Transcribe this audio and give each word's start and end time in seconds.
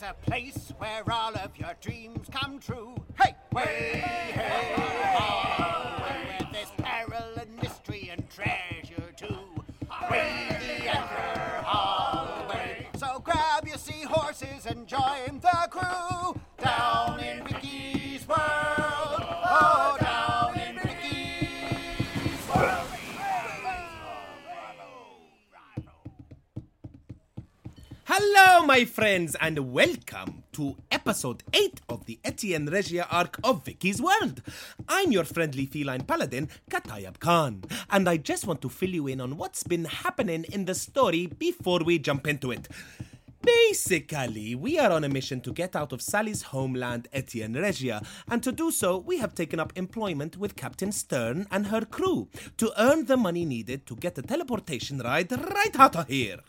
There's 0.00 0.12
a 0.12 0.30
place 0.30 0.72
where 0.78 1.02
all 1.10 1.34
of 1.36 1.56
your 1.58 1.74
dreams 1.80 2.26
come 2.30 2.58
true. 2.58 2.94
Hey, 3.20 3.34
way, 3.52 4.02
hey, 4.02 4.72
ho, 5.14 6.02
where 6.02 6.48
there's 6.52 6.70
peril 6.78 7.34
and 7.38 7.56
mystery 7.56 8.10
and 8.10 8.24
treasure 8.30 9.12
too. 9.16 9.36
Way 10.10 10.46
the 10.48 10.88
anchor 10.88 11.62
hallway. 11.64 12.86
So 12.96 13.18
grab 13.18 13.66
your 13.66 13.76
seahorses 13.76 14.64
and 14.66 14.86
join 14.86 15.40
the 15.40 15.68
crew 15.70 16.40
down 16.62 17.09
Hello, 28.22 28.66
my 28.66 28.84
friends, 28.84 29.34
and 29.40 29.72
welcome 29.72 30.44
to 30.52 30.76
episode 30.90 31.42
8 31.54 31.80
of 31.88 32.04
the 32.04 32.20
Etienne 32.22 32.66
Regia 32.66 33.06
arc 33.10 33.40
of 33.42 33.64
Vicky's 33.64 34.02
World. 34.02 34.42
I'm 34.86 35.10
your 35.10 35.24
friendly 35.24 35.64
feline 35.64 36.02
paladin, 36.02 36.50
Katayab 36.70 37.18
Khan, 37.18 37.64
and 37.88 38.06
I 38.06 38.18
just 38.18 38.46
want 38.46 38.60
to 38.60 38.68
fill 38.68 38.90
you 38.90 39.06
in 39.06 39.22
on 39.22 39.38
what's 39.38 39.62
been 39.62 39.86
happening 39.86 40.44
in 40.52 40.66
the 40.66 40.74
story 40.74 41.28
before 41.28 41.80
we 41.82 41.98
jump 41.98 42.26
into 42.26 42.50
it. 42.50 42.68
Basically, 43.42 44.54
we 44.54 44.78
are 44.78 44.90
on 44.90 45.04
a 45.04 45.08
mission 45.08 45.40
to 45.42 45.52
get 45.52 45.74
out 45.74 45.92
of 45.92 46.02
Sally's 46.02 46.42
homeland, 46.42 47.08
Etienne 47.12 47.54
Regia, 47.54 48.02
and 48.28 48.42
to 48.42 48.52
do 48.52 48.70
so, 48.70 48.98
we 48.98 49.18
have 49.18 49.34
taken 49.34 49.58
up 49.58 49.72
employment 49.76 50.36
with 50.36 50.56
Captain 50.56 50.92
Stern 50.92 51.46
and 51.50 51.68
her 51.68 51.86
crew 51.86 52.28
to 52.58 52.72
earn 52.76 53.06
the 53.06 53.16
money 53.16 53.46
needed 53.46 53.86
to 53.86 53.96
get 53.96 54.18
a 54.18 54.22
teleportation 54.22 54.98
ride 54.98 55.32
right 55.32 55.78
out 55.78 55.96
of 55.96 56.08
here. 56.08 56.40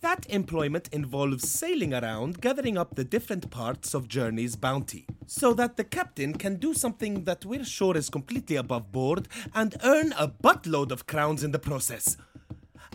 That 0.00 0.26
employment 0.30 0.88
involves 0.92 1.48
sailing 1.48 1.94
around, 1.94 2.40
gathering 2.40 2.78
up 2.78 2.96
the 2.96 3.04
different 3.04 3.50
parts 3.50 3.94
of 3.94 4.08
Journey's 4.08 4.56
bounty, 4.56 5.06
so 5.26 5.52
that 5.54 5.76
the 5.76 5.84
captain 5.84 6.32
can 6.32 6.56
do 6.56 6.74
something 6.74 7.24
that 7.24 7.44
we're 7.44 7.64
sure 7.64 7.96
is 7.96 8.10
completely 8.10 8.56
above 8.56 8.90
board 8.90 9.28
and 9.54 9.76
earn 9.84 10.12
a 10.18 10.26
buttload 10.26 10.90
of 10.90 11.06
crowns 11.06 11.44
in 11.44 11.52
the 11.52 11.58
process. 11.58 12.16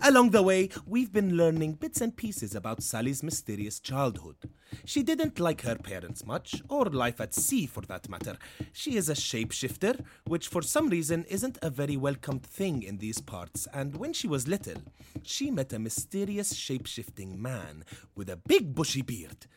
Along 0.01 0.29
the 0.31 0.44
way, 0.44 0.69
we've 0.85 1.11
been 1.11 1.38
learning 1.38 1.73
bits 1.73 2.01
and 2.01 2.16
pieces 2.16 2.53
about 2.53 2.83
Sally's 2.83 3.23
mysterious 3.23 3.79
childhood. 3.79 4.35
She 4.83 5.01
didn't 5.01 5.39
like 5.39 5.61
her 5.61 5.75
parents 5.75 6.25
much, 6.25 6.61
or 6.69 6.85
life 6.85 7.19
at 7.22 7.33
sea 7.33 7.66
for 7.66 7.81
that 7.81 8.09
matter. 8.09 8.38
She 8.73 8.97
is 8.97 9.09
a 9.09 9.13
shapeshifter, 9.13 10.03
which 10.25 10.47
for 10.47 10.61
some 10.61 10.89
reason 10.89 11.23
isn't 11.25 11.57
a 11.61 11.69
very 11.69 11.97
welcomed 11.97 12.44
thing 12.44 12.84
in 12.84 12.97
these 12.97 13.22
parts, 13.22 13.67
and 13.73 13.95
when 13.95 14.13
she 14.13 14.28
was 14.28 14.47
little, 14.47 14.81
she 15.23 15.50
met 15.50 15.73
a 15.73 15.79
mysterious 15.79 16.53
shapeshifting 16.53 17.38
man 17.38 17.84
with 18.16 18.29
a 18.29 18.38
big 18.38 18.75
bushy 18.75 19.01
beard. 19.01 19.47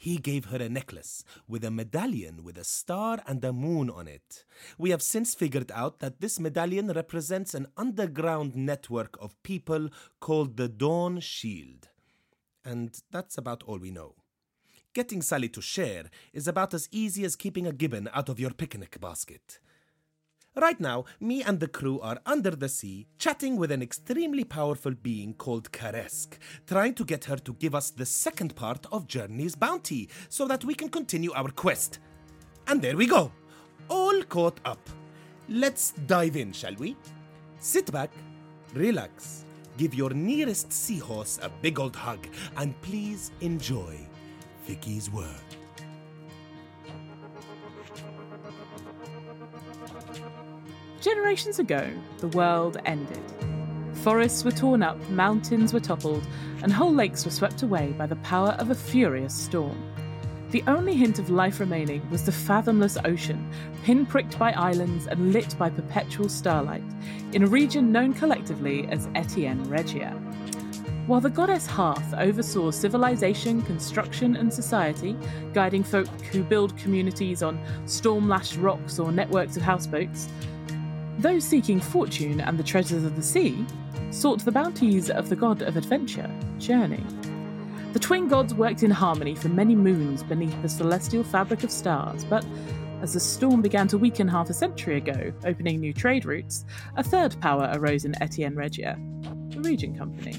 He 0.00 0.16
gave 0.16 0.46
her 0.46 0.58
a 0.58 0.68
necklace 0.68 1.24
with 1.48 1.64
a 1.64 1.72
medallion 1.72 2.44
with 2.44 2.56
a 2.56 2.62
star 2.62 3.20
and 3.26 3.44
a 3.44 3.52
moon 3.52 3.90
on 3.90 4.06
it. 4.06 4.44
We 4.78 4.90
have 4.90 5.02
since 5.02 5.34
figured 5.34 5.72
out 5.74 5.98
that 5.98 6.20
this 6.20 6.38
medallion 6.38 6.86
represents 6.92 7.52
an 7.52 7.66
underground 7.76 8.54
network 8.54 9.18
of 9.20 9.42
people 9.42 9.90
called 10.20 10.56
the 10.56 10.68
Dawn 10.68 11.18
Shield. 11.18 11.88
And 12.64 12.96
that's 13.10 13.36
about 13.36 13.64
all 13.64 13.78
we 13.78 13.90
know. 13.90 14.14
Getting 14.94 15.20
Sally 15.20 15.48
to 15.48 15.60
share 15.60 16.04
is 16.32 16.46
about 16.46 16.74
as 16.74 16.88
easy 16.92 17.24
as 17.24 17.34
keeping 17.34 17.66
a 17.66 17.72
gibbon 17.72 18.08
out 18.14 18.28
of 18.28 18.38
your 18.38 18.50
picnic 18.50 19.00
basket. 19.00 19.58
Right 20.60 20.80
now, 20.80 21.04
me 21.20 21.44
and 21.44 21.60
the 21.60 21.68
crew 21.68 22.00
are 22.00 22.18
under 22.26 22.50
the 22.50 22.68
sea, 22.68 23.06
chatting 23.16 23.56
with 23.56 23.70
an 23.70 23.80
extremely 23.80 24.42
powerful 24.42 24.92
being 24.92 25.34
called 25.34 25.70
Karesk, 25.70 26.36
trying 26.66 26.94
to 26.94 27.04
get 27.04 27.26
her 27.26 27.36
to 27.36 27.52
give 27.54 27.76
us 27.76 27.90
the 27.90 28.04
second 28.04 28.56
part 28.56 28.84
of 28.90 29.06
Journey's 29.06 29.54
bounty 29.54 30.08
so 30.28 30.48
that 30.48 30.64
we 30.64 30.74
can 30.74 30.88
continue 30.88 31.32
our 31.32 31.52
quest. 31.52 32.00
And 32.66 32.82
there 32.82 32.96
we 32.96 33.06
go, 33.06 33.30
all 33.88 34.20
caught 34.24 34.58
up. 34.64 34.80
Let's 35.48 35.92
dive 36.08 36.36
in, 36.36 36.50
shall 36.50 36.74
we? 36.74 36.96
Sit 37.60 37.92
back, 37.92 38.10
relax, 38.74 39.44
give 39.76 39.94
your 39.94 40.10
nearest 40.10 40.72
seahorse 40.72 41.38
a 41.40 41.50
big 41.62 41.78
old 41.78 41.94
hug, 41.94 42.26
and 42.56 42.74
please 42.82 43.30
enjoy 43.42 43.96
Vicky's 44.66 45.08
World. 45.08 45.57
Generations 51.00 51.60
ago, 51.60 51.88
the 52.18 52.26
world 52.28 52.78
ended. 52.84 53.22
Forests 54.02 54.44
were 54.44 54.50
torn 54.50 54.82
up, 54.82 54.98
mountains 55.10 55.72
were 55.72 55.78
toppled, 55.78 56.26
and 56.60 56.72
whole 56.72 56.92
lakes 56.92 57.24
were 57.24 57.30
swept 57.30 57.62
away 57.62 57.94
by 57.96 58.04
the 58.04 58.16
power 58.16 58.56
of 58.58 58.70
a 58.70 58.74
furious 58.74 59.32
storm. 59.32 59.80
The 60.50 60.64
only 60.66 60.96
hint 60.96 61.20
of 61.20 61.30
life 61.30 61.60
remaining 61.60 62.08
was 62.10 62.24
the 62.24 62.32
fathomless 62.32 62.98
ocean, 63.04 63.48
pinpricked 63.84 64.40
by 64.40 64.50
islands 64.52 65.06
and 65.06 65.32
lit 65.32 65.56
by 65.56 65.70
perpetual 65.70 66.28
starlight, 66.28 66.82
in 67.32 67.44
a 67.44 67.48
region 67.48 67.92
known 67.92 68.12
collectively 68.12 68.88
as 68.88 69.08
Etienne 69.14 69.62
Regia. 69.68 70.10
While 71.06 71.20
the 71.20 71.30
goddess 71.30 71.66
Hearth 71.66 72.12
oversaw 72.14 72.72
civilization, 72.72 73.62
construction, 73.62 74.34
and 74.34 74.52
society, 74.52 75.16
guiding 75.54 75.84
folk 75.84 76.08
who 76.32 76.42
build 76.42 76.76
communities 76.76 77.42
on 77.42 77.60
storm 77.86 78.28
lashed 78.28 78.56
rocks 78.56 78.98
or 78.98 79.12
networks 79.12 79.56
of 79.56 79.62
houseboats, 79.62 80.28
those 81.18 81.44
seeking 81.44 81.80
fortune 81.80 82.40
and 82.40 82.58
the 82.58 82.62
treasures 82.62 83.04
of 83.04 83.16
the 83.16 83.22
sea 83.22 83.66
sought 84.10 84.44
the 84.44 84.52
bounties 84.52 85.10
of 85.10 85.28
the 85.28 85.36
god 85.36 85.62
of 85.62 85.76
adventure, 85.76 86.30
Journey. 86.58 87.04
The 87.92 87.98
twin 87.98 88.28
gods 88.28 88.54
worked 88.54 88.82
in 88.82 88.90
harmony 88.90 89.34
for 89.34 89.48
many 89.48 89.74
moons 89.74 90.22
beneath 90.22 90.60
the 90.62 90.68
celestial 90.68 91.24
fabric 91.24 91.64
of 91.64 91.70
stars, 91.70 92.24
but 92.24 92.46
as 93.02 93.14
the 93.14 93.20
storm 93.20 93.62
began 93.62 93.88
to 93.88 93.98
weaken 93.98 94.28
half 94.28 94.50
a 94.50 94.54
century 94.54 94.96
ago, 94.96 95.32
opening 95.44 95.80
new 95.80 95.92
trade 95.92 96.24
routes, 96.24 96.64
a 96.96 97.02
third 97.02 97.40
power 97.40 97.70
arose 97.74 98.04
in 98.04 98.20
Etienne 98.22 98.56
Regia, 98.56 98.96
the 99.48 99.60
Regent 99.60 99.98
Company. 99.98 100.36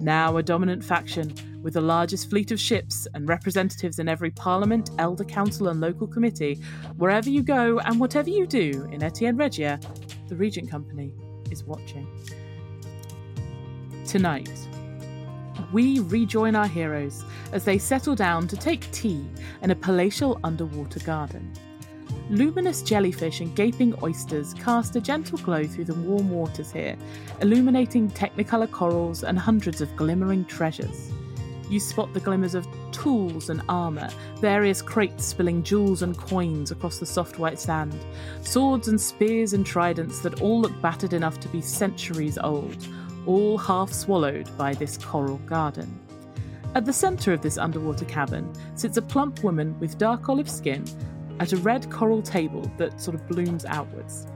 Now 0.00 0.36
a 0.36 0.42
dominant 0.42 0.84
faction, 0.84 1.32
with 1.62 1.74
the 1.74 1.80
largest 1.80 2.28
fleet 2.28 2.52
of 2.52 2.60
ships 2.60 3.08
and 3.14 3.26
representatives 3.26 3.98
in 3.98 4.06
every 4.06 4.30
parliament, 4.30 4.90
elder 4.98 5.24
council, 5.24 5.68
and 5.68 5.80
local 5.80 6.06
committee, 6.06 6.60
wherever 6.96 7.30
you 7.30 7.42
go 7.42 7.78
and 7.80 7.98
whatever 7.98 8.28
you 8.28 8.46
do 8.46 8.86
in 8.92 9.02
Etienne 9.02 9.38
Regia, 9.38 9.80
the 10.34 10.38
Regent 10.38 10.68
Company 10.68 11.12
is 11.52 11.62
watching. 11.62 12.08
Tonight, 14.04 14.50
we 15.72 16.00
rejoin 16.00 16.56
our 16.56 16.66
heroes 16.66 17.22
as 17.52 17.64
they 17.64 17.78
settle 17.78 18.16
down 18.16 18.48
to 18.48 18.56
take 18.56 18.90
tea 18.90 19.24
in 19.62 19.70
a 19.70 19.76
palatial 19.76 20.40
underwater 20.42 20.98
garden. 21.00 21.52
Luminous 22.30 22.82
jellyfish 22.82 23.42
and 23.42 23.54
gaping 23.54 23.94
oysters 24.02 24.54
cast 24.54 24.96
a 24.96 25.00
gentle 25.00 25.38
glow 25.38 25.62
through 25.62 25.84
the 25.84 25.94
warm 25.94 26.30
waters 26.30 26.72
here, 26.72 26.96
illuminating 27.40 28.10
technicolor 28.10 28.68
corals 28.68 29.22
and 29.22 29.38
hundreds 29.38 29.80
of 29.80 29.94
glimmering 29.94 30.44
treasures. 30.46 31.12
You 31.70 31.80
spot 31.80 32.12
the 32.12 32.20
glimmers 32.20 32.54
of 32.54 32.66
tools 32.92 33.50
and 33.50 33.62
armour, 33.68 34.08
various 34.40 34.82
crates 34.82 35.24
spilling 35.24 35.62
jewels 35.62 36.02
and 36.02 36.16
coins 36.16 36.70
across 36.70 36.98
the 36.98 37.06
soft 37.06 37.38
white 37.38 37.58
sand, 37.58 37.98
swords 38.42 38.88
and 38.88 39.00
spears 39.00 39.54
and 39.54 39.64
tridents 39.64 40.20
that 40.20 40.40
all 40.40 40.60
look 40.60 40.78
battered 40.82 41.12
enough 41.12 41.40
to 41.40 41.48
be 41.48 41.60
centuries 41.60 42.38
old, 42.38 42.86
all 43.26 43.56
half 43.56 43.92
swallowed 43.92 44.48
by 44.58 44.74
this 44.74 44.98
coral 44.98 45.38
garden. 45.46 46.00
At 46.74 46.84
the 46.84 46.92
centre 46.92 47.32
of 47.32 47.40
this 47.40 47.56
underwater 47.56 48.04
cabin 48.04 48.52
sits 48.74 48.96
a 48.96 49.02
plump 49.02 49.42
woman 49.44 49.78
with 49.78 49.96
dark 49.96 50.28
olive 50.28 50.50
skin 50.50 50.84
at 51.40 51.52
a 51.52 51.56
red 51.58 51.90
coral 51.90 52.20
table 52.20 52.70
that 52.78 53.00
sort 53.00 53.14
of 53.14 53.26
blooms 53.28 53.64
outwards. 53.64 54.26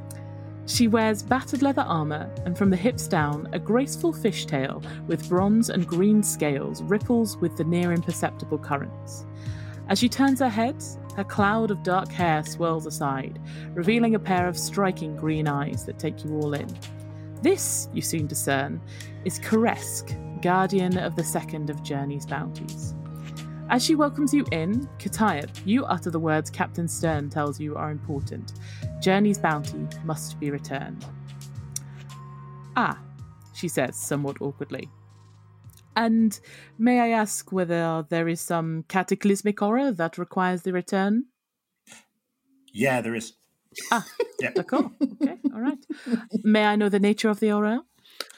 She 0.68 0.86
wears 0.86 1.22
battered 1.22 1.62
leather 1.62 1.82
armour, 1.82 2.30
and 2.44 2.56
from 2.56 2.68
the 2.68 2.76
hips 2.76 3.08
down, 3.08 3.48
a 3.54 3.58
graceful 3.58 4.12
fishtail 4.12 4.84
with 5.06 5.26
bronze 5.26 5.70
and 5.70 5.86
green 5.86 6.22
scales 6.22 6.82
ripples 6.82 7.38
with 7.38 7.56
the 7.56 7.64
near 7.64 7.94
imperceptible 7.94 8.58
currents. 8.58 9.24
As 9.88 9.98
she 9.98 10.10
turns 10.10 10.40
her 10.40 10.48
head, 10.50 10.76
her 11.16 11.24
cloud 11.24 11.70
of 11.70 11.82
dark 11.82 12.12
hair 12.12 12.44
swirls 12.44 12.84
aside, 12.84 13.40
revealing 13.72 14.14
a 14.14 14.18
pair 14.18 14.46
of 14.46 14.58
striking 14.58 15.16
green 15.16 15.48
eyes 15.48 15.86
that 15.86 15.98
take 15.98 16.22
you 16.22 16.36
all 16.36 16.52
in. 16.52 16.68
This, 17.40 17.88
you 17.94 18.02
soon 18.02 18.26
discern, 18.26 18.78
is 19.24 19.38
Karesk, 19.38 20.42
guardian 20.42 20.98
of 20.98 21.16
the 21.16 21.24
second 21.24 21.70
of 21.70 21.82
Journey's 21.82 22.26
bounties. 22.26 22.94
As 23.70 23.84
she 23.84 23.94
welcomes 23.94 24.32
you 24.32 24.46
in, 24.50 24.88
Katayab, 24.98 25.50
you 25.66 25.84
utter 25.84 26.10
the 26.10 26.18
words 26.18 26.48
Captain 26.48 26.88
Stern 26.88 27.28
tells 27.28 27.60
you 27.60 27.74
are 27.76 27.90
important. 27.90 28.52
Journey's 29.00 29.38
bounty 29.38 29.86
must 30.04 30.38
be 30.40 30.50
returned. 30.50 31.04
Ah, 32.76 32.98
she 33.54 33.68
says 33.68 33.96
somewhat 33.96 34.40
awkwardly. 34.40 34.88
And 35.96 36.38
may 36.78 37.00
I 37.00 37.08
ask 37.10 37.50
whether 37.52 38.04
there 38.08 38.28
is 38.28 38.40
some 38.40 38.84
cataclysmic 38.88 39.58
horror 39.58 39.90
that 39.92 40.16
requires 40.18 40.62
the 40.62 40.72
return? 40.72 41.24
Yeah, 42.72 43.00
there 43.00 43.14
is. 43.16 43.32
Ah, 43.90 44.04
Yeah. 44.40 44.52
d'accord. 44.52 44.92
Okay, 45.02 45.36
all 45.52 45.60
right. 45.60 45.78
May 46.44 46.64
I 46.64 46.76
know 46.76 46.88
the 46.88 47.00
nature 47.00 47.28
of 47.28 47.40
the 47.40 47.48
horror? 47.48 47.80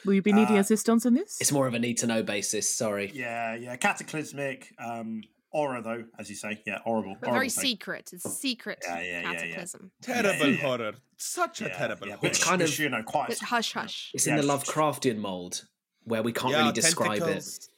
Will 0.05 0.13
you 0.15 0.21
be 0.23 0.33
needing 0.33 0.57
Uh, 0.57 0.61
assistance 0.61 1.05
in 1.05 1.13
this? 1.13 1.37
It's 1.39 1.51
more 1.51 1.67
of 1.67 1.73
a 1.75 1.79
need 1.79 1.97
to 1.99 2.07
know 2.07 2.23
basis. 2.23 2.67
Sorry. 2.67 3.11
Yeah, 3.13 3.55
yeah. 3.55 3.75
Cataclysmic. 3.75 4.73
Um, 4.79 5.21
aura, 5.51 5.81
though, 5.81 6.03
as 6.17 6.29
you 6.29 6.35
say. 6.35 6.61
Yeah, 6.65 6.79
horrible. 6.83 7.15
But 7.19 7.27
horrible 7.29 7.39
very 7.39 7.49
thing. 7.49 7.61
secret. 7.63 8.11
It's 8.13 8.25
a 8.25 8.29
secret 8.29 8.79
Yeah, 8.83 8.99
yeah, 8.99 9.03
yeah, 9.03 9.21
yeah. 9.31 9.39
cataclysm. 9.39 9.91
Terrible 10.01 10.45
yeah, 10.47 10.51
yeah. 10.53 10.57
horror. 10.57 10.93
Such 11.17 11.61
a 11.61 11.69
terrible 11.69 12.07
yeah, 12.07 12.15
horror. 12.15 12.29
which 12.29 12.41
kind 12.41 12.61
of- 12.61 12.79
you 12.79 12.89
know, 12.89 13.03
quite. 13.03 13.29
But 13.29 13.39
hush, 13.39 13.73
hush. 13.73 14.11
It's 14.13 14.27
in 14.27 14.35
the 14.37 14.43
Lovecraftian 14.43 15.17
mold 15.17 15.65
where 16.03 16.23
we 16.23 16.33
can't 16.33 16.51
Yeah, 16.53 16.59
really 16.61 16.71
describe 16.73 17.19
tentacles. 17.19 17.69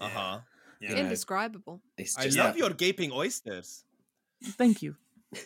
Uh 0.00 0.08
huh. 0.08 0.38
yeah. 0.80 0.90
know. 0.94 1.00
Indescribable. 1.00 1.80
it. 1.96 2.02
It's 2.02 2.18
I 2.18 2.24
just 2.24 2.38
love 2.38 2.56
your 2.56 2.70
gaping 2.70 3.10
oysters. 3.12 3.84
Thank 4.42 4.82
you. 4.82 4.96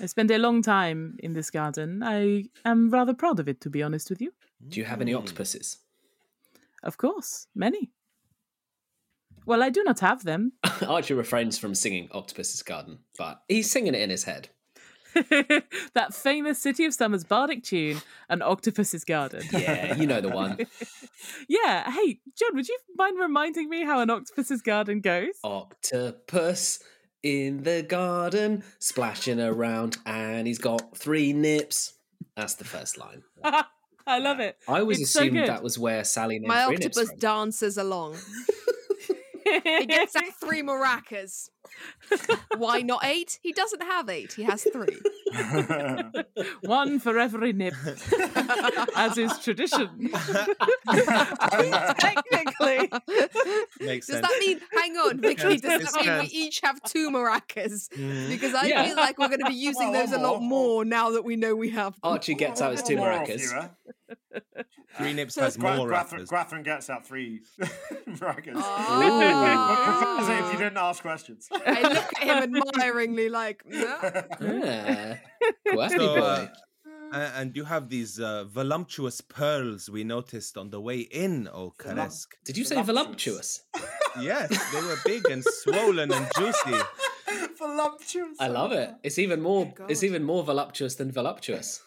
I 0.00 0.06
spent 0.06 0.30
a 0.30 0.38
long 0.38 0.62
time 0.62 1.16
in 1.20 1.32
this 1.32 1.50
garden. 1.50 2.02
I 2.02 2.44
am 2.64 2.90
rather 2.90 3.14
proud 3.14 3.40
of 3.40 3.48
it, 3.48 3.60
to 3.62 3.70
be 3.70 3.82
honest 3.82 4.10
with 4.10 4.20
you. 4.20 4.32
Do 4.68 4.78
you 4.78 4.84
have 4.86 5.00
any 5.00 5.14
octopuses? 5.14 5.78
Of 6.82 6.96
course, 6.98 7.48
many. 7.54 7.90
Well, 9.48 9.62
I 9.62 9.70
do 9.70 9.82
not 9.82 10.00
have 10.00 10.24
them. 10.24 10.52
Archie 10.86 11.14
refrains 11.14 11.58
from 11.58 11.74
singing 11.74 12.08
Octopus's 12.12 12.62
Garden, 12.62 12.98
but 13.16 13.40
he's 13.48 13.70
singing 13.70 13.94
it 13.94 14.00
in 14.02 14.10
his 14.10 14.24
head. 14.24 14.50
that 15.14 16.12
famous 16.12 16.58
City 16.58 16.84
of 16.84 16.92
Summers 16.92 17.24
bardic 17.24 17.64
tune, 17.64 18.02
An 18.28 18.42
Octopus's 18.42 19.04
Garden. 19.04 19.42
Yeah, 19.52 19.94
you 19.94 20.06
know 20.06 20.20
the 20.20 20.28
one. 20.28 20.58
yeah. 21.48 21.90
Hey, 21.90 22.20
John, 22.38 22.54
would 22.54 22.68
you 22.68 22.78
mind 22.96 23.18
reminding 23.18 23.70
me 23.70 23.84
how 23.84 24.00
An 24.00 24.10
Octopus's 24.10 24.60
Garden 24.60 25.00
goes? 25.00 25.32
Octopus 25.42 26.80
in 27.22 27.62
the 27.62 27.82
garden, 27.82 28.62
splashing 28.78 29.40
around, 29.40 29.96
and 30.04 30.46
he's 30.46 30.58
got 30.58 30.96
three 30.96 31.32
nips. 31.32 31.94
That's 32.36 32.54
the 32.54 32.64
first 32.64 32.98
line. 32.98 33.22
I 34.06 34.18
love 34.18 34.40
it. 34.40 34.56
I 34.68 34.80
always 34.80 35.00
It's 35.00 35.14
assumed 35.16 35.32
good. 35.36 35.48
that 35.48 35.62
was 35.62 35.78
where 35.78 36.04
Sally 36.04 36.38
My 36.38 36.66
three 36.66 36.76
nips 36.76 36.98
octopus 36.98 37.08
from. 37.10 37.18
dances 37.18 37.78
along. 37.78 38.16
He 39.64 39.86
gets 39.86 40.16
out 40.16 40.24
three 40.40 40.62
maracas. 40.62 41.48
Why 42.56 42.80
not 42.80 43.04
eight? 43.04 43.38
He 43.42 43.52
doesn't 43.52 43.82
have 43.82 44.08
eight. 44.08 44.32
He 44.34 44.42
has 44.44 44.64
three. 44.72 44.98
One 46.62 46.98
for 47.00 47.18
every 47.18 47.52
nip, 47.52 47.74
as 48.96 49.18
is 49.18 49.38
tradition. 49.38 50.10
Technically. 51.98 52.90
Makes 53.80 54.06
Does 54.06 54.16
sense. 54.16 54.26
that 54.28 54.36
mean, 54.40 54.60
hang 54.72 54.96
on, 54.96 55.20
Vicky, 55.20 55.56
does 55.58 55.92
that 55.92 56.04
mean 56.04 56.18
we 56.20 56.26
each 56.26 56.60
have 56.62 56.82
two 56.84 57.10
maracas? 57.10 57.88
Mm. 57.90 58.28
Because 58.28 58.54
I 58.54 58.66
Yeah. 58.66 58.84
feel 58.86 58.96
like 58.96 59.18
we're 59.18 59.28
going 59.28 59.40
to 59.40 59.46
be 59.46 59.54
using 59.54 59.90
Well, 59.90 60.06
those 60.06 60.12
a 60.12 60.18
lot 60.18 60.40
more. 60.40 60.48
more 60.48 60.84
now 60.84 61.10
that 61.10 61.24
we 61.24 61.36
know 61.36 61.54
we 61.54 61.70
have 61.70 61.92
them. 61.94 62.00
Archie 62.12 62.34
gets 62.34 62.60
out 62.60 62.72
his 62.72 62.82
two 62.82 62.96
maracas. 62.96 63.70
Three 64.96 65.12
nips 65.12 65.34
So 65.34 65.42
has 65.42 65.56
Gra- 65.56 65.76
more 65.76 65.86
Gwathryn, 65.88 65.90
rappers. 66.28 66.62
Gets 66.64 66.90
out 66.90 67.06
three 67.06 67.42
maracas. 68.08 68.56
As 68.56 70.28
if 70.28 70.52
you 70.52 70.58
didn't 70.58 70.78
ask 70.78 71.02
questions. 71.02 71.48
I 71.66 71.82
look 71.82 72.10
at 72.20 72.44
him 72.44 72.56
admiringly 72.56 73.28
like, 73.28 73.64
no. 73.66 73.98
Yeah. 74.40 75.16
Quirky 75.66 75.96
So, 75.98 76.14
boy. 76.16 76.48
uh, 77.12 77.30
and 77.36 77.56
you 77.56 77.64
have 77.64 77.88
these 77.88 78.18
uh, 78.20 78.44
voluptuous 78.44 79.20
pearls 79.20 79.88
we 79.90 80.04
noticed 80.04 80.56
on 80.58 80.70
the 80.70 80.80
way 80.80 81.00
in, 81.00 81.48
O 81.48 81.74
Karesk. 81.78 82.26
Did 82.44 82.56
you 82.56 82.64
say 82.64 82.80
voluptuous? 82.82 83.62
yes, 84.20 84.48
they 84.72 84.80
were 84.82 84.96
big 85.04 85.26
and 85.30 85.44
swollen 85.62 86.12
and 86.12 86.26
juicy. 86.36 86.78
Voluptuous. 87.58 88.36
I 88.40 88.48
love 88.48 88.72
it. 88.72 88.90
It's 89.02 89.18
even 89.18 89.40
more. 89.40 89.72
It's 89.88 90.02
even 90.02 90.22
more 90.24 90.42
voluptuous 90.44 90.94
than 90.96 91.10
voluptuous. 91.12 91.82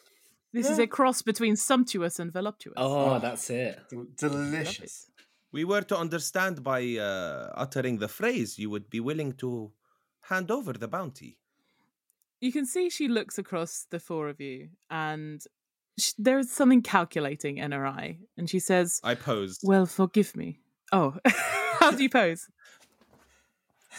This 0.54 0.70
is 0.70 0.80
a 0.80 0.88
cross 0.88 1.22
between 1.22 1.56
sumptuous 1.56 2.20
and 2.20 2.30
voluptuous. 2.32 2.74
Oh, 2.78 3.20
that's 3.20 3.50
it. 3.50 3.80
Del- 3.90 4.08
Delicious. 4.18 5.08
We 5.52 5.66
were 5.66 5.82
to 5.82 5.98
understand 5.98 6.64
by 6.64 6.98
uh, 6.98 7.52
uttering 7.56 7.98
the 7.98 8.08
phrase 8.08 8.58
you 8.58 8.70
would 8.70 8.90
be 8.90 9.00
willing 9.00 9.34
to 9.34 9.72
hand 10.22 10.50
over 10.50 10.74
the 10.74 10.88
bounty. 10.88 11.38
You 12.40 12.52
can 12.52 12.66
see 12.66 12.90
she 12.90 13.08
looks 13.08 13.38
across 13.38 13.86
the 13.90 14.00
four 14.00 14.30
of 14.30 14.40
you, 14.42 14.70
and 14.90 15.44
sh- 16.00 16.14
there 16.18 16.40
is 16.40 16.52
something 16.52 16.82
calculating 16.82 17.58
in 17.58 17.72
her 17.72 17.86
eye. 17.86 18.20
And 18.38 18.50
she 18.50 18.60
says, 18.60 19.00
I 19.04 19.16
posed 19.16 19.62
Well, 19.64 19.86
forgive 19.86 20.36
me. 20.36 20.60
Oh, 20.92 21.18
how 21.80 21.92
do 21.92 22.02
you 22.02 22.10
pose? 22.10 22.48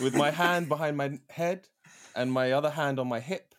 with 0.01 0.15
my 0.15 0.31
hand 0.31 0.69
behind 0.69 0.97
my 0.97 1.19
head 1.29 1.69
and 2.17 2.33
my 2.33 2.53
other 2.53 2.71
hand 2.71 2.99
on 2.99 3.09
my 3.09 3.21
hip, 3.21 3.55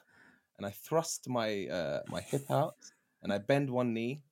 and 0.58 0.66
I 0.66 0.72
thrust 0.72 1.30
my 1.30 1.68
uh, 1.68 2.02
my 2.10 2.22
hip 2.22 2.50
out 2.50 2.78
and 3.22 3.32
I 3.32 3.38
bend 3.38 3.70
one 3.70 3.94
knee. 3.94 4.24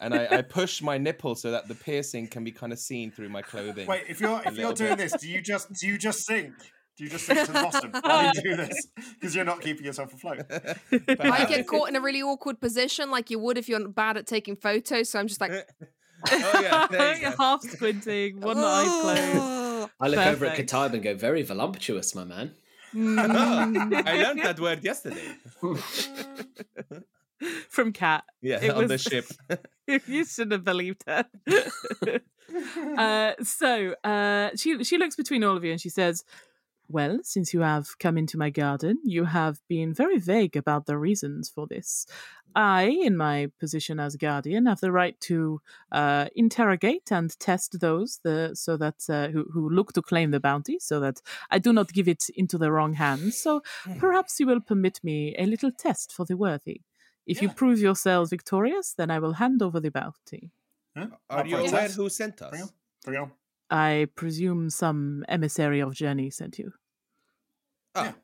And 0.00 0.14
I, 0.14 0.26
I 0.30 0.42
push 0.42 0.82
my 0.82 0.98
nipple 0.98 1.34
so 1.34 1.50
that 1.52 1.68
the 1.68 1.74
piercing 1.74 2.26
can 2.26 2.44
be 2.44 2.50
kind 2.50 2.72
of 2.72 2.78
seen 2.78 3.10
through 3.10 3.28
my 3.28 3.42
clothing. 3.42 3.86
Wait, 3.86 4.04
if 4.08 4.20
you're 4.20 4.42
if 4.44 4.56
you're 4.56 4.72
doing 4.72 4.96
bit. 4.96 5.10
this, 5.10 5.20
do 5.20 5.28
you 5.28 5.40
just 5.40 5.72
do 5.72 5.86
you 5.86 5.98
just 5.98 6.26
sink? 6.26 6.52
Do 6.96 7.04
you 7.04 7.10
just 7.10 7.26
sink 7.26 7.40
to 7.40 7.52
the 7.52 7.52
bottom 7.52 7.90
while 8.02 8.30
you 8.34 8.42
do 8.42 8.56
this? 8.56 8.86
Because 9.14 9.34
you're 9.34 9.44
not 9.44 9.60
keeping 9.60 9.84
yourself 9.84 10.12
afloat. 10.12 10.42
I 10.50 11.44
get 11.44 11.66
caught 11.66 11.88
in 11.88 11.96
a 11.96 12.00
really 12.00 12.22
awkward 12.22 12.60
position 12.60 13.10
like 13.10 13.30
you 13.30 13.38
would 13.38 13.58
if 13.58 13.68
you're 13.68 13.88
bad 13.88 14.16
at 14.16 14.26
taking 14.26 14.56
photos. 14.56 15.10
So 15.10 15.18
I'm 15.18 15.28
just 15.28 15.40
like, 15.40 15.52
oh 16.30 16.60
yeah, 16.62 16.86
there 16.90 17.14
you 17.16 17.22
go. 17.22 17.34
Half 17.38 17.62
squinting, 17.62 18.40
one 18.40 18.58
eye 18.58 19.00
closed. 19.02 19.32
"Oh." 19.36 19.90
I 20.00 20.08
look 20.08 20.18
over 20.18 20.46
at 20.46 20.56
Perfect. 20.56 20.72
And 20.94 21.02
go, 21.02 21.14
"Very 21.14 21.42
voluptuous, 21.42 22.14
my 22.14 22.24
man." 22.24 22.52
Mm. 22.94 24.06
I 24.06 24.22
learned 24.22 24.42
that 24.42 24.60
word 24.60 24.84
yesterday. 24.84 25.34
From 27.68 27.92
Cat. 27.92 28.24
Yeah, 28.42 28.60
It 28.62 28.70
on 28.76 28.86
the 28.86 28.94
was- 28.94 29.02
ship. 29.02 29.26
you 30.06 30.24
should 30.24 30.50
have 30.52 30.64
believed 30.64 31.04
her. 31.06 31.24
uh, 32.96 33.32
so 33.42 33.94
uh, 34.04 34.50
she 34.56 34.82
she 34.84 34.98
looks 34.98 35.16
between 35.16 35.44
all 35.44 35.56
of 35.56 35.64
you 35.64 35.72
and 35.72 35.80
she 35.80 35.88
says, 35.90 36.24
"Well, 36.88 37.18
since 37.22 37.52
you 37.54 37.60
have 37.60 37.98
come 37.98 38.16
into 38.18 38.38
my 38.38 38.50
garden, 38.50 38.98
you 39.04 39.24
have 39.24 39.60
been 39.68 39.92
very 39.94 40.18
vague 40.18 40.56
about 40.56 40.86
the 40.86 40.96
reasons 40.98 41.48
for 41.48 41.66
this. 41.66 42.06
I, 42.56 42.84
in 43.02 43.16
my 43.16 43.50
position 43.58 43.98
as 43.98 44.14
guardian, 44.14 44.66
have 44.66 44.78
the 44.80 44.92
right 44.92 45.20
to 45.22 45.60
uh, 45.90 46.26
interrogate 46.36 47.10
and 47.10 47.36
test 47.40 47.80
those 47.80 48.20
the, 48.22 48.52
so 48.54 48.76
that 48.76 49.02
uh, 49.08 49.26
who, 49.28 49.44
who 49.52 49.68
look 49.68 49.92
to 49.94 50.02
claim 50.02 50.30
the 50.30 50.38
bounty, 50.38 50.78
so 50.78 51.00
that 51.00 51.20
I 51.50 51.58
do 51.58 51.72
not 51.72 51.92
give 51.92 52.06
it 52.06 52.24
into 52.36 52.56
the 52.56 52.70
wrong 52.70 52.92
hands. 52.94 53.36
So 53.36 53.62
perhaps 53.98 54.38
you 54.38 54.46
will 54.46 54.60
permit 54.60 55.00
me 55.02 55.34
a 55.36 55.46
little 55.46 55.72
test 55.72 56.12
for 56.12 56.24
the 56.24 56.36
worthy." 56.36 56.82
If 57.26 57.40
you 57.42 57.48
prove 57.48 57.78
yourselves 57.78 58.30
victorious, 58.30 58.92
then 58.92 59.10
I 59.10 59.18
will 59.18 59.32
hand 59.34 59.62
over 59.62 59.80
the 59.80 59.90
bounty. 59.90 60.50
Huh? 60.96 61.08
Are 61.30 61.46
you 61.46 61.56
aware 61.56 61.88
who 61.88 62.08
sent 62.08 62.40
us? 62.42 62.50
Bring 62.50 62.62
on. 62.62 62.68
Bring 63.04 63.20
on. 63.20 63.32
I 63.70 64.08
presume 64.14 64.68
some 64.70 65.24
emissary 65.28 65.80
of 65.80 65.94
Journey 65.94 66.30
sent 66.30 66.58
you. 66.58 66.72
Ah, 67.94 68.14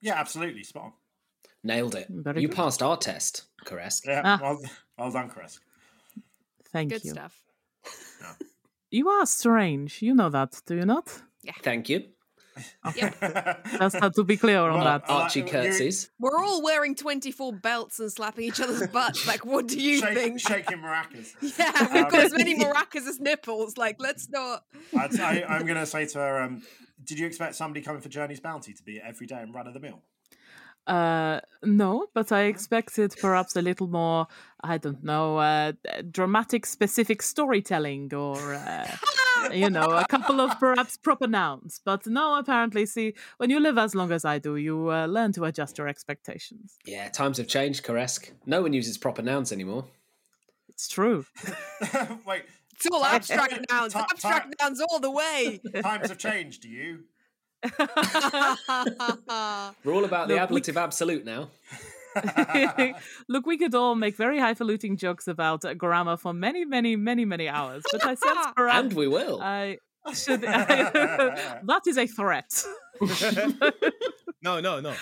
Yeah, 0.00 0.14
absolutely. 0.20 0.64
Spot 0.64 0.84
on. 0.84 0.92
Nailed 1.64 1.94
it. 1.94 2.06
Very 2.10 2.42
you 2.42 2.48
good. 2.48 2.56
passed 2.56 2.82
our 2.82 2.96
test, 2.96 3.44
Karesk. 3.64 4.06
Yeah, 4.06 4.22
Ah. 4.24 4.38
well, 4.42 4.60
well 4.98 5.10
done, 5.10 5.28
Chris. 5.28 5.60
Thank 6.72 6.90
Good 6.90 7.04
you. 7.04 7.12
Good 7.14 7.18
stuff. 7.18 7.42
You 8.90 9.08
are 9.08 9.26
strange. 9.26 10.02
You 10.02 10.14
know 10.14 10.30
that, 10.30 10.60
do 10.66 10.74
you 10.76 10.84
not? 10.84 11.22
Yeah. 11.42 11.52
Thank 11.62 11.88
you. 11.88 12.08
Just 13.78 13.96
have 13.96 14.12
to 14.14 14.24
be 14.24 14.36
clear 14.36 14.60
on 14.60 14.74
Well, 14.80 14.84
that. 14.84 15.04
Archie 15.08 15.40
you- 15.40 15.46
curtsies. 15.46 16.10
We're 16.18 16.38
all 16.38 16.62
wearing 16.62 16.94
24 16.94 17.52
belts 17.54 17.98
and 18.00 18.10
slapping 18.12 18.44
each 18.44 18.60
other's 18.60 18.86
butts. 18.88 19.26
Like, 19.26 19.44
what 19.44 19.66
do 19.68 19.80
you 19.80 20.00
Shake, 20.00 20.14
think? 20.14 20.40
shaking 20.40 20.78
maracas. 20.78 21.32
Yeah, 21.58 21.92
we've 21.92 22.10
got 22.10 22.24
as 22.24 22.32
many 22.32 22.54
maracas 22.62 23.06
as 23.06 23.18
nipples. 23.20 23.76
Like, 23.76 23.96
let's 23.98 24.28
not. 24.28 24.64
I'd, 24.96 25.18
I, 25.20 25.42
I'm 25.48 25.66
going 25.66 25.78
to 25.78 25.86
say 25.86 26.06
to 26.06 26.18
her, 26.18 26.40
um, 26.42 26.62
did 27.04 27.18
you 27.18 27.26
expect 27.26 27.54
somebody 27.54 27.82
coming 27.84 28.00
for 28.02 28.08
Journey's 28.08 28.40
Bounty 28.40 28.72
to 28.74 28.82
be 28.82 29.00
every 29.00 29.26
day 29.26 29.40
and 29.40 29.54
run 29.54 29.66
of 29.66 29.74
the 29.74 29.80
mill? 29.80 30.02
Uh, 30.86 31.40
no, 31.62 32.06
but 32.14 32.32
I 32.32 32.44
expected 32.44 33.14
perhaps 33.20 33.56
a 33.56 33.60
little 33.62 33.88
more, 33.88 34.26
I 34.62 34.78
don't 34.78 35.04
know, 35.04 35.36
uh, 35.36 35.72
dramatic, 36.10 36.64
specific 36.64 37.20
storytelling 37.20 38.14
or, 38.14 38.54
uh, 38.54 38.90
you 39.52 39.70
know, 39.70 39.90
a 39.90 40.06
couple 40.06 40.40
of 40.40 40.58
perhaps 40.58 40.96
proper 40.96 41.26
nouns. 41.26 41.80
But 41.84 42.06
no, 42.06 42.36
apparently, 42.38 42.86
see, 42.86 43.14
when 43.38 43.50
you 43.50 43.60
live 43.60 43.78
as 43.78 43.94
long 43.94 44.12
as 44.12 44.24
I 44.24 44.38
do, 44.38 44.56
you 44.56 44.90
uh, 44.90 45.06
learn 45.06 45.32
to 45.32 45.44
adjust 45.44 45.78
your 45.78 45.88
expectations. 45.88 46.76
Yeah, 46.86 47.08
times 47.08 47.38
have 47.38 47.46
changed, 47.48 47.84
Karesk. 47.84 48.30
No 48.46 48.62
one 48.62 48.72
uses 48.72 48.98
proper 48.98 49.22
nouns 49.22 49.52
anymore. 49.52 49.84
It's 50.68 50.88
true. 50.88 51.24
Wait, 52.26 52.42
It's 52.74 52.86
all 52.92 53.04
abstract 53.04 53.54
ti- 53.54 53.60
nouns. 53.70 53.92
ti- 53.94 53.98
Abstract 54.00 54.54
nouns 54.60 54.80
all 54.80 55.00
the 55.00 55.10
way. 55.10 55.60
times 55.82 56.08
have 56.08 56.18
changed, 56.18 56.62
do 56.62 56.68
you? 56.68 57.00
We're 59.84 59.92
all 59.94 60.04
about 60.04 60.28
the 60.28 60.34
Look, 60.34 60.50
we- 60.50 60.56
ablative 60.60 60.76
absolute 60.76 61.24
now. 61.24 61.50
Look, 63.28 63.46
we 63.46 63.58
could 63.58 63.74
all 63.74 63.94
make 63.94 64.16
very 64.16 64.38
highfalutin 64.38 64.96
jokes 64.96 65.28
about 65.28 65.64
uh, 65.64 65.74
grammar 65.74 66.16
for 66.16 66.32
many, 66.32 66.64
many, 66.64 66.96
many, 66.96 67.24
many 67.24 67.48
hours. 67.48 67.82
But 67.90 68.04
I 68.04 68.14
sense 68.14 68.46
perhaps 68.56 68.78
And 68.84 68.92
we 68.94 69.08
will. 69.08 69.40
I 69.42 69.78
should. 70.14 70.42
that 70.42 71.82
is 71.86 71.98
a 71.98 72.06
threat. 72.06 72.64
No, 74.42 74.60
no, 74.60 74.80
no. 74.80 74.94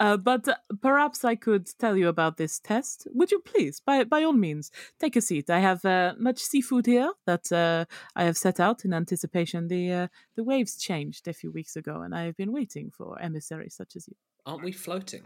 Uh, 0.00 0.16
but 0.16 0.46
uh, 0.46 0.54
perhaps 0.80 1.24
I 1.24 1.34
could 1.34 1.66
tell 1.78 1.96
you 1.96 2.08
about 2.08 2.36
this 2.36 2.60
test. 2.60 3.08
Would 3.12 3.32
you 3.32 3.40
please, 3.40 3.80
by 3.84 4.04
by 4.04 4.22
all 4.22 4.32
means, 4.32 4.70
take 5.00 5.16
a 5.16 5.20
seat? 5.20 5.50
I 5.50 5.58
have 5.58 5.84
uh, 5.84 6.14
much 6.18 6.38
seafood 6.38 6.86
here 6.86 7.12
that 7.26 7.50
uh, 7.50 7.84
I 8.14 8.24
have 8.24 8.36
set 8.36 8.60
out 8.60 8.84
in 8.84 8.92
anticipation. 8.94 9.68
The 9.68 9.92
uh, 9.92 10.08
the 10.36 10.44
waves 10.44 10.76
changed 10.76 11.26
a 11.26 11.32
few 11.32 11.50
weeks 11.50 11.74
ago, 11.74 12.02
and 12.02 12.14
I 12.14 12.24
have 12.26 12.36
been 12.36 12.52
waiting 12.52 12.92
for 12.96 13.20
emissaries 13.20 13.74
such 13.74 13.96
as 13.96 14.06
you. 14.06 14.14
Aren't 14.46 14.62
we 14.62 14.72
floating? 14.72 15.24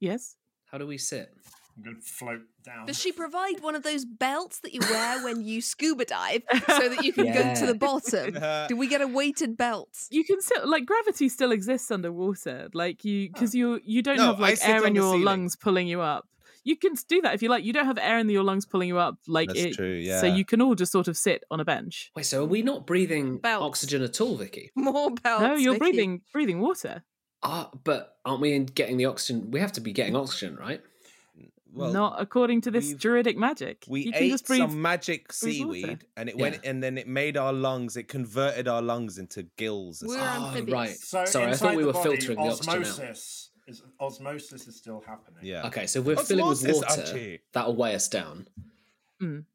Yes. 0.00 0.36
How 0.70 0.78
do 0.78 0.86
we 0.86 0.98
sit? 0.98 1.32
I'm 1.76 1.82
going 1.82 1.96
to 1.96 2.02
float 2.02 2.40
down. 2.64 2.86
Does 2.86 2.98
she 2.98 3.12
provide 3.12 3.60
one 3.60 3.74
of 3.74 3.82
those 3.82 4.06
belts 4.06 4.60
that 4.60 4.72
you 4.72 4.80
wear 4.88 5.22
when 5.24 5.42
you 5.42 5.60
scuba 5.60 6.06
dive 6.06 6.42
so 6.66 6.88
that 6.88 7.04
you 7.04 7.12
can 7.12 7.26
go 7.34 7.54
to 7.54 7.66
the 7.66 7.74
bottom? 7.74 8.38
Do 8.68 8.76
we 8.76 8.86
get 8.88 9.02
a 9.02 9.06
weighted 9.06 9.56
belt? 9.58 9.90
You 10.10 10.24
can 10.24 10.40
still 10.40 10.66
like 10.68 10.86
gravity 10.86 11.28
still 11.28 11.52
exists 11.52 11.90
underwater, 11.90 12.68
like 12.72 13.04
you 13.04 13.28
because 13.30 13.54
you 13.54 13.78
you 13.84 14.00
don't 14.02 14.16
No, 14.16 14.26
have 14.28 14.40
like 14.40 14.58
air 14.62 14.86
in 14.86 14.94
your 14.94 15.04
ceiling. 15.12 15.22
lungs 15.24 15.54
pulling 15.56 15.86
you 15.86 16.00
up. 16.00 16.26
You 16.64 16.76
can 16.76 16.94
do 17.08 17.20
that 17.20 17.34
if 17.34 17.42
you 17.42 17.48
like. 17.50 17.62
You 17.62 17.74
don't 17.74 17.84
have 17.86 17.98
air 17.98 18.18
in 18.18 18.28
your 18.30 18.42
lungs 18.42 18.64
pulling 18.64 18.88
you 18.88 18.96
up, 18.98 19.18
like 19.28 19.48
That's 19.48 19.60
it, 19.60 19.74
true, 19.74 19.92
yeah. 19.94 20.20
So 20.20 20.26
you 20.26 20.44
can 20.46 20.62
all 20.62 20.74
just 20.74 20.90
sort 20.92 21.06
of 21.08 21.16
sit 21.18 21.44
on 21.50 21.60
a 21.60 21.64
bench. 21.64 22.10
Wait, 22.16 22.24
so 22.26 22.42
are 22.42 22.46
we 22.46 22.62
not 22.62 22.86
breathing 22.86 23.36
Belts. 23.38 23.62
oxygen 23.62 24.02
at 24.02 24.18
all, 24.20 24.36
Vicky? 24.36 24.72
More 24.74 25.10
belts. 25.10 25.42
no, 25.42 25.54
you're 25.56 25.74
Vicky. 25.74 25.78
breathing 25.78 26.22
breathing 26.32 26.60
water. 26.60 27.04
Ah, 27.48 27.70
but 27.84 28.16
aren't 28.24 28.40
we 28.40 28.52
in 28.54 28.66
getting 28.66 28.96
the 28.96 29.04
oxygen? 29.06 29.50
We 29.50 29.60
have 29.60 29.72
to 29.72 29.80
be 29.80 29.92
getting 29.92 30.16
oxygen, 30.16 30.56
right? 30.56 30.80
Well, 31.72 31.92
Not 31.92 32.16
according 32.20 32.62
to 32.62 32.70
this 32.70 32.94
druidic 32.94 33.36
magic. 33.36 33.84
we 33.86 34.00
you 34.06 34.12
can 34.12 34.22
ate 34.22 34.30
just 34.30 34.46
breathe. 34.46 34.60
some 34.62 34.80
magic 34.80 35.30
seaweed, 35.32 36.04
and 36.16 36.28
it 36.30 36.36
Yeah. 36.36 36.42
went, 36.42 36.64
and 36.64 36.82
then 36.82 36.96
it 36.96 37.06
made 37.06 37.36
our 37.36 37.52
lungs. 37.52 37.96
It 37.98 38.08
converted 38.08 38.66
our 38.66 38.80
lungs 38.80 39.18
into 39.18 39.42
gills. 39.58 40.02
We're. 40.04 40.16
Oh, 40.18 40.22
amphibious. 40.48 40.72
right. 40.72 40.90
So 40.96 41.24
Sorry, 41.26 41.52
I 41.52 41.54
thought 41.54 41.76
we 41.76 41.84
were 41.84 41.92
body, 41.92 42.08
filtering 42.16 42.38
the 42.38 42.50
oxygen 42.50 42.74
out. 42.74 42.80
osmosis 42.86 43.50
Is, 43.68 43.82
osmosis 44.00 44.66
is 44.66 44.76
still 44.76 45.02
happening. 45.06 45.40
Yeah. 45.42 45.66
Okay, 45.66 45.86
so 45.86 45.98
if 46.00 46.06
we're 46.06 46.16
filling 46.16 46.48
with 46.48 46.62
water. 46.66 46.86
Archie. 47.02 47.40
That'll 47.52 47.76
weigh 47.76 47.94
us 47.94 48.08
down. 48.08 48.48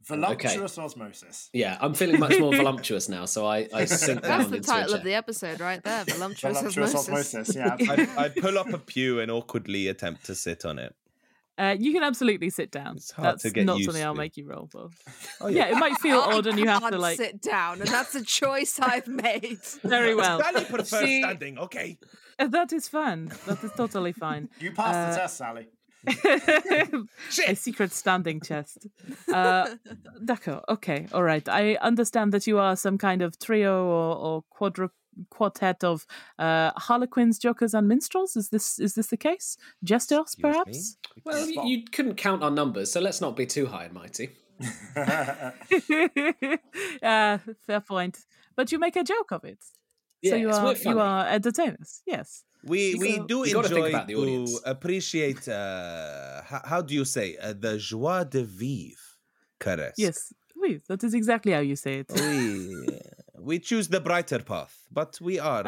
Voluptuous 0.07 0.77
osmosis. 0.77 1.49
Yeah, 1.53 1.77
I'm 1.79 1.93
feeling 1.93 2.19
much 2.19 2.39
more 2.39 2.55
voluptuous 2.55 3.07
now, 3.09 3.25
so 3.25 3.45
I, 3.45 3.67
I 3.73 3.85
sink 3.85 4.21
down 4.21 4.39
That's 4.39 4.49
the 4.49 4.55
into 4.57 4.67
title 4.69 4.93
of 4.95 5.03
the 5.03 5.13
episode 5.13 5.59
right 5.59 5.83
there. 5.83 6.03
Voluptuous, 6.05 6.57
Voluptuous 6.57 6.95
osmosis. 6.95 7.49
osmosis, 7.49 7.55
yeah. 7.55 7.75
I'd, 7.93 8.09
I'd 8.17 8.35
pull 8.35 8.57
up 8.57 8.73
a 8.73 8.77
pew 8.77 9.19
and 9.19 9.29
awkwardly 9.31 9.87
attempt 9.87 10.25
to 10.25 10.35
sit 10.35 10.65
on 10.65 10.79
it. 10.79 10.95
Uh, 11.57 11.75
you 11.77 11.93
can 11.93 12.01
absolutely 12.01 12.49
sit 12.49 12.71
down. 12.71 12.95
It's 12.95 13.11
hard 13.11 13.33
That's 13.33 13.43
to 13.43 13.51
get 13.51 13.65
not 13.65 13.77
used 13.77 13.87
something 13.89 14.03
I'll 14.03 14.15
make 14.15 14.35
you 14.37 14.47
roll 14.47 14.67
for. 14.71 14.89
Oh, 15.41 15.47
yeah. 15.47 15.67
it 15.67 15.75
might 15.75 15.97
feel 15.99 16.17
I 16.19 16.33
odd, 16.33 16.47
and 16.47 16.57
you 16.57 16.67
have 16.67 16.89
to 16.89 16.97
like 16.97 17.17
sit 17.17 17.41
down, 17.41 17.81
and 17.81 17.89
that's 17.89 18.15
a 18.15 18.23
choice 18.23 18.79
I've 18.79 19.07
made. 19.07 19.59
very 19.83 20.15
well. 20.15 20.39
Sally 20.41 20.65
prefers 20.65 20.89
See- 20.89 21.21
standing. 21.21 21.59
Okay. 21.59 21.99
Uh, 22.39 22.47
That 22.47 22.73
is 22.73 22.87
fine. 22.87 23.31
That 23.45 23.63
is 23.63 23.71
totally 23.77 24.13
fine. 24.13 24.49
You 24.59 24.71
passed 24.71 24.95
Uh, 24.97 25.11
the 25.11 25.17
test, 25.17 25.37
Sally. 25.37 25.67
a 27.47 27.55
secret 27.55 27.91
standing 27.93 28.41
chest. 28.41 28.87
Uh, 29.31 29.75
D'accord. 30.23 30.63
Okay. 30.69 31.07
All 31.13 31.23
right. 31.23 31.47
I 31.47 31.75
understand 31.81 32.33
that 32.33 32.47
you 32.47 32.57
are 32.59 32.75
some 32.75 32.97
kind 32.97 33.21
of 33.21 33.37
trio 33.39 33.85
or, 33.85 34.15
or 34.15 34.43
quadru- 34.59 34.89
quartet 35.29 35.83
of 35.83 36.05
uh, 36.39 36.71
harlequins, 36.77 37.37
jokers, 37.39 37.73
and 37.73 37.87
minstrels. 37.87 38.35
Is 38.35 38.49
this 38.49 38.79
is 38.79 38.95
this 38.95 39.07
the 39.07 39.17
case? 39.17 39.57
Jesters, 39.83 40.33
Excuse 40.33 40.41
perhaps. 40.41 40.97
Well, 41.25 41.49
you, 41.49 41.63
you 41.65 41.83
couldn't 41.91 42.15
count 42.15 42.43
our 42.43 42.51
numbers, 42.51 42.91
so 42.91 42.99
let's 42.99 43.21
not 43.21 43.35
be 43.35 43.45
too 43.45 43.67
high 43.67 43.85
and 43.85 43.93
mighty. 43.93 44.29
uh, 47.03 47.37
fair 47.65 47.81
point. 47.81 48.19
But 48.55 48.71
you 48.71 48.79
make 48.79 48.95
a 48.95 49.03
joke 49.03 49.31
of 49.31 49.43
it. 49.43 49.59
so 50.23 50.35
you 50.35 50.49
are 50.49 50.75
you 50.75 50.99
are 50.99 51.27
entertainers. 51.27 52.01
Yes. 52.05 52.43
We 52.63 52.95
we 52.95 53.17
gotta- 53.17 53.27
do 53.27 53.43
you 53.47 53.53
gotta 53.53 53.67
think 53.69 53.77
enjoy 53.85 53.89
about 53.89 54.07
the 54.07 54.13
to 54.13 54.21
audience. 54.21 54.61
appreciate. 54.65 55.47
Uh, 55.47 56.41
how, 56.43 56.61
how 56.65 56.81
do 56.81 56.93
you 56.93 57.05
say 57.05 57.37
uh, 57.37 57.53
the 57.53 57.77
joie 57.77 58.23
de 58.23 58.43
vivre? 58.43 58.97
Caress. 59.59 59.93
Yes. 59.97 60.33
Oui, 60.55 60.79
that 60.87 61.03
is 61.03 61.13
exactly 61.13 61.51
how 61.53 61.59
you 61.59 61.75
say 61.75 61.99
it. 61.99 62.11
We 62.13 62.99
we 63.39 63.59
choose 63.59 63.87
the 63.87 63.99
brighter 63.99 64.39
path, 64.39 64.85
but 64.91 65.19
we 65.21 65.39
are 65.39 65.65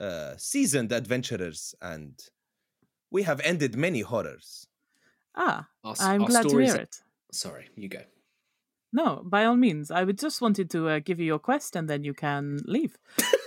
uh, 0.00 0.34
seasoned 0.38 0.92
adventurers, 0.92 1.74
and 1.82 2.14
we 3.10 3.22
have 3.24 3.40
ended 3.44 3.76
many 3.76 4.00
horrors. 4.00 4.66
Ah, 5.34 5.68
Our 5.84 5.92
s- 5.92 6.00
I'm 6.00 6.22
our 6.22 6.28
glad 6.28 6.48
to 6.48 6.58
hear 6.58 6.76
it. 6.76 7.02
Sorry, 7.32 7.68
you 7.76 7.88
go. 7.88 8.00
No, 8.90 9.22
by 9.24 9.44
all 9.44 9.56
means. 9.56 9.90
I 9.90 10.02
would 10.04 10.18
just 10.18 10.40
wanted 10.40 10.70
to 10.70 10.88
uh, 10.88 10.98
give 11.00 11.20
you 11.20 11.26
your 11.26 11.38
quest, 11.38 11.76
and 11.76 11.88
then 11.90 12.02
you 12.04 12.14
can 12.14 12.60
leave 12.64 12.96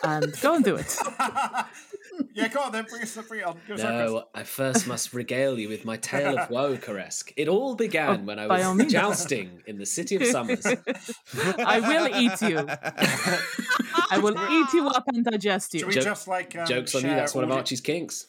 and 0.04 0.40
go 0.42 0.54
and 0.54 0.64
do 0.64 0.76
it. 0.76 0.96
yeah, 2.34 2.48
go 2.48 2.62
on 2.62 2.72
then, 2.72 2.86
bring 2.90 3.02
us 3.04 3.18
bring 3.28 3.42
it 3.42 3.46
on. 3.46 3.58
Give 3.68 3.78
No, 3.78 4.26
I 4.34 4.44
first 4.44 4.88
must 4.88 5.14
regale 5.14 5.60
you 5.60 5.70
with 5.70 5.86
my 5.86 5.98
tale 5.98 6.38
of 6.38 6.50
woe, 6.50 6.78
Karesk. 6.78 7.34
It 7.36 7.48
all 7.48 7.76
began 7.76 8.22
Oh, 8.22 8.24
when 8.26 8.40
I 8.40 8.48
was 8.48 8.92
jousting 8.92 9.62
in 9.68 9.78
the 9.78 9.86
city 9.86 10.16
of 10.16 10.26
Summers. 10.26 10.66
I 10.66 11.80
will 11.80 12.08
eat 12.16 12.42
you. 12.42 12.66
I 14.12 14.18
will 14.20 14.38
eat 14.52 14.74
you 14.74 14.88
up 14.88 15.06
and 15.08 15.24
digest 15.24 15.74
you. 15.74 15.80
Should 15.82 15.88
we 15.90 15.94
Joke- 15.96 16.04
just 16.04 16.28
like 16.28 16.56
um, 16.58 16.66
Joke's 16.66 16.96
on 16.96 17.02
you, 17.02 17.08
share 17.10 17.16
that's 17.18 17.36
one 17.36 17.44
of 17.44 17.52
Archie's 17.52 17.82
kinks. 17.82 18.28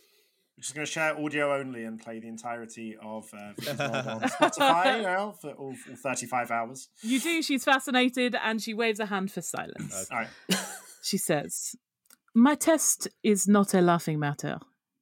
We're 0.56 0.62
just 0.62 0.74
going 0.74 0.86
to 0.86 0.92
share 0.92 1.18
audio 1.18 1.54
only 1.56 1.84
and 1.84 1.98
play 2.00 2.20
the 2.20 2.28
entirety 2.28 2.96
of 3.02 3.28
uh, 3.34 3.36
on 3.82 4.20
Spotify 4.20 4.96
you 4.98 5.02
know, 5.02 5.34
for 5.40 5.50
all, 5.52 5.74
all 5.90 5.96
35 5.96 6.50
hours. 6.50 6.88
You 7.00 7.18
do. 7.18 7.42
She's 7.42 7.64
fascinated, 7.64 8.36
and 8.40 8.62
she 8.62 8.74
waves 8.74 9.00
a 9.00 9.06
hand 9.06 9.32
for 9.32 9.40
silence. 9.40 10.06
All 10.10 10.18
right. 10.18 10.28
She 11.02 11.18
says, 11.18 11.74
My 12.34 12.54
test 12.54 13.08
is 13.22 13.46
not 13.46 13.74
a 13.74 13.82
laughing 13.82 14.18
matter. 14.18 14.58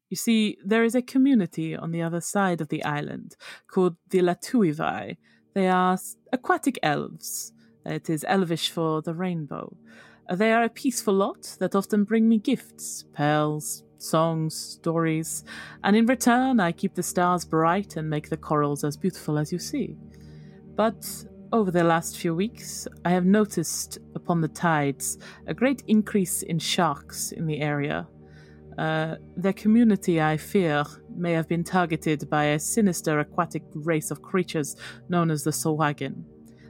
You 0.09 0.17
see, 0.17 0.59
there 0.65 0.83
is 0.83 0.97
a 0.97 1.03
community 1.03 1.77
on 1.77 1.93
the 1.93 2.03
other 2.03 2.21
side 2.21 2.61
of 2.61 2.69
the 2.69 2.85
island 2.85 3.37
called 3.69 3.95
the 4.09 4.19
Latuivai. 4.19 5.17
They 5.55 5.69
are 5.69 5.97
aquatic 6.33 6.79
elves. 6.83 7.53
It 7.87 8.11
is 8.11 8.25
elvish 8.29 8.71
for 8.71 9.01
the 9.01 9.15
rainbow. 9.15 9.77
They 10.29 10.53
are 10.53 10.65
a 10.65 10.69
peaceful 10.69 11.15
lot 11.15 11.57
that 11.61 11.77
often 11.77 12.03
bring 12.03 12.29
me 12.29 12.39
gifts, 12.39 13.05
pearls, 13.15 13.85
songs, 13.99 14.57
stories, 14.57 15.45
and 15.85 15.95
in 15.95 16.07
return 16.07 16.59
I 16.59 16.73
keep 16.73 16.95
the 16.95 17.03
stars 17.03 17.45
bright 17.45 17.97
and 17.97 18.11
make 18.11 18.29
the 18.29 18.37
corals 18.37 18.83
as 18.83 18.97
beautiful 18.97 19.39
as 19.39 19.53
you 19.53 19.61
see. 19.61 19.97
But 20.75 21.07
over 21.53 21.71
the 21.71 21.85
last 21.85 22.19
few 22.19 22.35
weeks, 22.35 22.87
I 23.05 23.11
have 23.11 23.25
noticed 23.25 23.99
upon 24.15 24.41
the 24.41 24.49
tides 24.49 25.19
a 25.47 25.55
great 25.55 25.83
increase 25.87 26.43
in 26.43 26.59
sharks 26.59 27.33
in 27.33 27.47
the 27.47 27.61
area. 27.61 28.07
Uh, 28.79 29.17
their 29.37 29.53
community, 29.53 30.21
I 30.21 30.37
fear, 30.37 30.85
may 31.15 31.33
have 31.33 31.49
been 31.49 31.65
targeted 31.65 32.31
by 32.31 32.45
a 32.45 32.59
sinister 32.59 33.19
aquatic 33.19 33.65
race 33.75 34.11
of 34.11 34.23
creatures 34.23 34.77
known 35.09 35.31
as 35.31 35.45
the 35.45 35.51
Sahuagin. 35.51 36.23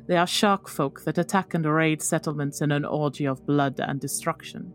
They 0.06 0.16
are 0.16 0.26
shark 0.26 0.68
folk 0.68 1.04
that 1.04 1.18
attack 1.18 1.54
and 1.54 1.66
raid 1.66 2.02
settlements 2.02 2.62
in 2.62 2.72
an 2.72 2.84
orgy 2.84 3.26
of 3.26 3.46
blood 3.46 3.78
and 3.80 4.00
destruction. 4.00 4.72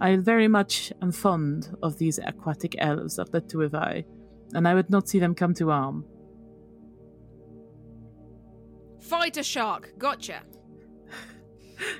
I 0.00 0.16
very 0.16 0.48
much 0.48 0.92
am 1.00 1.12
fond 1.12 1.74
of 1.82 1.98
these 1.98 2.18
aquatic 2.18 2.74
elves 2.78 3.18
of 3.18 3.30
the 3.30 3.40
Tuivai, 3.40 4.04
and 4.52 4.66
I 4.66 4.74
would 4.74 4.90
not 4.90 5.08
see 5.08 5.20
them 5.20 5.34
come 5.34 5.54
to 5.54 5.70
harm. 5.70 6.04
Fight 9.04 9.36
a 9.36 9.42
shark. 9.42 9.92
Gotcha. 9.98 10.42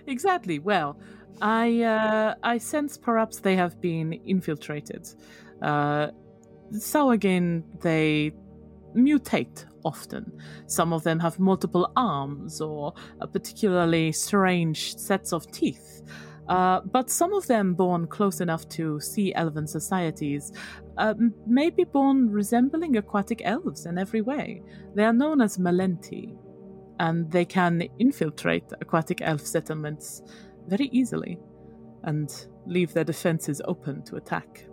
Exactly. 0.06 0.60
Well, 0.60 0.96
I 1.42 1.82
uh, 1.82 2.34
I 2.44 2.58
sense 2.58 2.96
perhaps 2.96 3.40
they 3.40 3.56
have 3.56 3.80
been 3.80 4.12
infiltrated. 4.24 5.08
Uh, 5.60 6.08
so 6.78 7.10
again, 7.10 7.64
they 7.80 8.32
mutate 8.96 9.66
often. 9.84 10.32
Some 10.66 10.92
of 10.92 11.02
them 11.02 11.18
have 11.18 11.38
multiple 11.38 11.90
arms 11.96 12.60
or 12.60 12.94
a 13.20 13.26
particularly 13.26 14.12
strange 14.12 14.96
sets 14.96 15.32
of 15.32 15.50
teeth. 15.50 16.02
Uh, 16.48 16.80
but 16.92 17.10
some 17.10 17.32
of 17.32 17.46
them 17.46 17.74
born 17.74 18.06
close 18.06 18.40
enough 18.40 18.68
to 18.68 19.00
sea 19.00 19.34
elven 19.34 19.66
societies 19.66 20.52
uh, 20.98 21.14
may 21.46 21.70
be 21.70 21.84
born 21.84 22.30
resembling 22.30 22.96
aquatic 22.96 23.40
elves 23.44 23.86
in 23.86 23.98
every 23.98 24.20
way. 24.20 24.62
They 24.94 25.04
are 25.04 25.12
known 25.12 25.40
as 25.40 25.56
Malenti, 25.56 26.36
and 27.00 27.30
they 27.30 27.44
can 27.44 27.82
infiltrate 27.98 28.64
aquatic 28.80 29.20
elf 29.22 29.40
settlements 29.40 30.22
very 30.66 30.86
easily 30.92 31.38
and 32.04 32.46
leave 32.66 32.92
their 32.94 33.04
defenses 33.04 33.60
open 33.66 34.02
to 34.04 34.16
attack. 34.16 34.66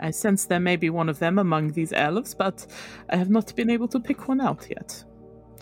I 0.00 0.10
sense 0.10 0.46
there 0.46 0.60
may 0.60 0.76
be 0.76 0.90
one 0.90 1.08
of 1.08 1.18
them 1.18 1.38
among 1.38 1.72
these 1.72 1.92
elves, 1.92 2.34
but 2.34 2.66
I 3.10 3.16
have 3.16 3.30
not 3.30 3.54
been 3.54 3.70
able 3.70 3.88
to 3.88 4.00
pick 4.00 4.28
one 4.28 4.40
out 4.40 4.66
yet. 4.68 5.04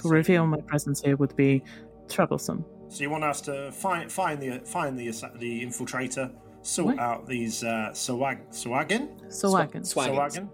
To 0.02 0.08
reveal 0.08 0.46
my 0.46 0.60
presence 0.62 1.02
here 1.02 1.16
would 1.16 1.36
be 1.36 1.62
troublesome. 2.08 2.64
So 2.88 3.02
you 3.04 3.10
want 3.10 3.24
us 3.24 3.40
to 3.42 3.70
find 3.72 4.10
find 4.10 4.40
the 4.40 4.60
find 4.64 4.98
the 4.98 5.10
the 5.38 5.62
infiltrator, 5.64 6.32
sort 6.62 6.96
What? 6.96 6.98
out 6.98 7.26
these 7.26 7.62
uh, 7.62 7.92
swag 7.92 8.50
swagin 8.50 9.08
Swaggin. 9.28 9.82
Swaggins. 9.82 9.94
swagin 9.94 10.48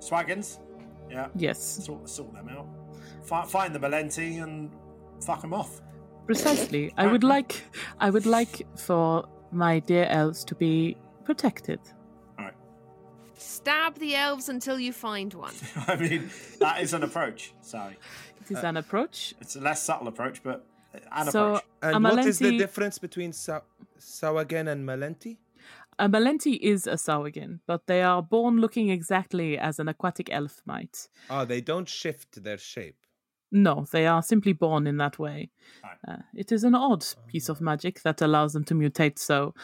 swaggins, 0.00 0.58
yeah. 1.10 1.28
Yes, 1.34 1.58
Sort 1.84 2.08
sort 2.08 2.32
them 2.34 2.48
out. 2.48 2.66
Fi- 3.22 3.46
find 3.46 3.74
the 3.74 3.78
Malenti 3.78 4.42
and 4.42 4.70
fuck 5.24 5.40
them 5.42 5.54
off. 5.54 5.80
precisely. 6.26 6.92
I 6.96 7.06
would 7.06 7.24
like 7.24 7.62
I 8.00 8.10
would 8.10 8.26
like 8.26 8.66
for 8.76 9.24
my 9.52 9.80
dear 9.80 10.06
elves 10.06 10.44
to 10.44 10.54
be 10.54 10.96
protected. 11.24 11.80
All 12.38 12.44
right. 12.46 12.54
Stab 13.34 13.98
the 13.98 14.14
elves 14.16 14.48
until 14.48 14.78
you 14.78 14.92
find 14.92 15.34
one. 15.34 15.54
I 15.88 15.96
mean, 15.96 16.30
that 16.60 16.80
is 16.80 16.92
an 16.94 17.02
approach. 17.02 17.52
Sorry, 17.60 17.96
It 18.40 18.50
is 18.50 18.64
uh, 18.64 18.68
an 18.68 18.76
approach. 18.76 19.34
it's 19.40 19.56
a 19.56 19.60
less 19.60 19.82
subtle 19.82 20.08
approach, 20.08 20.42
but 20.42 20.64
an 21.12 21.30
So 21.30 21.40
approach. 21.56 21.62
a 21.82 21.86
And 21.94 22.04
what 22.04 22.24
is 22.26 22.38
the 22.38 22.58
difference 22.58 22.98
between 22.98 23.32
Sa- 23.32 23.62
Sawagen 23.98 24.68
and 24.70 24.86
Malenti? 24.88 25.36
A 25.98 26.08
Malenti 26.08 26.58
is 26.58 26.86
a 26.86 26.94
Sahuagin, 26.96 27.60
but 27.66 27.86
they 27.86 28.02
are 28.02 28.22
born 28.22 28.58
looking 28.60 28.88
exactly 28.90 29.58
as 29.58 29.78
an 29.78 29.88
aquatic 29.88 30.28
elf 30.32 30.62
might. 30.64 31.08
Oh, 31.28 31.44
they 31.44 31.60
don't 31.60 31.88
shift 31.88 32.42
their 32.42 32.58
shape. 32.58 32.96
No, 33.52 33.86
they 33.92 34.06
are 34.06 34.22
simply 34.22 34.54
born 34.54 34.86
in 34.86 34.96
that 34.96 35.18
way. 35.18 35.50
Uh, 36.08 36.16
it 36.34 36.50
is 36.50 36.64
an 36.64 36.74
odd 36.74 37.04
piece 37.28 37.48
of 37.50 37.60
magic 37.60 38.02
that 38.02 38.22
allows 38.22 38.54
them 38.54 38.64
to 38.64 38.74
mutate 38.74 39.18
so. 39.18 39.54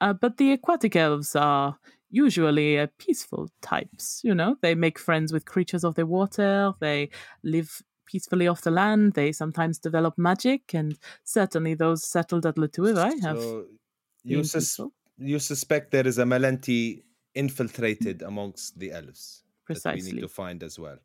Uh, 0.00 0.12
but 0.12 0.36
the 0.36 0.52
aquatic 0.52 0.94
elves 0.94 1.34
are 1.34 1.78
usually 2.10 2.78
uh, 2.78 2.86
peaceful 2.98 3.48
types. 3.62 4.20
You 4.22 4.34
know, 4.34 4.56
they 4.60 4.74
make 4.74 4.98
friends 4.98 5.32
with 5.32 5.46
creatures 5.46 5.82
of 5.82 5.94
the 5.94 6.06
water, 6.06 6.72
they 6.80 7.08
live 7.42 7.82
peacefully 8.06 8.46
off 8.46 8.62
the 8.62 8.70
land, 8.70 9.14
they 9.14 9.32
sometimes 9.32 9.78
develop 9.78 10.16
magic, 10.16 10.74
and 10.74 10.98
certainly 11.24 11.74
those 11.74 12.04
settled 12.06 12.46
at 12.46 12.56
Latuivai 12.56 13.20
have. 13.22 13.38
So 13.38 13.66
you, 14.24 14.44
sus- 14.44 14.80
you 15.18 15.38
suspect 15.38 15.90
there 15.90 16.06
is 16.06 16.18
a 16.18 16.24
Malenti 16.24 17.02
infiltrated 17.34 18.22
amongst 18.22 18.78
the 18.78 18.92
elves 18.92 19.42
that 19.68 19.94
we 19.94 20.02
need 20.02 20.20
to 20.20 20.28
find 20.28 20.62
as 20.62 20.78
well. 20.78 20.98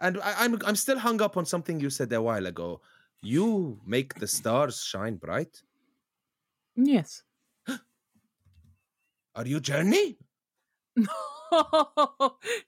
And 0.00 0.20
I, 0.20 0.44
I'm 0.44 0.58
I'm 0.64 0.76
still 0.76 0.98
hung 0.98 1.20
up 1.20 1.36
on 1.36 1.44
something 1.46 1.80
you 1.80 1.90
said 1.90 2.12
a 2.12 2.22
while 2.22 2.46
ago. 2.46 2.80
You 3.22 3.80
make 3.84 4.14
the 4.14 4.28
stars 4.28 4.82
shine 4.82 5.16
bright. 5.16 5.62
Yes. 6.76 7.22
Are 9.34 9.46
you 9.46 9.60
Journey? 9.60 10.18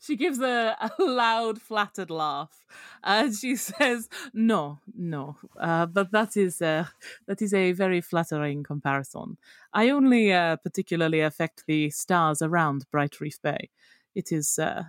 she 0.00 0.16
gives 0.16 0.40
a, 0.40 0.76
a 0.80 1.02
loud, 1.02 1.60
flattered 1.60 2.10
laugh, 2.10 2.64
and 3.02 3.34
she 3.34 3.56
says, 3.56 4.08
"No, 4.32 4.78
no, 4.96 5.36
uh, 5.58 5.86
but 5.86 6.10
that 6.12 6.36
is 6.36 6.62
uh, 6.62 6.86
that 7.26 7.42
is 7.42 7.54
a 7.54 7.72
very 7.72 8.00
flattering 8.00 8.62
comparison. 8.62 9.38
I 9.72 9.90
only 9.90 10.32
uh, 10.32 10.56
particularly 10.56 11.20
affect 11.20 11.64
the 11.66 11.90
stars 11.90 12.42
around 12.42 12.86
Bright 12.90 13.20
Reef 13.20 13.40
Bay. 13.42 13.70
It 14.14 14.32
is 14.32 14.58
uh, 14.58 14.84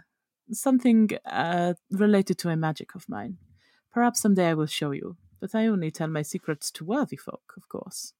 something 0.51 1.09
uh, 1.25 1.73
related 1.89 2.37
to 2.39 2.49
a 2.49 2.55
magic 2.55 2.95
of 2.95 3.07
mine. 3.09 3.37
Perhaps 3.93 4.21
someday 4.21 4.49
I 4.49 4.53
will 4.53 4.67
show 4.67 4.91
you, 4.91 5.17
but 5.39 5.53
I 5.53 5.67
only 5.67 5.91
tell 5.91 6.07
my 6.07 6.21
secrets 6.21 6.71
to 6.71 6.85
worthy 6.85 7.17
folk, 7.17 7.53
of 7.57 7.67
course." 7.67 8.13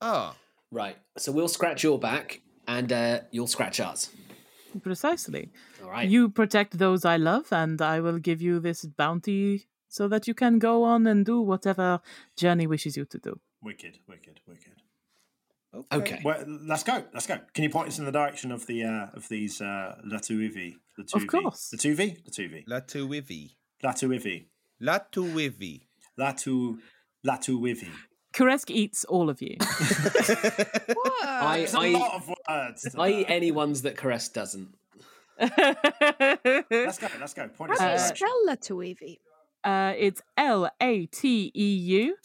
Ah, 0.00 0.36
Right. 0.70 0.96
So 1.16 1.32
we'll 1.32 1.48
scratch 1.48 1.82
your 1.82 1.98
back 1.98 2.40
and 2.66 2.92
uh, 2.92 3.20
you'll 3.30 3.46
scratch 3.46 3.80
ours. 3.80 4.10
Precisely. 4.82 5.50
All 5.82 5.90
right. 5.90 6.08
You 6.08 6.28
protect 6.28 6.78
those 6.78 7.04
I 7.04 7.16
love, 7.16 7.50
and 7.52 7.80
I 7.80 8.00
will 8.00 8.18
give 8.18 8.42
you 8.42 8.60
this 8.60 8.84
bounty 8.84 9.66
so 9.88 10.08
that 10.08 10.28
you 10.28 10.34
can 10.34 10.58
go 10.58 10.84
on 10.84 11.06
and 11.06 11.24
do 11.24 11.40
whatever 11.40 12.00
Journey 12.36 12.66
wishes 12.66 12.96
you 12.96 13.06
to 13.06 13.18
do. 13.18 13.40
Wicked, 13.62 13.98
wicked, 14.06 14.40
wicked. 14.46 14.82
Okay. 15.92 16.20
Well, 16.24 16.44
let's 16.46 16.82
go. 16.82 17.04
Let's 17.12 17.26
go. 17.26 17.38
Can 17.52 17.64
you 17.64 17.70
point 17.70 17.88
us 17.88 17.98
in 17.98 18.06
the 18.06 18.12
direction 18.12 18.52
of 18.52 18.66
the 18.66 18.84
uh, 18.84 19.06
of 19.14 19.28
these 19.28 19.60
uh, 19.60 19.96
Latuivi? 20.06 20.74
The 20.96 21.04
Of 21.14 21.26
course. 21.26 21.68
The 21.70 21.76
two 21.76 21.94
V. 21.94 22.16
The 22.24 22.30
two 22.30 22.48
V. 22.48 22.64
Latuivi. 22.68 23.50
Latuivi. 23.84 24.46
Latuivi. 24.82 25.82
Latu. 26.18 26.78
Latuivi. 27.26 27.88
Karesk 28.32 28.70
eats 28.70 29.04
all 29.04 29.28
of 29.30 29.42
you. 29.42 29.56
I, 29.60 31.58
There's 31.58 31.74
a 31.74 31.78
I, 31.80 31.88
lot 31.90 32.14
of 32.14 32.32
words. 32.48 32.94
I 32.98 33.08
eat 33.10 33.26
any 33.28 33.50
ones 33.52 33.82
that 33.82 33.96
Caress 33.96 34.28
doesn't. 34.28 34.68
Let's 35.38 36.98
go. 36.98 37.08
Let's 37.20 37.34
go. 37.34 37.48
Point 37.48 37.72
us 37.72 37.80
in 37.80 37.86
How 37.86 37.92
the 37.92 37.96
do 37.96 38.02
you 38.02 38.16
spell 38.16 38.46
Latuivi? 38.48 39.18
uh, 39.64 39.92
it's 39.96 40.22
L 40.36 40.70
A 40.80 41.06
T 41.06 41.50
E 41.54 41.74
U 41.76 42.16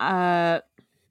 uh, 0.00 0.60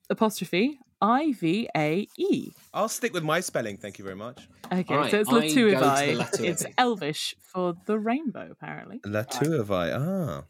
apostrophe 0.09 0.79
I 1.01 1.33
V 1.33 1.67
A 1.75 2.07
E. 2.17 2.51
I'll 2.73 2.89
stick 2.89 3.13
with 3.13 3.23
my 3.23 3.39
spelling. 3.39 3.77
Thank 3.77 3.97
you 3.99 4.05
very 4.05 4.15
much. 4.15 4.47
Okay, 4.71 4.93
Alright, 4.93 5.11
so 5.11 5.19
it's 5.19 5.29
I 5.29 5.33
go 5.33 5.41
to 5.41 5.71
the 5.71 5.75
Latuivai. 5.77 6.17
Latuivai. 6.17 6.45
It's 6.47 6.65
Elvish 6.77 7.35
for 7.41 7.73
the 7.85 7.97
rainbow, 7.99 8.49
apparently. 8.51 8.99
Latuivi. 8.99 9.91
Ah. 9.99 10.43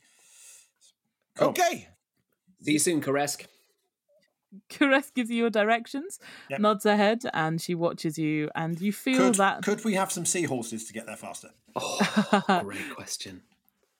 Cool. 1.37 1.47
Okay. 1.49 1.87
See 2.61 2.73
you 2.73 2.79
soon, 2.79 3.01
Caress. 3.01 3.37
Karesk 4.69 5.13
gives 5.15 5.29
you 5.29 5.37
your 5.37 5.49
directions, 5.49 6.19
Yep. 6.49 6.59
nods 6.59 6.83
her 6.83 6.97
head, 6.97 7.23
and 7.33 7.61
she 7.61 7.73
watches 7.73 8.17
you, 8.17 8.49
and 8.53 8.79
you 8.81 8.91
feel 8.91 9.17
Could, 9.17 9.35
that 9.35 9.63
could 9.63 9.85
we 9.85 9.93
have 9.93 10.11
some 10.11 10.25
seahorses 10.25 10.83
to 10.87 10.93
get 10.93 11.05
there 11.05 11.15
faster? 11.15 11.51
Oh, 11.75 12.61
great 12.63 12.93
question. 12.93 13.43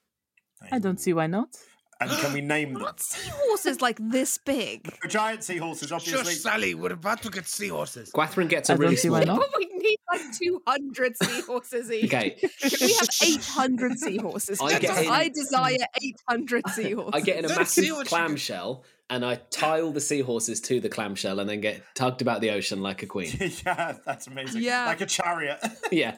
I 0.72 0.78
don't 0.80 1.00
see 1.00 1.14
why 1.14 1.28
not. 1.28 1.56
And 2.02 2.10
can 2.10 2.34
we 2.34 2.42
name 2.42 2.74
them? 2.74 2.84
Aren't 2.84 3.00
seahorses 3.00 3.80
like 3.80 4.00
this 4.02 4.38
big? 4.40 4.92
Giant 5.08 5.44
seahorses, 5.44 5.92
obviously. 5.92 6.34
Sally. 6.34 6.74
We're 6.74 6.94
about 6.94 7.22
to 7.24 7.30
get 7.30 7.48
seahorses. 7.48 8.12
Gwathryn 8.12 8.50
gets 8.50 8.70
I 8.70 8.74
a 8.74 8.78
don't 8.78 8.82
really 8.86 8.96
see 8.96 9.10
why 9.10 9.24
small. 9.24 9.38
not. 9.38 9.48
But 9.52 9.60
we 9.60 9.66
need 9.78 9.98
like 10.12 10.22
200 10.38 11.16
seahorses 11.18 11.92
each. 11.92 12.06
Okay. 12.06 12.32
Can 12.32 12.72
we 12.82 12.94
have 12.94 13.10
800 13.24 14.00
seahorses? 14.00 14.60
I 14.60 14.80
get 14.80 15.04
in- 15.06 15.12
I 15.12 15.30
desire 15.30 15.78
800 16.04 16.68
seahorses. 16.70 17.12
I 17.14 17.22
get 17.22 17.38
in 17.38 17.46
a 17.46 17.48
Let's 17.50 17.60
massive 17.60 17.84
see 17.86 17.92
what 17.92 18.00
you 18.00 18.06
clamshell 18.06 18.84
and 19.12 19.26
I 19.26 19.36
tie 19.52 19.82
all 19.82 19.92
the 19.92 20.00
seahorses 20.00 20.62
to 20.62 20.80
the 20.80 20.88
clamshell 20.88 21.40
and 21.42 21.50
then 21.50 21.60
get 21.60 21.84
tugged 21.96 22.22
about 22.22 22.40
the 22.40 22.50
ocean 22.52 22.82
like 22.82 23.04
a 23.04 23.06
queen. 23.06 23.30
yeah, 23.66 23.98
that's 24.06 24.26
amazing. 24.28 24.64
Yeah. 24.64 24.86
Like 24.86 25.02
a 25.02 25.06
chariot. 25.06 25.60
Yeah. 25.92 26.16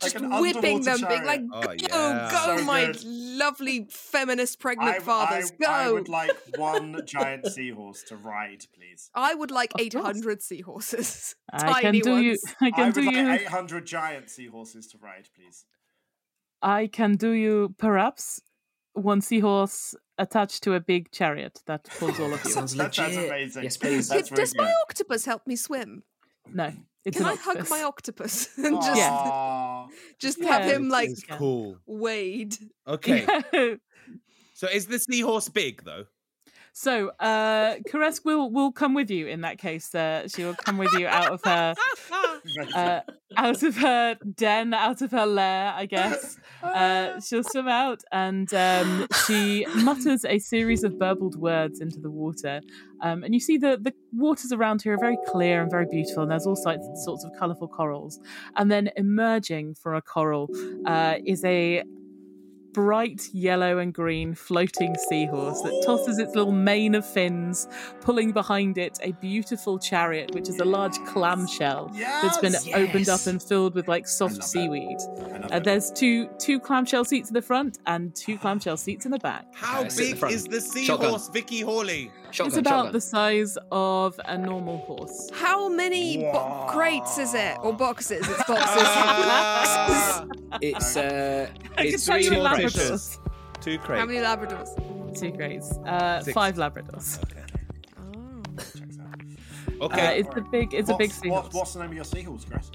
Just 0.00 0.14
an 0.14 0.30
whipping 0.40 0.76
underwater 0.86 0.98
them, 0.98 1.08
being 1.08 1.24
like, 1.24 1.40
chariot. 1.50 1.90
go, 1.90 1.96
Oh, 1.98 2.08
yeah. 2.20 2.30
go, 2.30 2.56
So 2.58 2.64
my 2.64 2.86
good. 2.86 3.02
lovely 3.04 3.86
feminist 3.90 4.60
pregnant 4.60 4.96
I, 4.96 4.98
fathers, 5.00 5.50
I, 5.50 5.56
go. 5.64 5.66
I 5.68 5.90
would 5.90 6.08
like 6.20 6.30
one 6.56 7.00
giant 7.04 7.48
seahorse 7.48 8.04
to 8.04 8.16
ride, 8.16 8.66
please. 8.72 9.10
I 9.16 9.34
would 9.34 9.50
like 9.50 9.72
Of 9.74 9.78
course. 9.78 9.86
800 9.86 10.42
seahorses. 10.42 11.34
I 11.52 11.82
Tiny 11.82 12.00
can 12.00 12.04
do 12.04 12.10
ones. 12.12 12.24
you. 12.24 12.38
I 12.62 12.66
I 12.66 12.70
can 12.70 12.84
would 12.86 12.94
do 12.94 13.02
like 13.02 13.16
you. 13.16 13.30
800 13.32 13.84
giant 13.86 14.30
seahorses 14.30 14.86
to 14.92 14.98
ride, 14.98 15.28
please. 15.34 15.64
I 16.62 16.86
can 16.86 17.16
do 17.16 17.30
you 17.32 17.74
perhaps 17.78 18.40
one 18.94 19.20
seahorse 19.20 19.94
attached 20.18 20.62
to 20.64 20.74
a 20.74 20.80
big 20.80 21.10
chariot 21.10 21.60
that 21.66 21.84
pulls 21.98 22.18
all 22.20 22.32
of 22.32 22.44
you. 22.44 22.50
Sounds 22.50 22.74
That 22.74 22.94
sounds 22.94 23.16
amazing. 23.16 23.62
Yes, 23.64 23.76
please. 23.76 24.08
That's 24.08 24.28
Did- 24.28 24.36
Does 24.36 24.52
very 24.52 24.66
my 24.66 24.70
good. 24.70 24.76
octopus 24.90 25.24
help 25.24 25.46
me 25.46 25.56
swim? 25.56 26.02
No, 26.52 26.72
it's 27.04 27.16
Can 27.16 27.26
an 27.26 27.32
I 27.32 27.36
hug 27.36 27.68
my 27.70 27.82
octopus 27.82 28.48
and 28.58 28.76
just, 28.80 29.00
Aw. 29.00 29.86
just 30.18 30.38
Yeah, 30.38 30.58
have 30.58 30.70
him 30.72 30.88
like 30.88 31.10
cool. 31.30 31.76
wade? 31.86 32.56
Okay. 32.86 33.26
So 34.54 34.66
is 34.68 34.86
the 34.86 34.98
seahorse 34.98 35.48
big 35.48 35.84
though? 35.84 36.04
so, 36.72 37.08
uh, 37.20 37.76
Caress 37.88 38.24
will 38.24 38.50
will 38.50 38.72
come 38.72 38.94
with 38.94 39.10
you 39.10 39.26
in 39.26 39.40
that 39.42 39.58
case. 39.58 39.94
Uh, 39.94 40.28
she 40.28 40.44
will 40.44 40.54
come 40.54 40.78
with 40.78 40.92
you 40.94 41.06
out 41.06 41.32
of 41.32 41.40
her 41.44 41.74
Amazing. 41.76 42.29
Uh, 42.74 43.00
out 43.36 43.62
of 43.62 43.76
her 43.76 44.16
den, 44.34 44.74
out 44.74 45.02
of 45.02 45.10
her 45.10 45.26
lair, 45.26 45.72
I 45.74 45.86
guess. 45.86 46.36
Uh, 46.62 47.20
she'll 47.20 47.44
swim 47.44 47.68
out 47.68 48.02
and 48.12 48.52
um, 48.54 49.06
she 49.26 49.66
mutters 49.76 50.24
a 50.24 50.38
series 50.38 50.84
of 50.84 50.98
burbled 50.98 51.36
words 51.36 51.80
into 51.80 52.00
the 52.00 52.10
water. 52.10 52.60
Um, 53.02 53.22
and 53.24 53.34
you 53.34 53.40
see 53.40 53.56
the, 53.56 53.78
the 53.80 53.94
waters 54.12 54.52
around 54.52 54.82
here 54.82 54.94
are 54.94 54.98
very 54.98 55.18
clear 55.26 55.62
and 55.62 55.70
very 55.70 55.86
beautiful, 55.90 56.22
and 56.22 56.30
there's 56.30 56.46
all 56.46 56.56
sorts, 56.56 56.86
sorts 57.04 57.24
of 57.24 57.32
colourful 57.38 57.68
corals. 57.68 58.20
And 58.56 58.70
then 58.70 58.90
emerging 58.96 59.76
from 59.76 59.96
a 59.96 60.02
coral 60.02 60.48
uh, 60.86 61.16
is 61.24 61.44
a 61.44 61.82
bright 62.72 63.28
yellow 63.32 63.78
and 63.78 63.92
green 63.92 64.34
floating 64.34 64.94
seahorse 65.08 65.60
that 65.62 65.82
tosses 65.84 66.18
its 66.18 66.34
little 66.34 66.52
mane 66.52 66.94
of 66.94 67.04
fins, 67.06 67.66
pulling 68.00 68.32
behind 68.32 68.78
it 68.78 68.98
a 69.02 69.12
beautiful 69.12 69.78
chariot, 69.78 70.32
which 70.34 70.48
is 70.48 70.58
a 70.60 70.64
large 70.64 70.96
clamshell 71.06 71.90
that's 71.94 72.38
been 72.38 72.52
Yes. 72.52 72.68
opened 72.74 73.08
up 73.08 73.26
and 73.26 73.42
filled 73.42 73.74
with 73.74 73.88
like 73.88 74.06
soft 74.08 74.42
seaweed. 74.44 74.98
Uh, 75.50 75.58
there's 75.60 75.90
two 75.92 76.28
two 76.38 76.58
clamshell 76.60 77.04
seats 77.04 77.28
in 77.30 77.34
the 77.34 77.42
front 77.42 77.78
and 77.86 78.14
two 78.14 78.38
clamshell 78.38 78.76
seats 78.76 79.04
in 79.04 79.10
the 79.10 79.18
back. 79.18 79.46
How 79.54 79.80
Okay, 79.80 79.88
sit 79.90 80.20
the 80.20 80.26
big 80.26 80.34
is 80.34 80.44
the 80.44 80.60
Shotgun. 80.82 81.06
seahorse, 81.08 81.28
Vicky 81.28 81.60
Hawley? 81.60 82.10
Shotgun, 82.32 82.46
it's 82.48 82.56
about 82.56 82.70
shotgun. 82.70 82.92
the 82.92 83.00
size 83.00 83.58
of 83.72 84.20
a 84.24 84.38
normal 84.38 84.78
horse. 84.78 85.30
How 85.32 85.68
many 85.68 86.18
bo- 86.18 86.66
crates 86.68 87.18
is 87.18 87.34
it? 87.34 87.56
Or 87.62 87.72
boxes? 87.72 88.26
It's 88.28 88.44
boxes. 88.44 90.26
It's 90.62 90.96
uh, 90.96 91.48
I 91.76 91.84
can 91.84 91.94
it's 91.94 92.04
tell 92.06 92.18
you 92.18 92.28
three 92.28 92.36
small 92.36 92.46
Labradors. 92.46 92.72
fishes. 92.72 93.18
Two 93.60 93.78
How 93.78 94.04
many 94.04 94.18
Labradors? 94.18 95.16
Two 95.18 95.32
crates. 95.32 95.76
Uh, 95.78 96.20
Six. 96.22 96.34
five 96.34 96.56
Labradors. 96.56 97.18
Oh. 97.98 99.86
Okay. 99.86 100.06
Uh, 100.06 100.10
it's 100.20 100.36
a 100.36 100.40
big. 100.40 100.74
It's 100.74 100.90
a 100.90 100.96
big 100.96 101.10
seahorse. 101.10 101.44
What's, 101.44 101.54
what's 101.54 101.72
the 101.74 101.80
name 101.80 101.90
of 101.90 101.94
your 101.94 102.04
seahorse, 102.04 102.44
Chris? 102.44 102.70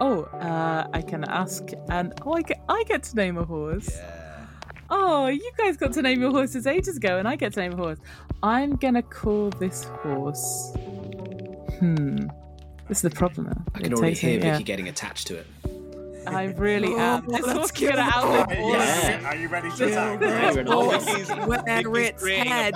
Oh, 0.00 0.22
uh, 0.24 0.86
I 0.92 1.02
can 1.02 1.24
ask, 1.24 1.62
and 1.88 2.12
oh, 2.24 2.32
I 2.34 2.42
get, 2.42 2.62
I 2.68 2.82
get 2.86 3.02
to 3.04 3.16
name 3.16 3.36
a 3.36 3.44
horse. 3.44 3.90
Oh, 4.90 5.26
you 5.26 5.50
guys 5.58 5.76
got 5.76 5.92
to 5.94 6.02
name 6.02 6.20
your 6.20 6.30
horses 6.30 6.66
ages 6.66 6.96
ago, 6.96 7.18
and 7.18 7.28
I 7.28 7.36
get 7.36 7.52
to 7.54 7.60
name 7.60 7.72
a 7.72 7.76
horse. 7.76 7.98
I'm 8.42 8.76
gonna 8.76 9.02
call 9.02 9.50
this 9.50 9.84
horse. 9.84 10.72
Hmm. 11.78 12.28
This 12.88 12.98
is 12.98 13.02
the 13.02 13.10
problem. 13.10 13.46
now. 13.48 13.62
I 13.74 13.78
It 13.80 13.82
can 13.84 13.94
already 13.94 14.14
takes 14.14 14.22
me- 14.24 14.30
hear 14.32 14.40
yeah. 14.40 14.52
Vicky 14.52 14.64
getting 14.64 14.88
attached 14.88 15.26
to 15.28 15.36
it. 15.36 15.46
I 16.26 16.44
really 16.56 16.88
Oh, 16.94 16.98
am. 16.98 17.26
This 17.26 17.40
let's 17.42 17.52
horse 17.52 17.64
is 17.72 17.88
gonna 17.88 17.92
it 18.08 18.16
outlive 18.16 18.48
on. 18.50 18.56
all 18.58 18.74
of 18.74 18.80
Yeah. 18.80 19.28
Are 19.28 19.36
you 19.36 19.48
ready 19.48 19.70
to 19.70 19.88
Yeah. 19.88 20.12
attack? 20.12 20.20
Yeah, 20.20 20.52
we're 20.54 20.62
not- 20.62 21.02
Vicky's- 21.02 21.28
where 21.46 21.62
Vicky's 21.62 22.06
its 22.06 22.22
head 22.26 22.74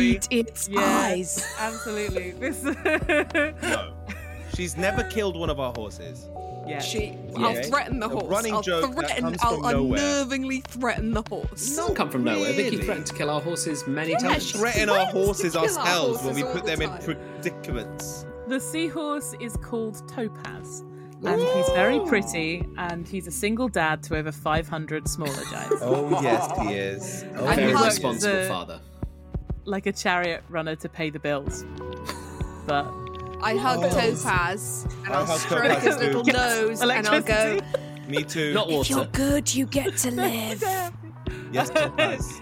eat 0.00 0.28
its 0.30 0.68
Yeah. 0.68 0.80
eyes. 0.80 1.46
Absolutely. 1.58 2.30
This. 2.32 2.62
No. 2.62 3.92
She's 4.54 4.76
never 4.76 5.04
killed 5.04 5.36
one 5.38 5.48
of 5.50 5.58
our 5.60 5.72
horses. 5.74 6.28
Yeah. 6.72 6.80
She, 6.80 7.16
Yeah. 7.38 7.46
I'll 7.46 7.62
threaten 7.62 7.98
the 8.00 8.06
A 8.06 8.08
horse. 8.10 8.24
running 8.26 8.52
I'll 8.54 8.62
joke 8.62 8.82
that 8.94 8.94
threaten. 9.08 9.22
comes 9.24 9.38
I'll 9.42 9.60
from 9.60 9.70
nowhere. 9.72 9.98
unnervingly 10.00 10.64
threaten 10.64 11.12
the 11.12 11.22
horse. 11.28 11.76
Not 11.76 11.94
come 11.96 12.10
from 12.10 12.24
nowhere. 12.24 12.52
Vicky 12.52 12.70
Really? 12.76 12.84
threatened 12.84 13.06
to 13.06 13.14
kill 13.14 13.30
our 13.30 13.40
horses 13.40 13.86
many 13.86 14.12
Yeah, 14.12 14.18
times. 14.18 14.46
she- 14.46 14.58
Threaten 14.58 14.88
our 14.90 14.96
threatens 14.96 15.12
to 15.12 15.24
horses 15.26 15.52
kill 15.52 15.60
our 15.62 15.66
ourselves 15.68 16.22
when 16.24 16.34
we 16.34 16.42
put 16.42 16.60
all 16.62 16.66
them 16.66 16.78
the 16.80 16.84
in 16.84 16.98
predicaments. 17.42 18.26
The 18.48 18.60
seahorse 18.60 19.34
is 19.40 19.56
called 19.62 20.06
Topaz. 20.08 20.84
And 21.24 21.40
he's 21.40 21.68
very 21.68 22.00
pretty, 22.00 22.66
and 22.76 23.06
he's 23.06 23.28
a 23.28 23.30
single 23.30 23.68
dad 23.68 24.02
to 24.04 24.16
over 24.16 24.32
500 24.32 25.06
smaller 25.06 25.44
giants. 25.52 25.76
Oh 25.80 26.20
yes, 26.20 26.50
he 26.60 26.74
is. 26.74 27.24
Oh, 27.36 27.46
he 27.46 27.54
Very 27.54 27.74
works 27.74 27.84
responsible 27.94 28.36
a- 28.38 28.48
father. 28.48 28.80
like 29.64 29.86
a 29.86 29.92
chariot 29.92 30.42
runner 30.48 30.74
to 30.74 30.88
pay 30.88 31.10
the 31.10 31.20
bills. 31.20 31.64
But 32.66 32.86
Oh. 33.42 33.46
I 33.46 33.56
hug 33.56 33.78
Oh. 33.82 33.88
Topaz 33.90 34.86
and 35.04 35.14
I 35.14 35.18
I'll 35.18 35.26
hug 35.26 35.38
stroke 35.40 35.62
Topaz 35.64 35.82
his 35.84 35.96
too. 35.96 36.00
little 36.02 36.22
Yes, 36.26 36.36
nose 36.36 36.80
and 36.80 36.92
I'll 36.92 37.20
go. 37.22 37.32
electricity. 37.34 38.08
Me 38.08 38.22
too. 38.24 38.52
Not 38.54 38.70
If 38.70 38.90
you're 38.90 38.98
water. 39.00 39.10
good, 39.12 39.54
you 39.54 39.66
get 39.66 39.96
to 39.98 40.10
live. 40.22 40.62
Yes, 41.52 41.70
Topaz. 41.70 42.40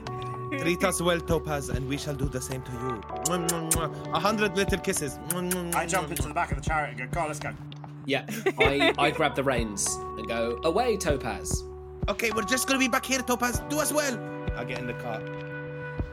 Treat 0.59 0.83
us 0.85 1.01
well, 1.01 1.21
Topaz, 1.21 1.69
and 1.71 1.89
we 1.89 1.97
shall 1.97 2.15
do 2.15 2.29
the 2.29 2.41
same 2.41 2.61
to 2.63 2.73
you. 2.73 2.79
Mwah, 2.79 3.49
mwah, 3.49 3.71
mwah. 3.73 4.15
A 4.15 4.19
hundred 4.19 4.57
little 4.57 4.79
kisses. 4.79 5.19
Mwah, 5.29 5.51
mwah, 5.51 5.75
I 5.75 5.87
mwah, 5.87 5.89
jump 5.91 6.09
mwah. 6.09 6.11
into 6.11 6.29
the 6.29 6.35
back 6.35 6.51
of 6.53 6.59
the 6.61 6.65
chariot 6.69 6.99
and 7.01 7.11
go, 7.11 7.15
"Go 7.15 7.21
on, 7.23 7.29
let's 7.29 7.39
go." 7.39 7.51
Yeah, 8.07 8.25
I, 8.59 8.93
I 8.99 9.11
grab 9.11 9.37
the 9.37 9.45
reins 9.45 9.87
and 10.19 10.27
go 10.27 10.59
away, 10.65 10.97
Topaz. 10.97 11.63
Okay, 12.09 12.31
we're 12.35 12.43
just 12.43 12.67
gonna 12.67 12.81
be 12.81 12.89
back 12.89 13.07
here, 13.07 13.21
Topaz. 13.21 13.63
Do 13.69 13.79
us 13.79 13.93
well. 13.93 14.19
I 14.57 14.65
get 14.65 14.79
in 14.79 14.87
the 14.87 14.95
car. 14.95 15.23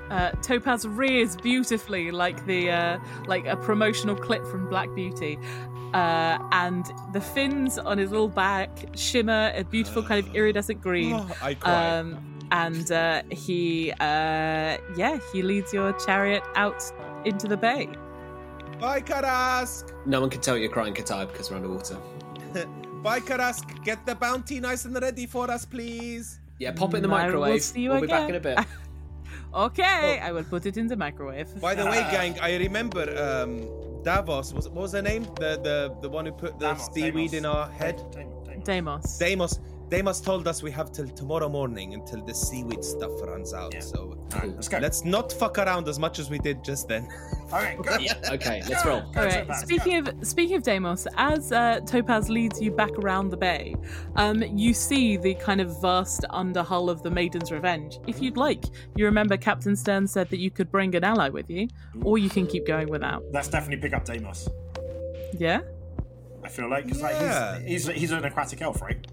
Uh, 0.09 0.31
Topaz 0.41 0.87
rears 0.87 1.35
beautifully, 1.35 2.11
like 2.11 2.45
the 2.45 2.71
uh, 2.71 2.99
like 3.25 3.45
a 3.45 3.55
promotional 3.57 4.15
clip 4.15 4.45
from 4.45 4.67
Black 4.69 4.93
Beauty, 4.95 5.37
uh, 5.93 6.37
and 6.51 6.85
the 7.13 7.21
fins 7.21 7.77
on 7.77 7.97
his 7.97 8.11
little 8.11 8.29
back 8.29 8.69
shimmer 8.95 9.51
a 9.55 9.63
beautiful 9.63 10.03
kind 10.03 10.25
of 10.25 10.35
iridescent 10.35 10.81
green. 10.81 11.13
Oh, 11.13 11.29
I 11.41 11.53
cry. 11.55 11.97
Um, 11.97 12.33
and 12.51 12.89
uh, 12.93 13.23
he, 13.29 13.91
uh, 13.99 14.77
yeah, 14.95 15.19
he 15.33 15.41
leads 15.41 15.73
your 15.73 15.91
chariot 15.93 16.43
out 16.55 16.81
into 17.25 17.45
the 17.47 17.57
bay. 17.57 17.89
Bye, 18.79 19.01
Karesk. 19.01 19.91
No 20.05 20.21
one 20.21 20.29
can 20.29 20.39
tell 20.39 20.57
you're 20.57 20.69
crying, 20.69 20.93
Katai, 20.93 21.27
because 21.27 21.49
we're 21.49 21.57
underwater. 21.57 21.97
Bye, 23.03 23.19
Karesk. 23.19 23.83
Get 23.83 24.05
the 24.05 24.15
bounty 24.15 24.59
nice 24.59 24.85
and 24.85 24.99
ready 25.01 25.25
for 25.25 25.49
us, 25.51 25.65
please. 25.65 26.39
Yeah, 26.59 26.71
pop 26.71 26.93
it 26.93 26.97
in 26.97 27.03
the 27.03 27.09
I 27.09 27.25
will 27.25 27.39
microwave. 27.41 27.63
see 27.63 27.81
you 27.81 27.89
we'll 27.89 28.01
be 28.01 28.07
back 28.07 28.29
in 28.29 28.35
a 28.35 28.39
bit. 28.39 28.59
Okay, 29.57 30.19
I 30.19 30.31
will 30.31 30.43
put 30.43 30.67
it 30.67 30.77
in 30.77 30.85
the 30.85 30.95
microwave. 30.95 31.59
By 31.59 31.73
the 31.73 31.85
way, 31.85 32.05
gang, 32.11 32.39
I 32.39 32.57
remember 32.57 33.05
um, 33.17 33.67
Davos. 34.03 34.53
Was, 34.53 34.69
what 34.69 34.83
was 34.83 34.91
her 34.93 35.01
name? 35.01 35.23
The 35.39 35.59
the 35.67 35.95
the 36.01 36.09
one 36.09 36.27
who 36.27 36.31
put 36.31 36.59
the 36.59 36.75
Damos, 36.75 36.93
seaweed 36.93 37.31
Damos. 37.31 37.37
in 37.39 37.45
our 37.45 37.67
head. 37.71 37.97
Damos, 38.11 38.63
Damos. 38.63 39.17
Deimos. 39.17 39.59
Deimos. 39.89 40.19
Deimos 40.19 40.21
told 40.21 40.47
us 40.47 40.61
we 40.63 40.71
have 40.71 40.91
till 40.91 41.07
tomorrow 41.07 41.49
morning 41.49 41.93
until 41.93 42.23
the 42.23 42.33
seaweed 42.33 42.83
stuff 42.83 43.11
runs 43.21 43.53
out. 43.53 43.73
Yeah. 43.73 43.79
So 43.81 44.17
All 44.33 44.39
right, 44.39 44.55
let's 44.55 44.67
go. 44.67 44.77
let's 44.79 45.03
not 45.05 45.31
fuck 45.33 45.57
around 45.57 45.87
as 45.87 45.97
much 45.99 46.19
as 46.19 46.29
we 46.29 46.39
did 46.39 46.63
just 46.63 46.87
then. 46.87 47.07
Okay, 47.47 47.77
go. 47.81 47.95
Okay, 48.33 48.61
let's 48.67 48.85
roll. 48.85 48.99
All 48.99 49.13
right. 49.15 49.47
Topaz, 49.47 49.61
Speaking 49.61 50.03
go. 50.03 50.11
of 50.11 50.27
speaking 50.27 50.57
of 50.57 50.63
Deimos, 50.63 51.07
as 51.15 51.53
uh, 51.53 51.79
Topaz 51.85 52.29
leads 52.29 52.61
you 52.61 52.71
back 52.71 52.91
around 52.99 53.29
the 53.29 53.37
bay, 53.37 53.73
um, 54.17 54.43
you 54.43 54.73
see 54.73 55.15
the 55.15 55.33
kind 55.35 55.61
of 55.61 55.81
vast 55.81 56.25
underhull 56.31 56.89
of 56.89 57.03
the 57.03 57.09
Maiden's 57.09 57.49
Revenge. 57.49 57.99
If 58.05 58.21
you'd 58.21 58.35
like, 58.35 58.65
you 58.97 59.05
remember 59.05 59.37
Captain 59.37 59.77
Stern 59.77 60.07
said 60.07 60.29
that 60.29 60.39
you 60.39 60.51
could 60.51 60.69
bring 60.69 60.93
an 60.93 61.05
ally 61.05 61.29
with 61.29 61.49
you, 61.49 61.69
or 62.03 62.17
you 62.17 62.29
can 62.29 62.47
keep 62.47 62.67
going 62.67 62.89
without. 62.89 63.23
Let's 63.31 63.47
definitely 63.47 63.77
pick 63.81 63.93
up 63.93 64.03
Deimos. 64.03 64.49
Yeah, 65.39 65.61
I 66.43 66.49
feel 66.49 66.69
like 66.69 66.83
because 66.83 66.99
Yeah. 66.99 67.51
like, 67.53 67.65
he's, 67.65 67.87
he's 67.87 67.95
he's 67.95 68.11
an 68.11 68.25
aquatic 68.25 68.61
elf, 68.61 68.81
right? 68.81 69.07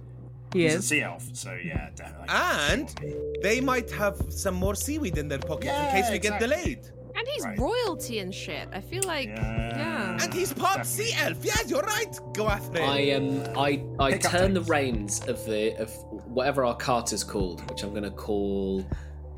He 0.54 0.62
he's 0.64 0.74
a 0.76 0.82
sea 0.82 1.02
elf, 1.02 1.24
so 1.34 1.52
yeah, 1.62 1.90
definitely. 1.94 2.28
And 2.28 3.40
they 3.42 3.60
might 3.60 3.90
have 3.90 4.16
some 4.30 4.54
more 4.54 4.74
seaweed 4.74 5.18
in 5.18 5.28
their 5.28 5.38
pocket 5.38 5.64
in 5.68 5.74
Yeah, 5.74 5.90
case 5.92 6.08
we 6.10 6.16
exactly. 6.16 6.48
get 6.48 6.56
delayed. 6.64 6.80
And 7.16 7.28
he's 7.32 7.44
Right. 7.44 7.58
royalty 7.58 8.18
and 8.18 8.34
shit. 8.34 8.66
I 8.72 8.80
feel 8.80 9.02
like, 9.06 9.28
Yeah. 9.28 9.78
yeah. 9.78 10.18
And 10.24 10.34
he's 10.34 10.52
part 10.52 10.78
Definitely. 10.78 11.04
sea 11.12 11.16
elf. 11.22 11.44
Yes, 11.44 11.70
you're 11.70 11.82
right. 11.82 12.12
Go 12.32 12.48
after 12.48 12.78
him. 12.80 12.90
I 12.90 13.12
um 13.12 13.42
I 13.56 13.84
I 14.00 14.12
Pick 14.12 14.24
up 14.24 14.30
turn 14.32 14.54
the 14.54 14.60
things. 14.60 14.68
reins 14.70 15.20
of 15.28 15.44
the 15.46 15.76
of 15.80 15.90
whatever 16.36 16.64
our 16.64 16.74
cart 16.76 17.12
is 17.12 17.22
called, 17.22 17.60
which 17.70 17.84
I'm 17.84 17.90
going 17.90 18.02
to 18.02 18.10
call 18.10 18.84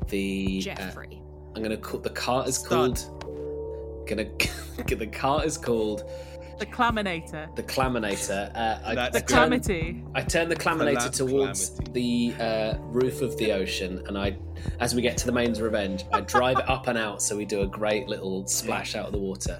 the 0.09 0.57
uh, 0.71 0.75
Jeffrey. 0.75 1.21
I'm 1.55 1.61
going 1.63 1.69
to 1.69 1.77
call 1.77 1.99
the 1.99 2.09
cart 2.09 2.47
is 2.47 2.55
Stud. 2.57 2.69
called. 2.69 4.07
Gonna 4.07 4.25
the 4.87 5.07
cart 5.07 5.45
is 5.45 5.57
called 5.57 6.09
The 6.59 6.65
Claminator. 6.65 7.49
the 7.55 7.63
Claminator. 7.63 8.51
Uh, 8.55 8.79
I, 8.83 8.95
The 8.95 9.17
I 9.17 9.21
turn, 9.21 10.11
I 10.15 10.21
turn 10.21 10.49
the 10.49 10.55
Claminator 10.55 11.09
towards 11.09 11.69
Calamity. 11.71 12.33
the 12.35 12.43
uh, 12.43 12.77
roof 12.79 13.21
of 13.21 13.37
the 13.37 13.51
ocean, 13.51 14.03
and 14.07 14.17
I, 14.17 14.37
as 14.79 14.95
we 14.95 15.01
get 15.01 15.17
to 15.19 15.25
the 15.25 15.31
Maiden's 15.31 15.61
Revenge, 15.61 16.05
I 16.11 16.21
drive 16.21 16.57
it 16.59 16.67
up 16.69 16.87
and 16.87 16.97
out, 16.97 17.21
so 17.21 17.37
we 17.37 17.45
do 17.45 17.61
a 17.61 17.67
great 17.67 18.07
little 18.07 18.47
splash 18.47 18.95
out 18.95 19.05
of 19.07 19.11
the 19.11 19.19
water. 19.19 19.59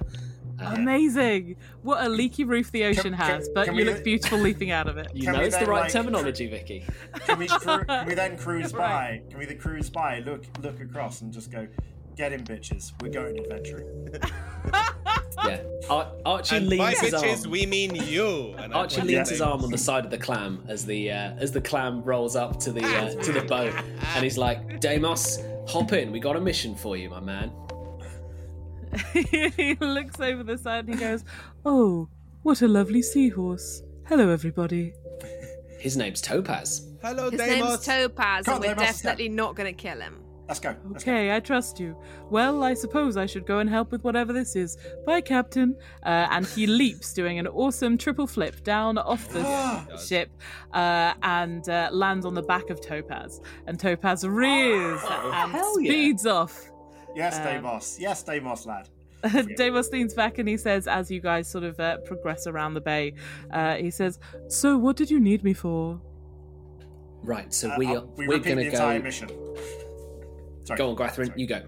Uh, 0.60 0.74
Amazing! 0.76 1.56
What 1.84 2.04
a 2.04 2.10
leaky 2.10 2.44
roof 2.44 2.72
the 2.72 2.86
ocean 2.86 3.14
can- 3.14 3.14
has, 3.14 3.48
but 3.54 3.66
can 3.66 3.76
you 3.76 3.86
we- 3.86 3.92
look 3.92 4.04
beautiful 4.04 4.40
leaping 4.40 4.72
out 4.72 4.88
of 4.88 4.98
it. 4.98 5.08
you 5.14 5.32
know 5.32 5.38
we 5.40 5.46
it's 5.46 5.58
the 5.58 5.68
right 5.68 5.82
like- 5.82 5.92
terminology, 5.92 6.48
Vicky. 6.48 6.84
Can 7.28 7.38
we, 7.38 7.48
cru- 7.48 7.86
can 7.86 8.08
we 8.08 8.16
then 8.16 8.38
cruise 8.40 8.74
by? 8.74 9.22
Can 9.30 9.38
we 9.38 9.46
then 9.46 9.60
cruise 9.60 9.92
by? 9.92 10.20
Look, 10.22 10.46
look 10.64 10.80
across, 10.82 11.22
and 11.22 11.32
just 11.32 11.52
go. 11.52 11.68
Get 12.18 12.34
in, 12.34 12.44
bitches. 12.44 12.92
We're 13.02 13.10
going 13.10 13.38
adventuring. 13.40 14.10
Yeah, 15.46 15.62
Ar- 15.88 16.12
Archie 16.26 16.56
and 16.56 16.68
by 16.68 16.76
leans 16.88 17.00
his 17.00 17.14
bitches, 17.14 17.44
arm. 17.44 17.52
we 17.52 17.68
mean 17.68 17.94
you. 17.96 18.56
And 18.58 18.74
Archie 18.74 19.02
leans 19.02 19.20
at 19.20 19.30
his 19.30 19.40
arm 19.40 19.64
on 19.64 19.70
the 19.70 19.78
side 19.78 20.04
of 20.04 20.10
the 20.10 20.18
clam 20.18 20.64
as 20.68 20.84
the 20.84 21.12
uh, 21.12 21.34
as 21.38 21.52
the 21.52 21.62
clam 21.62 22.02
rolls 22.04 22.36
up 22.36 22.60
to 22.62 22.72
the 22.72 22.84
uh, 22.84 23.12
to 23.22 23.32
the 23.32 23.42
boat, 23.42 23.72
and 24.16 24.24
he's 24.24 24.38
like, 24.38 24.80
"Deimos, 24.82 25.40
hop 25.68 25.94
in. 25.94 26.12
We 26.12 26.20
got 26.20 26.36
a 26.36 26.42
mission 26.42 26.74
for 26.76 26.98
you, 26.98 27.12
my 27.12 27.20
man." 27.20 27.52
he 29.14 29.76
looks 29.80 30.20
over 30.20 30.44
the 30.44 30.58
side 30.58 30.86
and 30.86 30.96
he 30.96 31.00
goes, 31.00 31.24
Oh, 31.66 32.08
what 32.44 32.62
a 32.62 32.68
lovely 32.68 33.02
seahorse. 33.02 33.84
Hello, 34.06 34.30
everybody. 34.30 34.94
His 35.80 35.98
name's 35.98 36.22
Topaz. 36.22 36.88
Hello, 37.02 37.30
His 37.30 37.40
Deimos. 37.40 37.70
name's 37.70 37.86
Topaz, 37.86 38.46
Come 38.46 38.56
and 38.56 38.66
on, 38.66 38.70
we're 38.72 38.76
Deimos, 38.76 39.02
definitely 39.02 39.30
not 39.30 39.56
going 39.56 39.74
to 39.74 39.80
kill 39.80 40.00
him. 40.00 40.24
Let's 40.48 40.60
go. 40.62 40.76
Let's 40.90 41.04
go. 41.04 41.12
Okay, 41.12 41.36
I 41.36 41.40
trust 41.42 41.80
you. 41.80 41.98
Well, 42.30 42.64
I 42.64 42.74
suppose 42.74 43.18
I 43.18 43.26
should 43.26 43.46
go 43.46 43.60
and 43.60 43.70
help 43.70 43.92
with 43.92 44.04
whatever 44.06 44.32
this 44.32 44.56
is. 44.56 44.78
Bye, 45.06 45.20
Captain. 45.22 45.76
Uh, 46.04 46.28
and 46.32 46.46
he 46.46 46.66
leaps, 46.82 47.14
doing 47.14 47.38
an 47.38 47.48
awesome 47.48 47.98
triple 47.98 48.28
flip 48.28 48.64
down 48.64 48.98
off 48.98 49.28
the 49.30 49.98
ship 50.08 50.30
uh, 50.74 51.14
and 51.24 51.68
uh, 51.68 51.90
lands 51.92 52.26
on 52.26 52.34
the 52.34 52.44
back 52.44 52.70
of 52.70 52.80
Topaz. 52.80 53.42
And 53.68 53.78
Topaz 53.80 54.26
rears 54.26 55.02
and 55.04 55.52
hell 55.52 55.80
yeah. 55.82 55.92
speeds 55.92 56.26
off. 56.26 56.70
Yes, 57.16 57.38
Um, 57.38 57.44
Deimos. 57.44 58.00
Yes, 58.00 58.24
Deimos, 58.24 58.66
lad. 58.66 58.90
Davos 59.58 59.90
leans 59.92 60.14
back 60.14 60.38
and 60.38 60.48
he 60.48 60.56
says, 60.58 60.88
as 60.88 61.10
you 61.10 61.20
guys 61.20 61.48
sort 61.50 61.64
of 61.64 61.78
uh, 61.80 61.98
progress 62.06 62.46
around 62.48 62.76
the 62.76 62.82
bay, 62.82 63.14
uh, 63.52 63.76
he 63.76 63.90
says, 63.90 64.20
So, 64.48 64.78
what 64.78 64.96
did 64.96 65.10
you 65.10 65.20
need 65.20 65.44
me 65.44 65.54
for? 65.54 66.00
Right, 67.24 67.52
so 67.54 67.72
Uh, 67.72 67.76
we 67.80 67.88
uh, 67.88 68.02
are 68.02 68.06
we 68.16 68.28
we're 68.28 68.38
gonna 68.38 68.70
go. 68.70 69.00
mission. 69.00 69.28
Sorry. 70.68 70.78
Go 70.78 70.90
on, 70.90 70.98
Gwathryn, 70.98 71.32
you 71.38 71.48
go. 71.48 71.62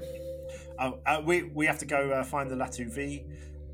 Oh, 0.78 1.00
uh, 1.06 1.22
we 1.24 1.44
we 1.44 1.66
have 1.66 1.80
to 1.80 1.86
go 1.86 2.12
uh, 2.12 2.22
find 2.22 2.52
the 2.52 2.56
Latu 2.56 2.86
V. 2.92 3.24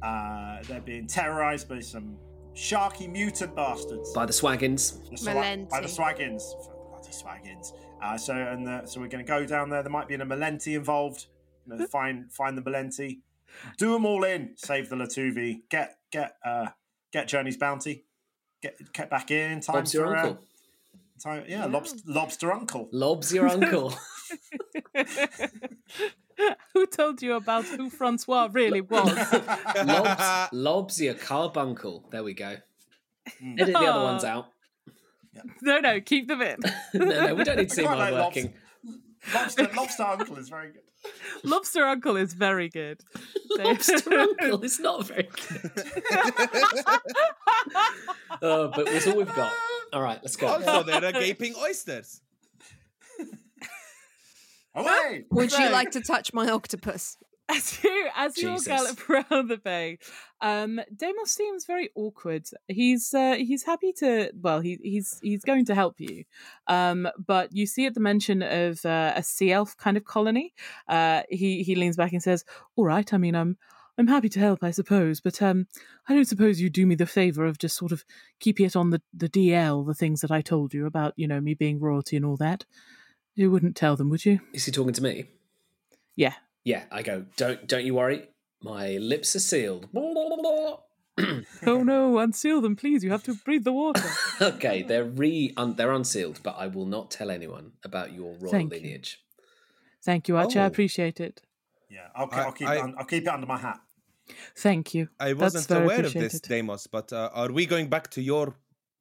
Uh, 0.03 0.61
they're 0.67 0.81
being 0.81 1.07
terrorized 1.07 1.67
by 1.67 1.79
some 1.79 2.15
sharky 2.53 3.11
mutant 3.11 3.55
bastards. 3.55 4.13
By 4.13 4.27
the 4.27 4.33
Swaggins. 4.33 5.09
The 5.09 5.15
swa- 5.15 5.67
by 5.67 5.81
the 5.81 5.87
Malenti. 5.87 5.97
Swaggins. 5.97 6.43
Bloody 6.91 7.09
Swaggins. 7.09 7.73
Uh, 8.03 8.17
so 8.19 8.35
and 8.35 8.67
the, 8.67 8.85
so 8.85 9.01
we're 9.01 9.07
going 9.07 9.25
to 9.25 9.27
go 9.27 9.47
down 9.47 9.71
there. 9.71 9.81
There 9.81 9.91
might 9.91 10.07
be 10.07 10.13
a 10.13 10.19
Malenti 10.19 10.75
involved. 10.75 11.25
You 11.65 11.75
know, 11.75 11.87
find 11.87 12.31
find 12.31 12.55
the 12.55 12.61
Malenti. 12.61 13.21
Do 13.79 13.93
them 13.93 14.05
all 14.05 14.23
in. 14.25 14.51
Save 14.57 14.89
the 14.89 14.95
Latuvi. 14.95 15.61
Get 15.71 15.97
get 16.11 16.35
uh, 16.45 16.67
get 17.11 17.27
Journey's 17.27 17.57
bounty. 17.57 18.05
Get 18.61 18.93
get 18.93 19.09
back 19.09 19.31
in 19.31 19.53
in 19.53 19.59
time 19.61 19.77
Bob's 19.77 19.93
your 19.93 20.05
for 20.05 20.15
uh, 20.15 20.21
uncle. 20.27 20.43
time. 21.23 21.45
Yeah, 21.47 21.65
lobster, 21.65 21.99
lobster 22.05 22.53
uncle. 22.53 22.89
Lob's 22.91 23.33
your 23.33 23.47
uncle. 23.47 23.91
who 26.73 26.85
told 26.87 27.21
you 27.21 27.33
about 27.35 27.65
who 27.65 27.89
Francois 27.89 28.49
really 28.51 28.81
was? 28.91 29.33
Lob's, 29.85 30.49
Lob's 30.53 31.01
your 31.01 31.13
carbuncle. 31.13 32.07
There 32.11 32.23
we 32.23 32.33
go. 32.33 32.57
Hmm. 33.39 33.59
Edit 33.59 33.73
the 33.73 33.79
other 33.79 33.99
ah. 33.99 34.03
ones 34.03 34.23
out. 34.23 34.47
no, 35.61 35.79
no, 35.79 35.99
keep 35.99 36.27
them 36.27 36.41
in. 36.41 36.57
No, 36.93 37.05
no, 37.05 37.35
we 37.35 37.43
don't 37.43 37.57
need 37.57 37.69
to 37.69 37.75
see 37.75 37.83
Quite 37.83 37.97
mine 37.97 38.13
like 38.13 38.21
lobster. 38.21 38.41
working. 38.41 38.53
Lobster, 39.33 39.69
lobster 39.75 40.03
uncle 40.03 40.37
is 40.37 40.49
very 40.49 40.71
good. 40.71 40.81
Lobster 41.43 41.85
Uncle 41.85 42.17
is 42.17 42.33
very 42.33 42.69
good. 42.69 43.01
Lobster 43.57 44.17
uncle 44.17 44.63
is 44.63 44.79
not 44.79 45.05
very 45.05 45.29
good. 45.49 45.71
oh, 48.41 48.71
but 48.75 48.87
it's 48.87 49.05
all 49.07 49.15
we've 49.15 49.35
got. 49.35 49.53
All 49.93 50.01
right, 50.01 50.19
let's 50.23 50.35
go. 50.35 50.47
Also, 50.47 50.83
there 50.83 51.03
are 51.03 51.11
gaping 51.11 51.53
oysters. 51.55 52.21
Away! 54.75 55.25
Would 55.31 55.51
you 55.57 55.69
like 55.69 55.91
to 55.91 56.01
touch 56.01 56.33
my 56.33 56.49
octopus? 56.49 57.17
As 57.47 57.83
you 57.83 58.07
as 58.15 58.37
you 58.39 58.49
all 58.49 58.55
Jesus. 58.55 58.67
gallop 58.67 59.09
around 59.31 59.49
the 59.49 59.57
bay, 59.57 59.99
um, 60.41 60.81
Deimos 60.95 61.31
seems 61.31 61.67
very 61.67 61.91
awkward. 61.93 62.47
He's 62.67 63.13
uh, 63.13 63.35
he's 63.35 63.61
happy 63.61 63.93
to 63.99 64.31
well, 64.33 64.61
he 64.61 64.79
he's 64.81 65.19
he's 65.21 65.43
going 65.43 65.65
to 65.65 65.75
help 65.75 65.99
you, 65.99 66.23
um, 66.65 67.07
but 67.23 67.53
you 67.53 67.67
see 67.67 67.85
at 67.85 67.93
the 67.93 67.99
mention 67.99 68.41
of 68.41 68.83
uh, 68.83 69.13
a 69.15 69.21
sea 69.21 69.51
elf 69.51 69.77
kind 69.77 69.95
of 69.95 70.05
colony, 70.05 70.55
uh, 70.87 71.21
he 71.29 71.61
he 71.61 71.75
leans 71.75 71.97
back 71.97 72.13
and 72.13 72.23
says, 72.23 72.43
"All 72.75 72.85
right, 72.85 73.13
I 73.13 73.17
mean, 73.19 73.35
I'm 73.35 73.57
I'm 73.97 74.07
happy 74.07 74.29
to 74.29 74.39
help, 74.39 74.63
I 74.63 74.71
suppose, 74.71 75.21
but 75.21 75.41
um, 75.41 75.67
I 76.07 76.15
don't 76.15 76.25
suppose 76.25 76.59
you 76.59 76.69
do 76.69 76.85
me 76.85 76.95
the 76.95 77.05
favor 77.05 77.45
of 77.45 77.57
just 77.57 77.77
sort 77.77 77.91
of 77.91 78.03
keeping 78.39 78.65
it 78.65 78.75
on 78.75 78.89
the 78.89 79.01
the 79.13 79.29
DL, 79.29 79.85
the 79.85 79.93
things 79.93 80.21
that 80.21 80.31
I 80.31 80.41
told 80.41 80.73
you 80.73 80.85
about, 80.85 81.13
you 81.15 81.27
know, 81.27 81.39
me 81.39 81.53
being 81.53 81.79
royalty 81.79 82.15
and 82.15 82.25
all 82.25 82.37
that. 82.37 82.65
You 83.35 83.51
wouldn't 83.51 83.75
tell 83.75 83.95
them, 83.95 84.09
would 84.09 84.25
you? 84.25 84.39
Is 84.53 84.65
he 84.65 84.71
talking 84.71 84.93
to 84.93 85.03
me? 85.03 85.25
Yeah." 86.15 86.33
Yeah, 86.63 86.85
I 86.91 87.03
go. 87.03 87.25
Don't 87.37 87.67
don't 87.67 87.85
you 87.85 87.93
worry. 87.93 88.27
My 88.63 88.97
lips 88.97 89.35
are 89.35 89.39
sealed. 89.39 89.87
oh 89.95 91.83
no, 91.83 92.17
unseal 92.17 92.59
them, 92.61 92.75
please. 92.75 93.03
You 93.03 93.11
have 93.11 93.23
to 93.23 93.35
breathe 93.35 93.63
the 93.63 93.71
water. 93.71 94.03
okay, 94.41 94.81
they're 94.81 95.03
re 95.05 95.53
un- 95.57 95.75
they're 95.75 95.91
unsealed, 95.93 96.39
but 96.43 96.55
I 96.57 96.67
will 96.67 96.87
not 96.87 97.11
tell 97.11 97.29
anyone 97.29 97.73
about 97.83 98.13
your 98.13 98.33
royal 98.39 98.51
Thank 98.51 98.73
you. 98.73 98.79
lineage. 98.79 99.19
Thank 100.03 100.27
you, 100.27 100.37
Archie. 100.37 100.59
I 100.59 100.63
Oh. 100.63 100.67
appreciate 100.67 101.19
it. 101.19 101.41
Yeah, 101.89 102.07
I'll, 102.15 102.29
I- 102.31 102.41
I'll 102.41 102.51
keep 102.51 102.67
I- 102.67 102.75
it. 102.77 102.81
Un- 102.81 102.95
I'll 102.97 103.05
keep 103.05 103.23
it 103.23 103.29
under 103.29 103.45
my 103.47 103.57
hat. 103.57 103.79
Thank 104.57 104.93
you. 104.95 105.07
I 105.19 105.33
That's 105.33 105.53
wasn't 105.53 105.67
very 105.67 105.83
aware 105.85 105.97
of 106.05 106.13
this, 106.13 106.15
appreciated. 106.15 106.49
Deimos, 106.49 106.87
but 106.87 107.13
uh, 107.13 107.29
are 107.33 107.51
we 107.51 107.65
going 107.67 107.89
back 107.89 108.09
to 108.11 108.21
your 108.21 108.55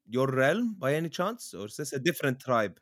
your 0.07 0.27
realm 0.27 0.77
by 0.79 0.95
any 0.95 1.09
chance, 1.09 1.55
or 1.55 1.65
is 1.67 1.77
this 1.77 1.95
a 1.95 1.99
different 1.99 2.41
tribe? 2.41 2.79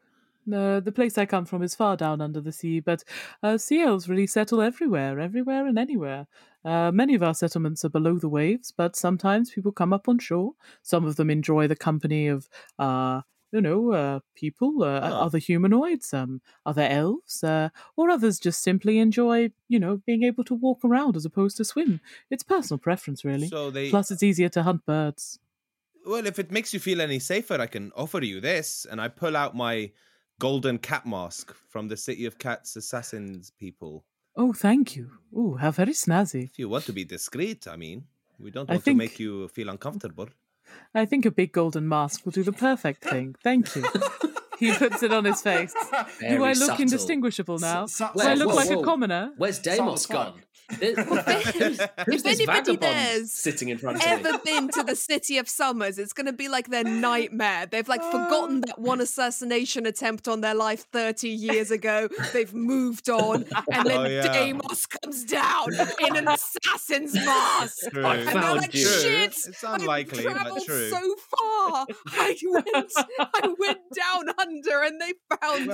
Uh, 0.50 0.80
the 0.80 0.92
place 0.92 1.16
I 1.18 1.26
come 1.26 1.44
from 1.44 1.62
is 1.62 1.74
far 1.74 1.96
down 1.96 2.20
under 2.20 2.40
the 2.40 2.52
sea, 2.52 2.80
but 2.80 3.04
uh, 3.42 3.58
sea 3.58 3.80
elves 3.82 4.08
really 4.08 4.26
settle 4.26 4.60
everywhere, 4.60 5.20
everywhere 5.20 5.66
and 5.66 5.78
anywhere. 5.78 6.26
Uh, 6.64 6.90
many 6.92 7.14
of 7.14 7.22
our 7.22 7.34
settlements 7.34 7.84
are 7.84 7.88
below 7.90 8.18
the 8.18 8.28
waves, 8.28 8.72
but 8.72 8.96
sometimes 8.96 9.50
people 9.52 9.70
come 9.72 9.92
up 9.92 10.08
on 10.08 10.18
shore. 10.18 10.54
Some 10.82 11.04
of 11.04 11.16
them 11.16 11.30
enjoy 11.30 11.68
the 11.68 11.76
company 11.76 12.26
of, 12.26 12.48
uh, 12.78 13.22
you 13.52 13.60
know, 13.60 13.92
uh, 13.92 14.20
people, 14.34 14.82
uh, 14.82 15.00
Ah. 15.02 15.24
other 15.26 15.38
humanoids, 15.38 16.12
um, 16.14 16.40
other 16.66 16.82
elves, 16.82 17.44
uh, 17.44 17.68
or 17.96 18.10
others 18.10 18.40
just 18.40 18.62
simply 18.62 18.98
enjoy, 18.98 19.52
you 19.68 19.78
know, 19.78 19.98
being 20.06 20.22
able 20.24 20.42
to 20.44 20.54
walk 20.54 20.84
around 20.84 21.16
as 21.16 21.24
opposed 21.24 21.56
to 21.58 21.64
swim. 21.64 22.00
It's 22.30 22.42
personal 22.42 22.78
preference, 22.78 23.24
really. 23.24 23.48
So 23.48 23.70
they 23.70 23.90
Plus, 23.90 24.10
it's 24.10 24.22
easier 24.24 24.48
to 24.50 24.62
hunt 24.64 24.84
birds. 24.86 25.38
well, 26.04 26.26
if 26.26 26.38
it 26.40 26.50
makes 26.50 26.74
you 26.74 26.80
feel 26.80 27.00
any 27.00 27.20
safer, 27.20 27.60
I 27.60 27.66
can 27.66 27.92
offer 27.94 28.20
you 28.24 28.40
this, 28.40 28.84
and 28.90 29.00
I 29.00 29.06
pull 29.08 29.36
out 29.36 29.54
my 29.54 29.92
golden 30.42 30.76
cat 30.76 31.06
mask 31.06 31.54
from 31.72 31.86
the 31.86 31.96
City 31.96 32.26
of 32.26 32.36
Cats 32.36 32.74
assassins 32.74 33.52
people. 33.60 34.04
Oh, 34.34 34.52
thank 34.52 34.96
you. 34.96 35.06
Oh, 35.32 35.54
how 35.54 35.70
very 35.70 35.92
snazzy. 35.92 36.44
If 36.50 36.58
you 36.58 36.68
want 36.68 36.84
to 36.86 36.92
be 36.92 37.04
discreet, 37.04 37.68
I 37.68 37.76
mean, 37.76 37.98
we 38.40 38.50
don't 38.50 38.68
want 38.68 38.82
think- 38.82 38.96
to 38.96 39.04
make 39.04 39.20
you 39.20 39.46
feel 39.56 39.68
uncomfortable. 39.68 40.28
I 40.94 41.04
think 41.06 41.26
a 41.26 41.30
big 41.30 41.52
golden 41.52 41.86
mask 41.88 42.24
will 42.24 42.32
do 42.32 42.42
the 42.42 42.52
perfect 42.68 43.04
thing. 43.04 43.36
Thank 43.44 43.76
you. 43.76 43.84
he 44.66 44.72
puts 44.72 45.02
it 45.02 45.12
on 45.12 45.24
his 45.24 45.40
face. 45.42 45.74
do 46.20 46.44
I 46.44 46.52
look 46.52 46.56
subtle. 46.56 46.82
indistinguishable 46.82 47.58
now? 47.58 47.86
su- 47.86 48.04
do 48.16 48.22
I 48.22 48.34
look 48.34 48.48
whoa, 48.48 48.54
like 48.56 48.70
whoa. 48.70 48.80
a 48.80 48.84
commoner? 48.84 49.32
Where's 49.36 49.58
Deimos 49.58 50.06
gone? 50.06 50.34
There- 50.78 50.94
Who's 50.94 51.78
if 51.80 52.22
this 52.22 52.24
anybody 52.40 52.46
vagabond 52.46 52.80
there's 52.80 53.30
sitting 53.32 53.68
in 53.68 53.76
front 53.76 53.98
of 53.98 54.04
ever 54.06 54.32
me? 54.32 54.38
been 54.44 54.68
to 54.70 54.82
the 54.82 54.96
city 54.96 55.36
of 55.36 55.46
summers, 55.46 55.98
it's 55.98 56.14
going 56.14 56.26
to 56.26 56.32
be 56.32 56.48
like 56.48 56.68
their 56.70 56.84
nightmare. 56.84 57.66
They've 57.66 57.86
like 57.86 58.02
forgotten 58.02 58.62
that 58.62 58.78
one 58.78 59.00
oh. 59.00 59.02
assassination 59.02 59.84
attempt 59.84 60.28
on 60.28 60.40
their 60.40 60.54
life 60.54 60.86
30 60.92 61.28
years 61.28 61.70
ago. 61.70 62.08
They've 62.32 62.54
moved 62.54 63.10
on, 63.10 63.44
and 63.70 63.86
then 63.86 63.98
Oh, 63.98 64.06
yeah. 64.08 64.32
Deimos 64.32 64.86
comes 64.86 65.24
down 65.24 65.74
in 65.74 66.16
an 66.16 66.28
assassin's 66.28 67.14
mask. 67.14 67.90
True. 67.90 68.04
I 68.04 68.16
And 68.16 68.26
they're 68.28 68.32
found 68.32 68.60
like, 68.62 68.74
you. 68.74 68.86
shit! 68.86 69.32
It's 69.32 69.62
I've 69.64 69.80
unlikely, 69.80 70.24
but 70.24 70.32
traveled 70.32 70.64
true. 70.64 70.88
so 70.88 71.16
far. 71.16 71.86
I 72.12 72.36
went, 72.44 72.92
I 73.18 73.54
went 73.58 73.80
down 73.94 74.24
under, 74.52 74.82
and 74.82 75.00
they 75.00 75.12
found 75.40 75.66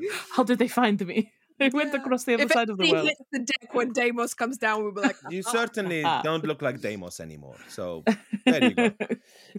me. 0.00 0.08
How 0.36 0.42
did 0.44 0.58
they 0.58 0.68
find 0.68 1.04
me? 1.06 1.32
They 1.58 1.68
went 1.68 1.92
Yeah. 1.92 2.00
across 2.00 2.24
the 2.24 2.34
other 2.34 2.44
If 2.44 2.52
side 2.52 2.70
of 2.70 2.78
the 2.78 2.84
anything 2.84 2.96
world. 3.04 3.08
hits 3.08 3.28
the 3.32 3.38
deck 3.40 3.74
when 3.74 3.92
Deimos 3.92 4.32
comes 4.34 4.56
down, 4.56 4.82
we'll 4.82 4.92
be 4.94 5.02
like, 5.02 5.16
you 5.28 5.42
certainly 5.42 6.02
don't 6.22 6.44
look 6.44 6.62
like 6.62 6.80
Deimos 6.80 7.20
anymore. 7.20 7.56
So 7.68 8.02
there 8.46 8.64
you 8.64 8.74
go. 8.74 8.90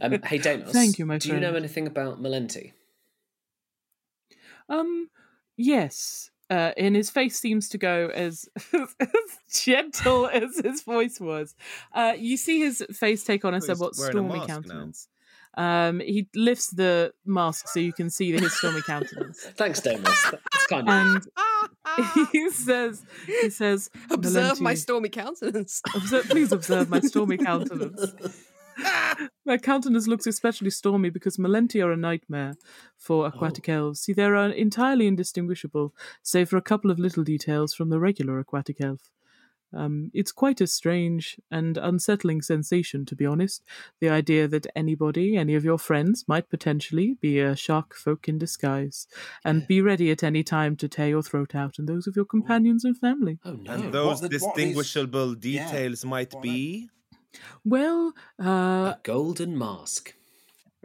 Um, 0.01 0.19
hey, 0.23 0.39
Deimos. 0.39 0.71
Thank 0.71 0.97
you, 0.97 1.05
my 1.05 1.19
Do 1.19 1.29
you 1.29 1.39
know 1.39 1.53
anything 1.53 1.85
about 1.85 2.19
Malenti? 2.19 2.73
Um, 4.67 5.09
yes. 5.57 6.29
Uh, 6.49 6.71
and 6.75 6.95
his 6.95 7.09
face 7.09 7.39
seems 7.39 7.69
to 7.69 7.77
go 7.77 8.09
as, 8.13 8.49
as 8.73 9.19
gentle 9.63 10.27
as 10.27 10.57
his 10.63 10.81
voice 10.83 11.19
was. 11.19 11.55
Uh, 11.93 12.13
you 12.17 12.35
see 12.35 12.59
his 12.59 12.83
face 12.91 13.23
take 13.23 13.45
on 13.45 13.53
a 13.53 13.61
somewhat 13.61 13.93
wearing 13.97 14.17
a 14.17 14.29
stormy 14.29 14.45
countenance. 14.47 15.07
Um, 15.55 15.99
he 15.99 16.27
lifts 16.33 16.69
the 16.69 17.13
mask 17.25 17.67
so 17.67 17.79
you 17.79 17.91
can 17.91 18.09
see 18.09 18.31
the 18.31 18.41
his 18.41 18.57
stormy 18.57 18.81
countenance, 18.81 19.39
Thanks, 19.55 19.81
Deimos. 19.81 20.31
That's 20.31 20.67
kind 20.67 20.87
of. 20.87 20.95
and 20.95 21.27
he 22.31 22.49
says, 22.49 23.03
"He 23.25 23.49
says, 23.49 23.89
observe 24.09 24.61
my 24.61 24.73
stormy 24.75 25.09
countenance. 25.09 25.81
Observe, 25.93 26.29
please 26.29 26.51
observe 26.51 26.89
my 26.89 27.01
stormy 27.01 27.37
countenance. 27.37 28.13
my 29.45 29.57
countenance 29.57 30.07
looks 30.07 30.25
especially 30.25 30.69
stormy 30.69 31.09
because 31.09 31.37
Malenti 31.37 31.83
are 31.83 31.91
a 31.91 31.97
nightmare 31.97 32.55
for 32.97 33.27
aquatic 33.27 33.67
elves. 33.67 33.99
See, 33.99 34.13
they 34.13 34.23
are 34.23 34.49
entirely 34.49 35.05
indistinguishable, 35.05 35.93
save 36.23 36.49
for 36.49 36.57
a 36.57 36.61
couple 36.61 36.89
of 36.89 36.99
little 36.99 37.23
details 37.23 37.73
from 37.73 37.89
the 37.89 37.99
regular 37.99 38.39
aquatic 38.39 38.79
elf. 38.79 39.11
Um, 39.73 40.11
it's 40.13 40.31
quite 40.31 40.59
a 40.61 40.67
strange 40.67 41.37
and 41.49 41.77
unsettling 41.77 42.41
sensation, 42.41 43.05
to 43.05 43.15
be 43.15 43.25
honest. 43.25 43.63
The 43.99 44.09
idea 44.09 44.47
that 44.49 44.67
anybody, 44.75 45.37
any 45.37 45.55
of 45.55 45.63
your 45.63 45.77
friends, 45.77 46.25
might 46.27 46.49
potentially 46.49 47.17
be 47.21 47.39
a 47.39 47.55
shark 47.55 47.95
folk 47.95 48.27
in 48.27 48.37
disguise, 48.37 49.07
and 49.45 49.65
be 49.67 49.81
ready 49.81 50.11
at 50.11 50.23
any 50.23 50.43
time 50.43 50.75
to 50.77 50.87
tear 50.87 51.07
your 51.09 51.23
throat 51.23 51.55
out, 51.55 51.79
and 51.79 51.87
those 51.87 52.07
of 52.07 52.15
your 52.15 52.25
companions 52.25 52.83
and 52.83 52.97
family. 52.97 53.39
Oh 53.45 53.53
no! 53.53 53.71
And 53.71 53.93
those 53.93 54.19
the- 54.21 54.25
what 54.27 54.31
these- 54.31 54.41
distinguishable 54.41 55.35
Yeah. 55.41 55.71
details 55.71 56.03
might 56.05 56.33
be. 56.41 56.89
Well, 57.63 58.13
uh, 58.39 58.95
a 58.95 58.99
golden 59.03 59.57
mask. 59.57 60.15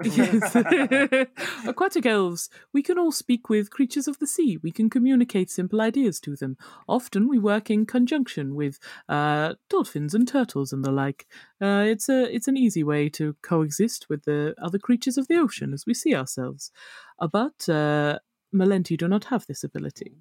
Yes. 0.04 0.54
Aquatic 1.66 2.04
elves, 2.04 2.50
we 2.72 2.82
can 2.82 2.98
all 2.98 3.12
speak 3.12 3.48
with 3.48 3.70
creatures 3.70 4.06
of 4.06 4.18
the 4.18 4.26
sea. 4.26 4.58
We 4.62 4.70
can 4.70 4.90
communicate 4.90 5.50
simple 5.50 5.80
ideas 5.80 6.20
to 6.20 6.36
them. 6.36 6.56
Often 6.86 7.28
we 7.28 7.38
work 7.38 7.70
in 7.70 7.86
conjunction 7.86 8.54
with 8.54 8.78
uh, 9.08 9.54
dolphins 9.70 10.14
and 10.14 10.28
turtles 10.28 10.72
and 10.72 10.84
the 10.84 10.90
like. 10.90 11.26
Uh, 11.60 11.84
it's 11.86 12.08
a 12.08 12.34
it's 12.34 12.48
an 12.48 12.56
easy 12.56 12.84
way 12.84 13.08
to 13.10 13.36
coexist 13.42 14.08
with 14.10 14.24
the 14.24 14.54
other 14.60 14.78
creatures 14.78 15.16
of 15.16 15.28
the 15.28 15.36
ocean 15.36 15.72
as 15.72 15.84
we 15.86 15.94
see 15.94 16.14
ourselves. 16.14 16.70
Uh, 17.18 17.26
but 17.26 17.68
uh, 17.68 18.18
Malenti 18.54 18.96
do 18.96 19.08
not 19.08 19.24
have 19.24 19.46
this 19.46 19.64
ability. 19.64 20.16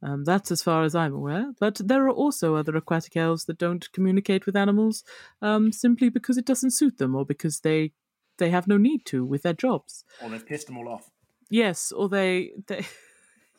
Um, 0.00 0.24
that's 0.24 0.52
as 0.52 0.62
far 0.62 0.84
as 0.84 0.94
I'm 0.94 1.14
aware. 1.14 1.52
But 1.58 1.80
there 1.84 2.06
are 2.06 2.10
also 2.10 2.54
other 2.54 2.76
aquatic 2.76 3.16
elves 3.16 3.46
that 3.46 3.58
don't 3.58 3.90
communicate 3.92 4.46
with 4.46 4.54
animals 4.54 5.02
um, 5.42 5.72
simply 5.72 6.08
because 6.08 6.38
it 6.38 6.46
doesn't 6.46 6.70
suit 6.70 6.98
them 6.98 7.16
or 7.16 7.24
because 7.24 7.60
they 7.60 7.92
they 8.38 8.50
have 8.50 8.66
no 8.66 8.76
need 8.76 9.04
to 9.06 9.24
with 9.24 9.42
their 9.42 9.52
jobs. 9.54 10.04
Or 10.22 10.30
they've 10.30 10.46
pissed 10.46 10.66
them 10.66 10.78
all 10.78 10.88
off. 10.88 11.10
Yes, 11.50 11.92
or 11.92 12.08
they 12.08 12.52
they. 12.66 12.86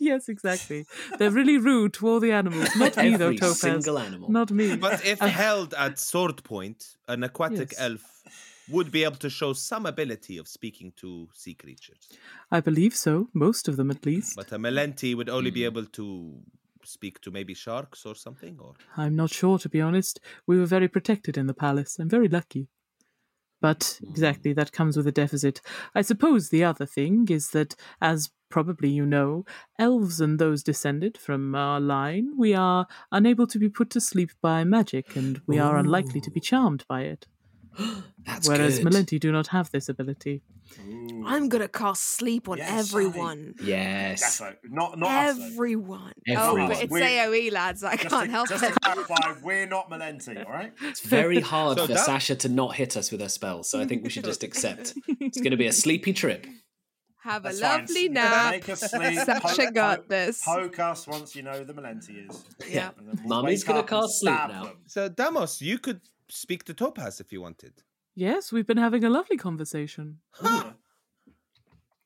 Yes, 0.01 0.29
exactly. 0.29 0.85
They're 1.17 1.29
really 1.29 1.57
rude 1.57 1.91
to 1.95 2.07
all 2.07 2.21
the 2.21 2.31
animals. 2.31 2.69
Not 2.77 2.95
me, 2.95 3.17
though, 3.17 3.25
Every 3.25 3.37
Topaz. 3.37 3.59
single 3.59 3.99
animal. 3.99 4.31
Not 4.31 4.49
me. 4.49 4.77
But 4.77 5.05
if 5.05 5.21
Uh, 5.21 5.27
held 5.27 5.73
at 5.73 5.99
sword 5.99 6.41
point, 6.45 6.95
an 7.09 7.21
aquatic 7.23 7.71
Yes. 7.73 7.81
elf 7.81 8.23
would 8.69 8.91
be 8.91 9.03
able 9.03 9.17
to 9.17 9.29
show 9.29 9.51
some 9.51 9.85
ability 9.85 10.37
of 10.37 10.47
speaking 10.47 10.93
to 11.01 11.27
sea 11.33 11.53
creatures. 11.53 12.07
I 12.49 12.61
believe 12.61 12.95
so. 12.95 13.27
Most 13.33 13.67
of 13.67 13.75
them, 13.75 13.91
at 13.91 14.05
least. 14.05 14.37
But 14.37 14.53
a 14.53 14.57
Malenti 14.57 15.13
would 15.17 15.27
only 15.27 15.51
be 15.51 15.65
able 15.65 15.85
to 15.99 16.05
speak 16.85 17.19
to 17.23 17.29
maybe 17.29 17.53
sharks 17.53 18.05
or 18.05 18.15
something, 18.15 18.57
or 18.57 18.75
I'm 18.95 19.17
not 19.17 19.31
sure, 19.31 19.57
to 19.59 19.67
be 19.67 19.81
honest. 19.81 20.21
We 20.47 20.57
were 20.57 20.65
very 20.77 20.87
protected 20.87 21.37
in 21.37 21.47
the 21.47 21.53
palace. 21.53 21.99
I'm 21.99 22.07
very 22.09 22.29
lucky. 22.29 22.69
But 23.61 23.99
exactly, 24.07 24.53
that 24.53 24.71
comes 24.71 24.95
with 24.95 25.07
a 25.07 25.11
deficit. 25.11 25.61
I 25.93 26.01
suppose 26.01 26.49
the 26.49 26.63
other 26.63 26.85
thing 26.85 27.27
is 27.29 27.49
that, 27.49 27.75
as 28.01 28.29
probably 28.49 28.89
you 28.89 29.05
know, 29.05 29.45
elves 29.77 30.21
and 30.21 30.39
those 30.39 30.63
descended 30.63 31.17
from 31.17 31.53
our 31.55 31.79
line, 31.79 32.31
we 32.37 32.53
are 32.53 32.87
unable 33.11 33.47
to 33.47 33.59
be 33.59 33.69
put 33.69 33.89
to 33.91 34.01
sleep 34.01 34.31
by 34.41 34.63
magic, 34.63 35.15
and 35.15 35.41
we 35.45 35.59
are 35.59 35.77
unlikely 35.77 36.21
to 36.21 36.31
be 36.31 36.39
oh. 36.39 36.43
charmed 36.43 36.85
by 36.87 37.01
it. 37.01 37.27
That's 38.25 38.47
Whereas 38.47 38.79
good. 38.79 38.87
Malenti 38.93 39.19
do 39.19 39.31
not 39.31 39.47
have 39.47 39.71
this 39.71 39.89
ability. 39.89 40.41
I'm 41.25 41.49
gonna 41.49 41.67
cast 41.67 42.03
sleep 42.03 42.47
on 42.47 42.57
Yes, 42.59 42.89
everyone. 42.93 43.55
Yes. 43.61 44.39
Defo. 44.39 44.55
Not 44.65 44.99
not 44.99 45.09
us. 45.29 45.39
Everyone. 45.39 46.11
Everyone. 46.27 46.61
Oh, 46.61 46.67
but 46.67 46.83
it's 46.83 46.91
We're- 46.91 47.05
AOE, 47.05 47.51
lads. 47.51 47.83
I 47.83 47.95
can't 47.95 48.25
to, 48.25 48.31
help 48.31 48.49
just 48.49 48.63
it. 48.63 48.73
to 48.73 48.79
clarify, 48.79 49.33
we're 49.41 49.65
not 49.65 49.89
Malenti, 49.89 50.45
all 50.45 50.51
right? 50.51 50.71
It's 50.83 51.01
very 51.01 51.39
hard 51.53 51.77
So 51.79 51.87
for 51.87 51.93
that- 51.93 52.05
Sasha 52.05 52.35
to 52.35 52.49
not 52.49 52.75
hit 52.75 52.95
us 52.97 53.11
with 53.11 53.21
her 53.21 53.29
spells, 53.29 53.69
so 53.69 53.79
I 53.79 53.85
think 53.85 54.03
we 54.03 54.09
should 54.09 54.25
just 54.25 54.43
accept. 54.49 54.93
It's 55.07 55.39
going 55.39 55.51
to 55.51 55.57
be 55.57 55.67
a 55.67 55.73
sleepy 55.73 56.13
trip. 56.13 56.45
Have 57.23 57.43
a 57.45 57.49
That's 57.49 57.59
fine. 57.61 57.79
lovely 57.81 58.09
nap. 58.09 58.51
Make 58.51 58.69
us 58.69 58.79
sleep. 58.81 59.19
Sasha 59.19 59.39
poke- 59.65 59.73
got 59.73 59.97
poke- 60.01 60.07
this. 60.09 60.41
Poke 60.45 60.79
us 60.79 61.07
once 61.07 61.35
you 61.35 61.41
know 61.43 61.63
the 61.63 61.73
Malenti 61.73 62.29
is. 62.29 62.43
Yeah. 62.69 62.91
And 62.97 63.07
we'll 63.25 63.41
Mummy's 63.41 63.63
gonna 63.63 63.83
cast 63.83 64.19
sleep 64.21 64.33
now. 64.35 64.63
them. 64.65 64.77
so. 64.87 65.09
Damos, 65.09 65.59
you 65.61 65.79
could 65.79 65.99
speak 66.29 66.63
to 66.65 66.73
Topaz 66.73 67.19
if 67.19 67.31
you 67.31 67.41
wanted. 67.41 67.83
Yes, 68.15 68.51
we've 68.51 68.67
been 68.67 68.77
having 68.77 69.03
a 69.03 69.09
lovely 69.09 69.37
conversation. 69.37 70.19
Ooh. 70.45 70.73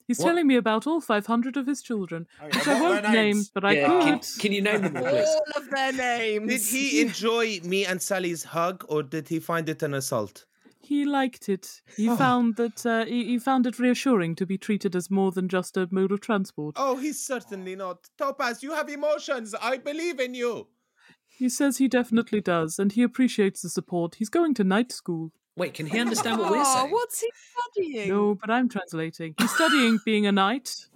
He's 0.05 0.19
What? 0.19 0.25
telling 0.27 0.47
me 0.47 0.57
about 0.57 0.85
all 0.85 0.99
500 0.99 1.55
of 1.55 1.65
his 1.65 1.81
children, 1.81 2.27
Oh, 2.41 2.47
yeah, 2.47 2.55
which 2.57 2.67
what 2.67 2.67
I 2.67 2.79
are 2.79 2.81
won't 2.83 3.03
their 3.03 3.11
name, 3.13 3.35
names? 3.37 3.49
but 3.49 3.63
I 3.63 3.75
could. 3.75 4.01
can, 4.03 4.19
can 4.39 4.51
you 4.51 4.61
name 4.61 4.81
them 4.81 4.97
all, 4.97 5.03
please? 5.03 5.27
All 5.27 5.61
of 5.63 5.69
their 5.69 5.93
names. 5.93 6.49
Did 6.49 6.77
he 6.77 7.01
enjoy 7.07 7.59
me 7.63 7.85
and 7.85 8.01
Sally's 8.01 8.43
hug, 8.43 8.85
or 8.89 9.01
did 9.01 9.29
he 9.29 9.39
find 9.39 9.69
it 9.69 9.81
an 9.81 9.93
assault? 9.93 10.45
He 10.81 11.05
liked 11.05 11.47
it. 11.47 11.81
He 11.95 12.09
Oh. 12.09 12.17
found 12.17 12.57
that 12.57 12.85
uh, 12.85 13.05
he, 13.05 13.23
he 13.23 13.39
found 13.39 13.65
it 13.65 13.79
reassuring 13.79 14.35
to 14.35 14.45
be 14.45 14.57
treated 14.57 14.93
as 14.97 15.09
more 15.09 15.31
than 15.31 15.47
just 15.47 15.77
a 15.77 15.87
mode 15.89 16.11
of 16.11 16.19
transport. 16.19 16.75
Oh, 16.77 16.97
he's 16.97 17.25
certainly 17.25 17.77
not. 17.77 18.09
Topaz, 18.17 18.61
you 18.61 18.73
have 18.73 18.89
emotions. 18.89 19.55
I 19.61 19.77
believe 19.77 20.19
in 20.19 20.33
you. 20.33 20.67
He 21.37 21.49
says 21.49 21.77
he 21.77 21.87
definitely 21.87 22.41
does, 22.41 22.79
and 22.79 22.91
he 22.91 23.03
appreciates 23.03 23.61
the 23.61 23.69
support. 23.69 24.15
He's 24.15 24.29
going 24.29 24.53
to 24.55 24.63
night 24.63 24.91
school. 24.91 25.31
Wait, 25.55 25.73
can 25.73 25.85
he 25.87 25.99
understand 25.99 26.39
what 26.39 26.51
we're 26.51 26.63
saying? 26.65 26.91
what's 26.91 27.19
he 27.21 27.29
studying? 27.73 28.09
No, 28.09 28.35
but 28.35 28.49
I'm 28.49 28.69
translating. 28.69 29.35
He's 29.39 29.51
studying 29.53 29.99
being 30.05 30.25
a 30.27 30.31
knight. 30.31 30.87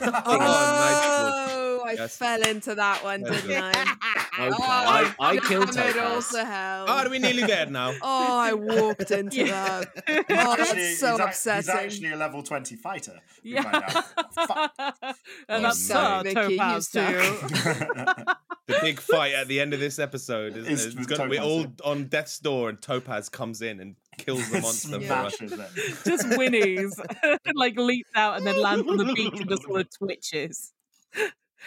Oh, 0.00 1.82
I 1.86 1.92
Yes. 1.92 2.16
fell 2.16 2.40
into 2.48 2.74
that 2.74 3.04
one, 3.04 3.22
Very 3.24 3.36
didn't. 3.42 3.76
I? 3.76 3.96
Okay, 4.36 4.48
Oh, 4.50 4.64
I, 4.64 5.14
I 5.20 5.36
killed 5.36 5.70
damn 5.70 5.90
it 5.90 5.92
Topaz. 5.92 6.12
also 6.14 6.44
hell. 6.44 6.88
Are 6.90 7.08
we 7.08 7.20
nearly 7.20 7.44
there 7.44 7.66
now? 7.66 7.92
Oh, 8.02 8.38
I 8.38 8.52
walked 8.54 9.10
into 9.12 9.44
that. 9.44 9.86
Oh, 10.08 10.12
Actually, 10.58 10.80
that's 10.80 10.98
so 10.98 11.12
he's, 11.18 11.46
ac- 11.46 11.56
he's 11.56 11.68
actually 11.68 12.10
a 12.12 12.16
level 12.16 12.42
20 12.42 12.74
fighter. 12.76 13.20
we 13.44 13.52
Yeah. 13.54 13.62
find 13.62 13.84
out. 13.84 14.34
Fuck. 14.34 14.72
and 15.00 15.14
Oh, 15.48 15.60
that's 15.60 15.88
no. 15.88 15.96
uh, 16.00 16.22
Vicky, 16.24 16.40
you 16.40 16.58
Topaz 16.58 16.88
suck. 16.88 17.12
too. 17.12 18.32
The 18.66 18.78
big 18.80 18.98
fight 18.98 19.34
at 19.34 19.46
the 19.46 19.60
end 19.60 19.74
of 19.74 19.80
this 19.80 19.98
episode 19.98 20.56
is, 20.56 20.66
Is 20.66 20.86
is 20.86 20.96
with 20.96 21.08
gonna, 21.08 21.28
we're 21.28 21.42
all 21.42 21.66
on 21.84 22.06
death's 22.06 22.38
door, 22.38 22.70
and 22.70 22.80
Topaz 22.80 23.28
comes 23.28 23.60
in 23.60 23.78
and 23.78 23.96
kills 24.16 24.48
the 24.50 24.60
monster 24.62 25.00
for 25.00 25.12
us. 25.12 25.36
Just 26.04 26.26
whinnies, 26.28 26.98
like 27.54 27.76
leaps 27.76 28.10
out 28.14 28.38
and 28.38 28.46
then 28.46 28.60
lands 28.60 28.88
on 28.88 28.96
the 28.96 29.12
beach 29.12 29.38
and 29.38 29.48
just 29.50 29.64
sort 29.64 29.82
of 29.82 29.90
twitches. 29.90 30.72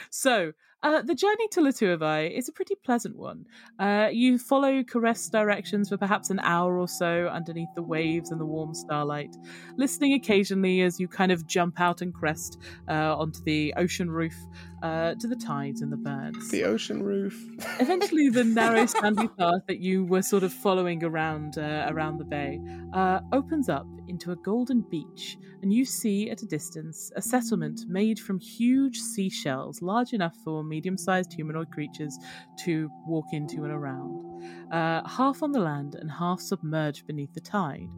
So, 0.10 0.54
uh, 0.84 1.02
the 1.02 1.16
journey 1.16 1.48
to 1.50 1.62
Latuivai 1.62 2.32
is 2.38 2.48
a 2.48 2.52
pretty 2.52 2.76
pleasant 2.76 3.16
one. 3.18 3.46
Uh, 3.80 4.10
you 4.12 4.38
follow 4.38 4.84
Karesk 4.84 5.32
directions 5.32 5.90
for 5.90 5.98
perhaps 5.98 6.30
an 6.30 6.40
hour 6.40 6.78
or 6.80 6.88
so 6.88 7.28
underneath 7.28 7.70
the 7.76 7.82
waves 7.82 8.30
and 8.30 8.40
the 8.40 8.46
warm 8.46 8.76
starlight, 8.76 9.36
listening 9.76 10.14
occasionally 10.14 10.82
as 10.82 11.00
you 11.00 11.08
kind 11.08 11.32
of 11.32 11.48
jump 11.48 11.82
out 11.82 12.02
and 12.02 12.14
crest 12.14 12.60
uh, 12.88 13.18
onto 13.18 13.42
the 13.44 13.74
ocean 13.76 14.12
roof 14.12 14.36
uh, 14.84 15.16
to 15.16 15.28
the 15.28 15.36
tides 15.36 15.82
and 15.82 15.92
the 15.92 15.98
birds. 15.98 16.50
The 16.50 16.64
ocean 16.64 17.04
roof. 17.04 17.36
Eventually, 17.80 18.30
the 18.30 18.44
narrow 18.44 18.86
sandy 18.86 19.28
path 19.28 19.62
that 19.68 19.80
you 19.80 20.06
were 20.06 20.22
sort 20.22 20.44
of 20.44 20.54
following 20.54 21.04
around 21.04 21.58
uh, 21.58 21.88
around 21.90 22.18
the 22.18 22.26
bay 22.26 22.60
uh, 22.94 23.22
opens 23.32 23.70
up 23.70 23.88
into 24.08 24.32
a 24.32 24.36
golden 24.38 24.82
beach, 24.82 25.38
and 25.62 25.74
you 25.74 25.84
see 25.86 26.30
at 26.30 26.42
a 26.42 26.46
distance 26.46 27.12
a 27.16 27.22
settlement 27.22 27.82
made 27.88 28.20
from 28.20 28.40
huge 28.40 29.00
seashells, 29.00 29.82
large 29.82 30.14
enough 30.14 30.36
for 30.44 30.64
medium-sized 30.64 31.34
humanoid 31.34 31.72
creatures 31.72 32.18
to 32.64 32.90
walk 33.06 33.26
into 33.34 33.64
and 33.64 33.72
around. 33.72 34.24
Uh, 34.72 35.08
half 35.08 35.44
on 35.44 35.52
the 35.52 35.60
land 35.60 35.96
and 35.96 36.12
half 36.12 36.40
submerged 36.40 37.08
beneath 37.08 37.34
the 37.34 37.42
tide, 37.42 37.90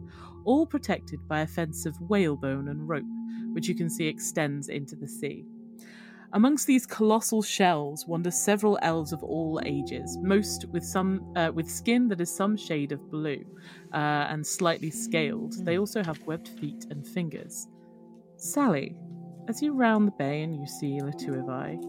all 0.44 0.66
protected 0.66 1.20
by 1.28 1.40
a 1.40 1.46
fence 1.46 1.86
of 1.86 1.96
whalebone 2.00 2.68
and 2.68 2.88
rope, 2.88 3.04
which 3.52 3.68
you 3.68 3.74
can 3.74 3.90
see 3.90 4.06
extends 4.06 4.68
into 4.68 4.96
the 4.96 5.08
sea. 5.08 5.44
Amongst 6.32 6.68
these 6.68 6.86
colossal 6.86 7.42
shells 7.42 8.06
wander 8.06 8.30
several 8.30 8.78
elves 8.82 9.12
of 9.12 9.24
all 9.24 9.60
ages, 9.64 10.16
most 10.22 10.64
with 10.66 10.84
some 10.84 11.32
uh, 11.34 11.50
with 11.52 11.68
skin 11.68 12.06
that 12.08 12.20
is 12.20 12.30
some 12.30 12.56
shade 12.56 12.92
of 12.92 13.10
blue 13.10 13.44
uh, 13.92 14.26
and 14.30 14.46
slightly 14.46 14.90
scaled. 14.90 15.54
They 15.64 15.76
also 15.76 16.04
have 16.04 16.22
webbed 16.26 16.48
feet 16.48 16.86
and 16.90 17.04
fingers. 17.04 17.66
Sally, 18.36 18.96
as 19.48 19.60
you 19.60 19.72
round 19.72 20.06
the 20.06 20.12
bay 20.12 20.42
and 20.42 20.54
you 20.54 20.66
see 20.68 21.00
Latuivai, 21.00 21.82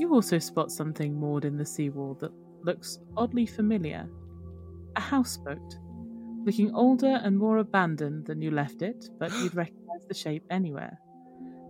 you 0.00 0.12
also 0.12 0.40
spot 0.40 0.72
something 0.72 1.14
moored 1.14 1.44
in 1.44 1.56
the 1.56 1.64
seawall 1.64 2.14
that 2.14 2.32
looks 2.64 2.98
oddly 3.16 3.46
familiar. 3.46 4.08
A 4.96 5.00
houseboat, 5.00 5.78
looking 6.44 6.74
older 6.74 7.20
and 7.22 7.38
more 7.38 7.58
abandoned 7.58 8.26
than 8.26 8.42
you 8.42 8.50
left 8.50 8.82
it, 8.82 9.08
but 9.20 9.30
you'd 9.34 9.54
recognize 9.54 10.04
the 10.08 10.14
shape 10.14 10.44
anywhere. 10.50 10.98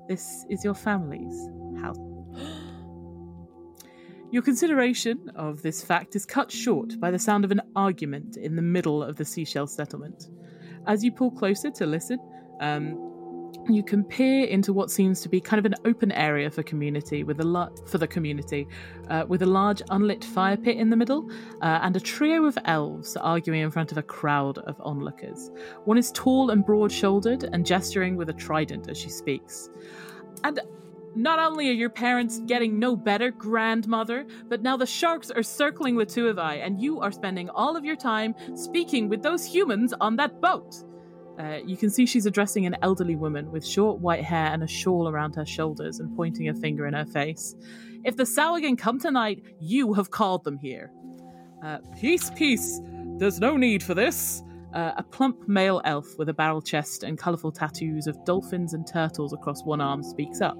This 0.08 0.46
is 0.48 0.64
your 0.64 0.74
family's 0.74 1.48
house. 1.80 2.13
Your 4.30 4.42
consideration 4.42 5.30
of 5.36 5.62
this 5.62 5.82
fact 5.82 6.16
is 6.16 6.26
cut 6.26 6.50
short 6.50 6.98
by 6.98 7.10
the 7.10 7.18
sound 7.18 7.44
of 7.44 7.52
an 7.52 7.60
argument 7.76 8.36
in 8.36 8.56
the 8.56 8.62
middle 8.62 9.02
of 9.02 9.16
the 9.16 9.24
seashell 9.24 9.68
settlement. 9.68 10.28
As 10.86 11.04
you 11.04 11.12
pull 11.12 11.30
closer 11.30 11.70
to 11.70 11.86
listen, 11.86 12.18
um, 12.60 12.98
you 13.68 13.82
can 13.82 14.04
peer 14.04 14.44
into 14.46 14.72
what 14.72 14.90
seems 14.90 15.20
to 15.20 15.28
be 15.28 15.40
kind 15.40 15.58
of 15.58 15.64
an 15.64 15.74
open 15.84 16.12
area 16.12 16.50
for 16.50 16.62
community 16.62 17.24
with 17.24 17.40
a 17.40 17.44
la- 17.44 17.70
for 17.86 17.98
the 17.98 18.06
community, 18.06 18.66
uh, 19.08 19.24
with 19.26 19.42
a 19.42 19.46
large 19.46 19.82
unlit 19.90 20.24
fire 20.24 20.56
pit 20.56 20.76
in 20.76 20.90
the 20.90 20.96
middle, 20.96 21.30
uh, 21.62 21.78
and 21.82 21.96
a 21.96 22.00
trio 22.00 22.44
of 22.44 22.58
elves 22.64 23.16
arguing 23.16 23.60
in 23.60 23.70
front 23.70 23.92
of 23.92 23.98
a 23.98 24.02
crowd 24.02 24.58
of 24.58 24.80
onlookers. 24.80 25.50
One 25.84 25.96
is 25.96 26.10
tall 26.12 26.50
and 26.50 26.64
broad-shouldered 26.64 27.44
and 27.44 27.64
gesturing 27.64 28.16
with 28.16 28.28
a 28.28 28.34
trident 28.34 28.88
as 28.88 28.98
she 28.98 29.08
speaks. 29.08 29.70
And 30.42 30.60
not 31.14 31.38
only 31.38 31.68
are 31.68 31.72
your 31.72 31.90
parents 31.90 32.40
getting 32.46 32.78
no 32.78 32.96
better, 32.96 33.30
grandmother, 33.30 34.26
but 34.48 34.62
now 34.62 34.76
the 34.76 34.86
sharks 34.86 35.30
are 35.30 35.42
circling 35.42 35.96
the 35.96 36.04
Latuivai, 36.06 36.64
and 36.64 36.80
you 36.80 37.00
are 37.00 37.12
spending 37.12 37.48
all 37.50 37.76
of 37.76 37.84
your 37.84 37.96
time 37.96 38.34
speaking 38.54 39.08
with 39.08 39.22
those 39.22 39.44
humans 39.44 39.94
on 40.00 40.16
that 40.16 40.40
boat. 40.40 40.84
Uh, 41.38 41.58
you 41.66 41.76
can 41.76 41.90
see 41.90 42.06
she's 42.06 42.26
addressing 42.26 42.64
an 42.64 42.76
elderly 42.82 43.16
woman 43.16 43.50
with 43.50 43.66
short 43.66 43.98
white 43.98 44.22
hair 44.22 44.52
and 44.52 44.62
a 44.62 44.68
shawl 44.68 45.08
around 45.08 45.34
her 45.34 45.44
shoulders 45.44 45.98
and 45.98 46.14
pointing 46.16 46.48
a 46.48 46.54
finger 46.54 46.86
in 46.86 46.94
her 46.94 47.04
face. 47.04 47.56
If 48.04 48.16
the 48.16 48.24
Sahuagin 48.24 48.78
come 48.78 49.00
tonight, 49.00 49.42
you 49.60 49.94
have 49.94 50.10
called 50.10 50.44
them 50.44 50.58
here. 50.58 50.92
Uh, 51.64 51.78
peace, 52.00 52.30
peace. 52.36 52.80
There's 53.18 53.40
no 53.40 53.56
need 53.56 53.82
for 53.82 53.94
this. 53.94 54.42
Uh, 54.74 54.92
a 54.96 55.02
plump 55.02 55.46
male 55.48 55.80
elf 55.84 56.06
with 56.18 56.28
a 56.28 56.34
barrel 56.34 56.60
chest 56.60 57.04
and 57.04 57.16
colourful 57.16 57.52
tattoos 57.52 58.06
of 58.06 58.22
dolphins 58.24 58.74
and 58.74 58.86
turtles 58.86 59.32
across 59.32 59.62
one 59.64 59.80
arm 59.80 60.02
speaks 60.02 60.40
up. 60.40 60.58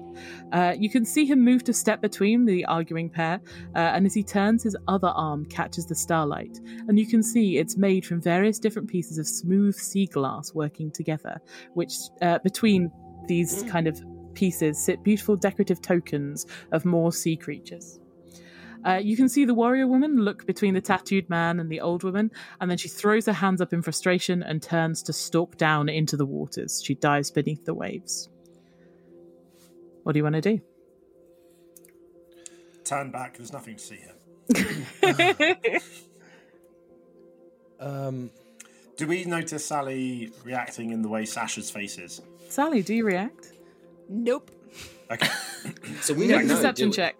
Uh, 0.53 0.73
you 0.77 0.89
can 0.89 1.03
see 1.03 1.25
him 1.25 1.43
move 1.43 1.63
to 1.63 1.73
step 1.73 2.01
between 2.01 2.45
the 2.45 2.63
arguing 2.65 3.09
pair, 3.09 3.41
uh, 3.75 3.79
and 3.79 4.05
as 4.05 4.13
he 4.13 4.23
turns, 4.23 4.63
his 4.63 4.77
other 4.87 5.09
arm 5.09 5.45
catches 5.45 5.85
the 5.85 5.95
starlight, 5.95 6.59
and 6.87 6.97
you 6.97 7.05
can 7.05 7.21
see 7.21 7.57
it's 7.57 7.75
made 7.77 8.05
from 8.05 8.21
various 8.21 8.57
different 8.57 8.87
pieces 8.87 9.17
of 9.17 9.27
smooth 9.27 9.75
sea 9.75 10.05
glass 10.05 10.53
working 10.53 10.89
together, 10.91 11.39
which 11.73 11.93
uh, 12.21 12.39
between 12.39 12.89
these 13.27 13.63
kind 13.63 13.87
of 13.87 14.01
pieces 14.33 14.77
sit 14.77 15.03
beautiful 15.03 15.35
decorative 15.35 15.81
tokens 15.81 16.45
of 16.71 16.85
more 16.85 17.11
sea 17.11 17.35
creatures. 17.35 17.99
Uh, 18.85 18.99
you 19.01 19.17
can 19.17 19.27
see 19.27 19.45
the 19.45 19.53
warrior 19.53 19.87
woman 19.87 20.17
look 20.17 20.45
between 20.45 20.75
the 20.75 20.81
tattooed 20.81 21.27
man 21.29 21.59
and 21.59 21.71
the 21.71 21.81
old 21.81 22.03
woman, 22.03 22.29
and 22.61 22.69
then 22.69 22.77
she 22.77 22.87
throws 22.87 23.25
her 23.25 23.33
hands 23.33 23.59
up 23.59 23.73
in 23.73 23.81
frustration 23.81 24.43
and 24.43 24.61
turns 24.61 25.01
to 25.03 25.11
stalk 25.11 25.57
down 25.57 25.89
into 25.89 26.15
the 26.15 26.25
waters. 26.25 26.83
She 26.83 26.93
dives 26.93 27.31
beneath 27.31 27.65
the 27.65 27.73
waves. 27.73 28.29
What 30.03 30.13
do 30.13 30.19
you 30.19 30.23
want 30.23 30.35
to 30.35 30.41
do? 30.41 30.61
Turn 32.83 33.09
back. 33.09 33.37
There's 33.37 33.51
nothing 33.51 33.75
to 33.77 33.83
see 33.83 33.97
here. 33.97 35.79
Um, 37.79 38.29
Do 38.97 39.05
we 39.05 39.25
notice 39.25 39.65
Sally 39.65 40.31
reacting 40.45 40.91
in 40.91 41.01
the 41.01 41.09
way 41.09 41.25
Sasha's 41.25 41.69
face 41.69 41.97
is? 41.97 42.21
Sally, 42.47 42.81
do 42.81 42.93
you 42.95 43.05
react? 43.05 43.51
Nope. 44.09 44.49
Okay. 45.11 45.27
So 46.01 46.13
we 46.13 46.21
Make 46.27 46.29
don't 46.29 46.41
a 46.43 46.47
know. 46.47 46.55
deception 46.55 46.91
check. 46.91 47.15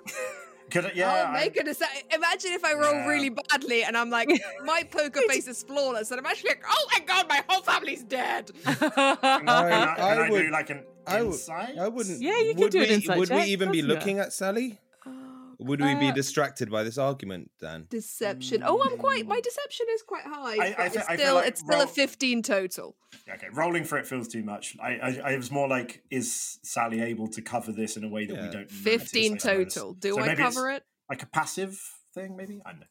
Could 0.75 0.85
I, 0.87 0.91
yeah. 0.93 1.11
oh 1.25 1.29
I- 1.29 1.33
my 1.33 1.47
goodness! 1.49 1.81
I- 1.81 2.03
Imagine 2.15 2.51
if 2.51 2.63
I 2.65 2.73
roll 2.73 2.93
Yeah. 2.93 3.07
really 3.07 3.29
badly 3.29 3.83
and 3.83 3.95
I'm 3.97 4.09
like, 4.09 4.29
my 4.63 4.83
poker 4.83 5.21
face 5.29 5.47
is 5.47 5.63
flawless, 5.63 6.11
and 6.11 6.19
I'm 6.19 6.25
actually 6.25 6.49
like, 6.51 6.63
oh 6.69 6.87
my 6.93 6.99
god, 7.05 7.27
my 7.29 7.43
whole 7.49 7.61
family's 7.61 8.03
dead. 8.03 8.51
Can 8.65 8.75
I, 8.75 9.15
can 9.15 9.49
I, 9.49 9.91
I 9.91 9.95
can 9.95 10.19
I 10.19 10.29
would- 10.29 10.41
do 10.43 10.51
like 10.51 10.69
an 10.69 10.83
I 11.07 11.21
would. 11.21 11.33
insight? 11.33 11.77
I 11.77 11.87
wouldn't. 11.87 12.21
Yeah, 12.21 12.39
you 12.39 12.53
could 12.55 12.63
would 12.63 12.71
do 12.71 12.81
an 12.81 12.89
we, 12.89 12.93
insight 12.95 13.17
Would 13.19 13.29
check, 13.29 13.45
we 13.45 13.51
even 13.51 13.71
be 13.71 13.81
doesn't 13.81 13.91
it? 13.91 13.93
looking 13.99 14.19
at 14.19 14.33
Sally? 14.33 14.79
Would 15.59 15.81
we 15.81 15.95
be 15.95 16.09
Uh, 16.09 16.13
distracted 16.13 16.69
by 16.69 16.83
this 16.83 16.97
argument, 16.97 17.51
Dan? 17.59 17.87
Deception. 17.89 18.63
Oh, 18.65 18.81
I'm 18.83 18.97
quite. 18.97 19.25
My 19.27 19.39
deception 19.39 19.85
is 19.93 20.01
quite 20.01 20.23
high. 20.23 20.55
I- 20.55 20.75
I 20.77 20.85
it's 20.85 20.97
I 20.97 21.15
still, 21.15 21.35
like 21.35 21.47
it's 21.47 21.59
still 21.61 21.81
a 21.81 21.87
15 21.87 22.41
total. 22.43 22.95
Okay, 23.29 23.47
rolling 23.53 23.83
for 23.83 23.97
it 23.97 24.05
feels 24.05 24.27
too 24.27 24.43
much. 24.43 24.75
I, 24.81 24.89
I, 24.97 25.21
I 25.33 25.37
was 25.37 25.51
more 25.51 25.67
like, 25.67 26.03
is 26.11 26.59
Sally 26.63 27.01
able 27.01 27.27
to 27.29 27.41
cover 27.41 27.71
this 27.71 27.97
in 27.97 28.03
a 28.03 28.09
way 28.09 28.25
that 28.25 28.33
we 28.33 28.39
don't? 28.49 28.53
notice, 28.53 28.77
15 28.77 29.33
I 29.33 29.37
total. 29.37 29.93
Do 29.93 30.13
So 30.15 30.21
I 30.21 30.35
cover 30.35 30.69
it? 30.69 30.83
Like 31.09 31.23
a 31.23 31.27
passive 31.27 31.79
thing, 32.13 32.35
maybe. 32.35 32.61
I 32.65 32.71
don't 32.71 32.81
know. 32.81 32.87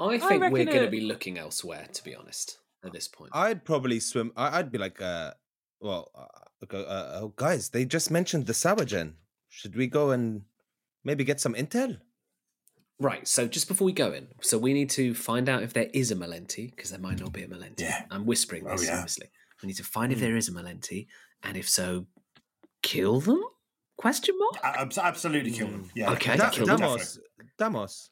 I 0.00 0.18
think 0.18 0.42
we're 0.52 0.64
going 0.64 0.84
to 0.84 0.90
be 0.90 1.00
looking 1.00 1.38
elsewhere, 1.38 1.86
to 1.92 2.04
be 2.04 2.14
honest, 2.14 2.58
at 2.84 2.92
this 2.92 3.06
point. 3.08 3.30
I'd 3.34 3.64
probably 3.64 4.00
swim. 4.00 4.32
I, 4.36 4.58
I'd 4.58 4.72
be 4.72 4.78
like, 4.78 5.00
uh, 5.00 5.32
well, 5.80 6.10
uh, 6.14 6.76
uh, 6.76 7.20
oh, 7.22 7.32
guys, 7.36 7.68
they 7.70 7.84
just 7.84 8.10
mentioned 8.10 8.46
the 8.46 8.52
Sahuagin. 8.54 9.14
Should 9.48 9.76
we 9.76 9.86
go 9.86 10.10
and 10.10 10.42
maybe 11.04 11.24
get 11.24 11.40
some 11.40 11.54
intel? 11.54 11.98
Right, 13.00 13.26
so 13.26 13.48
just 13.48 13.66
before 13.68 13.84
we 13.86 13.92
go 13.92 14.12
in, 14.12 14.28
so 14.40 14.56
we 14.56 14.72
need 14.72 14.88
to 14.90 15.14
find 15.14 15.48
out 15.48 15.62
if 15.62 15.72
there 15.72 15.88
is 15.92 16.10
a 16.12 16.16
Malenti, 16.16 16.70
because 16.70 16.90
there 16.90 17.00
might 17.00 17.18
not 17.20 17.32
be 17.32 17.42
a 17.42 17.48
Malenti. 17.48 17.80
Yeah. 17.80 18.04
I'm 18.10 18.24
whispering 18.24 18.64
Oh, 18.66 18.72
this, 18.72 18.86
yeah. 18.86 18.98
obviously. 18.98 19.28
We 19.62 19.66
need 19.68 19.76
to 19.76 19.84
find 19.84 20.12
if 20.12 20.20
there 20.20 20.36
is 20.36 20.48
a 20.48 20.52
Malenti, 20.52 21.06
and 21.42 21.56
if 21.56 21.68
so, 21.68 22.06
kill 22.82 23.20
them? 23.20 23.42
Question 23.96 24.36
mark? 24.38 24.56
A- 24.78 25.00
absolutely 25.02 25.50
kill 25.50 25.66
them. 25.68 25.90
Yeah. 25.94 26.12
Okay, 26.12 26.36
Da- 26.36 26.50
kill 26.50 26.66
definitely. 26.66 26.98
them. 26.98 27.48
Damos, 27.58 28.08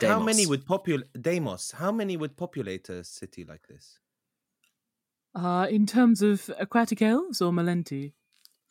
Damos. 0.00 0.08
How 0.08 0.20
many 0.20 0.46
would 0.46 0.64
populate 0.66 1.06
Deimos? 1.20 1.70
How 1.72 1.92
many 1.92 2.16
would 2.16 2.36
populate 2.36 2.88
a 2.88 3.04
city 3.04 3.44
like 3.44 3.66
this? 3.68 3.98
Uh, 5.34 5.66
in 5.70 5.84
terms 5.86 6.22
of 6.22 6.50
aquatic 6.58 7.02
elves 7.02 7.40
or 7.42 7.52
Malenti, 7.52 8.12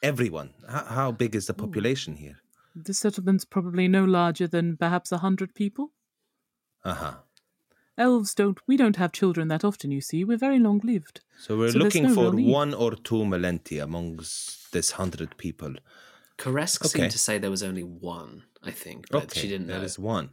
Everyone. 0.02 0.54
How, 0.68 0.84
how 0.86 1.12
big 1.12 1.34
is 1.36 1.48
the 1.48 1.54
population 1.54 2.16
here? 2.18 2.38
The 2.76 2.94
settlement's 2.94 3.46
probably 3.46 3.88
no 3.88 4.04
larger 4.04 4.48
than 4.48 4.78
perhaps 4.78 5.12
a 5.12 5.20
hundred 5.20 5.54
people. 5.56 5.92
Uh 6.84 6.94
huh. 6.94 7.14
Elves 7.98 8.34
don't. 8.34 8.60
We 8.68 8.76
don't 8.78 8.96
have 8.96 9.12
children 9.12 9.48
that 9.50 9.64
often. 9.64 9.92
You 9.92 10.02
see, 10.02 10.24
we're 10.24 10.38
very 10.38 10.60
long 10.60 10.82
lived. 10.84 11.22
So 11.38 11.58
we're 11.58 11.72
So 11.72 11.80
looking 11.80 12.04
no 12.04 12.14
for 12.16 12.32
one 12.32 12.74
or 12.74 12.96
two 12.96 13.24
Malenti 13.24 13.82
amongst 13.82 14.72
this 14.72 14.92
hundred 14.92 15.38
people. 15.38 15.76
Karesk 16.40 16.82
Okay. 16.86 16.90
seemed 17.00 17.12
to 17.12 17.20
say 17.20 17.38
there 17.38 17.52
was 17.52 17.62
only 17.62 17.84
one, 17.84 18.44
I 18.64 18.72
think, 18.72 19.06
but 19.12 19.26
okay, 19.26 19.42
she 19.42 19.48
didn't 19.48 19.68
know. 19.68 19.76
There 19.76 19.84
is 19.86 20.00
one. 20.00 20.32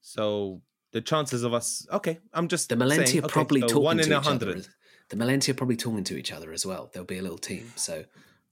So 0.00 0.62
the 0.92 1.00
chances 1.00 1.42
of 1.44 1.54
us. 1.54 1.86
Okay, 1.92 2.18
I'm 2.32 2.48
just 2.48 2.68
The 2.68 2.76
Malenti 2.76 3.06
saying, 3.06 3.18
are 3.20 3.24
okay, 3.26 3.32
probably 3.32 3.60
so 3.60 3.66
talking 3.68 3.82
one 3.84 3.96
to 3.98 4.02
in 4.04 4.12
a 4.12 4.14
each 4.16 4.26
other. 4.26 4.28
hundred. 4.30 4.56
as- 4.58 4.68
The 5.10 5.16
Malenti 5.16 5.48
are 5.50 5.54
probably 5.54 5.76
talking 5.76 6.04
to 6.04 6.16
each 6.18 6.32
other 6.32 6.52
as 6.52 6.66
well. 6.66 6.90
There'll 6.92 7.06
be 7.06 7.18
a 7.18 7.22
little 7.22 7.38
team. 7.38 7.72
So 7.76 8.04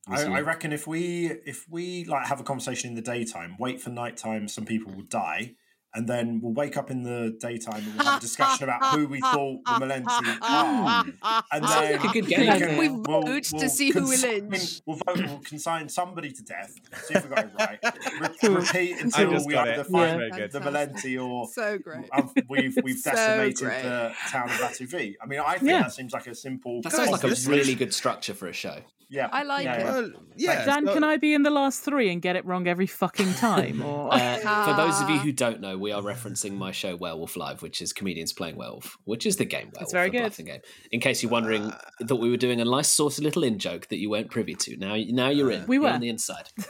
I, 0.08 0.24
I 0.24 0.40
reckon 0.40 0.72
if 0.72 0.86
we 0.86 1.26
if 1.44 1.66
we 1.68 2.04
like 2.04 2.26
have 2.26 2.40
a 2.40 2.44
conversation 2.44 2.90
in 2.90 2.96
the 2.96 3.02
daytime, 3.02 3.56
wait 3.58 3.80
for 3.80 3.90
nighttime, 3.90 4.46
some 4.48 4.64
people 4.64 4.92
will 4.92 5.02
die, 5.02 5.54
and 5.94 6.08
then 6.08 6.40
we'll 6.42 6.52
wake 6.52 6.76
up 6.76 6.90
in 6.92 7.02
the 7.02 7.36
daytime 7.40 7.82
and 7.82 7.96
we'll 7.96 8.04
have 8.06 8.18
a 8.18 8.20
discussion 8.20 8.64
about 8.64 8.84
who 8.94 9.08
we 9.08 9.20
thought 9.20 9.58
the 9.64 9.70
Malenti 9.84 10.38
are, 10.42 11.02
hmm. 11.04 11.10
and 11.50 11.64
then 11.64 11.92
like 11.96 12.04
a 12.04 12.12
good 12.12 12.26
we 12.26 12.36
game. 12.36 12.58
can- 12.58 12.78
We 12.78 12.88
we'll- 12.88 13.02
vote 13.22 13.42
to 13.44 13.56
we'll 13.56 13.68
see 13.68 13.90
who 13.90 14.02
will 14.02 14.08
consign- 14.10 14.48
lynch. 14.48 14.80
We'll 14.86 14.96
vote. 15.04 15.16
We'll 15.26 15.38
consign 15.40 15.88
somebody 15.88 16.30
to 16.32 16.42
death. 16.44 16.72
See 17.04 17.14
if 17.14 17.28
we 17.28 17.34
got 17.34 17.46
it 17.46 17.50
right. 17.58 17.78
Re- 18.20 18.48
repeat 18.54 19.00
until 19.00 19.44
we 19.44 19.54
got 19.54 19.68
either 19.68 19.80
it. 19.80 19.86
find 19.88 20.20
Yeah. 20.38 20.46
The 20.46 20.60
Malenti 20.60 21.20
or 21.24 21.48
So 21.48 21.78
great. 21.78 22.08
We've 22.48 22.78
we've 22.84 22.98
So 22.98 23.10
decimated 23.10 23.56
great. 23.58 23.82
the 23.82 24.12
town 24.30 24.50
of 24.50 24.56
Batuvi. 24.56 25.14
I 25.20 25.26
mean, 25.26 25.40
I 25.40 25.54
think 25.58 25.70
Yeah. 25.70 25.82
that 25.82 25.92
seems 25.92 26.12
like 26.12 26.26
a 26.28 26.34
simple. 26.34 26.80
that 26.82 26.92
sounds 26.92 27.10
like 27.10 27.24
a 27.24 27.34
really 27.50 27.74
good 27.74 27.92
structure 27.92 28.34
for 28.34 28.46
a 28.46 28.52
show. 28.52 28.82
Yeah, 29.08 29.28
I 29.30 29.44
like 29.44 29.64
yeah, 29.64 29.74
it. 29.76 29.84
Well, 29.84 30.10
yeah. 30.36 30.64
Dan, 30.64 30.86
so- 30.86 30.94
can 30.94 31.04
I 31.04 31.16
be 31.16 31.32
in 31.32 31.42
the 31.44 31.50
last 31.50 31.80
three 31.82 32.10
and 32.10 32.20
get 32.20 32.34
it 32.34 32.44
wrong 32.44 32.66
every 32.66 32.86
fucking 32.88 33.34
time? 33.34 33.80
Or 33.82 34.12
Uh, 34.16 34.64
for 34.64 34.74
those 34.76 35.00
of 35.00 35.08
you 35.10 35.18
who 35.18 35.30
don't 35.32 35.60
know, 35.60 35.76
we 35.78 35.92
are 35.92 36.02
referencing 36.02 36.56
my 36.56 36.72
show 36.72 36.96
Werewolf 36.96 37.36
Live, 37.36 37.62
which 37.62 37.80
is 37.80 37.92
comedians 37.92 38.32
playing 38.32 38.56
werewolf, 38.56 38.96
which 39.04 39.26
is 39.26 39.36
the 39.36 39.44
game 39.44 39.70
Werewolf, 39.74 39.92
very 39.92 40.10
good. 40.10 40.34
game. 40.44 40.60
In 40.90 41.00
case 41.00 41.22
you're 41.22 41.30
wondering, 41.30 41.72
that 42.00 42.16
we 42.16 42.30
were 42.30 42.36
doing 42.36 42.60
a 42.60 42.64
nice, 42.64 42.88
saucy 42.88 43.22
little 43.22 43.44
in 43.44 43.58
joke 43.58 43.86
that 43.88 43.98
you 43.98 44.10
weren't 44.10 44.30
privy 44.30 44.54
to. 44.54 44.76
Now, 44.76 44.96
now 44.96 45.28
you're 45.28 45.50
in. 45.50 45.66
We 45.66 45.76
You're 45.76 45.84
were. 45.84 45.90
on 45.90 46.00
the 46.00 46.08
inside. 46.08 46.48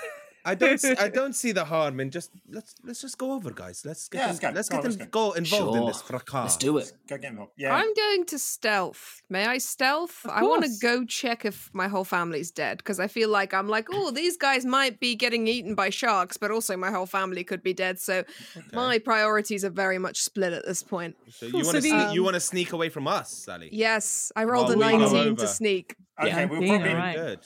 I 0.47 0.55
don't. 0.55 0.79
see- 0.81 0.97
I 0.97 1.09
don't 1.21 1.35
see 1.35 1.53
the 1.53 1.65
harm 1.65 2.01
in 2.01 2.11
just 2.11 2.31
let's 2.49 2.75
let's 2.85 3.01
just 3.03 3.19
go 3.19 3.33
over, 3.33 3.51
guys. 3.51 3.83
Let's 3.85 4.09
get 4.09 4.19
Yeah, 4.19 4.25
in- 4.25 4.29
let's 4.31 4.39
go. 4.41 4.51
let's 4.55 4.69
Go 4.69 4.77
get 4.77 4.79
on, 4.79 4.85
in- 4.85 4.91
let's 4.99 5.11
go 5.11 5.33
involved 5.35 5.77
in 5.79 5.87
this 5.87 6.03
fracas. 6.03 6.35
Let's 6.35 6.57
do 6.57 6.79
it. 6.79 6.93
Go 7.09 7.19
get 7.19 7.31
involved. 7.33 7.53
Yeah. 7.59 7.75
I'm 7.75 7.93
going 7.95 8.25
to 8.27 8.39
stealth. 8.39 9.23
May 9.29 9.45
I 9.47 9.59
stealth? 9.59 10.25
I 10.29 10.43
want 10.43 10.65
to 10.65 10.71
go 10.81 11.05
check 11.05 11.45
if 11.45 11.69
my 11.75 11.89
whole 11.89 12.05
family's 12.05 12.51
dead 12.53 12.79
because 12.79 13.01
I 13.01 13.09
feel 13.09 13.29
like 13.29 13.53
I'm 13.53 13.69
like, 13.69 13.89
oh, 13.93 14.11
these 14.11 14.37
guys 14.37 14.65
might 14.65 15.01
be 15.01 15.15
getting 15.17 15.49
eaten 15.49 15.75
by 15.75 15.91
sharks, 15.91 16.37
but 16.37 16.51
also 16.51 16.77
my 16.77 16.91
whole 16.91 17.07
family 17.07 17.43
could 17.45 17.63
be 17.63 17.75
dead. 17.75 17.99
So 17.99 18.25
my 18.73 18.99
priorities 18.99 19.65
are 19.65 19.71
very 19.71 19.99
much 19.99 20.23
split 20.23 20.53
at 20.53 20.65
this 20.65 20.83
point. 20.83 21.17
So 21.31 21.47
you 21.47 21.55
want 21.65 21.67
to 21.69 21.73
the- 21.81 21.89
sneak, 21.91 22.15
you 22.15 22.21
um, 22.21 22.25
want 22.25 22.35
to 22.35 22.41
sneak 22.41 22.73
away 22.73 22.89
from 22.89 23.09
us, 23.09 23.31
Sally? 23.33 23.69
Yes, 23.73 24.31
I 24.37 24.45
rolled 24.45 24.69
Well, 24.69 24.83
a 24.83 24.99
19 24.99 25.37
to 25.37 25.49
sneak. 25.49 25.97
Okay, 26.21 26.29
Yeah. 26.29 26.45
we'll 26.47 26.61
Dean, 26.61 26.69
probably. 26.69 26.91
all 26.91 26.97
right. 26.97 27.17
Good. 27.17 27.41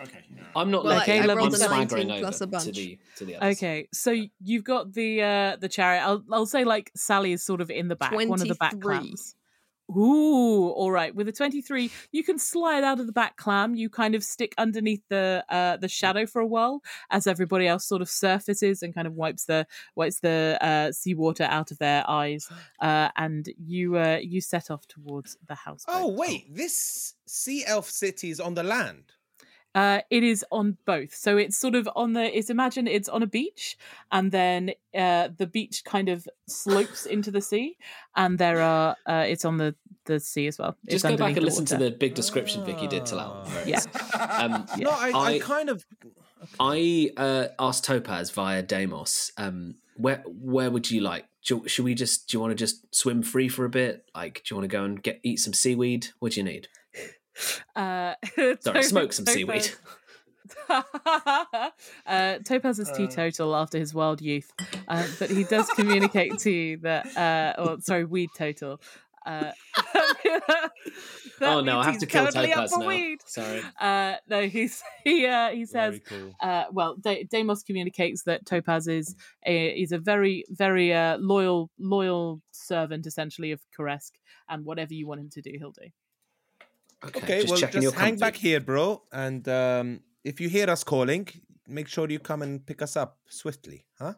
Okay. 0.00 0.24
I'm 0.56 0.70
not 0.70 0.84
Well, 0.84 0.96
letting 0.96 1.20
I- 1.22 1.26
I 1.26 1.30
I'm 1.30 1.36
rolled 1.38 1.54
a 1.54 1.56
swaggering 1.58 2.08
19 2.08 2.22
plus 2.24 2.40
a 2.40 2.46
bunch. 2.46 2.64
to 2.64 2.72
the 2.72 2.98
to 3.16 3.24
the 3.24 3.36
others. 3.36 3.56
Okay, 3.56 3.88
so 3.92 4.14
you've 4.42 4.64
got 4.64 4.92
the 4.92 5.22
uh 5.22 5.56
the 5.56 5.68
chariot. 5.68 6.02
I'll 6.04 6.24
I'll 6.32 6.46
say 6.46 6.64
like 6.64 6.90
Sally 6.96 7.32
is 7.32 7.42
sort 7.44 7.60
of 7.60 7.70
in 7.70 7.88
the 7.88 7.96
back, 7.96 8.12
one 8.12 8.40
of 8.40 8.48
the 8.48 8.54
back 8.56 8.80
clams. 8.80 9.36
Ooh, 9.90 10.70
all 10.70 10.90
right. 10.90 11.14
With 11.14 11.28
a 11.28 11.32
twenty-three, 11.32 11.90
you 12.10 12.24
can 12.24 12.38
slide 12.38 12.82
out 12.84 13.00
of 13.00 13.06
the 13.06 13.12
back 13.12 13.36
clam. 13.36 13.74
You 13.74 13.90
kind 13.90 14.14
of 14.14 14.24
stick 14.24 14.54
underneath 14.56 15.02
the 15.10 15.44
uh 15.50 15.76
the 15.76 15.88
shadow 15.88 16.24
for 16.26 16.40
a 16.40 16.46
while 16.46 16.80
as 17.10 17.26
everybody 17.26 17.66
else 17.66 17.84
sort 17.84 18.00
of 18.00 18.08
surfaces 18.08 18.82
and 18.82 18.94
kind 18.94 19.06
of 19.06 19.12
wipes 19.12 19.44
the 19.44 19.66
wipes 19.94 20.20
the 20.20 20.56
uh 20.62 20.90
seawater 20.90 21.44
out 21.44 21.70
of 21.70 21.78
their 21.78 22.08
eyes. 22.08 22.48
Uh, 22.80 23.08
and 23.16 23.48
you 23.58 23.96
uh 23.96 24.18
you 24.22 24.40
set 24.40 24.70
off 24.70 24.86
towards 24.86 25.36
the 25.46 25.54
house. 25.54 25.84
Oh 25.88 26.08
wait, 26.08 26.54
this 26.54 27.14
sea 27.26 27.64
elf 27.66 27.88
city 27.90 28.30
is 28.30 28.40
on 28.40 28.54
the 28.54 28.62
land. 28.64 29.12
Uh, 29.74 30.00
it 30.10 30.22
is 30.22 30.44
on 30.52 30.76
both. 30.84 31.14
So 31.14 31.36
it's 31.36 31.58
sort 31.58 31.74
of 31.74 31.88
on 31.96 32.12
the. 32.12 32.36
It's 32.36 32.50
imagine 32.50 32.86
it's 32.86 33.08
on 33.08 33.22
a 33.22 33.26
beach, 33.26 33.76
and 34.12 34.30
then 34.30 34.70
uh, 34.94 35.28
the 35.36 35.46
beach 35.46 35.84
kind 35.84 36.08
of 36.08 36.28
slopes 36.46 37.06
into 37.14 37.30
the 37.30 37.40
sea, 37.40 37.76
and 38.14 38.38
there 38.38 38.60
are. 38.60 38.96
Uh, 39.06 39.24
it's 39.26 39.44
on 39.44 39.56
the 39.56 39.74
the 40.04 40.20
sea 40.20 40.46
as 40.46 40.58
well. 40.58 40.76
It's 40.84 41.02
Just 41.02 41.04
go 41.04 41.16
back 41.16 41.28
and 41.28 41.36
the 41.36 41.40
listen 41.40 41.64
to 41.66 41.76
the 41.76 41.90
big 41.90 42.14
description 42.14 42.64
Vicky 42.64 42.86
did 42.86 43.06
to 43.06 43.16
Lau. 43.16 43.46
Yeah. 43.66 43.80
Um, 44.14 44.66
No, 44.78 44.90
I, 44.90 45.10
I, 45.14 45.24
I- 45.34 45.38
kind 45.38 45.68
of. 45.68 45.84
I 46.60 47.10
uh, 47.16 47.46
asked 47.58 47.84
Topaz 47.84 48.30
via 48.30 48.62
Deimos, 48.62 49.32
um, 49.38 49.76
where 49.96 50.22
where 50.26 50.70
would 50.70 50.90
you 50.90 51.00
like? 51.00 51.24
Do, 51.46 51.66
should 51.66 51.84
we 51.84 51.94
just? 51.94 52.28
Do 52.28 52.36
you 52.36 52.40
want 52.40 52.50
to 52.52 52.54
just 52.54 52.94
swim 52.94 53.22
free 53.22 53.48
for 53.48 53.64
a 53.64 53.70
bit? 53.70 54.04
Like, 54.14 54.42
do 54.44 54.54
you 54.54 54.56
want 54.58 54.70
to 54.70 54.76
go 54.76 54.84
and 54.84 55.02
get 55.02 55.20
eat 55.22 55.38
some 55.40 55.52
seaweed? 55.52 56.08
What 56.18 56.32
do 56.32 56.40
you 56.40 56.44
need? 56.44 56.68
Uh, 57.74 58.14
Sorry, 58.36 58.56
Topaz- 58.56 58.88
smoke 58.88 59.12
some 59.12 59.26
seaweed. 59.26 59.70
uh, 60.68 62.38
Topaz 62.44 62.78
is 62.78 62.90
teetotal 62.90 63.56
after 63.56 63.78
his 63.78 63.94
wild 63.94 64.20
youth, 64.20 64.52
uh, 64.88 65.06
but 65.18 65.30
he 65.30 65.44
does 65.44 65.68
communicate 65.70 66.38
to 66.40 66.50
you 66.50 66.76
that, 66.78 67.16
uh, 67.16 67.60
or 67.62 67.80
sorry, 67.80 68.04
weed 68.04 68.30
total. 68.36 68.80
Uh, 69.26 69.52
That 71.40 71.56
oh 71.56 71.60
no, 71.62 71.78
I 71.80 71.84
have 71.86 71.94
to 71.94 72.06
he's 72.06 72.12
kill 72.12 72.26
totally 72.26 72.48
Topaz 72.48 72.76
now. 72.76 72.86
weed. 72.86 73.18
Sorry. 73.26 73.60
Uh, 73.80 74.14
no, 74.28 74.46
he's 74.46 74.82
he 75.02 75.26
uh, 75.26 75.50
he 75.50 75.66
says 75.66 75.98
cool. 76.06 76.32
uh, 76.40 76.64
well, 76.70 76.94
da- 77.00 77.24
Deimos 77.24 77.64
communicates 77.64 78.22
that 78.24 78.46
Topaz 78.46 78.86
is 78.86 79.16
a, 79.44 79.68
is 79.68 79.90
a 79.90 79.98
very, 79.98 80.44
very 80.48 80.92
uh, 80.94 81.18
loyal, 81.18 81.70
loyal 81.78 82.40
servant, 82.52 83.06
essentially 83.06 83.50
of 83.50 83.60
Karesk, 83.76 84.12
and 84.48 84.64
whatever 84.64 84.94
you 84.94 85.08
want 85.08 85.20
him 85.20 85.30
to 85.30 85.42
do, 85.42 85.50
he'll 85.58 85.72
do. 85.72 85.88
Okay, 87.06 87.18
Okay, 87.22 87.40
just 87.42 87.50
well, 87.50 87.60
checking 87.60 87.82
just 87.82 87.94
hang 87.96 88.10
comfy. 88.12 88.20
back 88.20 88.36
here, 88.36 88.60
bro. 88.60 89.02
And 89.12 89.46
um, 89.48 90.00
if 90.24 90.40
you 90.40 90.48
hear 90.48 90.68
us 90.70 90.84
calling, 90.84 91.28
make 91.68 91.88
sure 91.88 92.08
you 92.10 92.18
come 92.18 92.42
and 92.42 92.64
pick 92.64 92.82
us 92.82 92.96
up 92.96 93.18
swiftly, 93.28 93.84
huh? 93.98 94.14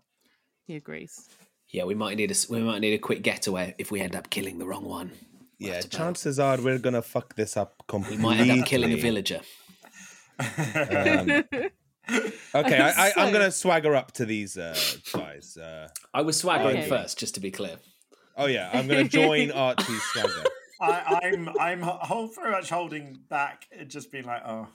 He 0.67 0.77
agrees. 0.77 1.29
Yeah, 1.69 1.85
we 1.85 1.95
might 1.95 2.17
need 2.17 2.31
a 2.31 2.35
s- 2.35 2.49
we 2.49 2.61
might 2.61 2.81
need 2.81 2.95
a 2.95 2.99
quick 2.99 3.23
getaway 3.23 3.75
if 3.79 3.91
we 3.91 4.01
end 4.01 4.15
up 4.15 4.31
killing 4.31 4.59
the 4.59 4.67
wrong 4.67 4.85
one. 4.85 5.11
Yeah, 5.59 5.73
Right 5.75 5.85
about. 5.85 5.99
chances 5.99 6.39
are 6.39 6.61
we're 6.61 6.79
gonna 6.79 7.03
fuck 7.03 7.35
this 7.35 7.57
up 7.57 7.75
We 7.81 7.85
completely. 7.89 8.23
might 8.23 8.41
end 8.41 8.61
up 8.61 8.67
killing 8.67 8.93
a 8.93 8.97
villager. 8.97 9.41
Um, 10.39 11.31
okay, 12.55 12.79
I, 12.79 13.09
I, 13.09 13.13
I'm 13.17 13.33
gonna 13.33 13.51
swagger 13.51 13.95
up 13.97 14.13
to 14.13 14.27
these 14.27 14.57
uh, 14.59 14.77
guys. 15.13 15.57
Uh, 15.57 15.89
I 16.15 16.23
was 16.23 16.37
swaggering 16.37 16.79
Okay. 16.79 16.89
first, 16.89 17.19
just 17.19 17.35
to 17.35 17.41
be 17.41 17.51
clear. 17.51 17.77
oh 18.37 18.47
yeah, 18.47 18.71
I'm 18.73 18.87
gonna 18.87 19.09
join 19.09 19.51
Archie's 19.67 20.03
swagger. 20.13 20.45
I, 20.81 21.21
I'm 21.25 21.49
I'm 21.59 21.81
ho- 21.83 22.31
very 22.35 22.51
much 22.53 22.69
holding 22.71 23.19
back, 23.29 23.67
and 23.73 23.89
just 23.89 24.11
being 24.13 24.25
like, 24.25 24.43
oh. 24.47 24.69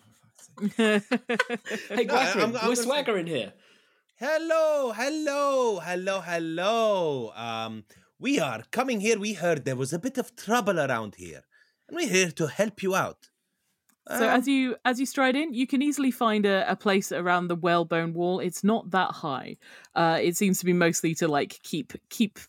for 0.57 0.69
fuck's. 0.79 1.07
Hey, 1.89 2.05
No, 2.05 2.15
I'm- 2.15 2.39
I'm 2.39 2.51
we're 2.53 2.59
gonna 2.59 2.75
say- 2.75 2.83
swaggering 2.83 3.27
here. 3.27 3.53
Hello, 4.17 4.91
hello, 4.95 5.79
hello, 5.79 6.21
hello. 6.21 7.31
Um, 7.35 7.83
we 8.19 8.39
are 8.39 8.63
coming 8.71 8.99
here. 9.01 9.17
We 9.19 9.33
heard 9.33 9.65
there 9.65 9.75
was 9.75 9.93
a 9.93 9.99
bit 9.99 10.17
of 10.19 10.35
trouble 10.35 10.79
around 10.79 11.15
here, 11.15 11.41
and 11.87 11.95
we're 11.97 12.07
here 12.09 12.31
to 12.31 12.47
help 12.47 12.83
you 12.83 12.95
out. 12.95 13.29
So 14.09 14.15
Um, 14.27 14.39
as 14.39 14.47
you 14.47 14.75
as 14.85 14.99
you 14.99 15.05
stride 15.05 15.35
in, 15.35 15.53
you 15.53 15.65
can 15.67 15.81
easily 15.81 16.11
find 16.11 16.45
a, 16.45 16.69
a 16.71 16.75
place 16.75 17.11
around 17.11 17.47
the 17.47 17.55
whalebone 17.55 18.13
wall. 18.13 18.39
It's 18.39 18.63
not 18.63 18.91
that 18.91 19.11
high. 19.11 19.57
Uh, 19.95 20.19
it 20.21 20.35
seems 20.37 20.59
to 20.59 20.65
be 20.65 20.73
mostly 20.73 21.13
to 21.15 21.27
like 21.27 21.59
keep 21.63 21.93
keep 22.09 22.39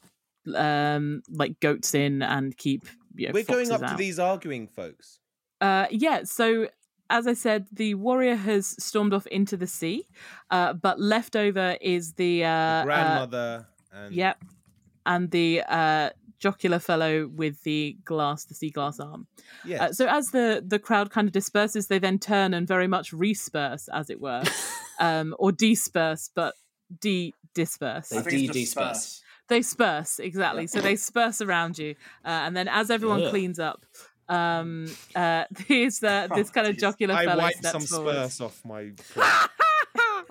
um 0.56 1.22
like 1.30 1.60
goats 1.60 1.94
in 1.94 2.20
and 2.22 2.56
keep 2.56 2.82
you 3.14 3.28
know, 3.28 3.32
we're 3.32 3.44
going 3.44 3.68
foxes 3.68 3.82
up 3.82 3.90
to 3.90 3.96
these 3.96 4.18
arguing 4.18 4.66
folks. 4.66 5.18
Uh, 5.60 5.86
yeah, 5.90 6.24
so 6.24 6.68
as 7.10 7.26
I 7.26 7.34
said, 7.34 7.66
the 7.70 7.94
warrior 7.94 8.36
has 8.36 8.74
stormed 8.82 9.12
off 9.12 9.26
into 9.26 9.56
the 9.56 9.66
sea, 9.66 10.08
uh, 10.50 10.72
but 10.72 10.98
left 10.98 11.36
over 11.36 11.76
is 11.80 12.14
the, 12.14 12.44
uh, 12.44 12.48
uh, 12.48 12.84
Grandmother 12.84 13.66
and 13.92 14.14
yep, 14.14 14.42
and 15.04 15.30
the 15.30 15.62
uh, 15.68 16.10
jocular 16.38 16.78
fellow 16.78 17.28
with 17.28 17.62
the 17.62 17.96
glass, 18.04 18.44
the 18.44 18.54
sea 18.54 18.70
glass 18.70 18.98
arm. 18.98 19.26
yes. 19.64 19.80
Uh, 19.80 19.92
so 19.92 20.06
as 20.08 20.30
the 20.30 20.64
the 20.66 20.78
crowd 20.78 21.10
kind 21.10 21.28
of 21.28 21.32
disperses, 21.32 21.86
they 21.86 21.98
then 21.98 22.18
turn 22.18 22.54
and 22.54 22.66
very 22.66 22.88
much 22.88 23.12
resperse, 23.12 23.88
as 23.92 24.10
it 24.10 24.20
were, 24.20 24.42
um, 24.98 25.34
or 25.38 25.52
disperse, 25.52 26.30
but 26.34 26.54
de 27.00 27.34
disperse. 27.54 28.08
They 28.08 28.18
I 28.18 28.22
think 28.22 28.44
it's 28.44 28.52
de- 28.52 28.60
disperse. 28.60 29.21
They 29.48 29.62
sperse 29.62 30.18
exactly. 30.18 30.66
So 30.66 30.80
they 30.80 30.96
sperse 30.96 31.40
around 31.40 31.78
you, 31.78 31.94
uh, 32.24 32.28
and 32.28 32.56
then 32.56 32.68
as 32.68 32.90
everyone 32.90 33.22
Ugh. 33.22 33.30
cleans 33.30 33.58
up, 33.58 33.84
um, 34.28 34.86
uh, 35.14 35.44
here's 35.66 36.02
uh, 36.02 36.28
this 36.34 36.50
kind 36.50 36.66
of 36.66 36.78
jocular 36.78 37.14
I 37.14 37.24
fellow 37.24 37.42
wiped 37.42 37.58
steps 37.58 37.72
some 37.72 37.98
forward. 37.98 38.14
spurs 38.14 38.40
off 38.40 38.64
my. 38.64 38.90
plate. 39.12 40.26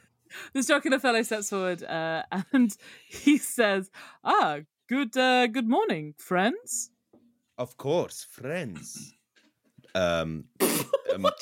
this 0.54 0.68
jocular 0.68 1.00
fellow 1.00 1.22
steps 1.24 1.50
forward, 1.50 1.84
uh, 1.84 2.24
and 2.54 2.76
he 3.08 3.38
says, 3.38 3.92
"Ah, 4.24 4.60
good, 4.88 5.16
uh, 5.18 5.48
good 5.48 5.68
morning, 5.68 6.16
friends." 6.18 6.90
of 7.58 7.78
course, 7.78 8.24
friends. 8.24 9.14
Um, 9.94 10.46
um, 10.62 11.22
mo- 11.22 11.32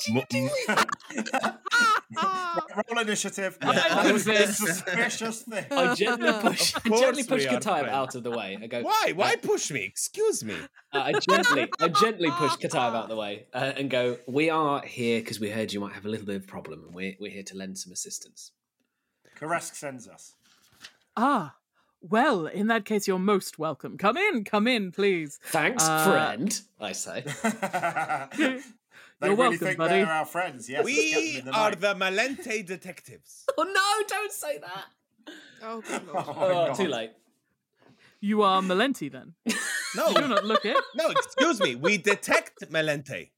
Roll 2.88 2.98
initiative. 3.00 3.56
I'm 3.62 3.74
That 3.74 4.12
was 4.12 4.26
a 4.26 4.46
suspicious 4.52 5.42
thing. 5.42 5.64
I 5.70 5.94
gently 5.94 6.32
push, 6.40 6.74
I 6.76 6.88
gently 6.88 7.24
push 7.24 7.42
we 7.42 7.48
are 7.48 7.60
Kataib 7.60 7.80
friends. 7.80 7.88
out 7.90 8.14
of 8.16 8.22
the 8.24 8.30
way. 8.30 8.58
I 8.60 8.66
go, 8.66 8.82
why? 8.82 9.12
Why 9.14 9.34
uh, 9.34 9.36
push 9.42 9.70
me? 9.70 9.84
Excuse 9.84 10.42
me. 10.44 10.54
uh, 10.92 10.98
I 10.98 11.12
gently, 11.12 11.68
I 11.80 11.88
gently 11.88 12.30
push 12.30 12.52
Kataib 12.56 12.74
out 12.94 13.04
of 13.04 13.08
the 13.08 13.16
way 13.16 13.46
uh, 13.54 13.72
and 13.76 13.88
go. 13.90 14.18
We 14.26 14.50
are 14.50 14.82
here 14.82 15.20
because 15.20 15.38
we 15.40 15.50
heard 15.50 15.72
you 15.72 15.80
might 15.80 15.92
have 15.92 16.04
a 16.06 16.08
little 16.08 16.26
bit 16.26 16.36
of 16.36 16.44
a 16.44 16.46
problem, 16.46 16.84
and 16.86 16.94
we're 16.94 17.14
we're 17.20 17.30
here 17.30 17.44
to 17.44 17.56
lend 17.56 17.78
some 17.78 17.92
assistance. 17.92 18.52
Karesk 19.38 19.74
sends 19.74 20.08
us. 20.08 20.34
Ah, 21.16 21.54
well, 22.00 22.46
in 22.46 22.66
that 22.68 22.84
case, 22.84 23.06
you're 23.08 23.18
most 23.18 23.58
welcome. 23.58 23.98
Come 23.98 24.16
in, 24.16 24.44
come 24.44 24.66
in, 24.66 24.92
please. 24.92 25.38
Thanks, 25.44 25.84
Uh, 25.86 26.04
friend. 26.10 26.60
I 26.80 26.92
say. 26.92 27.24
they 29.20 29.26
You're 29.28 29.36
really 29.36 29.36
welcome, 29.36 29.58
think 29.58 29.78
buddy. 29.78 29.94
they're 29.94 30.06
our 30.06 30.24
friends. 30.24 30.68
Yes, 30.68 30.84
let's 30.84 30.96
get 30.96 31.44
them 31.44 31.44
we 31.44 31.50
the 31.50 31.52
are 31.58 31.70
the 31.72 31.94
Malenti 31.94 32.64
detectives. 32.66 33.44
oh 33.58 33.62
no! 33.64 34.06
Don't 34.08 34.32
say 34.32 34.58
that. 34.58 34.84
Oh, 35.62 35.80
good 35.82 36.06
lord. 36.06 36.24
Oh, 36.26 36.34
Oh, 36.36 36.66
God. 36.68 36.74
too 36.76 36.88
late. 36.88 37.10
You 38.22 38.42
are 38.42 38.60
Malenti, 38.62 39.10
then. 39.10 39.34
No, 39.96 40.08
you 40.08 40.14
do 40.14 40.28
not 40.28 40.44
look 40.44 40.64
it. 40.64 40.76
no, 40.94 41.08
excuse 41.10 41.58
me. 41.60 41.74
We 41.74 41.96
detect 41.98 42.70
Malenti. 42.70 43.30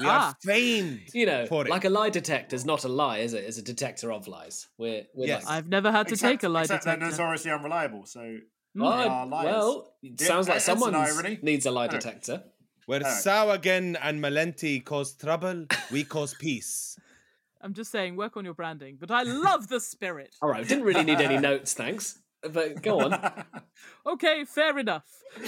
We 0.00 0.06
Ah. 0.06 0.30
are 0.30 0.36
famed. 0.44 1.10
You 1.14 1.26
know, 1.26 1.46
for 1.46 1.66
it. 1.66 1.70
like 1.70 1.84
a 1.84 1.90
lie 1.90 2.10
detector 2.10 2.56
is 2.56 2.64
not 2.64 2.84
a 2.84 2.88
lie, 2.88 3.18
is 3.18 3.34
it? 3.34 3.44
It's 3.44 3.58
a 3.58 3.62
detector 3.62 4.10
of 4.12 4.26
lies. 4.26 4.66
We're, 4.78 5.04
we're 5.14 5.26
Yes. 5.28 5.44
like, 5.44 5.52
I've 5.54 5.68
never 5.68 5.92
had 5.92 6.08
to 6.08 6.14
Except, 6.14 6.32
take 6.32 6.42
a 6.42 6.48
lie 6.48 6.62
detector. 6.62 6.96
they're 6.96 7.10
notoriously 7.10 7.50
unreliable. 7.50 8.06
So 8.06 8.20
Mm. 8.20 8.40
they 8.74 9.08
are 9.08 9.24
Oh, 9.24 9.28
liars. 9.28 9.44
well, 9.46 9.94
it 10.02 10.20
sounds 10.20 10.48
like 10.48 10.60
someone 10.60 10.94
needs 11.42 11.66
a 11.66 11.70
lie 11.70 11.88
detector. 11.88 12.44
Where 12.86 13.00
Alright. 13.02 13.22
Sahuagin 13.24 13.96
and 14.02 14.20
Malenti 14.24 14.82
cause 14.84 15.14
trouble, 15.14 15.66
we 15.92 16.02
cause 16.14 16.34
peace. 16.34 16.96
I'm 17.60 17.74
just 17.74 17.90
saying, 17.92 18.16
work 18.16 18.36
on 18.36 18.44
your 18.44 18.54
branding. 18.54 18.96
But 18.98 19.10
I 19.10 19.22
love 19.22 19.68
the 19.68 19.80
spirit. 19.80 20.34
All 20.40 20.48
right, 20.48 20.66
didn't 20.66 20.84
really 20.84 21.04
need 21.04 21.20
any 21.20 21.36
notes, 21.50 21.74
thanks. 21.74 22.18
But 22.42 22.82
go 22.82 23.00
on. 23.00 23.44
Okay, 24.06 24.44
fair 24.44 24.78
enough. 24.78 25.04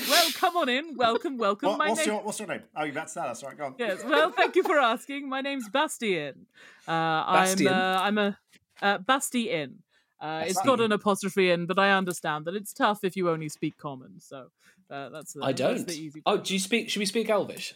Well, 0.09 0.30
come 0.34 0.57
on 0.57 0.68
in. 0.68 0.97
Welcome, 0.97 1.36
welcome. 1.36 1.70
What- 1.70 1.78
My 1.78 1.88
what's 1.88 2.01
name. 2.01 2.14
your 2.14 2.22
what's 2.22 2.38
your 2.38 2.49
name? 2.49 2.62
Oh, 2.76 2.84
you 2.84 2.93
about 2.93 3.09
to 3.09 3.14
tell 3.14 3.26
us. 3.26 3.43
All 3.43 3.49
right, 3.49 3.59
go 3.59 3.64
on. 3.66 3.74
Yes. 3.78 4.05
Well, 4.05 4.30
thank 4.30 4.57
you 4.57 4.62
for 4.62 4.78
asking. 4.78 5.28
My 5.28 5.40
name's 5.40 5.68
Bastian. 5.68 6.47
Uh, 6.86 6.90
I'm. 6.93 7.66
Uh, 7.66 7.70
I'm 7.72 8.18
a 8.18 8.38
uh, 8.80 8.99
Bastien. 8.99 9.82
Uh, 10.20 10.45
it's 10.47 10.61
got 10.62 10.80
an 10.80 10.93
apostrophe 10.93 11.51
in, 11.51 11.66
but 11.66 11.78
I 11.78 11.90
understand 11.90 12.45
that 12.45 12.55
it's 12.55 12.72
tough 12.72 13.05
if 13.05 13.16
you 13.16 13.28
only 13.28 13.49
speak 13.49 13.76
common. 13.76 14.20
So 14.20 14.51
uh, 14.90 15.09
that's. 15.09 15.32
The, 15.32 15.45
I 15.45 15.53
don't. 15.53 15.86
the 15.86 15.95
easy 15.95 16.22
Oh, 16.24 16.36
do 16.36 16.53
you 16.55 16.61
speak? 16.61 16.88
Should 16.90 17.01
we 17.01 17.07
speak 17.07 17.28
Elvish? 17.28 17.74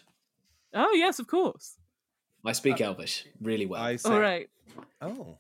oh 0.74 0.92
yes, 0.92 1.18
of 1.18 1.26
course. 1.26 1.76
I 2.44 2.52
speak 2.52 2.80
Elvish 2.80 3.24
really 3.42 3.66
well. 3.66 3.82
I 3.82 3.96
say, 3.96 4.10
All 4.10 4.20
right. 4.20 4.48
Oh, 5.02 5.36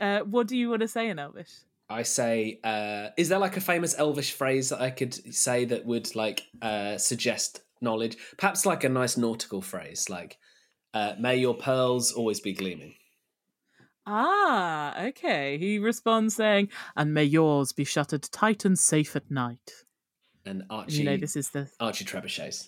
Uh, 0.00 0.20
what 0.20 0.48
do 0.48 0.56
you 0.56 0.70
want 0.70 0.80
to 0.80 0.88
say 0.88 1.08
in 1.08 1.18
Elvish? 1.18 1.52
I 1.92 2.02
say, 2.02 2.58
uh, 2.64 3.08
is 3.16 3.28
there 3.28 3.38
like 3.38 3.56
a 3.56 3.60
famous 3.60 3.96
Elvish 3.98 4.32
phrase 4.32 4.70
that 4.70 4.80
I 4.80 4.90
could 4.90 5.14
say 5.34 5.64
that 5.66 5.84
would 5.84 6.14
like 6.16 6.42
uh, 6.60 6.98
suggest 6.98 7.62
knowledge? 7.80 8.16
Perhaps 8.38 8.66
like 8.66 8.84
a 8.84 8.88
nice 8.88 9.16
nautical 9.16 9.62
phrase, 9.62 10.08
like 10.08 10.38
uh, 10.94 11.14
"May 11.18 11.36
your 11.36 11.54
pearls 11.54 12.12
always 12.12 12.40
be 12.40 12.52
gleaming." 12.52 12.94
Ah, 14.06 15.00
okay. 15.04 15.58
He 15.58 15.78
responds 15.78 16.36
saying, 16.36 16.70
"And 16.96 17.14
may 17.14 17.24
yours 17.24 17.72
be 17.72 17.84
shuttered 17.84 18.22
tight 18.22 18.64
and 18.64 18.78
safe 18.78 19.14
at 19.14 19.30
night." 19.30 19.84
And 20.44 20.64
Archie, 20.70 20.98
You 20.98 21.04
know, 21.04 21.16
this 21.16 21.36
is 21.36 21.50
the 21.50 21.68
Archie 21.78 22.04
Trebuchets. 22.04 22.66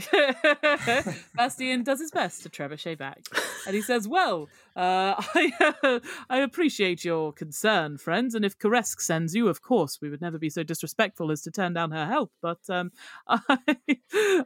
Bastien 1.36 1.82
does 1.82 2.00
his 2.00 2.10
best 2.10 2.42
to 2.42 2.48
trebuchet 2.48 2.98
back, 2.98 3.22
and 3.66 3.74
he 3.74 3.82
says, 3.82 4.08
"Well, 4.08 4.48
uh, 4.76 5.14
I 5.34 6.00
I 6.28 6.38
appreciate 6.38 7.04
your 7.04 7.32
concern, 7.32 7.98
friends, 7.98 8.34
and 8.34 8.44
if 8.44 8.58
Karesk 8.58 9.00
sends 9.00 9.34
you, 9.34 9.48
of 9.48 9.62
course, 9.62 9.98
we 10.00 10.10
would 10.10 10.20
never 10.20 10.38
be 10.38 10.50
so 10.50 10.62
disrespectful 10.62 11.30
as 11.30 11.42
to 11.42 11.50
turn 11.50 11.72
down 11.74 11.90
her 11.90 12.06
help. 12.06 12.32
But 12.40 12.60
um, 12.68 12.90
I, 13.28 13.58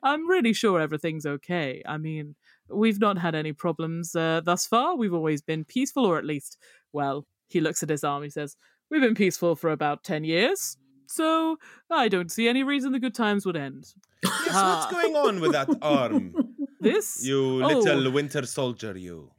I'm 0.02 0.28
really 0.28 0.52
sure 0.52 0.80
everything's 0.80 1.26
okay. 1.26 1.82
I 1.86 1.98
mean, 1.98 2.36
we've 2.68 3.00
not 3.00 3.18
had 3.18 3.34
any 3.34 3.52
problems 3.52 4.14
uh, 4.14 4.40
thus 4.44 4.66
far. 4.66 4.96
We've 4.96 5.14
always 5.14 5.42
been 5.42 5.64
peaceful, 5.64 6.04
or 6.04 6.18
at 6.18 6.24
least, 6.24 6.58
well." 6.92 7.26
He 7.46 7.60
looks 7.60 7.82
at 7.82 7.90
his 7.90 8.02
arm. 8.02 8.22
He 8.22 8.30
says, 8.30 8.56
"We've 8.90 9.02
been 9.02 9.14
peaceful 9.14 9.54
for 9.54 9.70
about 9.70 10.02
ten 10.02 10.24
years." 10.24 10.76
So 11.14 11.58
I 11.90 12.08
don't 12.08 12.30
see 12.32 12.48
any 12.48 12.62
reason 12.64 12.90
the 12.92 12.98
good 12.98 13.14
times 13.14 13.46
would 13.46 13.56
end. 13.56 13.84
yes, 14.24 14.32
Ah. 14.50 14.64
what's 14.80 14.92
going 14.92 15.14
on 15.16 15.40
with 15.40 15.52
that 15.52 15.68
arm? 15.82 16.34
This 16.80 17.24
You 17.24 17.62
Oh. 17.64 17.68
little 17.78 18.10
winter 18.10 18.44
soldier, 18.46 18.96
you. 18.98 19.30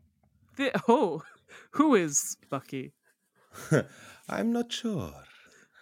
Thi- 0.55 0.71
oh, 0.88 1.23
who 1.71 1.95
is 1.95 2.38
Bucky? 2.49 2.93
I'm 4.30 4.51
not 4.53 4.71
sure. 4.71 5.13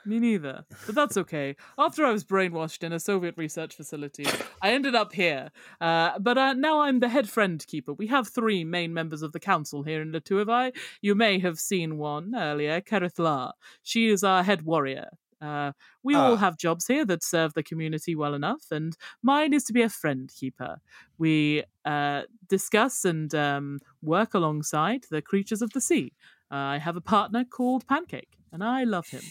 Me 0.06 0.20
neither. 0.20 0.66
But 0.86 0.96
that's 0.96 1.16
okay. 1.16 1.56
After 1.78 2.04
I 2.06 2.12
was 2.12 2.26
brainwashed 2.26 2.84
in 2.84 2.92
a 2.92 3.00
Soviet 3.00 3.36
research 3.38 3.74
facility, 3.76 4.26
I 4.62 4.72
ended 4.74 4.96
up 4.96 5.14
here. 5.14 5.50
Uh, 5.80 6.20
but 6.20 6.38
uh, 6.38 6.54
now 6.54 6.82
I'm 6.82 7.00
the 7.00 7.08
head 7.08 7.30
friend 7.30 7.64
keeper. 7.66 7.94
We 7.94 8.08
have 8.08 8.28
three 8.28 8.66
main 8.66 8.94
members 8.94 9.22
of 9.22 9.32
the 9.32 9.40
council 9.40 9.84
here 9.84 10.02
in 10.02 10.12
Latuivai. 10.12 10.76
You 11.02 11.16
may 11.16 11.40
have 11.40 11.58
seen 11.58 11.98
one 11.98 12.34
earlier, 12.36 12.82
Karithla. 12.82 13.54
She 13.82 14.10
is 14.10 14.24
our 14.26 14.44
head 14.44 14.64
warrior. 14.64 15.08
Uh, 15.44 15.72
we 16.04 16.16
all 16.16 16.34
Ah. 16.34 16.38
have 16.46 16.58
jobs 16.58 16.88
here 16.88 17.06
that 17.06 17.22
serve 17.24 17.54
the 17.54 17.64
community 17.64 18.16
well 18.16 18.34
enough, 18.34 18.72
and 18.72 18.96
mine 19.22 19.54
is 19.54 19.64
to 19.66 19.74
be 19.74 19.82
a 19.82 19.90
friend 19.90 20.32
keeper. 20.40 20.78
We 21.18 21.64
uh, 21.86 22.22
discuss 22.48 23.06
and 23.06 23.34
um, 23.36 23.80
work 24.02 24.34
alongside 24.34 25.02
the 25.12 25.22
creatures 25.22 25.62
of 25.62 25.72
the 25.74 25.82
sea. 25.82 26.14
Uh, 26.52 26.56
I 26.56 26.78
have 26.78 26.96
a 26.98 27.02
partner 27.02 27.44
called 27.46 27.86
Pancake, 27.88 28.38
and 28.52 28.64
I 28.64 28.84
love 28.86 29.08
him. 29.10 29.24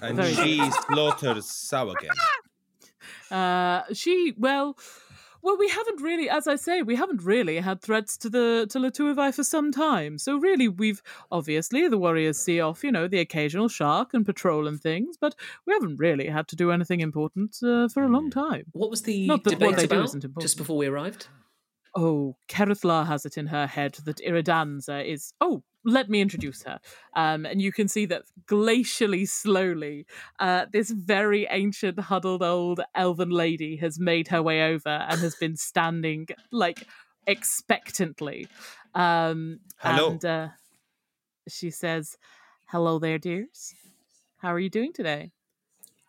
And 0.00 0.16
Very 0.16 0.34
she 0.34 0.70
slaughters 0.86 1.46
Sahuagin. 1.46 2.10
Uh, 3.30 3.82
she 3.92 4.34
well, 4.36 4.76
well, 5.42 5.56
we 5.58 5.68
haven't 5.68 6.00
really, 6.00 6.28
as 6.28 6.46
I 6.46 6.56
say, 6.56 6.82
we 6.82 6.96
haven't 6.96 7.22
really 7.22 7.58
had 7.58 7.80
threats 7.80 8.16
to 8.18 8.28
the 8.28 8.66
to 8.70 8.78
Latuivai 8.78 9.34
for 9.34 9.44
some 9.44 9.72
time. 9.72 10.18
So 10.18 10.36
really, 10.36 10.68
we've 10.68 11.02
obviously 11.30 11.88
the 11.88 11.98
warriors 11.98 12.38
see 12.38 12.60
off, 12.60 12.84
you 12.84 12.92
know, 12.92 13.08
the 13.08 13.20
occasional 13.20 13.68
shark 13.68 14.14
and 14.14 14.26
patrol 14.26 14.66
and 14.66 14.80
things, 14.80 15.16
but 15.16 15.34
we 15.66 15.72
haven't 15.72 15.96
really 15.96 16.26
had 16.26 16.48
to 16.48 16.56
do 16.56 16.70
anything 16.70 17.00
important 17.00 17.56
uh, 17.62 17.88
for 17.88 18.02
a 18.02 18.08
long 18.08 18.30
time. 18.30 18.64
What 18.72 18.90
was 18.90 19.02
the 19.02 19.26
Not 19.26 19.44
that 19.44 19.52
what 19.52 19.58
debate 19.58 19.76
they 19.76 19.86
do 19.86 19.94
about 19.96 20.04
isn't 20.06 20.24
important. 20.24 20.42
just 20.42 20.56
before 20.56 20.76
we 20.76 20.86
arrived? 20.86 21.28
Oh, 21.94 22.36
Kerithla 22.48 23.06
has 23.06 23.26
it 23.26 23.36
in 23.36 23.48
her 23.48 23.66
head 23.66 23.94
that 24.04 24.18
Iridanza 24.18 25.04
is. 25.04 25.32
Oh, 25.40 25.62
let 25.84 26.08
me 26.08 26.20
introduce 26.20 26.62
her. 26.64 26.78
Um, 27.14 27.46
and 27.46 27.60
you 27.60 27.72
can 27.72 27.88
see 27.88 28.06
that 28.06 28.24
glacially 28.46 29.28
slowly, 29.28 30.06
uh, 30.38 30.66
this 30.72 30.90
very 30.90 31.46
ancient, 31.50 31.98
huddled 31.98 32.42
old 32.42 32.80
elven 32.94 33.30
lady 33.30 33.76
has 33.76 33.98
made 33.98 34.28
her 34.28 34.42
way 34.42 34.62
over 34.62 34.88
and 34.88 35.20
has 35.20 35.34
been 35.34 35.56
standing 35.56 36.28
like 36.52 36.86
expectantly. 37.26 38.46
Um, 38.94 39.60
Hello. 39.78 40.10
And 40.10 40.24
uh, 40.24 40.48
she 41.48 41.70
says, 41.70 42.16
"Hello 42.66 42.98
there, 42.98 43.18
dears. 43.18 43.74
How 44.38 44.52
are 44.52 44.60
you 44.60 44.70
doing 44.70 44.92
today?" 44.92 45.32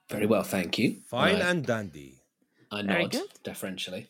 Very 0.10 0.26
well, 0.26 0.44
thank 0.44 0.78
you. 0.78 0.98
Fine 1.08 1.36
I, 1.36 1.50
and 1.50 1.66
dandy. 1.66 2.22
I 2.72 2.82
Very 2.84 3.04
nod 3.04 3.12
good. 3.12 3.30
deferentially. 3.44 4.10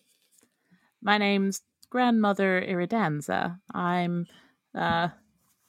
My 1.02 1.18
name's 1.18 1.62
Grandmother 1.90 2.62
Iridanza. 2.62 3.60
I'm, 3.74 4.28
uh, 4.76 5.10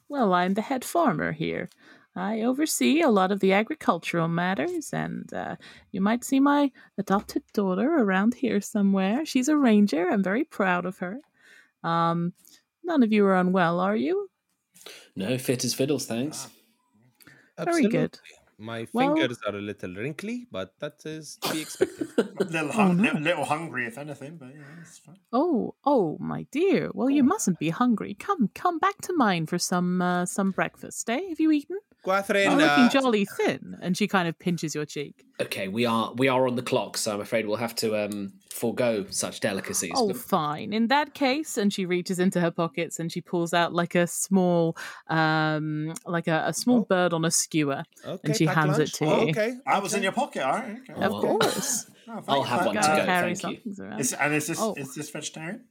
well, 0.09 0.33
I'm 0.33 0.53
the 0.53 0.61
head 0.61 0.85
farmer 0.85 1.31
here. 1.31 1.69
I 2.15 2.41
oversee 2.41 3.01
a 3.01 3.09
lot 3.09 3.31
of 3.31 3.39
the 3.39 3.53
agricultural 3.53 4.27
matters, 4.27 4.93
and 4.93 5.33
uh, 5.33 5.55
you 5.91 5.99
might 5.99 6.23
see 6.23 6.39
my 6.39 6.71
adopted 6.97 7.41
daughter 7.53 7.91
around 7.91 8.35
here 8.35 8.61
somewhere. 8.61 9.25
She's 9.25 9.47
a 9.47 9.57
ranger. 9.57 10.07
I'm 10.09 10.23
very 10.23 10.43
proud 10.43 10.85
of 10.85 10.99
her. 10.99 11.19
Um, 11.83 12.33
none 12.83 13.01
of 13.01 13.11
you 13.11 13.25
are 13.25 13.35
unwell, 13.35 13.79
are 13.79 13.95
you? 13.95 14.29
No, 15.15 15.37
fit 15.39 15.65
as 15.65 15.73
fiddles, 15.73 16.05
thanks. 16.05 16.47
Very 17.57 17.87
good. 17.87 18.19
My 18.63 18.87
Well- 18.93 19.13
fingers 19.15 19.39
are 19.45 19.55
a 19.55 19.61
little 19.61 19.93
wrinkly, 19.93 20.47
but 20.49 20.79
that 20.79 21.05
is 21.05 21.37
to 21.41 21.51
be 21.53 21.61
expected. 21.61 22.07
A 22.17 22.43
little, 22.45 22.71
hung- 22.71 22.97
little, 22.97 23.19
little 23.19 23.45
hungry, 23.45 23.85
if 23.87 23.97
anything, 23.97 24.37
but 24.37 24.49
yeah, 24.55 24.81
it's 24.81 24.99
fine. 24.99 25.17
Oh, 25.31 25.75
oh, 25.85 26.17
my 26.19 26.45
dear. 26.51 26.89
Well, 26.93 27.09
you 27.09 27.23
mustn't 27.23 27.59
be 27.59 27.69
hungry. 27.69 28.13
Come, 28.19 28.49
come 28.55 28.79
back 28.79 28.97
to 29.01 29.13
mine 29.13 29.45
for 29.47 29.57
some, 29.59 30.01
uh, 30.01 30.25
some 30.25 30.51
breakfast. 30.51 31.09
Eh? 31.09 31.21
Have 31.29 31.39
you 31.39 31.51
eaten? 31.51 31.77
Gwathryn, 32.05 32.43
You're 32.43 32.51
looking 32.55 32.83
uh, 32.85 32.89
jolly 32.89 33.25
thin. 33.37 33.77
And 33.81 33.95
she 33.97 34.07
kind 34.07 34.27
of 34.27 34.37
pinches 34.37 34.75
your 34.75 34.85
cheek. 34.85 35.23
Okay, 35.41 35.67
we 35.67 35.85
are 35.85 36.13
we 36.15 36.27
are 36.27 36.47
on 36.47 36.55
the 36.55 36.61
clock, 36.61 36.97
so 36.97 37.13
I'm 37.13 37.21
afraid 37.21 37.47
we'll 37.47 37.57
have 37.57 37.75
to 37.75 37.95
um 38.05 38.33
forego 38.51 39.05
such 39.09 39.39
delicacies. 39.39 39.91
Oh, 39.95 40.07
But- 40.07 40.17
fine. 40.17 40.73
In 40.73 40.87
that 40.87 41.13
case, 41.13 41.57
and 41.57 41.73
she 41.73 41.85
reaches 41.85 42.19
into 42.19 42.39
her 42.39 42.51
pockets 42.51 42.99
and 42.99 43.11
she 43.11 43.19
pulls 43.21 43.53
out 43.53 43.73
like 43.73 43.95
a 43.95 44.05
small, 44.05 44.77
um, 45.09 45.93
like 46.05 46.27
a, 46.27 46.43
a 46.47 46.53
small 46.53 46.79
Oh. 46.81 46.85
bird 46.85 47.13
on 47.13 47.25
a 47.25 47.31
skewer, 47.31 47.83
okay, 48.05 48.19
and 48.25 48.35
she 48.35 48.45
hands 48.45 48.77
lunch. 48.77 48.89
it 48.89 48.93
to 48.97 49.05
Oh, 49.05 49.23
you. 49.23 49.29
okay. 49.31 49.53
I 49.65 49.79
was 49.79 49.93
in 49.93 50.03
your 50.03 50.11
pocket, 50.11 50.43
all 50.45 50.53
right. 50.53 50.77
Okay. 50.89 51.01
Of 51.01 51.11
course. 51.11 51.85
Oh, 52.07 52.15
thank 52.15 52.29
I'll 52.29 52.37
you, 52.39 52.43
have 52.43 52.65
one 52.65 52.75
to 52.75 52.81
go, 52.81 52.87
thank 53.05 53.29
you. 53.29 53.35
somethings. 53.35 53.79
Is, 53.99 54.13
and 54.13 54.33
is 54.33 54.47
this 54.47 54.59
Oh. 54.61 54.75
is 54.77 54.93
this 54.93 55.09
vegetarian? 55.09 55.65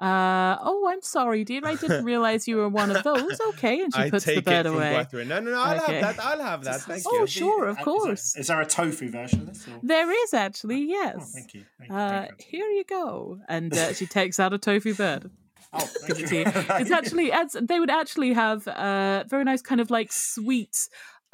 Uh, 0.00 0.58
oh, 0.60 0.88
I'm 0.90 1.00
sorry, 1.02 1.44
dear. 1.44 1.60
I 1.64 1.76
didn't 1.76 2.04
realize 2.12 2.48
you 2.48 2.56
were 2.56 2.68
one 2.68 2.90
of 2.90 3.02
those. 3.04 3.40
Okay, 3.50 3.80
and 3.80 3.94
she 3.94 4.00
I 4.02 4.10
puts 4.10 4.24
take 4.24 4.36
the 4.36 4.42
bird 4.42 4.66
it 4.66 4.70
from 4.70 4.76
away. 4.76 4.92
Gwathryn. 5.12 5.26
No, 5.28 5.40
no, 5.40 5.50
no. 5.52 5.60
I'll 5.60 5.80
Okay. 5.82 6.00
have 6.00 6.16
that. 6.16 6.24
I'll 6.24 6.42
have 6.42 6.64
that. 6.64 6.80
Thank 6.82 7.04
Oh, 7.06 7.20
you. 7.20 7.26
sure, 7.26 7.66
of 7.68 7.68
Uh, 7.68 7.70
is 7.70 7.76
there- 7.76 7.84
course. 7.84 8.36
Is 8.36 8.46
there 8.48 8.60
a 8.60 8.66
tofu 8.66 9.08
version 9.10 9.40
of 9.42 9.46
this? 9.48 9.66
Or? 9.68 9.78
There 9.82 10.10
is 10.24 10.34
actually, 10.34 10.82
Oh, 10.82 10.96
yes. 10.98 11.32
thank 11.32 11.54
you. 11.54 11.64
Thank 11.78 11.90
you. 11.90 11.96
Uh, 11.96 12.20
Thank 12.26 12.30
you. 12.40 12.58
here 12.58 12.66
you 12.70 12.84
go. 12.84 13.38
And 13.48 13.72
uh, 13.76 13.92
she 13.94 14.06
takes 14.06 14.40
out 14.40 14.52
a 14.52 14.58
tofu 14.58 14.94
bird. 14.94 15.30
Oh, 15.76 15.80
thank 15.80 16.20
you. 16.20 16.26
to 16.28 16.36
you. 16.36 16.42
It's 16.46 16.92
actually 16.92 17.32
it's, 17.32 17.56
they 17.60 17.80
would 17.80 17.90
actually 17.90 18.32
have 18.32 18.68
uh, 18.68 19.24
very 19.26 19.42
nice 19.42 19.60
kind 19.60 19.80
of 19.80 19.90
like 19.90 20.12
sweet, 20.12 20.76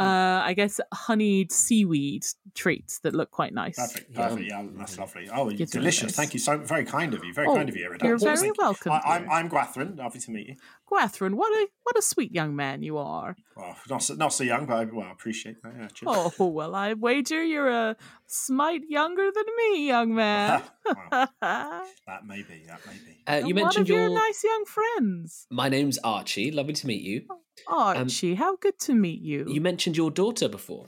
uh, 0.01 0.42
I 0.44 0.55
guess 0.55 0.80
honeyed 0.92 1.53
seaweed 1.53 2.24
treats 2.55 2.98
that 3.01 3.14
look 3.14 3.30
quite 3.30 3.53
nice. 3.53 3.76
Perfect, 3.76 4.14
perfect. 4.14 4.48
Yeah, 4.48 4.64
that's 4.74 4.98
lovely. 4.98 5.28
Oh, 5.32 5.51
Gets 5.51 5.72
delicious. 5.72 6.16
Thank 6.16 6.32
you 6.34 6.40
so 6.40 6.59
very 6.59 6.84
kind 6.84 7.14
of 7.14 7.24
you. 7.24 7.32
Very 7.34 7.46
Oh, 7.48 7.55
kind 7.55 7.68
of 7.68 7.76
you, 7.76 7.84
Eric. 7.84 8.03
you're 8.03 8.18
Thank 8.18 8.38
very 8.38 8.48
you. 8.48 8.55
welcome, 8.59 8.92
I, 8.92 9.01
I'm 9.05 9.22
dear. 9.22 9.30
I'm 9.32 9.51
Gwathryn. 9.51 9.98
Lovely 9.98 10.20
to 10.20 10.30
meet 10.30 10.48
you. 10.48 10.57
Gwathryn, 10.91 11.34
what 11.34 11.53
a 11.53 11.68
what 11.84 11.97
a 11.97 12.03
sweet 12.03 12.32
young 12.32 12.57
man 12.57 12.82
you 12.82 12.99
are. 12.99 13.36
Well, 13.57 13.76
not 13.88 14.03
so, 14.03 14.14
not 14.14 14.32
so 14.32 14.43
young, 14.45 14.66
but 14.66 14.76
I, 14.76 14.84
well, 14.84 15.07
I 15.07 15.12
appreciate 15.12 15.62
that. 15.62 15.72
Yeah. 15.78 15.88
Oh 16.07 16.47
well, 16.47 16.74
I 16.74 16.95
wager 16.95 17.43
you're 17.43 17.68
a 17.68 17.97
smite 18.26 18.82
younger 18.88 19.30
than 19.32 19.45
me, 19.57 19.86
young 19.86 20.14
man. 20.14 20.62
Well, 21.12 21.28
that 21.41 22.26
may 22.26 22.43
be. 22.43 22.64
That 22.66 22.80
may 22.86 22.95
be. 22.95 23.22
Uh, 23.26 23.47
you 23.47 23.55
one 23.55 23.62
mentioned 23.64 23.82
of 23.82 23.88
your 23.88 24.09
your. 24.09 24.11
nice 24.11 24.43
young 24.43 24.64
friends, 24.64 25.47
My 25.51 25.68
name's 25.68 25.99
Archie. 26.03 26.51
Lovely 26.51 26.72
to 26.74 26.86
meet 26.86 27.03
you. 27.03 27.22
Archie. 27.68 28.34
how 28.34 28.57
good 28.57 28.78
to 28.80 28.95
meet 28.95 29.20
you. 29.20 29.47
You 29.49 29.61
mentioned 29.61 29.97
your 29.97 30.11
daughter 30.11 30.49
before. 30.49 30.86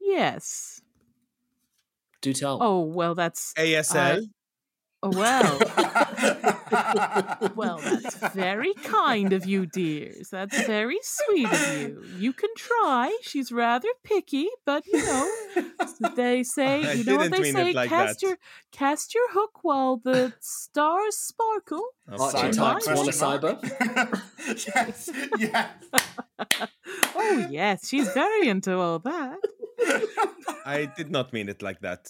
yes. 0.00 0.80
Do 2.20 2.32
tell. 2.32 2.58
Oh 2.60 2.80
well, 2.82 3.14
that's 3.14 3.54
ASL. 3.54 4.26
oh, 5.02 5.10
well. 5.10 5.58
Well, 7.54 7.78
that's 7.78 8.16
very 8.34 8.74
kind 8.74 9.32
of 9.32 9.46
you, 9.46 9.66
dears. 9.66 10.28
That's 10.30 10.66
very 10.66 10.98
sweet 11.02 11.46
of 11.52 11.78
you. 11.78 12.04
You 12.18 12.32
can 12.32 12.50
try. 12.56 13.16
She's 13.22 13.50
rather 13.52 13.88
picky, 14.04 14.48
but 14.66 14.84
you 14.86 14.98
know, 15.04 15.30
they 16.16 16.42
say 16.42 16.84
I 16.88 16.92
you 16.92 17.04
know 17.04 17.16
what 17.16 17.30
they 17.30 17.50
say. 17.52 17.72
like 17.72 17.88
cast 17.88 18.20
that. 18.20 18.26
your 18.26 18.38
cast 18.72 19.14
your 19.14 19.30
hook 19.32 19.60
while 19.62 19.96
the 19.98 20.32
stars 20.40 21.16
sparkle. 21.16 21.84
Oh, 22.10 22.24
Archie 22.24 22.38
Sorry. 22.38 22.52
types 22.52 22.86
Mine? 22.86 22.96
one 22.96 23.08
a 23.08 23.12
cyber. 23.12 24.22
yes, 24.76 25.10
yes. 25.38 26.68
Oh 27.20 27.46
yes, 27.50 27.88
she's 27.88 28.08
very 28.12 28.48
into 28.48 28.78
all 28.78 28.98
that. 29.00 29.38
I 30.64 30.86
did 30.96 31.10
not 31.10 31.32
mean 31.32 31.48
it 31.48 31.62
like 31.62 31.80
that. 31.80 32.08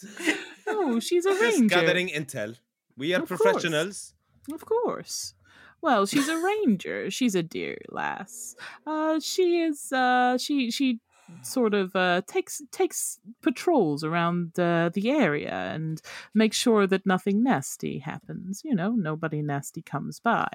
Oh, 0.67 1.01
she's 1.01 1.25
a 1.27 1.31
Just 1.31 1.59
ranger. 1.59 1.75
gathering 1.75 2.09
intel. 2.09 2.57
We 2.99 3.15
are 3.15 3.23
Of 3.23 3.29
course. 3.29 3.41
professionals. 3.41 4.15
Of 4.53 4.65
course. 4.67 5.35
Well, 5.81 6.07
she's 6.07 6.29
a 6.29 6.37
ranger. 6.39 7.11
She's 7.11 7.35
a 7.37 7.43
dear 7.43 7.79
lass. 7.91 8.57
Uh, 8.87 9.21
she 9.21 9.61
is. 9.61 9.93
Uh, 9.93 10.37
she 10.37 10.71
she 10.73 10.99
sort 11.43 11.75
of 11.75 11.95
uh, 11.95 12.23
takes 12.27 12.61
takes 12.73 13.21
patrols 13.43 14.03
around 14.03 14.59
uh, 14.59 14.91
the 14.93 15.11
area 15.11 15.53
and 15.75 16.01
makes 16.35 16.57
sure 16.57 16.87
that 16.89 17.07
nothing 17.07 17.45
nasty 17.45 17.99
happens. 18.01 18.63
You 18.65 18.75
know, 18.75 18.91
nobody 18.93 19.41
nasty 19.43 19.83
comes 19.83 20.19
by. 20.21 20.49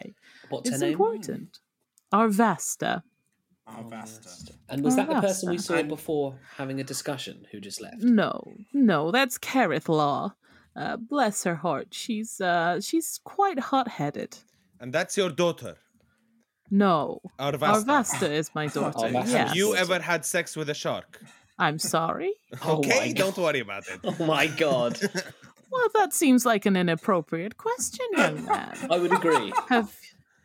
What's 0.50 0.70
it's 0.70 0.80
her 0.82 0.86
name? 0.88 0.94
important. 0.94 1.60
Arvasta. 2.12 3.04
Oh, 3.66 3.84
Vasta. 3.88 4.52
And 4.68 4.84
was 4.84 4.98
that 4.98 5.08
the 5.08 5.22
person 5.22 5.50
we 5.50 5.58
saw 5.58 5.82
before 5.84 6.38
having 6.58 6.82
a 6.82 6.84
discussion 6.84 7.46
who 7.52 7.62
just 7.62 7.80
left? 7.82 8.02
No, 8.02 8.54
no, 8.74 9.10
that's 9.12 9.38
Carith 9.38 9.88
Law. 9.88 10.36
Uh, 10.76 10.98
bless 10.98 11.44
her 11.44 11.56
heart. 11.56 11.88
She's 11.92 12.42
uh, 12.42 12.82
she's 12.82 13.20
quite 13.24 13.60
hot 13.60 13.88
headed. 13.88 14.38
And 14.80 14.92
that's 14.94 15.16
your 15.16 15.30
daughter, 15.30 15.76
No, 16.72 17.20
Arvasta. 17.40 17.86
Arvasta 17.86 18.30
is 18.30 18.50
my 18.56 18.68
daughter. 18.78 19.08
Arvasta. 19.08 19.32
yes. 19.32 19.48
Have 19.50 19.56
you 19.56 19.76
ever 19.76 20.00
had 20.00 20.26
sex 20.26 20.56
with 20.58 20.70
a 20.70 20.74
shark? 20.74 21.22
I'm 21.60 21.78
sorry. 21.80 22.34
Oh 22.66 22.82
my 22.82 22.90
okay, 22.90 23.14
God. 23.14 23.18
don't 23.18 23.38
worry 23.38 23.60
about 23.60 23.84
it. 23.88 24.00
Oh 24.20 24.26
my 24.26 24.48
god. 24.48 25.00
Well, 25.72 25.90
that 25.96 26.14
seems 26.14 26.46
like 26.46 26.66
an 26.68 26.76
inappropriate 26.76 27.58
question, 27.58 28.06
young 28.16 28.46
man. 28.46 28.76
I 28.92 28.98
would 28.98 29.14
agree. 29.14 29.54
Have 29.70 29.96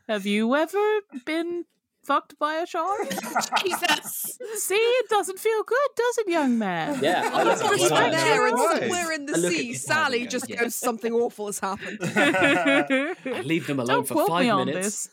Have 0.09 0.25
you 0.27 0.55
ever 0.55 0.87
been 1.25 1.65
fucked 2.09 2.39
by 2.39 2.55
a 2.55 2.67
shark? 2.67 3.09
Jesus. 3.63 4.39
See, 4.57 4.75
it 4.75 5.09
doesn't 5.11 5.39
feel 5.39 5.63
good, 5.63 5.89
does 5.95 6.19
it, 6.19 6.29
young 6.29 6.59
man? 6.59 6.99
Yeah, 7.03 7.31
I 7.33 7.45
Just 7.45 7.63
love 7.63 7.71
when 7.71 7.81
it. 7.81 7.91
you're 7.91 8.11
there 8.11 8.47
and 8.47 8.59
somewhere 8.59 9.13
in 9.13 9.27
the 9.27 9.35
I 9.35 9.51
sea, 9.51 9.75
Sally 9.75 10.09
Sally, 10.09 10.27
just 10.27 10.49
yeah. 10.49 10.63
goes, 10.63 10.75
something 10.75 11.13
awful 11.13 11.47
has 11.47 11.59
happened. 11.59 11.99
I 12.03 13.15
leave 13.45 13.67
them 13.67 13.79
alone 13.79 13.99
Don't 13.99 14.09
for 14.09 14.15
quote 14.15 14.29
five 14.29 14.45
me 14.45 14.51
on 14.51 14.67
this. 14.67 15.09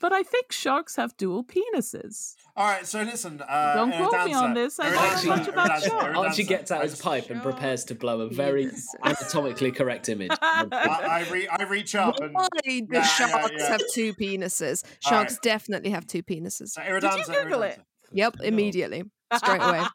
But 0.00 0.12
I 0.12 0.22
think 0.22 0.52
sharks 0.52 0.96
have 0.96 1.16
dual 1.16 1.44
penises. 1.44 2.34
All 2.58 2.66
right, 2.66 2.84
so 2.84 3.02
listen. 3.02 3.40
Uh, 3.40 3.74
Don't 3.76 3.92
quote 3.92 4.26
me 4.26 4.34
on 4.34 4.52
this, 4.52 4.80
I 4.80 4.90
don't 4.90 5.24
know 5.26 5.36
much 5.36 5.46
about 5.48 5.70
Iridanza, 5.70 5.86
sharks. 5.86 6.18
Archie 6.18 6.42
Iridanza. 6.42 6.48
gets 6.48 6.70
out 6.72 6.82
his 6.82 7.00
I- 7.00 7.04
pipe 7.04 7.30
and 7.30 7.40
prepares 7.40 7.84
to 7.84 7.94
blow 7.94 8.20
a 8.22 8.28
very 8.28 8.68
anatomically 9.04 9.70
correct 9.70 10.08
image. 10.08 10.32
I, 10.42 10.66
I, 10.72 11.30
re- 11.30 11.46
I 11.46 11.62
reach 11.62 11.94
up 11.94 12.18
and. 12.18 12.34
Why 12.34 12.48
do 12.64 12.72
Yeah, 12.72 12.80
yeah, 12.90 13.02
sharks 13.04 13.52
yeah. 13.56 13.68
have 13.68 13.80
two 13.94 14.12
penises? 14.14 14.84
Sharks 15.00 15.34
right. 15.34 15.42
definitely 15.42 15.90
have 15.90 16.04
two 16.08 16.24
penises. 16.24 16.70
So 16.70 16.82
Iridanza, 16.82 17.26
Did 17.26 17.28
you 17.28 17.42
Google 17.44 17.60
Iridanza. 17.60 17.68
it? 17.78 17.80
Yep, 18.12 18.36
immediately. 18.42 19.04
Straight 19.36 19.62
away. 19.62 19.82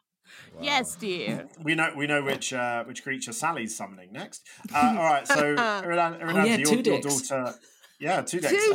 Yes, 0.60 0.96
dear. 0.96 1.46
We 1.62 1.74
know 1.76 1.92
we 1.96 2.06
know 2.08 2.22
which 2.24 2.52
uh, 2.52 2.82
which 2.84 3.02
creature 3.04 3.32
Sally's 3.32 3.76
summoning 3.76 4.10
next. 4.12 4.42
Uh, 4.74 4.94
all 4.98 5.04
right, 5.04 5.28
so 5.28 5.54
Iridan, 5.54 6.18
Oh, 6.22 6.44
yeah, 6.44 6.56
your, 6.56 6.66
two 6.66 6.90
your 6.90 7.00
daughter. 7.00 7.54
Yeah, 8.00 8.22
two 8.22 8.40
dicks. 8.40 8.52
Two 8.52 8.72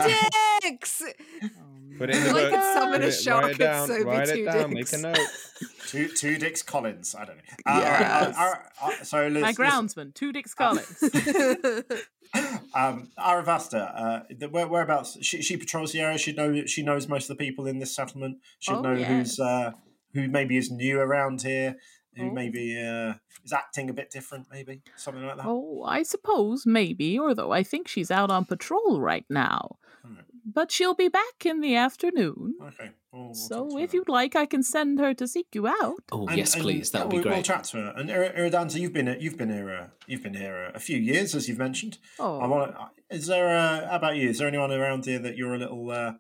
dicks. 0.62 1.04
Put 2.00 2.10
it 2.10 2.16
in 2.16 2.24
the 2.24 2.30
I 2.30 2.34
book. 2.34 2.52
could 2.52 2.64
summon 2.64 3.04
a 3.04 3.12
shark, 3.12 3.44
Write 3.44 3.50
it 3.52 3.54
it'd 3.54 3.60
down. 3.60 3.88
so 3.88 3.98
be 3.98 4.04
Write 4.06 4.28
two 4.30 4.34
it 4.42 4.46
down. 4.46 4.70
dicks. 4.74 4.94
Make 4.94 5.00
a 5.00 5.04
note. 5.08 5.28
two 5.88 6.08
two 6.08 6.38
dicks 6.40 6.62
Collins. 6.64 7.14
I 7.16 7.26
don't 7.26 7.38
know. 7.38 7.44
Uh, 7.66 7.80
Yes. 7.80 8.38
uh, 8.38 8.42
uh, 8.42 8.88
uh, 8.88 9.04
so 9.04 9.28
Liz, 9.28 9.42
My 9.42 9.48
Liz, 9.50 9.58
groundsman, 9.58 10.14
two 10.16 10.32
Dix 10.34 10.54
Collins. 10.54 11.04
um, 12.76 13.10
Aravasta, 13.18 13.92
uh, 13.96 14.20
the, 14.38 14.50
where, 14.50 14.68
whereabouts? 14.68 15.18
She, 15.26 15.42
she 15.42 15.58
patrols 15.58 15.92
the 15.92 16.00
area. 16.02 16.18
She 16.18 16.32
know 16.34 16.66
she 16.66 16.84
knows 16.84 17.08
most 17.08 17.30
of 17.30 17.38
the 17.38 17.44
people 17.44 17.66
in 17.68 17.80
this 17.80 17.96
settlement. 17.96 18.38
She'd 18.60 18.74
Oh, 18.74 18.82
know 18.82 18.96
who's 18.96 19.40
uh, 19.40 19.72
who 20.14 20.28
maybe 20.28 20.58
is 20.58 20.72
new 20.72 21.00
around 21.00 21.42
here. 21.42 21.76
Who 22.16 22.30
Oh. 22.30 22.32
maybe 22.32 22.76
uh, 22.78 23.14
is 23.46 23.54
acting 23.54 23.90
a 23.90 23.94
bit 23.94 24.10
different, 24.12 24.48
maybe 24.52 24.82
something 24.98 25.26
like 25.26 25.38
that. 25.38 25.46
Oh, 25.46 25.84
I 25.88 26.04
suppose 26.04 26.66
maybe, 26.66 27.18
although 27.20 27.52
I 27.52 27.64
think 27.64 27.88
she's 27.88 28.12
out 28.12 28.30
on 28.32 28.46
patrol 28.46 29.00
right 29.00 29.26
now. 29.30 29.78
Alright. 30.50 30.54
But 30.54 30.72
she'll 30.72 30.94
be 30.96 31.08
back 31.10 31.46
in 31.46 31.62
the 31.62 31.76
afternoon. 31.76 32.56
Okay. 32.62 32.92
we'll- 33.12 33.26
we'll 33.26 33.34
So 33.36 33.70
to 33.70 33.76
her 33.78 33.84
if 33.84 33.94
you'd 33.94 34.10
like, 34.10 34.36
I 34.36 34.46
can 34.46 34.64
send 34.64 35.00
her 35.00 35.14
to 35.14 35.28
seek 35.28 35.48
you 35.54 35.68
out. 35.68 36.04
Oh 36.12 36.28
And- 36.28 36.38
yes, 36.38 36.54
and, 36.56 36.64
please. 36.64 36.92
That 36.92 37.00
yeah, 37.00 37.04
would 37.06 37.10
be 37.12 37.16
we'll, 37.18 37.24
We'll 37.26 37.34
great. 37.36 37.46
chat 37.46 37.64
to 37.66 37.78
her. 37.78 37.94
And 37.98 38.10
Ir- 38.10 38.34
Iridanza, 38.38 38.80
you've 38.80 38.94
been 38.94 39.16
you've 39.20 39.38
been 39.38 39.50
here 39.50 39.72
uh, 39.72 39.88
you've 40.08 40.24
been 40.24 40.34
here 40.36 40.70
uh, 40.70 40.76
a 40.76 40.80
few 40.80 40.98
years, 40.98 41.36
as 41.36 41.48
you've 41.48 41.58
mentioned. 41.58 41.98
Oh, 42.20 42.40
I 42.40 42.48
want. 42.48 42.76
Is 43.10 43.28
there? 43.28 43.50
Uh, 43.58 43.90
how 43.90 43.96
about 43.98 44.16
you? 44.18 44.30
Is 44.30 44.38
there 44.38 44.48
anyone 44.48 44.72
around 44.72 45.06
here 45.06 45.20
that 45.20 45.36
you're 45.38 45.56
a 45.56 45.58
little 45.58 45.90
uh, 45.92 46.14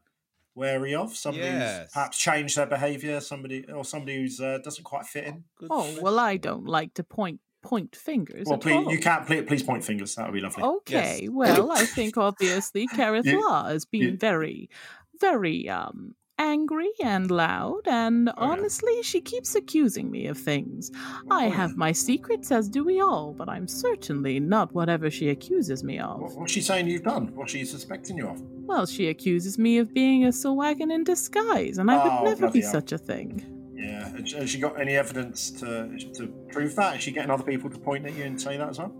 wary 0.55 0.95
of? 0.95 1.15
Somebody 1.15 1.47
who's 1.51 1.91
perhaps 1.93 2.17
changed 2.17 2.57
their 2.57 2.65
behaviour. 2.65 3.19
Somebody 3.21 3.65
or 3.71 3.85
somebody 3.85 4.15
who's 4.17 4.39
uh, 4.41 4.57
doesn't 4.63 4.83
quite 4.83 5.05
fit 5.05 5.25
in. 5.25 5.43
Good 5.57 5.69
oh 5.71 5.97
well, 6.01 6.17
I 6.19 6.37
don't 6.37 6.65
like 6.65 6.93
to 6.95 7.03
point 7.03 7.39
point 7.69 7.95
fingers. 7.95 8.45
Well, 8.47 8.55
at 8.55 8.61
please, 8.61 8.73
all. 8.85 8.91
you 8.91 8.99
can't. 8.99 9.25
Please, 9.27 9.43
please 9.47 9.63
point 9.63 9.83
fingers. 9.83 10.15
That 10.15 10.25
would 10.27 10.33
be 10.33 10.41
lovely. 10.41 10.63
Okay, 10.63 11.19
Yes. 11.23 11.29
well, 11.31 11.71
I 11.71 11.85
think 11.97 12.17
obviously 12.17 12.87
Kareth 12.87 13.25
You- 13.25 13.41
Law 13.47 13.65
has 13.67 13.85
been 13.85 14.01
you- 14.01 14.17
very, 14.17 14.69
very 15.19 15.69
um 15.69 16.15
angry 16.41 16.89
and 17.03 17.29
loud, 17.29 17.81
and 17.85 18.29
Oh, 18.29 18.33
yeah. 18.37 18.43
honestly, 18.51 19.03
she 19.03 19.19
keeps 19.19 19.55
accusing 19.55 20.09
me 20.09 20.25
of 20.27 20.37
things. 20.37 20.89
I 21.29 21.47
Oh, 21.47 21.49
have 21.51 21.75
my 21.75 21.91
secrets, 21.91 22.49
as 22.49 22.69
do 22.69 22.81
we 22.85 23.01
all, 23.01 23.33
but 23.33 23.49
I'm 23.49 23.67
certainly 23.67 24.39
not 24.39 24.73
whatever 24.73 25.09
she 25.11 25.27
accuses 25.29 25.83
me 25.83 25.97
What, 25.99 26.07
of. 26.31 26.35
what's 26.37 26.53
she 26.53 26.61
saying 26.61 26.87
you've 26.87 27.03
done? 27.03 27.35
What's 27.35 27.51
she 27.51 27.65
suspecting 27.65 28.15
you 28.19 28.27
of? 28.29 28.41
Well, 28.69 28.85
she 28.85 29.09
accuses 29.09 29.57
me 29.59 29.79
of 29.79 29.93
being 29.93 30.23
a 30.23 30.29
Sahuagin 30.29 30.93
in 30.93 31.03
disguise, 31.03 31.77
and 31.77 31.91
I 31.91 31.95
Oh, 32.01 32.23
would 32.23 32.29
never 32.29 32.49
be 32.49 32.61
hell. 32.61 32.71
such 32.71 32.93
a 32.93 32.97
thing. 32.97 33.43
Yeah. 33.79 34.09
Has 34.17 34.33
has 34.33 34.49
she 34.49 34.59
got 34.59 34.79
any 34.79 34.95
evidence 34.95 35.51
to 35.61 35.89
to 36.15 36.27
prove 36.51 36.75
that? 36.75 36.97
Is 36.97 37.03
she 37.03 37.11
getting 37.11 37.31
other 37.31 37.43
people 37.43 37.69
to 37.69 37.79
point 37.79 38.05
at 38.05 38.13
you 38.15 38.25
and 38.25 38.39
say 38.39 38.57
that 38.57 38.69
as 38.69 38.79
well? 38.79 38.93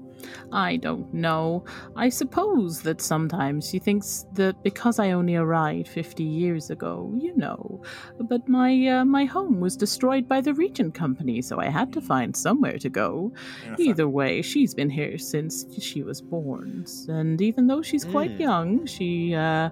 I 0.52 0.76
don't 0.76 1.14
know. 1.14 1.64
I 1.96 2.10
suppose 2.10 2.82
that 2.82 3.00
sometimes 3.00 3.70
she 3.70 3.80
thinks 3.80 4.26
that 4.34 4.62
because 4.64 5.00
I 5.00 5.12
only 5.12 5.36
arrived 5.38 5.88
50 5.88 6.24
years 6.26 6.70
ago, 6.70 7.14
you 7.18 7.34
know. 7.38 7.82
But 8.20 8.48
my 8.50 8.88
uh, 8.88 9.06
my 9.06 9.24
home 9.26 9.62
was 9.62 9.78
destroyed 9.78 10.28
by 10.28 10.42
the 10.42 10.54
Regent 10.54 10.94
Company, 10.94 11.42
so 11.42 11.60
I 11.60 11.68
had 11.70 11.94
to 11.94 12.02
find 12.02 12.36
somewhere 12.36 12.78
to 12.80 12.90
go. 12.90 13.32
Yeah, 13.66 13.76
fair. 13.76 13.86
Either 13.88 14.10
way, 14.10 14.42
she's 14.42 14.74
been 14.74 14.90
here 14.90 15.18
since 15.18 15.66
she 15.80 16.04
was 16.04 16.22
born. 16.22 16.86
And 17.08 17.42
even 17.42 17.68
though 17.68 17.82
she's 17.82 18.04
quite 18.06 18.32
Mm. 18.32 18.40
young, 18.40 18.86
she, 18.86 19.34
uh, 19.36 19.70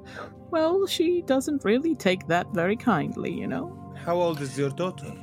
well, 0.52 0.88
she 0.88 1.24
doesn't 1.24 1.66
really 1.66 1.96
take 1.96 2.26
that 2.28 2.48
very 2.54 2.78
kindly, 2.78 3.34
you 3.34 3.48
know. 3.48 3.68
How 4.06 4.16
old 4.16 4.42
is 4.42 4.58
your 4.58 4.70
daughter? 4.70 5.14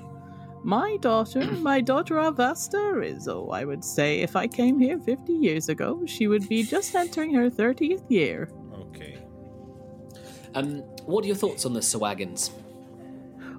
My 0.63 0.97
daughter, 0.97 1.45
my 1.61 1.81
daughter 1.81 2.15
Avasta 2.15 3.05
is, 3.05 3.29
oh, 3.29 3.51
I 3.51 3.65
would 3.65 3.85
say 3.85 4.21
if 4.21 4.35
I 4.35 4.47
came 4.47 4.79
here 4.79 4.99
50 4.99 5.33
years 5.33 5.69
ago, 5.69 6.03
she 6.07 6.27
would 6.27 6.49
be 6.49 6.63
just 6.63 6.95
entering 6.95 7.35
her 7.35 7.51
30th 7.51 8.05
year. 8.09 8.49
Okay. 8.73 9.19
Um, 10.55 10.79
what 11.05 11.25
are 11.25 11.27
your 11.27 11.37
thoughts 11.37 11.67
on 11.67 11.75
the 11.75 11.81
Sahuagins? 11.81 12.51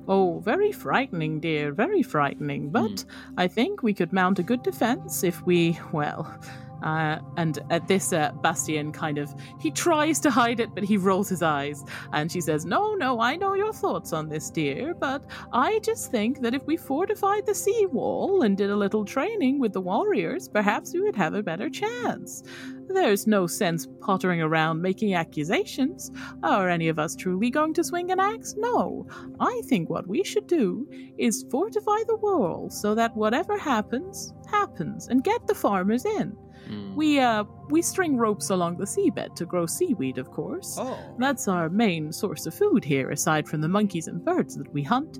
Oh, 0.07 0.39
very 0.39 0.71
frightening, 0.71 1.39
dear, 1.39 1.71
very 1.71 2.03
frightening. 2.03 2.69
But 2.69 3.05
I 3.37 3.47
think 3.47 3.83
we 3.83 3.93
could 3.93 4.13
mount 4.13 4.39
a 4.39 4.43
good 4.43 4.63
defense 4.63 5.23
if 5.23 5.45
we, 5.45 5.79
well, 5.91 6.39
uh, 6.85 7.19
and 7.35 7.59
at 7.71 7.87
this, 7.87 8.13
uh, 8.13 8.31
Bastien 8.41 8.91
kind 8.91 9.17
of 9.17 9.33
he 9.59 9.71
tries 9.71 10.19
to 10.21 10.29
hide 10.29 10.59
it, 10.59 10.73
but 10.73 10.83
he 10.83 10.97
rolls 10.97 11.27
his 11.27 11.41
eyes, 11.41 11.83
and 12.13 12.31
she 12.31 12.39
says, 12.39 12.65
"No, 12.65 12.93
no, 12.93 13.19
I 13.19 13.35
know 13.35 13.55
your 13.55 13.73
thoughts 13.73 14.13
on 14.13 14.29
this, 14.29 14.49
dear, 14.49 14.93
but 14.93 15.25
I 15.51 15.79
just 15.79 16.11
think 16.11 16.41
that 16.41 16.53
if 16.53 16.65
we 16.65 16.77
fortified 16.77 17.45
the 17.45 17.55
sea 17.55 17.87
wall 17.87 18.43
and 18.43 18.55
did 18.55 18.69
a 18.69 18.75
little 18.75 19.03
training 19.03 19.59
with 19.59 19.73
the 19.73 19.81
warriors, 19.81 20.47
perhaps 20.47 20.93
we 20.93 21.01
would 21.01 21.15
have 21.15 21.33
a 21.33 21.43
better 21.43 21.69
chance." 21.69 22.43
There's 22.87 23.25
no 23.25 23.47
sense 23.47 23.87
pottering 23.99 24.41
around 24.41 24.81
making 24.81 25.15
accusations. 25.15 26.11
Are 26.43 26.69
any 26.69 26.87
of 26.87 26.99
us 26.99 27.15
truly 27.15 27.49
going 27.49 27.73
to 27.73 27.83
swing 27.83 28.11
an 28.11 28.19
axe? 28.19 28.53
No. 28.57 29.07
I 29.39 29.61
think 29.65 29.89
what 29.89 30.07
we 30.07 30.23
should 30.23 30.45
do 30.45 30.87
is 31.17 31.45
fortify 31.49 32.03
the 32.07 32.17
wall 32.17 32.69
so 32.69 32.93
that 32.93 33.15
whatever 33.15 33.57
happens, 33.57 34.33
happens, 34.51 35.07
and 35.07 35.23
get 35.23 35.47
the 35.47 35.55
farmers 35.55 36.05
in. 36.05 36.37
Hmm. 36.67 36.95
We 36.95 37.19
uh 37.19 37.43
we 37.69 37.81
string 37.81 38.17
ropes 38.17 38.49
along 38.49 38.77
the 38.77 38.85
seabed 38.85 39.35
to 39.35 39.45
grow 39.45 39.65
seaweed, 39.65 40.17
of 40.17 40.31
course. 40.31 40.77
Oh. 40.79 40.97
That's 41.19 41.47
our 41.47 41.69
main 41.69 42.11
source 42.11 42.45
of 42.45 42.53
food 42.53 42.83
here, 42.83 43.09
aside 43.11 43.47
from 43.47 43.61
the 43.61 43.67
monkeys 43.69 44.07
and 44.07 44.23
birds 44.23 44.55
that 44.57 44.71
we 44.73 44.83
hunt. 44.83 45.19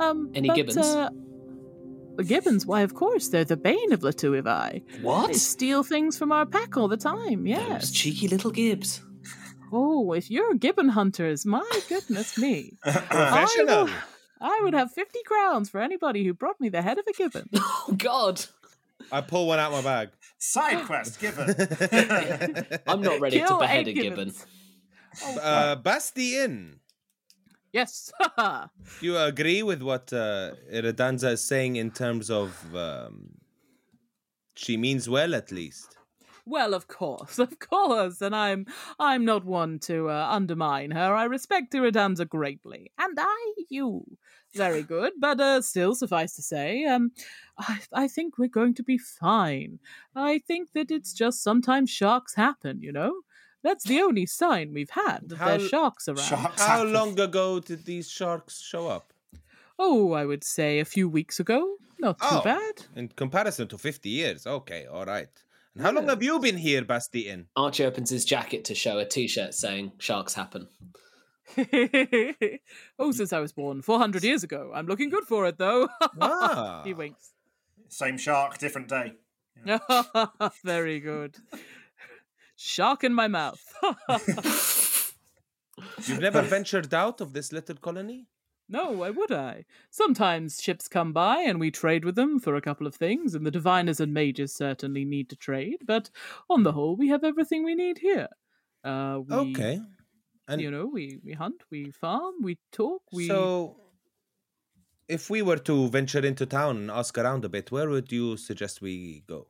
Um, 0.00 0.30
Any 0.34 0.48
but, 0.48 0.56
gibbons? 0.56 0.76
Uh, 0.78 1.08
gibbons? 2.26 2.66
Why, 2.66 2.82
of 2.82 2.94
course, 2.94 3.28
they're 3.28 3.44
the 3.44 3.56
bane 3.56 3.92
of 3.92 4.00
Latuivai. 4.00 4.82
They 4.86 5.02
What? 5.02 5.34
steal 5.36 5.82
things 5.82 6.18
from 6.18 6.32
our 6.32 6.46
pack 6.46 6.76
all 6.76 6.88
the 6.88 6.96
time. 6.96 7.44
Those 7.44 7.48
Yes. 7.58 7.90
cheeky 7.90 8.28
little 8.28 8.50
gibbs. 8.50 9.00
Oh, 9.72 10.12
if 10.12 10.30
you're 10.30 10.54
gibbon 10.54 10.90
hunters, 10.90 11.46
my 11.46 11.66
goodness 11.88 12.36
me. 12.38 12.76
Professional. 12.82 13.88
I 14.40 14.60
would 14.64 14.74
have 14.74 14.92
50 14.92 15.20
crowns 15.24 15.70
for 15.70 15.80
anybody 15.80 16.24
who 16.26 16.34
brought 16.34 16.60
me 16.60 16.68
the 16.68 16.82
head 16.82 16.98
of 16.98 17.04
a 17.08 17.12
gibbon. 17.12 17.48
Oh 17.88 17.94
God, 17.96 18.44
I 19.10 19.20
pull 19.22 19.46
one 19.46 19.58
out 19.58 19.72
of 19.72 19.82
my 19.84 19.90
bag. 19.90 20.10
Side 20.42 20.84
quest 20.86 21.20
given. 21.20 21.54
I'm 22.88 23.00
not 23.00 23.20
ready 23.20 23.38
to 23.38 23.58
behead 23.60 23.86
a 23.86 23.90
eight 23.90 23.94
gibbon. 23.94 24.34
gibbons. 24.34 24.46
Uh, 25.40 25.76
Bastien, 25.76 26.80
Yes. 27.72 28.10
do 28.36 28.68
you 29.06 29.16
agree 29.18 29.62
with 29.62 29.82
what 29.82 30.12
uh, 30.12 30.52
Iridanza 30.72 31.32
is 31.32 31.44
saying 31.44 31.76
in 31.76 31.92
terms 31.92 32.28
of 32.28 32.74
um, 32.74 33.38
she 34.56 34.76
means 34.76 35.08
well, 35.08 35.32
at 35.34 35.52
least? 35.52 35.96
well, 36.44 36.74
of 36.74 36.88
course, 36.88 37.38
of 37.46 37.60
course, 37.60 38.20
and 38.20 38.34
I'm 38.34 38.66
I'm 38.98 39.24
not 39.24 39.44
one 39.44 39.78
to 39.80 40.10
uh, 40.10 40.26
undermine 40.28 40.90
her. 40.90 41.14
I 41.14 41.24
respect 41.24 41.72
Iridanza 41.72 42.28
greatly, 42.28 42.90
and 42.98 43.16
I 43.20 43.52
you. 43.70 44.04
Very 44.54 44.82
good, 44.82 45.14
but 45.18 45.40
uh, 45.40 45.62
still, 45.62 45.94
suffice 45.94 46.36
to 46.36 46.42
say, 46.42 46.84
um, 46.84 47.12
I, 47.58 47.80
I 47.92 48.08
think 48.08 48.38
we're 48.38 48.48
going 48.48 48.74
to 48.74 48.82
be 48.82 48.98
fine. 48.98 49.78
I 50.16 50.38
think 50.38 50.70
that 50.74 50.90
it's 50.90 51.12
just 51.12 51.42
sometimes 51.42 51.90
sharks 51.90 52.34
happen, 52.34 52.80
you 52.82 52.92
know. 52.92 53.12
That's 53.62 53.84
the 53.84 54.00
only 54.00 54.26
sign 54.26 54.72
we've 54.72 54.90
had 54.90 55.28
that 55.28 55.38
How- 55.38 55.48
there's 55.56 55.68
sharks 55.68 56.08
around. 56.08 56.18
Sharks 56.18 56.62
How 56.62 56.78
happen. 56.78 56.92
long 56.92 57.20
ago 57.20 57.60
did 57.60 57.84
these 57.84 58.10
sharks 58.10 58.60
show 58.60 58.88
up? 58.88 59.12
Oh, 59.78 60.12
I 60.12 60.24
would 60.24 60.44
say 60.44 60.80
a 60.80 60.84
few 60.84 61.08
weeks 61.08 61.38
ago. 61.40 61.76
Not 61.98 62.18
too 62.20 62.26
Oh. 62.30 62.42
bad. 62.42 62.86
In 62.96 63.08
comparison 63.08 63.68
to 63.68 63.78
50 63.78 64.08
years. 64.08 64.46
Okay, 64.46 64.86
all 64.86 65.04
right. 65.04 65.28
And 65.74 65.82
how 65.84 65.92
long 65.92 66.08
have 66.08 66.22
you 66.22 66.38
been 66.40 66.56
here, 66.58 66.82
Bastien? 66.84 67.46
Archie 67.56 67.84
opens 67.84 68.10
his 68.10 68.24
jacket 68.24 68.64
to 68.66 68.74
show 68.74 68.98
a 68.98 69.04
T-shirt 69.06 69.54
saying 69.54 69.92
"Sharks 69.98 70.34
happen." 70.34 70.68
oh, 72.98 73.12
since 73.12 73.32
I 73.32 73.40
was 73.40 73.52
born 73.52 73.82
400 73.82 74.22
years 74.24 74.42
ago. 74.44 74.70
I'm 74.74 74.86
looking 74.86 75.10
good 75.10 75.24
for 75.24 75.46
it, 75.46 75.58
though. 75.58 75.88
Ah. 76.20 76.82
he 76.84 76.94
winks. 76.94 77.30
Same 77.92 78.16
shark, 78.16 78.56
different 78.56 78.88
day. 78.88 79.12
Very 80.64 80.98
good. 80.98 81.36
Shark 82.56 83.04
in 83.04 83.12
my 83.12 83.28
mouth. 83.28 83.62
You've 86.06 86.20
never 86.20 86.40
ventured 86.40 86.94
out 86.94 87.20
of 87.20 87.34
this 87.34 87.52
little 87.52 87.76
colony? 87.76 88.28
no, 88.66 88.90
why 88.92 89.10
would 89.10 89.30
I? 89.30 89.66
Sometimes 89.90 90.62
ships 90.62 90.88
come 90.88 91.12
by 91.12 91.40
and 91.40 91.60
we 91.60 91.70
trade 91.70 92.06
with 92.06 92.14
them 92.14 92.40
for 92.40 92.56
a 92.56 92.62
couple 92.62 92.86
of 92.86 92.94
things, 92.94 93.34
and 93.34 93.44
the 93.44 93.50
diviners 93.50 94.00
and 94.00 94.14
mages 94.14 94.54
certainly 94.54 95.04
need 95.04 95.28
to 95.28 95.36
trade, 95.36 95.82
but 95.84 96.08
on 96.48 96.62
the 96.62 96.72
whole, 96.72 96.96
we 96.96 97.08
have 97.08 97.22
everything 97.22 97.62
we 97.62 97.74
need 97.74 97.98
here. 97.98 98.28
Uh, 98.82 99.20
we, 99.28 99.36
Okay. 99.36 99.80
And 100.48 100.62
you 100.62 100.70
know, 100.70 100.86
we, 100.86 101.18
we 101.22 101.34
hunt, 101.34 101.62
we 101.70 101.90
farm, 101.90 102.36
we 102.42 102.58
talk, 102.72 103.02
we. 103.12 103.28
so, 103.28 103.76
if 105.12 105.28
we 105.28 105.42
were 105.42 105.58
to 105.58 105.88
venture 105.88 106.24
into 106.24 106.46
town 106.46 106.76
and 106.78 106.90
ask 106.90 107.18
around 107.18 107.44
a 107.44 107.48
bit, 107.48 107.70
where 107.70 107.90
would 107.90 108.10
you 108.10 108.38
suggest 108.38 108.80
we 108.80 109.22
go? 109.26 109.46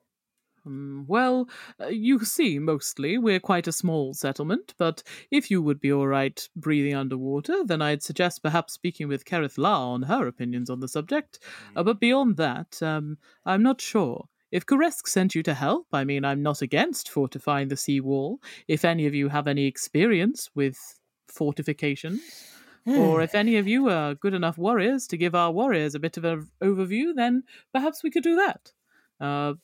Hmm, 0.64 1.02
well, 1.06 1.48
uh, 1.80 1.86
you 1.86 2.24
see, 2.24 2.58
mostly 2.58 3.16
we're 3.16 3.40
quite 3.40 3.68
a 3.68 3.72
small 3.72 4.12
settlement, 4.12 4.74
but 4.76 5.04
if 5.30 5.50
you 5.50 5.62
would 5.62 5.80
be 5.80 5.92
all 5.92 6.08
right 6.08 6.48
breathing 6.56 6.96
underwater, 6.96 7.64
then 7.64 7.80
I'd 7.80 8.02
suggest 8.02 8.42
perhaps 8.42 8.72
speaking 8.72 9.06
with 9.06 9.24
Kerith 9.24 9.56
La 9.56 9.92
on 9.92 10.02
her 10.02 10.26
opinions 10.26 10.68
on 10.68 10.80
the 10.80 10.88
subject. 10.88 11.38
Uh, 11.76 11.84
but 11.84 12.00
beyond 12.00 12.36
that, 12.38 12.82
um, 12.82 13.18
I'm 13.44 13.62
not 13.62 13.80
sure. 13.80 14.28
If 14.50 14.66
Karesk 14.66 15.06
sent 15.06 15.34
you 15.34 15.42
to 15.44 15.54
help, 15.54 15.86
I 15.92 16.04
mean, 16.04 16.24
I'm 16.24 16.42
not 16.42 16.60
against 16.60 17.08
fortifying 17.08 17.68
the 17.68 17.76
sea 17.76 18.00
wall. 18.00 18.40
If 18.68 18.84
any 18.84 19.06
of 19.06 19.14
you 19.14 19.28
have 19.28 19.46
any 19.46 19.66
experience 19.66 20.50
with 20.54 20.76
fortifications, 21.28 22.20
or 22.86 23.22
if 23.22 23.34
any 23.34 23.56
of 23.56 23.66
you 23.68 23.88
are 23.88 24.14
good 24.14 24.34
enough 24.34 24.58
warriors 24.58 25.06
to 25.08 25.16
give 25.16 25.34
our 25.34 25.50
warriors 25.52 25.94
a 25.94 25.98
bit 26.00 26.16
of 26.16 26.24
an 26.24 26.48
overview, 26.62 27.14
then 27.14 27.44
perhaps 27.72 28.02
we 28.02 28.10
could 28.10 28.22
do 28.24 28.36
that. 28.36 28.72
Uh, 29.20 29.54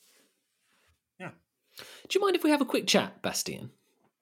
Do 1.21 2.15
you 2.19 2.21
mind 2.21 2.37
if 2.37 2.43
we 2.45 2.51
have 2.51 2.61
a 2.61 2.65
quick 2.65 2.87
chat, 2.87 3.21
Bastian? 3.23 3.71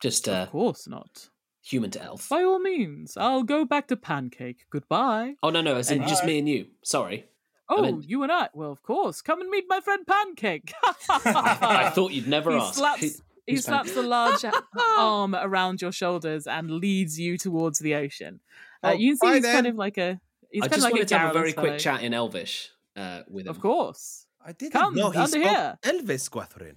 Just 0.00 0.28
uh, 0.28 0.32
of 0.42 0.50
course 0.50 0.86
not. 0.88 1.28
human 1.62 1.90
to 1.92 2.02
elf. 2.02 2.28
By 2.28 2.42
all 2.42 2.58
means, 2.58 3.16
I'll 3.16 3.42
go 3.44 3.64
back 3.64 3.88
to 3.88 3.96
Pancake. 3.96 4.66
Goodbye. 4.70 5.34
Oh 5.42 5.50
no, 5.50 5.60
no, 5.62 5.76
And- 5.76 6.06
just 6.08 6.24
me 6.24 6.38
and 6.38 6.48
you. 6.48 6.66
Sorry. 6.82 7.26
Oh, 7.68 7.82
meant- 7.82 8.08
you 8.08 8.22
and 8.22 8.30
I. 8.30 8.48
Well, 8.54 8.70
of 8.70 8.82
course. 8.82 9.22
Come 9.22 9.40
and 9.40 9.50
meet 9.50 9.64
my 9.68 9.80
friend 9.80 10.06
Pancake. 10.06 10.72
I 11.10 11.90
thought 11.94 12.12
you'd 12.12 12.28
never 12.28 12.50
he 12.52 12.58
ask. 12.58 12.74
slaps, 12.74 13.22
he 13.46 13.56
slaps 13.56 13.92
the 13.92 14.02
large 14.02 14.44
arm 14.98 15.34
around 15.34 15.80
your 15.82 15.92
shoulders 15.92 16.46
and 16.46 16.70
leads 16.70 17.18
you 17.18 17.36
towards 17.38 17.78
the 17.80 17.94
ocean. 17.94 18.40
Uh, 18.82 18.90
Oh, 18.90 18.92
you 18.92 19.16
can 19.16 19.16
see 19.18 19.26
bye 19.26 19.34
he's 19.36 19.46
kind 19.46 19.66
of 19.66 19.74
like 19.76 19.98
a. 19.98 20.20
He's 20.50 20.62
I 20.62 20.68
kind 20.68 20.72
just 20.74 20.78
of 20.78 20.82
like 20.84 20.92
wanted 20.92 21.02
a 21.02 21.08
to 21.08 21.18
have 21.18 21.30
a 21.30 21.38
very 21.38 21.52
quick 21.52 21.78
chat 21.78 22.02
in 22.02 22.12
Elvish 22.14 22.70
uh, 22.96 23.22
with 23.28 23.46
him. 23.46 23.50
Of 23.50 23.60
course. 23.60 24.26
I 24.44 24.52
didn't 24.52 24.72
Come, 24.72 24.94
know 24.94 25.10
he 25.10 25.18
under 25.18 25.28
spoke 25.28 25.42
here. 25.42 25.78
Elvis, 25.82 26.30
Gwathryn. 26.30 26.76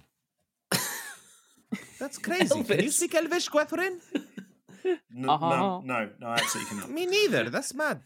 That's 2.00 2.18
crazy. 2.18 2.64
Can 2.64 2.80
you 2.82 2.90
speak 2.90 3.14
Elvish, 3.14 3.48
Gwathryn? 3.48 4.00
N- 4.84 5.28
Uh-huh. 5.28 5.48
No, 5.50 5.80
no, 5.84 6.10
no, 6.18 6.26
I 6.26 6.34
absolutely 6.34 6.70
cannot. 6.70 6.90
Me 6.90 7.06
neither. 7.06 7.50
That's 7.50 7.74
mad. 7.74 8.00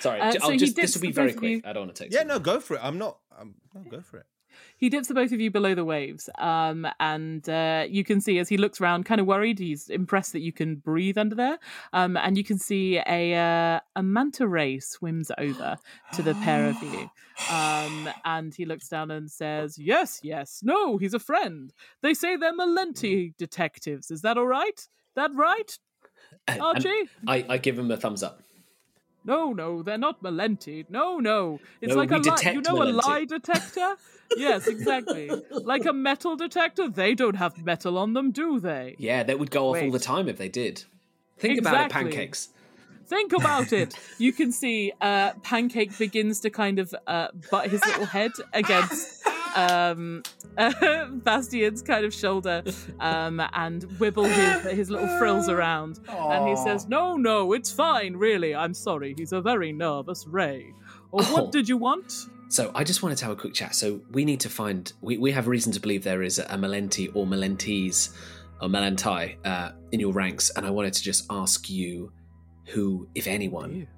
Sorry, 0.00 0.20
Uh, 0.20 0.32
so 0.32 0.38
I'll 0.42 0.50
he 0.50 0.56
just 0.56 0.74
this 0.76 0.94
will 0.96 1.02
be 1.02 1.12
very 1.12 1.32
quick. 1.34 1.50
you- 1.50 1.62
I 1.64 1.72
don't 1.72 1.84
want 1.86 1.94
to 1.96 2.04
take. 2.04 2.12
Yeah, 2.12 2.22
no, 2.24 2.38
go 2.38 2.58
for 2.60 2.74
it. 2.76 2.80
I'm 2.82 2.98
not. 2.98 3.18
I'm, 3.38 3.54
no, 3.74 3.82
go 3.82 4.00
for 4.00 4.18
it. 4.18 4.26
He 4.76 4.88
dips 4.88 5.08
the 5.08 5.14
both 5.14 5.32
of 5.32 5.40
you 5.40 5.50
below 5.50 5.74
the 5.74 5.84
waves, 5.84 6.28
um, 6.38 6.86
and 7.00 7.48
uh, 7.48 7.86
you 7.88 8.04
can 8.04 8.20
see 8.20 8.38
as 8.38 8.48
he 8.48 8.56
looks 8.56 8.80
around, 8.80 9.04
kind 9.04 9.20
of 9.20 9.26
worried. 9.26 9.58
He's 9.58 9.88
impressed 9.88 10.32
that 10.32 10.40
you 10.40 10.52
can 10.52 10.76
breathe 10.76 11.18
under 11.18 11.34
there, 11.34 11.58
um, 11.92 12.16
and 12.16 12.36
you 12.36 12.44
can 12.44 12.58
see 12.58 12.98
a 13.06 13.34
uh, 13.34 13.80
a 13.96 14.02
manta 14.02 14.46
ray 14.46 14.80
swims 14.80 15.30
over 15.38 15.76
to 16.14 16.22
the 16.22 16.34
pair 16.34 16.68
of 16.68 16.82
you, 16.82 17.10
um, 17.50 18.08
and 18.24 18.54
he 18.54 18.64
looks 18.64 18.88
down 18.88 19.10
and 19.10 19.30
says, 19.30 19.78
"Yes, 19.78 20.20
yes, 20.22 20.60
no, 20.62 20.96
he's 20.96 21.14
a 21.14 21.18
friend. 21.18 21.72
They 22.02 22.14
say 22.14 22.36
they're 22.36 22.56
Malenti 22.56 23.36
detectives. 23.36 24.10
Is 24.10 24.22
that 24.22 24.38
all 24.38 24.46
right? 24.46 24.88
That 25.16 25.30
right, 25.34 25.78
Archie?" 26.48 26.88
I, 27.26 27.44
I 27.48 27.58
give 27.58 27.78
him 27.78 27.90
a 27.90 27.96
thumbs 27.96 28.22
up. 28.22 28.42
No, 29.24 29.52
no, 29.52 29.82
they're 29.82 29.98
not 29.98 30.22
Malenti. 30.22 30.84
No, 30.88 31.18
no. 31.18 31.60
It's 31.80 31.90
No, 31.94 31.96
like 32.00 32.10
a 32.10 32.14
lie. 32.14 32.20
You 32.24 32.30
detect 32.36 32.68
know 32.68 32.82
a 32.82 32.84
lie 32.84 33.24
detector? 33.24 33.94
yes, 34.36 34.66
exactly. 34.66 35.30
Like 35.50 35.84
a 35.86 35.92
metal 35.92 36.36
detector, 36.36 36.88
they 36.88 37.14
don't 37.14 37.36
have 37.36 37.64
metal 37.64 37.98
on 37.98 38.14
them, 38.14 38.30
do 38.32 38.58
they? 38.58 38.96
Yeah, 38.98 39.22
that 39.22 39.38
would 39.38 39.50
go 39.50 39.70
off 39.70 39.82
all 39.82 39.90
the 39.90 39.98
time 39.98 40.28
if 40.28 40.38
they 40.38 40.48
did. 40.48 40.84
Think 41.38 41.58
about 41.60 41.86
it, 41.86 41.92
pancakes. 41.92 42.48
Think 43.06 43.32
about 43.32 43.72
it. 43.72 43.94
You 44.18 44.32
can 44.32 44.52
see 44.52 44.92
uh, 45.00 45.32
Pancake 45.42 45.96
begins 45.98 46.40
to 46.40 46.50
kind 46.50 46.78
of 46.78 46.94
uh, 47.06 47.28
butt 47.50 47.68
his 47.70 47.84
little 47.84 48.06
head 48.06 48.32
against 48.52 49.21
um, 49.54 50.22
Bastian's 51.24 51.82
kind 51.82 52.04
of 52.04 52.12
shoulder 52.14 52.62
um, 53.00 53.40
and 53.52 53.82
wibble 53.98 54.26
his, 54.26 54.72
his 54.72 54.90
little 54.90 55.08
frills 55.18 55.48
around. 55.56 56.00
And 56.08 56.48
he 56.48 56.56
says, 56.56 56.88
No, 56.88 57.16
no, 57.16 57.52
it's 57.52 57.70
fine, 57.72 58.16
really. 58.16 58.54
I'm 58.54 58.74
sorry. 58.74 59.14
He's 59.16 59.32
a 59.32 59.40
very 59.40 59.72
nervous 59.72 60.26
Ray. 60.26 60.72
Or 61.10 61.22
Oh. 61.22 61.32
what 61.32 61.52
did 61.52 61.68
you 61.68 61.76
want? 61.76 62.12
So 62.48 62.70
I 62.74 62.84
just 62.84 63.02
wanted 63.02 63.18
to 63.18 63.24
have 63.26 63.32
a 63.32 63.36
quick 63.40 63.54
chat. 63.54 63.74
So 63.74 64.00
we 64.10 64.24
need 64.24 64.40
to 64.40 64.48
find. 64.50 64.92
We, 65.00 65.16
we 65.18 65.30
have 65.32 65.46
reason 65.46 65.72
to 65.72 65.80
believe 65.80 66.04
there 66.04 66.22
is 66.22 66.38
a 66.38 66.44
Malenti 66.44 67.10
or 67.14 67.26
Malentese 67.26 68.10
or 68.60 68.68
Malentai 68.68 69.36
uh, 69.44 69.72
in 69.90 70.00
your 70.00 70.12
ranks, 70.12 70.50
and 70.50 70.66
I 70.66 70.70
wanted 70.70 70.92
to 70.94 71.02
just 71.02 71.24
ask 71.30 71.70
you 71.70 72.12
who, 72.68 73.08
if 73.14 73.26
anyone, 73.26 73.88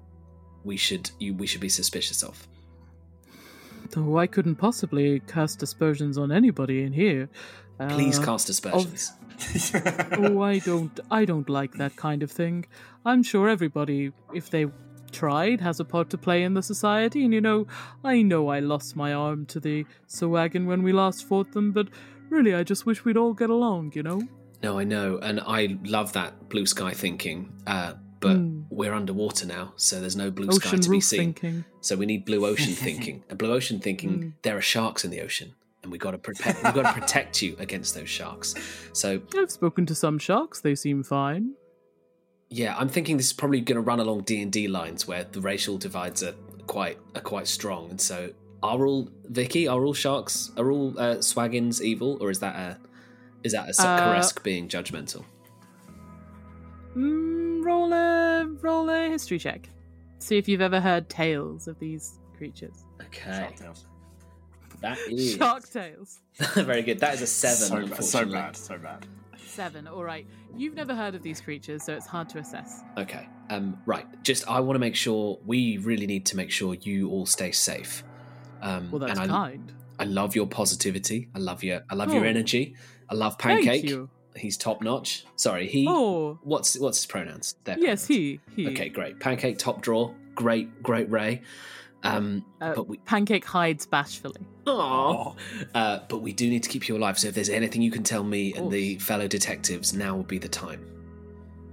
we 0.63 0.77
should 0.77 1.11
you 1.19 1.33
we 1.33 1.47
should 1.47 1.61
be 1.61 1.69
suspicious 1.69 2.23
of. 2.23 2.47
Oh, 3.97 4.17
I 4.17 4.27
couldn't 4.27 4.55
possibly 4.55 5.19
cast 5.21 5.63
aspersions 5.63 6.17
on 6.17 6.31
anybody 6.31 6.83
in 6.83 6.93
here. 6.93 7.29
Please 7.89 8.19
Uh, 8.19 8.25
cast 8.25 8.49
aspersions. 8.49 9.11
oh, 10.17 10.41
I 10.41 10.59
don't, 10.59 10.97
I 11.11 11.25
don't 11.25 11.49
like 11.49 11.73
that 11.73 11.95
kind 11.95 12.23
of 12.23 12.31
thing. 12.31 12.65
I'm 13.05 13.21
sure 13.23 13.49
everybody, 13.49 14.11
if 14.33 14.49
they 14.49 14.67
tried, 15.11 15.61
has 15.61 15.79
a 15.79 15.85
part 15.85 16.09
to 16.11 16.17
play 16.17 16.43
in 16.43 16.53
the 16.53 16.63
society. 16.63 17.23
And 17.25 17.33
you 17.33 17.41
know, 17.41 17.67
I 18.03 18.21
know 18.21 18.47
I 18.49 18.59
lost 18.59 18.95
my 18.95 19.13
arm 19.13 19.45
to 19.47 19.59
the 19.59 19.85
Sahuagin 20.07 20.65
when 20.65 20.83
we 20.83 20.93
last 20.93 21.27
fought 21.27 21.51
them, 21.51 21.71
but 21.73 21.87
really, 22.29 22.55
I 22.55 22.63
just 22.63 22.85
wish 22.85 23.03
we'd 23.05 23.17
all 23.17 23.33
get 23.33 23.49
along. 23.49 23.91
You 23.95 24.03
know? 24.03 24.21
No, 24.63 24.79
I 24.79 24.83
know, 24.85 25.19
and 25.21 25.41
I 25.45 25.77
love 25.83 26.13
that 26.13 26.49
blue 26.49 26.65
sky 26.65 26.91
thinking. 26.91 27.51
Uh, 27.67 27.93
but 28.19 28.37
we're 28.69 28.93
underwater 28.93 29.45
now, 29.45 29.73
so 29.75 29.99
there's 29.99 30.15
no 30.15 30.31
blue 30.31 30.51
sky 30.51 30.69
Hmm. 30.69 30.79
To 30.79 30.89
be 30.89 31.01
seen. 31.01 31.19
thinking. 31.33 31.65
So 31.81 31.95
we 31.95 32.05
need 32.05 32.25
blue 32.25 32.45
ocean 32.45 32.73
thinking. 32.87 33.23
And 33.29 33.37
blue 33.37 33.51
ocean 33.53 33.79
thinking, 33.79 34.11
Hmm. 34.13 34.29
there 34.43 34.57
are 34.57 34.61
sharks 34.61 35.03
in 35.05 35.11
the 35.11 35.21
ocean, 35.21 35.53
and 35.83 35.91
we 35.91 35.97
got 35.97 36.11
to 36.11 36.17
protect. 36.17 36.63
we 36.63 36.71
got 36.71 36.93
to 36.95 36.99
protect 37.01 37.41
you 37.41 37.55
against 37.59 37.93
those 37.95 38.09
sharks. 38.09 38.55
So 38.93 39.21
I've 39.37 39.51
spoken 39.51 39.85
to 39.87 39.95
some 39.95 40.17
sharks. 40.19 40.61
They 40.61 40.75
seem 40.75 41.03
fine. 41.03 41.53
yeah, 42.49 42.75
I'm 42.77 42.89
thinking 42.89 43.17
this 43.17 43.27
is 43.27 43.33
probably 43.33 43.59
going 43.61 43.75
to 43.75 43.81
run 43.81 43.99
along 43.99 44.21
D 44.21 44.41
and 44.41 44.51
D 44.51 44.67
lines 44.67 45.07
where 45.07 45.23
the 45.25 45.41
racial 45.41 45.77
divides 45.77 46.23
are 46.23 46.35
quite 46.67 46.97
are 47.15 47.21
quite 47.21 47.47
strong. 47.47 47.89
And 47.89 47.99
so, 48.01 48.31
are 48.63 48.85
all 48.85 49.09
Vicky? 49.25 49.67
Are 49.67 49.83
all 49.85 49.93
sharks? 49.93 50.51
Are 50.57 50.71
all 50.71 50.89
uh, 50.97 51.15
Sahuagins 51.17 51.81
evil, 51.81 52.17
or 52.21 52.29
is 52.31 52.39
that 52.39 52.55
a 52.55 52.77
is 53.43 53.51
that 53.51 53.67
a 53.69 53.81
Uh, 53.87 54.29
being 54.43 54.67
judgmental? 54.67 55.23
Mm, 56.95 57.44
roll 57.65 57.91
a 57.93 58.45
roll 58.61 58.89
a 58.89 59.09
history 59.09 59.39
check. 59.39 59.67
See 60.19 60.37
if 60.37 60.47
you've 60.47 60.61
ever 60.61 60.79
heard 60.79 61.09
tales 61.09 61.67
of 61.67 61.77
these 61.79 62.19
creatures. 62.37 62.85
Okay, 63.01 63.31
Shark 63.39 63.55
Tails. 63.55 63.85
that 64.81 64.97
is 65.09 65.35
Shark 65.35 65.69
tales. 65.69 66.19
very 66.53 66.81
good. 66.83 66.99
That 66.99 67.15
is 67.15 67.21
a 67.21 67.27
seven. 67.27 67.87
So, 67.87 67.87
bad, 67.95 68.03
so 68.03 68.25
bad, 68.25 68.55
so 68.57 68.77
bad. 68.77 69.05
Seven. 69.45 69.87
All 69.87 70.03
right. 70.03 70.25
You've 70.55 70.75
never 70.75 70.95
heard 70.95 71.15
of 71.15 71.21
these 71.23 71.41
creatures, 71.41 71.83
so 71.83 71.93
it's 71.93 72.07
hard 72.07 72.29
to 72.29 72.39
assess. 72.39 72.81
Okay. 72.97 73.27
Um, 73.49 73.77
right. 73.85 74.05
Just 74.23 74.49
I 74.49 74.59
want 74.59 74.75
to 74.75 74.79
make 74.79 74.95
sure 74.95 75.37
we 75.45 75.77
really 75.77 76.07
need 76.07 76.25
to 76.27 76.37
make 76.37 76.51
sure 76.51 76.73
you 76.75 77.09
all 77.09 77.25
stay 77.25 77.51
safe. 77.51 78.03
Um, 78.61 78.89
Well, 78.91 78.99
that's 78.99 79.19
and 79.19 79.31
I, 79.31 79.33
kind. 79.33 79.73
I 79.99 80.05
love 80.05 80.35
your 80.35 80.47
positivity. 80.47 81.29
I 81.35 81.39
love 81.39 81.63
your 81.63 81.81
I 81.89 81.95
love 81.95 82.13
your 82.13 82.23
Oh. 82.25 82.27
energy. 82.27 82.75
I 83.09 83.15
love 83.15 83.35
Thank 83.39 83.65
Pancake. 83.65 83.97
You. 84.35 84.41
He's 84.41 84.57
top 84.57 84.81
notch. 84.81 85.25
Sorry, 85.35 85.67
he. 85.67 85.85
Oh, 85.89 86.37
What's 86.43 86.77
what's 86.79 86.97
his 86.99 87.05
pronouns? 87.05 87.55
Their 87.63 87.77
yes, 87.79 88.05
pronouns. 88.05 88.07
he. 88.07 88.39
He. 88.55 88.67
Okay, 88.69 88.89
great. 88.89 89.19
Pancake 89.19 89.57
top 89.57 89.81
draw. 89.81 90.11
Great, 90.35 90.83
great 90.83 91.09
Ray. 91.09 91.41
Um, 92.03 92.45
Uh, 92.61 92.73
but 92.75 92.87
we. 92.87 92.97
Pancake 92.97 93.45
hides 93.45 93.85
bashfully. 93.85 94.41
Aww. 94.67 95.35
Uh, 95.73 95.99
but 96.09 96.19
we 96.21 96.33
do 96.33 96.49
need 96.49 96.63
to 96.63 96.69
keep 96.69 96.87
you 96.87 96.97
alive. 96.97 97.17
So 97.17 97.27
if 97.29 97.35
there's 97.35 97.49
anything 97.49 97.81
you 97.81 97.91
can 97.91 98.03
tell 98.03 98.23
me 98.23 98.53
and 98.53 98.71
the 98.71 98.97
fellow 98.99 99.27
detectives, 99.27 99.93
now 99.93 100.15
would 100.17 100.27
be 100.27 100.37
the 100.37 100.49
time. 100.49 100.85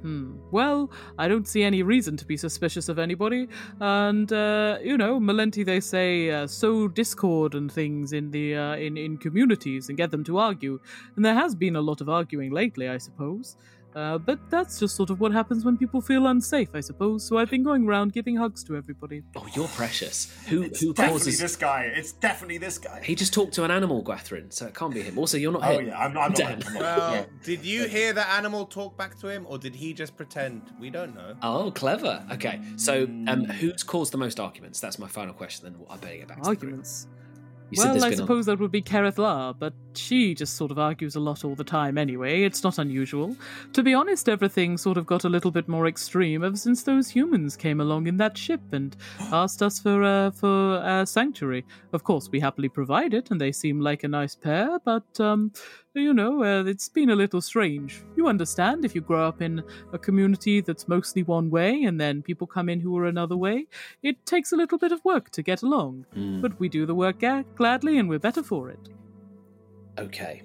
Hmm. 0.02 0.36
Well, 0.50 0.90
I 1.16 1.28
don't 1.28 1.46
see 1.46 1.62
any 1.62 1.82
reason 1.84 2.16
to 2.16 2.26
be 2.26 2.36
suspicious 2.36 2.88
of 2.88 2.98
anybody. 2.98 3.48
And 3.80 4.32
uh, 4.32 4.78
you 4.82 4.98
know, 4.98 5.20
Malenti, 5.20 5.64
they 5.64 5.80
say, 5.80 6.30
uh, 6.30 6.46
sow 6.48 6.88
discord 6.88 7.54
and 7.54 7.70
things 7.70 8.12
in 8.12 8.30
the 8.30 8.56
uh, 8.56 8.76
in 8.76 8.96
in 8.96 9.16
communities 9.16 9.88
and 9.88 9.96
get 9.96 10.10
them 10.10 10.24
to 10.24 10.38
argue. 10.38 10.80
And 11.16 11.24
there 11.24 11.34
has 11.34 11.54
been 11.54 11.76
a 11.76 11.80
lot 11.80 12.00
of 12.00 12.08
arguing 12.08 12.50
lately, 12.50 12.88
I 12.88 12.98
suppose. 12.98 13.56
Uh, 13.94 14.16
but 14.18 14.38
that's 14.50 14.78
just 14.80 14.96
sort 14.96 15.10
of 15.10 15.20
what 15.20 15.32
happens 15.32 15.64
when 15.64 15.76
people 15.76 16.00
feel 16.00 16.26
unsafe, 16.26 16.68
I 16.74 16.80
suppose. 16.80 17.26
So 17.26 17.36
I've 17.38 17.50
been 17.50 17.62
going 17.62 17.86
around 17.86 18.12
giving 18.12 18.36
hugs 18.36 18.64
to 18.64 18.76
everybody. 18.76 19.22
Oh, 19.36 19.46
you're 19.54 19.68
precious. 19.68 20.32
Who 20.48 20.62
It's 20.62 20.80
who 20.80 20.94
definitely 20.94 21.18
causes? 21.20 21.38
this 21.38 21.56
guy. 21.56 21.92
It's 21.94 22.12
definitely 22.12 22.58
this 22.58 22.78
guy. 22.78 23.02
He 23.04 23.14
just 23.14 23.34
talked 23.34 23.52
to 23.54 23.64
an 23.64 23.70
animal, 23.70 24.02
Gwathryn, 24.02 24.52
so 24.52 24.66
it 24.66 24.74
can't 24.74 24.94
be 24.94 25.02
him. 25.02 25.18
Also, 25.18 25.36
you're 25.36 25.52
not 25.52 25.62
Oh 25.64 25.78
him. 25.78 25.88
yeah, 25.88 25.98
I'm, 25.98 26.16
I'm 26.16 26.30
not. 26.32 26.34
Damn. 26.36 26.52
I'm 26.52 26.58
not- 26.74 26.74
Well, 26.74 27.12
yeah. 27.14 27.24
did 27.44 27.64
you 27.64 27.86
hear 27.86 28.12
the 28.12 28.26
animal 28.30 28.64
talk 28.66 28.96
back 28.96 29.18
to 29.20 29.28
him, 29.28 29.44
or 29.48 29.58
did 29.58 29.74
he 29.74 29.92
just 29.92 30.16
pretend? 30.16 30.62
We 30.80 30.88
don't 30.90 31.14
know. 31.14 31.34
Oh, 31.42 31.70
clever. 31.70 32.24
Okay, 32.32 32.60
so 32.76 33.04
um, 33.04 33.44
who's 33.44 33.82
caused 33.82 34.12
the 34.12 34.18
most 34.18 34.40
arguments? 34.40 34.80
That's 34.80 34.98
my 34.98 35.08
final 35.08 35.34
question. 35.34 35.64
Then 35.70 35.84
I 35.90 35.96
better 35.98 36.16
get 36.16 36.28
back 36.28 36.42
to 36.42 36.50
the 36.50 36.56
group. 36.56 36.86
You 37.72 37.82
well, 37.82 38.04
I 38.04 38.08
a- 38.08 38.16
suppose 38.16 38.44
that 38.46 38.58
would 38.58 38.70
be 38.70 38.82
Kerith 38.82 39.16
La, 39.16 39.54
but 39.54 39.72
she 39.94 40.34
just 40.34 40.56
sort 40.56 40.70
of 40.70 40.78
argues 40.78 41.16
a 41.16 41.20
lot 41.20 41.42
all 41.42 41.54
the 41.54 41.64
time 41.64 41.96
anyway. 41.96 42.42
It's 42.42 42.62
not 42.62 42.78
unusual. 42.78 43.34
To 43.72 43.82
be 43.82 43.94
honest, 43.94 44.28
everything 44.28 44.76
sort 44.76 44.98
of 44.98 45.06
got 45.06 45.24
a 45.24 45.30
little 45.30 45.50
bit 45.50 45.68
more 45.68 45.86
extreme 45.86 46.44
ever 46.44 46.56
since 46.56 46.82
those 46.82 47.08
humans 47.08 47.56
came 47.56 47.80
along 47.80 48.08
in 48.08 48.18
that 48.18 48.36
ship 48.36 48.60
and 48.72 48.94
asked 49.32 49.62
us 49.62 49.78
for 49.78 50.02
uh, 50.04 50.32
for 50.32 50.76
uh, 50.84 51.06
sanctuary. 51.06 51.64
Of 51.94 52.04
course, 52.04 52.28
we 52.30 52.40
happily 52.40 52.68
provide 52.68 53.14
it, 53.14 53.30
and 53.30 53.40
they 53.40 53.52
seem 53.52 53.80
like 53.80 54.04
a 54.04 54.08
nice 54.08 54.34
pair. 54.34 54.78
But 54.84 55.18
um, 55.18 55.52
you 55.94 56.14
know, 56.14 56.42
uh, 56.42 56.64
it's 56.64 56.88
been 56.88 57.10
a 57.10 57.14
little 57.14 57.40
strange. 57.40 58.02
You 58.16 58.26
understand 58.28 58.84
if 58.84 58.94
you 58.94 59.00
grow 59.00 59.26
up 59.28 59.42
in 59.42 59.62
a 59.92 59.98
community 59.98 60.60
that's 60.60 60.88
mostly 60.88 61.22
one 61.22 61.50
way, 61.50 61.84
and 61.84 62.00
then 62.00 62.22
people 62.22 62.46
come 62.46 62.68
in 62.68 62.80
who 62.80 62.96
are 62.98 63.06
another 63.06 63.36
way. 63.36 63.66
It 64.02 64.24
takes 64.24 64.52
a 64.52 64.56
little 64.56 64.78
bit 64.78 64.92
of 64.92 65.04
work 65.04 65.30
to 65.30 65.42
get 65.42 65.62
along, 65.62 66.06
but 66.40 66.58
we 66.58 66.68
do 66.68 66.86
the 66.86 66.94
work 66.94 67.20
ga- 67.20 67.44
gladly, 67.56 67.98
and 67.98 68.08
we're 68.08 68.18
better 68.18 68.42
for 68.42 68.70
it. 68.70 68.88
Okay. 69.98 70.42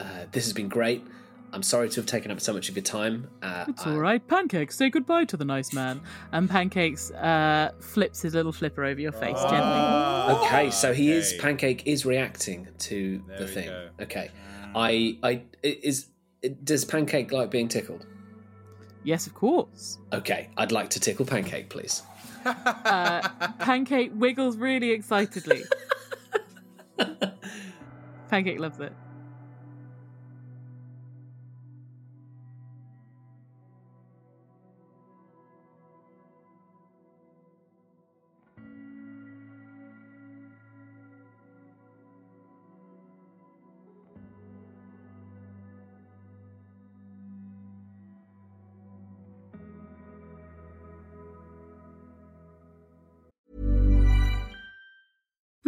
Uh, 0.00 0.24
this 0.32 0.44
has 0.44 0.52
been 0.52 0.68
great. 0.68 1.04
I'm 1.52 1.62
sorry 1.62 1.88
to 1.88 2.00
have 2.00 2.06
taken 2.06 2.32
up 2.32 2.40
so 2.40 2.52
much 2.52 2.68
of 2.68 2.74
your 2.74 2.82
time. 2.82 3.28
Uh, 3.40 3.66
It's 3.68 3.86
I- 3.86 3.92
all 3.92 3.98
right. 4.00 4.26
Pancakes, 4.26 4.76
say 4.76 4.90
goodbye 4.90 5.24
to 5.26 5.36
the 5.36 5.44
nice 5.44 5.72
man. 5.72 6.00
And 6.32 6.50
Pancakes 6.50 7.12
uh, 7.12 7.70
flips 7.78 8.20
his 8.22 8.34
little 8.34 8.50
flipper 8.50 8.82
over 8.84 9.00
your 9.00 9.12
face 9.12 9.40
gently. 9.42 10.34
Okay, 10.46 10.70
so 10.72 10.92
he 10.92 11.12
is 11.12 11.28
Okay. 11.34 11.38
Pancake 11.40 11.82
is 11.86 12.04
reacting 12.04 12.66
to 12.78 13.22
There 13.28 13.38
the 13.38 13.46
thing. 13.46 13.68
go. 13.68 13.88
Okay, 14.00 14.32
I 14.74 15.18
I 15.22 15.42
is 15.62 16.06
does 16.64 16.84
Pancake 16.84 17.32
like 17.32 17.50
being 17.50 17.68
tickled? 17.68 18.06
Yes, 19.02 19.26
of 19.26 19.34
course. 19.34 19.98
Okay, 20.12 20.48
I'd 20.56 20.72
like 20.72 20.90
to 20.90 21.00
tickle 21.00 21.26
Pancake, 21.26 21.68
please. 21.68 22.02
Uh, 22.46 23.26
Pancake 23.58 24.12
wiggles 24.14 24.56
really 24.56 24.90
excitedly. 24.90 25.62
Pancake 28.28 28.58
loves 28.58 28.80
it. 28.80 28.92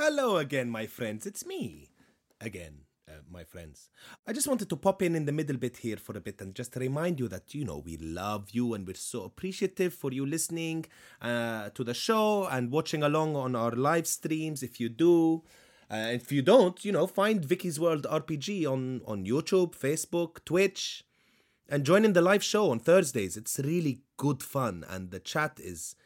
Hello 0.00 0.36
again, 0.36 0.70
my 0.70 0.86
friends. 0.86 1.26
It's 1.26 1.44
me 1.44 1.88
again, 2.40 2.82
uh, 3.08 3.14
my 3.28 3.42
friends. 3.42 3.90
I 4.28 4.32
just 4.32 4.46
wanted 4.46 4.70
to 4.70 4.76
pop 4.76 5.02
in 5.02 5.16
in 5.16 5.24
the 5.24 5.32
middle 5.32 5.56
bit 5.56 5.78
here 5.78 5.96
for 5.96 6.16
a 6.16 6.20
bit 6.20 6.40
and 6.40 6.54
just 6.54 6.76
remind 6.76 7.18
you 7.18 7.26
that, 7.26 7.52
you 7.52 7.64
know, 7.64 7.78
we 7.78 7.96
love 7.96 8.50
you 8.52 8.74
and 8.74 8.86
we're 8.86 8.94
so 8.94 9.24
appreciative 9.24 9.92
for 9.92 10.12
you 10.12 10.24
listening 10.24 10.86
uh, 11.20 11.70
to 11.70 11.82
the 11.82 11.94
show 11.94 12.46
and 12.46 12.70
watching 12.70 13.02
along 13.02 13.34
on 13.34 13.56
our 13.56 13.72
live 13.72 14.06
streams 14.06 14.62
if 14.62 14.78
you 14.78 14.88
do. 14.88 15.42
Uh, 15.90 16.10
if 16.12 16.30
you 16.30 16.42
don't, 16.42 16.84
you 16.84 16.92
know, 16.92 17.08
find 17.08 17.44
Vicky's 17.44 17.80
World 17.80 18.06
RPG 18.08 18.70
on, 18.70 19.00
on 19.04 19.26
YouTube, 19.26 19.76
Facebook, 19.76 20.44
Twitch, 20.44 21.02
and 21.68 21.82
join 21.82 22.04
in 22.04 22.12
the 22.12 22.22
live 22.22 22.44
show 22.44 22.70
on 22.70 22.78
Thursdays. 22.78 23.36
It's 23.36 23.58
really 23.58 24.02
good 24.16 24.44
fun 24.44 24.84
and 24.88 25.10
the 25.10 25.18
chat 25.18 25.58
is 25.60 25.96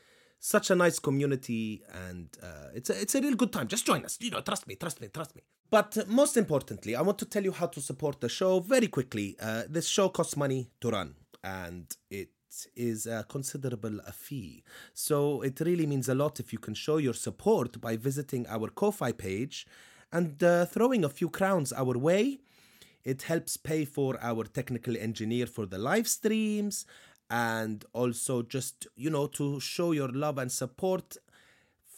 such 0.44 0.70
a 0.70 0.74
nice 0.74 0.98
community 0.98 1.82
and 2.08 2.28
uh, 2.42 2.66
it's 2.74 2.90
a, 2.90 3.00
it's 3.00 3.14
a 3.14 3.20
real 3.20 3.36
good 3.36 3.52
time. 3.52 3.68
Just 3.68 3.86
join 3.86 4.04
us. 4.04 4.18
You 4.20 4.32
know 4.32 4.40
trust 4.40 4.66
me 4.66 4.74
trust 4.74 5.00
me 5.00 5.06
trust 5.06 5.36
me. 5.36 5.42
But 5.70 5.96
uh, 5.96 6.02
most 6.08 6.36
importantly 6.36 6.96
i 6.96 7.00
want 7.00 7.18
to 7.20 7.24
tell 7.24 7.44
you 7.44 7.52
how 7.52 7.68
to 7.68 7.80
support 7.80 8.20
the 8.20 8.28
show 8.28 8.58
very 8.58 8.88
quickly. 8.88 9.36
Uh, 9.40 9.62
this 9.68 9.86
show 9.86 10.08
costs 10.08 10.36
money 10.36 10.70
to 10.80 10.90
run 10.90 11.14
and 11.44 11.96
it 12.10 12.30
is 12.74 13.06
a 13.06 13.24
considerable 13.28 14.00
a 14.06 14.12
fee. 14.12 14.64
So 14.94 15.42
it 15.42 15.60
really 15.60 15.86
means 15.86 16.08
a 16.08 16.14
lot 16.14 16.40
if 16.40 16.52
you 16.52 16.58
can 16.58 16.74
show 16.74 16.96
your 16.96 17.14
support 17.14 17.80
by 17.80 17.96
visiting 17.96 18.44
our 18.48 18.68
ko-fi 18.68 19.12
page 19.12 19.66
and 20.12 20.42
uh, 20.42 20.66
throwing 20.66 21.04
a 21.04 21.08
few 21.08 21.30
crowns 21.30 21.72
our 21.72 21.96
way. 21.96 22.40
It 23.04 23.22
helps 23.22 23.56
pay 23.56 23.84
for 23.84 24.18
our 24.20 24.44
technical 24.44 24.96
engineer 24.96 25.46
for 25.46 25.66
the 25.66 25.78
live 25.78 26.08
streams 26.08 26.84
and 27.32 27.86
also 27.94 28.42
just, 28.42 28.86
you 28.94 29.08
know, 29.08 29.26
to 29.26 29.58
show 29.58 29.92
your 29.92 30.08
love 30.08 30.36
and 30.36 30.52
support 30.52 31.16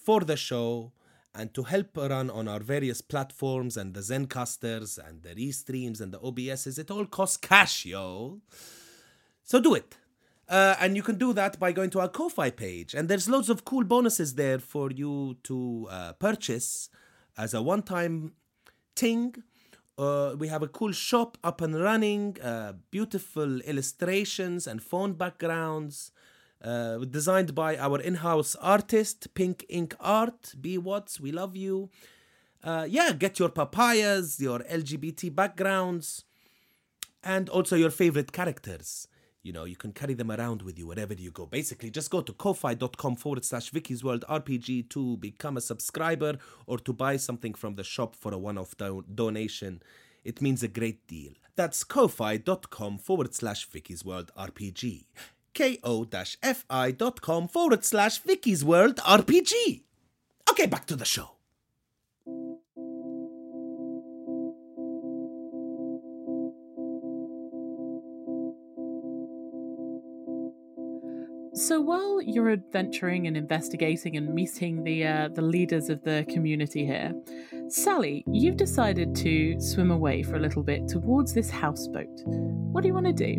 for 0.05 0.20
the 0.20 0.37
show 0.37 0.93
and 1.35 1.53
to 1.53 1.64
help 1.64 1.97
run 1.97 2.30
on 2.30 2.47
our 2.47 2.61
various 2.61 3.01
platforms 3.01 3.76
and 3.76 3.95
the 3.95 4.01
Zencasters 4.01 4.97
and 4.97 5.24
the 5.24 5.35
Restreams 5.35 6.01
and 6.01 6.12
the 6.12 6.20
OBSs. 6.20 6.78
It 6.78 6.89
all 6.93 7.05
costs 7.05 7.37
cash, 7.37 7.85
yo. 7.85 8.41
So 9.43 9.61
do 9.61 9.74
it. 9.74 9.97
Uh, 10.49 10.76
and 10.78 10.95
you 10.95 11.03
can 11.03 11.18
do 11.18 11.32
that 11.32 11.59
by 11.59 11.72
going 11.72 11.91
to 11.91 12.01
our 12.01 12.09
Ko-Fi 12.09 12.51
page. 12.51 12.95
And 12.95 13.09
there's 13.09 13.28
loads 13.28 13.51
of 13.51 13.64
cool 13.64 13.82
bonuses 13.82 14.37
there 14.37 14.61
for 14.61 14.93
you 14.93 15.37
to 15.43 15.89
uh, 15.91 16.12
purchase 16.12 16.91
as 17.37 17.55
a 17.55 17.61
one-time 17.61 18.35
thing. 18.95 19.35
Uh, 19.97 20.34
we 20.36 20.49
have 20.49 20.62
a 20.62 20.68
cool 20.68 20.92
shop 20.92 21.38
up 21.45 21.61
and 21.61 21.80
running, 21.80 22.36
uh, 22.42 22.72
beautiful 22.90 23.61
illustrations 23.61 24.66
and 24.66 24.82
phone 24.82 25.12
backgrounds, 25.12 26.11
uh, 26.62 26.99
designed 26.99 27.55
by 27.55 27.76
our 27.76 28.01
in-house 28.01 28.57
artist, 28.57 29.32
Pink 29.34 29.64
Ink 29.68 29.95
Art. 30.01 30.55
B 30.61 30.78
Watts, 30.78 31.20
we 31.20 31.30
love 31.30 31.55
you. 31.55 31.90
Uh, 32.62 32.86
yeah, 32.88 33.12
get 33.12 33.38
your 33.38 33.51
papayas, 33.51 34.40
your 34.40 34.61
LGBT 34.61 35.32
backgrounds, 35.32 36.24
and 37.22 37.49
also 37.49 37.76
your 37.76 37.90
favorite 37.90 38.32
characters. 38.32 39.07
You 39.45 39.53
know, 39.53 39.64
you 39.64 39.76
can 39.76 39.92
carry 39.92 40.14
them 40.14 40.30
around 40.32 40.62
with 40.62 40.78
you 40.78 40.86
wherever 40.86 41.12
you 41.12 41.30
go. 41.30 41.45
Basically, 41.45 41.90
just 41.90 42.11
go 42.11 42.22
to 42.22 42.32
ko-fi.com 42.32 43.16
forward 43.16 43.45
slash 43.45 43.68
Vicky's 43.68 44.03
World 44.03 44.24
RPG 44.26 44.88
to 44.88 45.18
become 45.18 45.59
a 45.59 45.61
subscriber 45.61 46.38
or 46.66 46.78
to 46.78 46.95
buy 46.95 47.18
something 47.18 47.53
from 47.53 47.74
the 47.74 47.84
shop 47.84 48.16
for 48.16 48.32
a 48.32 48.38
one-off 48.38 48.74
do- 48.78 49.05
donation. 49.14 49.82
It 50.24 50.40
means 50.40 50.62
a 50.62 50.68
great 50.68 51.07
deal. 51.07 51.32
That's 51.57 51.84
ko-fi.com 51.84 52.97
forward 52.97 53.34
slash 53.34 53.66
Vicky's 53.66 54.03
World 54.03 54.32
RPG. 54.34 55.05
ko-fi.com 55.55 57.49
forward 57.49 57.84
slash 57.84 58.18
Vicky's 58.18 58.64
World 58.64 58.97
RPG. 58.97 59.82
Okay, 60.51 60.66
back 60.66 60.86
to 60.86 60.97
the 60.97 61.05
show. 61.05 61.34
So 71.65 71.81
while 71.81 72.21
you're 72.21 72.51
adventuring 72.51 73.27
and 73.27 73.39
investigating 73.39 74.19
and 74.19 74.35
meeting 74.35 74.85
the 74.85 75.07
uh, 75.07 75.29
the 75.33 75.41
leaders 75.41 75.89
of 75.89 76.03
the 76.05 76.27
community 76.29 76.85
here, 76.85 77.15
Sally, 77.69 78.23
you've 78.31 78.59
decided 78.59 79.15
to 79.17 79.59
swim 79.59 79.91
away 79.91 80.23
for 80.23 80.37
a 80.37 80.39
little 80.41 80.62
bit 80.62 80.87
towards 80.89 81.33
this 81.33 81.49
houseboat. 81.49 82.11
What 82.27 82.83
do 82.83 82.89
you 82.89 82.93
want 82.93 83.07
to 83.07 83.15
do? 83.15 83.39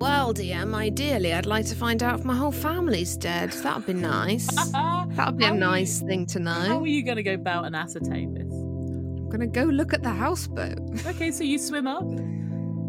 Well, 0.00 0.34
DM, 0.34 0.74
ideally, 0.74 1.32
I'd 1.32 1.46
like 1.46 1.66
to 1.66 1.76
find 1.76 2.02
out 2.02 2.18
if 2.18 2.24
my 2.24 2.34
whole 2.34 2.50
family's 2.50 3.16
dead. 3.16 3.52
That'd 3.52 3.86
be 3.86 3.92
nice. 3.94 4.46
That'd 4.72 5.36
be 5.38 5.44
How 5.44 5.54
a 5.54 5.56
nice 5.56 6.00
you- 6.00 6.08
thing 6.08 6.26
to 6.26 6.40
know. 6.40 6.50
How 6.50 6.80
are 6.80 6.86
you 6.86 7.04
going 7.04 7.16
to 7.16 7.22
go 7.22 7.34
about 7.34 7.64
and 7.64 7.76
ascertain 7.76 8.34
this? 8.34 8.52
I'm 8.52 9.28
gonna 9.28 9.46
go 9.46 9.64
look 9.64 9.92
at 9.92 10.02
the 10.02 10.10
houseboat. 10.10 11.06
Okay, 11.06 11.30
so 11.30 11.44
you 11.44 11.58
swim 11.58 11.86
up. 11.86 12.02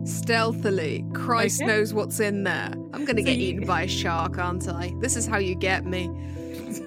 Stealthily. 0.10 1.06
Christ 1.14 1.62
Okay. 1.62 1.68
knows 1.72 1.94
what's 1.94 2.20
in 2.20 2.44
there. 2.44 2.72
I'm 2.94 3.06
gonna 3.06 3.22
So 3.22 3.26
get 3.26 3.38
you- 3.38 3.50
eaten 3.50 3.66
by 3.66 3.84
a 3.84 3.88
shark, 3.88 4.38
aren't 4.38 4.68
I? 4.68 4.94
This 5.00 5.16
is 5.16 5.26
how 5.26 5.38
you 5.38 5.56
get 5.56 5.86
me. 5.86 6.10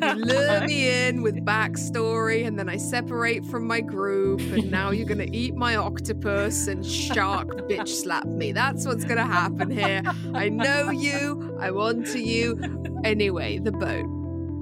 You 0.01 0.14
lure 0.14 0.61
me 0.66 1.09
in 1.09 1.23
with 1.23 1.45
backstory, 1.45 2.47
and 2.47 2.59
then 2.59 2.68
I 2.68 2.77
separate 2.77 3.45
from 3.47 3.66
my 3.66 3.81
group, 3.81 4.41
and 4.41 4.70
now 4.70 4.91
you're 4.91 5.07
gonna 5.09 5.27
eat 5.33 5.55
my 5.55 5.77
octopus 5.77 6.66
and 6.68 6.85
shark 6.85 7.49
bitch 7.68 7.89
slap 7.89 8.25
me. 8.27 8.53
That's 8.53 8.87
what's 8.87 9.05
gonna 9.05 9.27
happen 9.27 9.70
here. 9.70 10.03
I 10.35 10.49
know 10.49 10.91
you, 10.91 11.57
I 11.61 11.70
want 11.70 12.07
to 12.09 12.20
you. 12.20 12.61
Anyway, 13.05 13.59
the 13.59 13.73
boat. 13.73 14.07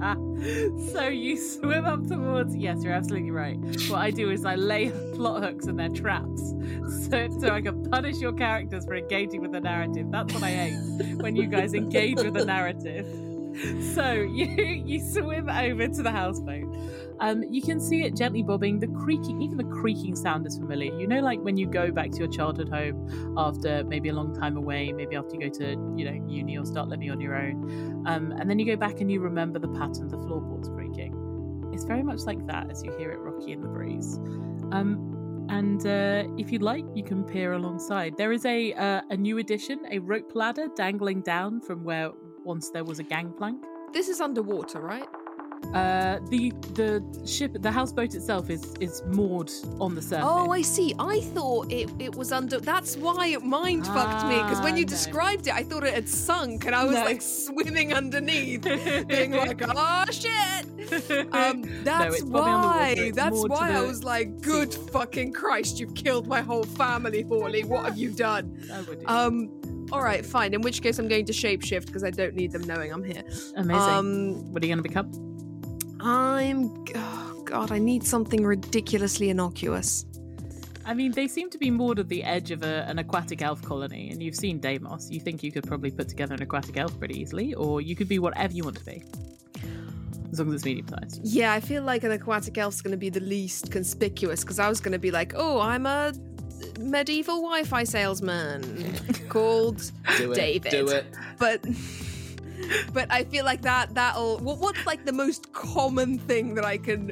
So 0.01 1.07
you 1.07 1.37
swim 1.37 1.85
up 1.85 2.07
towards. 2.07 2.55
Yes, 2.55 2.83
you're 2.83 2.93
absolutely 2.93 3.29
right. 3.29 3.57
What 3.87 3.99
I 3.99 4.09
do 4.09 4.31
is 4.31 4.45
I 4.45 4.55
lay 4.55 4.89
plot 5.13 5.43
hooks 5.43 5.67
and 5.67 5.77
their 5.77 5.89
traps, 5.89 6.53
so, 7.09 7.29
so 7.39 7.49
I 7.49 7.61
can 7.61 7.83
punish 7.89 8.17
your 8.17 8.33
characters 8.33 8.85
for 8.85 8.95
engaging 8.95 9.41
with 9.41 9.51
the 9.51 9.59
narrative. 9.61 10.07
That's 10.09 10.33
what 10.33 10.43
I 10.43 10.49
hate 10.49 11.17
when 11.21 11.35
you 11.35 11.45
guys 11.45 11.75
engage 11.75 12.17
with 12.17 12.33
the 12.33 12.45
narrative. 12.45 13.05
So 13.93 14.11
you 14.13 14.45
you 14.45 14.99
swim 14.99 15.49
over 15.49 15.87
to 15.87 16.03
the 16.03 16.11
houseboat. 16.11 16.75
Um, 17.19 17.43
you 17.43 17.61
can 17.61 17.79
see 17.79 18.03
it 18.03 18.15
gently 18.15 18.41
bobbing. 18.41 18.79
The 18.79 18.87
creaking, 18.87 19.41
even 19.41 19.57
the 19.57 19.65
creaking 19.65 20.15
sound 20.15 20.47
is 20.47 20.57
familiar. 20.57 20.97
You 20.97 21.07
know, 21.07 21.19
like 21.19 21.39
when 21.39 21.57
you 21.57 21.67
go 21.67 21.91
back 21.91 22.11
to 22.11 22.17
your 22.17 22.29
childhood 22.29 22.69
home 22.69 23.35
after 23.37 23.83
maybe 23.83 24.09
a 24.09 24.13
long 24.13 24.33
time 24.33 24.57
away, 24.57 24.91
maybe 24.91 25.15
after 25.15 25.35
you 25.35 25.41
go 25.41 25.49
to 25.59 25.71
you 25.97 26.05
know 26.05 26.25
uni 26.27 26.57
or 26.57 26.65
start 26.65 26.87
living 26.87 27.11
on 27.11 27.19
your 27.19 27.35
own, 27.35 28.03
um, 28.07 28.31
and 28.31 28.49
then 28.49 28.57
you 28.57 28.65
go 28.65 28.75
back 28.75 29.01
and 29.01 29.11
you 29.11 29.19
remember 29.19 29.59
the 29.59 29.69
pattern 29.69 30.05
of 30.05 30.11
the 30.11 30.17
floorboards 30.17 30.69
creaking. 30.69 31.13
It's 31.73 31.83
very 31.83 32.03
much 32.03 32.21
like 32.21 32.45
that 32.47 32.71
as 32.71 32.83
you 32.83 32.95
hear 32.97 33.11
it 33.11 33.19
rocky 33.19 33.51
in 33.51 33.61
the 33.61 33.67
breeze. 33.67 34.17
Um, 34.71 35.45
and 35.49 35.85
uh, 35.85 36.23
if 36.37 36.51
you'd 36.51 36.61
like, 36.61 36.85
you 36.95 37.03
can 37.03 37.23
peer 37.23 37.53
alongside. 37.53 38.15
There 38.17 38.31
is 38.31 38.45
a 38.45 38.73
uh, 38.73 39.01
a 39.09 39.17
new 39.17 39.37
addition, 39.39 39.79
a 39.91 39.99
rope 39.99 40.31
ladder 40.33 40.67
dangling 40.75 41.21
down 41.21 41.59
from 41.61 41.83
where 41.83 42.11
once 42.43 42.69
there 42.69 42.83
was 42.83 42.99
a 42.99 43.03
gangplank. 43.03 43.63
This 43.93 44.07
is 44.09 44.21
underwater, 44.21 44.79
right? 44.79 45.07
Uh, 45.75 46.17
the 46.29 46.51
the 46.73 47.03
ship, 47.25 47.55
the 47.61 47.69
houseboat 47.71 48.15
itself 48.15 48.49
is 48.49 48.73
is 48.79 49.03
moored 49.05 49.51
on 49.79 49.93
the 49.93 50.01
surface. 50.01 50.25
Oh, 50.27 50.49
I 50.51 50.63
see. 50.63 50.95
I 50.97 51.21
thought 51.21 51.71
it, 51.71 51.87
it 51.99 52.15
was 52.15 52.31
under. 52.31 52.59
That's 52.59 52.97
why 52.97 53.27
it 53.27 53.43
mind 53.43 53.85
fucked 53.85 54.25
me. 54.27 54.37
Because 54.41 54.59
when 54.61 54.73
Ah, 54.73 54.77
you 54.77 54.85
no. 54.85 54.89
described 54.89 55.45
it, 55.47 55.53
I 55.53 55.61
thought 55.63 55.83
it 55.83 55.93
had 55.93 56.09
sunk, 56.09 56.65
and 56.65 56.73
I 56.75 56.83
was 56.83 56.95
No. 56.95 57.03
like 57.05 57.21
swimming 57.21 57.93
underneath, 57.93 58.63
being 59.07 59.33
like, 59.33 59.61
"Oh 59.67 60.05
shit!" 60.09 60.65
Um, 61.31 61.61
that's 61.83 62.21
underwater. 62.23 62.31
why. 62.31 63.11
That's 63.13 63.43
why 63.47 63.71
I 63.73 63.81
was 63.83 64.03
like, 64.03 64.41
"Good 64.41 64.73
fucking 64.73 65.31
Christ! 65.33 65.79
You've 65.79 65.93
killed 65.93 66.25
my 66.27 66.41
whole 66.41 66.63
family, 66.63 67.21
Hawley. 67.21 67.63
What 67.65 67.85
have 67.85 67.97
you 67.99 68.09
done?" 68.09 68.57
I 68.73 68.81
would 68.81 68.99
do. 69.01 69.05
Um. 69.07 69.60
All 69.91 70.01
right, 70.01 70.25
fine. 70.25 70.53
In 70.53 70.61
which 70.61 70.81
case, 70.81 70.99
I'm 70.99 71.07
going 71.07 71.25
to 71.25 71.33
shapeshift 71.33 71.87
because 71.87 72.03
I 72.03 72.11
don't 72.11 72.33
need 72.35 72.51
them 72.51 72.63
knowing 72.63 72.93
I'm 72.93 73.03
here. 73.03 73.23
Amazing. 73.55 73.71
Um, 73.75 74.53
what 74.53 74.63
are 74.63 74.65
you 74.65 74.73
going 74.73 74.83
to 74.83 74.87
become? 74.87 75.11
I'm. 75.99 76.85
Oh 76.95 77.43
God, 77.45 77.71
I 77.71 77.79
need 77.79 78.03
something 78.03 78.45
ridiculously 78.45 79.29
innocuous. 79.29 80.05
I 80.85 80.93
mean, 80.93 81.11
they 81.11 81.27
seem 81.27 81.49
to 81.51 81.57
be 81.57 81.69
moored 81.69 81.99
at 81.99 82.07
the 82.07 82.23
edge 82.23 82.51
of 82.51 82.63
a, 82.63 82.85
an 82.87 82.99
aquatic 82.99 83.41
elf 83.41 83.61
colony, 83.61 84.09
and 84.09 84.23
you've 84.23 84.35
seen 84.35 84.59
Deimos. 84.59 85.11
You 85.11 85.19
think 85.19 85.43
you 85.43 85.51
could 85.51 85.67
probably 85.67 85.91
put 85.91 86.09
together 86.09 86.33
an 86.33 86.41
aquatic 86.41 86.77
elf 86.77 86.97
pretty 86.97 87.19
easily, 87.19 87.53
or 87.53 87.81
you 87.81 87.95
could 87.95 88.07
be 88.07 88.17
whatever 88.17 88.53
you 88.53 88.63
want 88.63 88.77
to 88.77 88.85
be, 88.85 89.03
as 90.31 90.39
long 90.39 90.49
as 90.49 90.55
it's 90.55 90.65
medium 90.65 90.87
sized. 90.87 91.21
Yeah, 91.23 91.53
I 91.53 91.59
feel 91.59 91.83
like 91.83 92.03
an 92.03 92.11
aquatic 92.11 92.57
elf's 92.57 92.81
going 92.81 92.91
to 92.91 92.97
be 92.97 93.09
the 93.09 93.19
least 93.19 93.71
conspicuous 93.71 94.41
because 94.41 94.57
I 94.57 94.69
was 94.69 94.81
going 94.81 94.93
to 94.93 94.99
be 94.99 95.11
like, 95.11 95.33
oh, 95.35 95.59
I'm 95.59 95.85
a 95.85 96.13
medieval 96.81 97.37
Wi-Fi 97.37 97.83
salesman 97.83 98.95
called 99.29 99.91
Do 100.17 100.31
it. 100.31 100.35
David. 100.35 100.71
Do 100.71 100.87
it. 100.89 101.05
But 101.39 101.65
but 102.93 103.11
I 103.11 103.23
feel 103.25 103.45
like 103.45 103.61
that 103.61 103.93
that'll 103.93 104.39
what, 104.39 104.59
what's 104.59 104.85
like 104.85 105.05
the 105.05 105.13
most 105.13 105.51
common 105.53 106.19
thing 106.19 106.55
that 106.55 106.65
I 106.65 106.77
can 106.77 107.11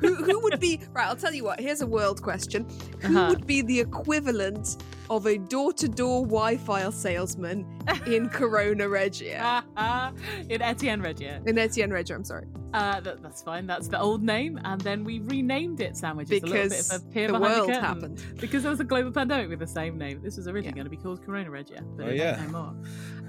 who 0.00 0.14
who 0.14 0.40
would 0.42 0.60
be 0.60 0.80
right? 0.92 1.06
I'll 1.06 1.16
tell 1.16 1.32
you 1.34 1.44
what. 1.44 1.60
Here's 1.60 1.80
a 1.80 1.86
world 1.86 2.22
question: 2.22 2.66
Who 3.02 3.16
Uh-huh. 3.18 3.28
would 3.30 3.46
be 3.46 3.62
the 3.62 3.78
equivalent 3.80 4.76
of 5.10 5.24
a 5.26 5.38
door-to-door 5.38 6.26
Wi-Fi 6.26 6.90
salesman 6.90 7.64
in 8.06 8.28
Corona 8.28 8.88
Regia? 8.90 9.64
In 10.50 10.60
Etienne 10.60 11.00
Regia. 11.00 11.40
In 11.46 11.56
Etienne 11.58 11.90
Regia, 11.90 12.14
I'm 12.14 12.24
sorry. 12.24 12.46
Uh, 12.74 13.00
that, 13.00 13.22
that's 13.22 13.40
fine. 13.42 13.66
That's 13.66 13.88
the 13.88 13.98
old 13.98 14.22
name, 14.22 14.60
and 14.64 14.78
then 14.82 15.02
we 15.04 15.20
renamed 15.20 15.80
it 15.80 15.96
Sandwich. 15.96 16.30
It's 16.30 16.42
a 16.44 16.46
little 16.46 16.62
bit 16.68 16.68
Because 16.70 16.90
of 16.92 17.02
a 17.02 17.06
peer 17.06 17.28
the 17.28 17.38
world 17.40 17.68
curtain. 17.68 17.82
happened. 17.82 18.22
Because 18.38 18.62
there 18.62 18.70
was 18.70 18.80
a 18.80 18.84
global 18.84 19.10
pandemic 19.10 19.48
with 19.48 19.60
the 19.60 19.66
same 19.66 19.96
name. 19.96 20.20
This 20.22 20.36
was 20.36 20.46
originally 20.46 20.74
going 20.74 20.84
to 20.84 20.90
be 20.90 20.98
called 20.98 21.24
Corona 21.24 21.50
Regia, 21.50 21.82
but 21.96 22.04
Oh, 22.06 22.10
it 22.10 22.16
yeah. 22.16 22.38
ain't 22.42 22.52
no 22.52 22.58
more. 22.58 22.74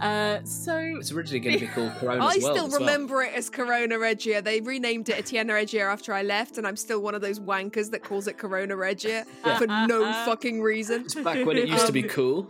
Uh, 0.01 0.43
so 0.43 0.77
It's 0.77 1.13
originally 1.13 1.39
going 1.39 1.59
to 1.59 1.65
be 1.65 1.71
called 1.71 1.93
Corona. 1.93 2.21
I 2.21 2.27
World 2.27 2.34
still 2.41 2.65
as 2.65 2.71
well. 2.71 2.80
remember 2.82 3.21
it 3.21 3.34
as 3.34 3.49
Corona 3.49 3.97
Regia. 3.97 4.41
They 4.41 4.59
renamed 4.59 5.07
it 5.07 5.17
Etienne 5.19 5.47
Regia 5.47 5.84
after 5.86 6.13
I 6.13 6.18
left, 6.24 6.57
and 6.57 6.65
I'm 6.67 6.76
still 6.76 7.01
one 7.01 7.15
of 7.15 7.22
those 7.22 7.39
wankers 7.39 7.91
that 7.91 8.03
calls 8.03 8.28
it 8.28 8.38
Corona 8.38 8.76
Regia 8.76 9.26
for 9.57 9.67
no 9.67 10.11
fucking 10.26 10.61
reason. 10.61 11.05
Back 11.24 11.45
when 11.45 11.57
it 11.57 11.67
used 11.67 11.86
to 11.88 11.91
be 11.91 12.03
Um, 12.03 12.09
cool. 12.09 12.47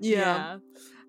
Yeah. 0.00 0.58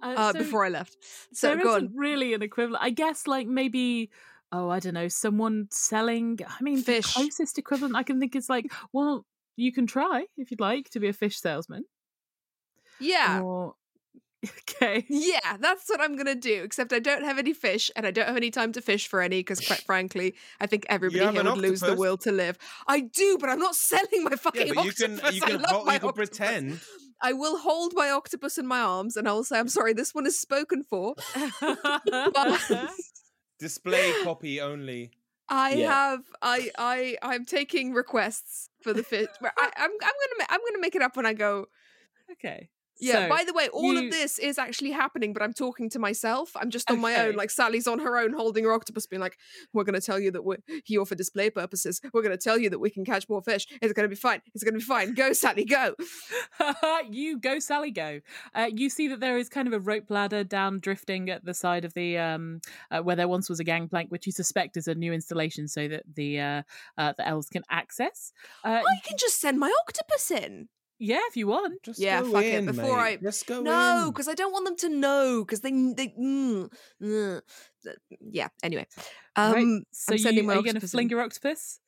Uh, 0.02 0.14
Uh, 0.18 0.32
so 0.34 0.40
before 0.40 0.66
I 0.66 0.70
left. 0.70 0.98
So 1.34 1.48
there 1.56 1.64
go 1.64 1.76
isn't 1.76 1.92
on. 1.92 1.96
really 1.96 2.34
an 2.34 2.42
equivalent. 2.42 2.84
I 2.84 2.90
guess, 2.90 3.28
like 3.28 3.48
maybe, 3.48 4.10
oh, 4.52 4.70
I 4.70 4.80
don't 4.80 4.96
know, 4.96 5.08
someone 5.08 5.68
selling. 5.72 6.40
I 6.48 6.62
mean, 6.64 6.82
Fish. 6.82 7.06
the 7.14 7.20
closest 7.20 7.58
equivalent 7.60 7.96
I 7.96 8.04
can 8.04 8.20
think 8.20 8.36
is 8.36 8.50
like, 8.50 8.72
well, 8.92 9.26
you 9.56 9.72
can 9.72 9.86
try 9.86 10.26
if 10.38 10.50
you'd 10.50 10.60
like 10.60 10.90
to 10.92 11.00
be 11.00 11.08
a 11.08 11.14
fish 11.14 11.40
salesman. 11.40 11.84
Yeah. 13.00 13.42
Or 13.42 13.76
okay, 14.60 15.06
Yeah, 15.08 15.58
that's 15.60 15.88
what 15.90 16.02
I'm 16.02 16.16
gonna 16.16 16.36
do. 16.36 16.64
Except 16.64 16.92
I 16.94 17.00
don't 17.00 17.24
have 17.24 17.38
any 17.38 17.54
fish, 17.54 17.92
and 17.96 18.08
I 18.08 18.12
don't 18.12 18.28
have 18.28 18.38
any 18.38 18.50
time 18.50 18.72
to 18.74 18.82
fish 18.82 19.08
for 19.08 19.22
any. 19.22 19.40
Because 19.40 19.60
quite 19.60 19.82
frankly, 19.86 20.36
I 20.60 20.66
think 20.68 20.86
everybody 20.90 21.26
here 21.26 21.40
an 21.42 21.46
would 21.46 21.58
lose 21.58 21.82
the 21.82 21.96
will 21.96 22.18
to 22.20 22.32
live. 22.32 22.58
I 22.88 23.02
do, 23.02 23.38
but 23.40 23.50
I'm 23.50 23.60
not 23.60 23.76
selling 23.76 24.24
my 24.24 24.36
fucking 24.36 24.68
Yeah, 24.68 24.74
but 24.74 24.84
you 24.84 24.92
can 24.94 25.12
octopus. 25.12 25.36
you 25.36 25.42
I 25.46 25.50
can, 25.50 25.62
love 25.62 25.70
hold, 25.72 25.88
my 25.88 25.94
you 25.94 26.00
can 26.00 26.10
octopus. 26.10 26.30
pretend. 26.30 26.80
I 27.24 27.34
will 27.34 27.58
hold 27.60 27.94
my 27.96 28.10
octopus 28.10 28.58
in 28.58 28.66
my 28.66 28.80
arms, 28.80 29.16
and 29.16 29.28
I 29.28 29.34
will 29.34 29.44
say, 29.44 29.60
"I'm 29.60 29.68
sorry, 29.70 29.94
this 29.94 30.16
one 30.16 30.26
is 30.26 30.40
spoken 30.40 30.84
for." 30.84 31.14
Display 33.60 34.14
copy 34.24 34.60
only. 34.60 35.12
I 35.50 35.72
Yeah. 35.72 35.90
have 35.90 36.22
I 36.42 36.72
I 36.78 37.18
I'm 37.22 37.46
taking 37.46 37.94
requests 37.94 38.70
for 38.82 38.94
the 38.94 39.04
fish. 39.04 39.28
I, 39.44 39.50
I'm 39.78 39.92
I'm 39.92 39.98
gonna 40.00 40.46
I'm 40.50 40.60
gonna 40.68 40.80
make 40.82 40.96
it 40.96 41.02
up 41.02 41.16
when 41.16 41.26
I 41.28 41.34
go. 41.34 41.68
okay. 42.32 42.70
Yeah. 43.02 43.24
So, 43.24 43.30
by 43.30 43.44
the 43.44 43.54
way, 43.54 43.68
all 43.70 43.94
you- 43.94 44.06
of 44.06 44.12
this 44.12 44.40
is 44.40 44.58
actually 44.60 44.92
happening, 44.92 45.34
but 45.34 45.42
I'm 45.42 45.54
talking 45.54 45.90
to 45.90 46.00
myself. 46.00 46.52
I'm 46.56 46.70
just 46.70 46.90
on 46.92 47.00
my 47.00 47.16
own. 47.16 47.36
Like 47.36 47.50
Sally's 47.50 47.88
on 47.88 48.00
her 48.00 48.18
own, 48.18 48.34
holding 48.34 48.64
her 48.64 48.72
octopus, 48.72 49.08
being 49.08 49.22
like, 49.22 49.38
"We're 49.74 49.84
gonna 49.84 50.00
tell 50.02 50.20
you 50.20 50.32
that 50.32 50.44
we're 50.44 50.60
here 50.86 51.04
for 51.06 51.16
display 51.16 51.50
purposes. 51.50 52.00
We're 52.14 52.22
gonna 52.22 52.38
tell 52.38 52.58
you 52.58 52.70
that 52.70 52.80
we 52.80 52.90
can 52.90 53.04
catch 53.04 53.28
more 53.28 53.42
fish. 53.42 53.66
It's 53.82 53.94
gonna 53.94 54.08
be 54.08 54.16
fine. 54.16 54.42
It's 54.54 54.64
gonna 54.64 54.78
be 54.78 54.84
fine. 54.84 55.14
Go, 55.14 55.34
Sally, 55.34 55.66
go." 55.66 55.96
you 57.10 57.40
go, 57.40 57.60
Sally, 57.60 57.92
go. 57.92 58.22
Uh, 58.54 58.70
you 58.72 58.90
see 58.90 59.08
that 59.08 59.20
there 59.20 59.38
is 59.38 59.50
kind 59.50 59.68
of 59.68 59.74
a 59.74 59.80
rope 59.80 60.10
ladder 60.10 60.44
down 60.44 60.80
drifting 60.80 61.30
at 61.30 61.44
the 61.46 61.54
side 61.54 61.86
of 61.86 61.94
the 61.94 62.18
um, 62.18 62.62
uh, 62.92 63.00
where 63.02 63.16
there 63.16 63.28
once 63.28 63.50
was 63.50 63.60
a 63.60 63.64
gangplank, 63.64 64.12
which 64.12 64.26
you 64.26 64.32
suspect 64.32 64.78
is 64.78 64.88
a 64.88 64.96
new 64.96 65.12
installation 65.14 65.68
so 65.68 65.88
that 65.88 66.04
the 66.16 66.40
uh, 66.40 66.62
uh, 66.98 67.14
the 67.18 67.28
elves 67.28 67.50
can 67.50 67.64
access. 67.70 68.32
Uh, 68.64 68.82
I 68.86 69.08
can 69.08 69.18
just 69.18 69.40
send 69.40 69.60
my 69.60 69.74
octopus 69.82 70.32
in. 70.32 70.68
Yeah, 71.02 71.20
if 71.28 71.36
you 71.36 71.48
want. 71.48 71.82
Just 71.82 72.00
Yeah, 72.00 72.22
go 72.22 72.32
fuck 72.32 72.44
in, 72.44 72.70
it. 72.70 72.76
Before 72.76 72.98
mate. 72.98 73.20
I 73.20 73.24
Just 73.24 73.48
go 73.48 73.62
no, 73.62 74.12
because 74.12 74.28
I 74.28 74.36
don't 74.36 74.52
want 74.52 74.66
them 74.66 74.76
to 74.78 74.90
know. 74.90 75.44
Because 75.44 75.62
they 75.62 75.72
they 75.72 76.10
mm, 76.10 76.72
mm. 77.02 77.42
yeah. 78.20 78.50
Anyway, 78.62 78.86
um, 79.36 79.54
right. 79.54 79.84
So 79.92 80.14
I'm 80.14 80.20
sending 80.20 80.44
you, 80.44 80.48
my 80.48 80.54
are 80.54 80.58
you 80.58 80.64
going 80.64 80.80
to 80.80 80.88
fling 80.88 81.06
in. 81.06 81.10
your 81.10 81.22
octopus? 81.22 81.80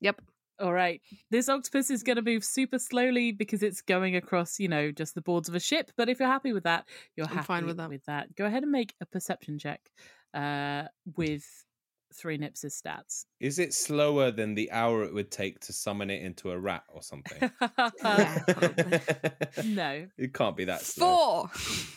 Yep. 0.00 0.22
All 0.60 0.72
right. 0.72 1.00
This 1.30 1.48
octopus 1.48 1.90
is 1.90 2.04
going 2.04 2.16
to 2.16 2.22
move 2.22 2.44
super 2.44 2.78
slowly 2.78 3.32
because 3.32 3.62
it's 3.62 3.82
going 3.82 4.14
across, 4.14 4.60
you 4.60 4.68
know, 4.68 4.92
just 4.92 5.14
the 5.14 5.22
boards 5.22 5.48
of 5.48 5.56
a 5.56 5.60
ship. 5.60 5.90
But 5.96 6.08
if 6.08 6.20
you're 6.20 6.28
happy 6.28 6.52
with 6.52 6.64
that, 6.64 6.86
you're 7.16 7.26
I'm 7.26 7.34
happy 7.34 7.46
fine 7.46 7.66
with 7.66 7.78
that. 7.78 7.88
With 7.88 8.04
that, 8.04 8.36
go 8.36 8.44
ahead 8.44 8.62
and 8.62 8.70
make 8.70 8.94
a 9.00 9.06
perception 9.06 9.58
check 9.58 9.80
uh, 10.32 10.84
with 11.16 11.44
three 12.14 12.36
nips 12.38 12.64
as 12.64 12.80
stats. 12.80 13.24
Is 13.40 13.58
it 13.58 13.72
slower 13.74 14.30
than 14.30 14.54
the 14.54 14.70
hour 14.72 15.04
it 15.04 15.14
would 15.14 15.30
take 15.30 15.60
to 15.60 15.72
summon 15.72 16.10
it 16.10 16.22
into 16.22 16.50
a 16.50 16.58
rat 16.58 16.84
or 16.88 17.02
something? 17.02 17.50
Yeah, 18.02 18.38
no. 19.64 20.06
it 20.18 20.34
can't 20.34 20.56
be 20.56 20.64
that 20.66 20.82
slow. 20.82 21.06
Four. 21.06 21.50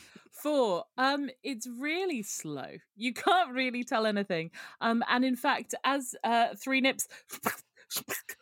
Four. 0.44 0.84
Um, 0.98 1.30
it's 1.44 1.68
really 1.80 2.22
slow. 2.22 2.68
You 2.96 3.14
can't 3.14 3.54
really 3.54 3.84
tell 3.84 4.06
anything. 4.06 4.52
Um, 4.82 5.02
and 5.10 5.24
in 5.24 5.36
fact, 5.38 5.74
as 5.86 6.16
uh 6.24 6.48
three 6.62 6.82
nips 6.82 7.08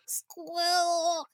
squirrel 0.06 1.27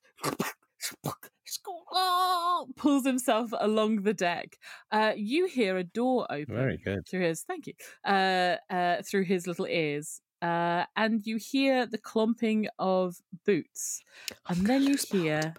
squirrel 1.45 2.68
pulls 2.76 3.05
himself 3.05 3.51
along 3.59 4.03
the 4.03 4.14
deck, 4.14 4.57
uh, 4.91 5.14
you 5.15 5.45
hear 5.47 5.77
a 5.77 5.84
door 5.84 6.27
open 6.30 6.53
Very 6.55 6.77
good. 6.84 7.07
through 7.09 7.22
his 7.22 7.43
thank 7.43 7.68
you 7.68 7.73
uh, 8.05 8.57
uh, 8.69 9.01
through 9.03 9.23
his 9.23 9.47
little 9.47 9.68
ears. 9.68 10.22
Uh, 10.41 10.85
and 10.95 11.26
you 11.26 11.38
hear 11.38 11.85
the 11.88 11.97
clumping 11.97 12.68
of 12.77 13.18
boots, 13.45 14.01
and 14.47 14.68
then 14.68 14.84
you 14.84 14.95
hear 15.11 15.53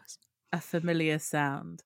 a 0.52 0.60
familiar 0.60 1.18
sound. 1.18 1.82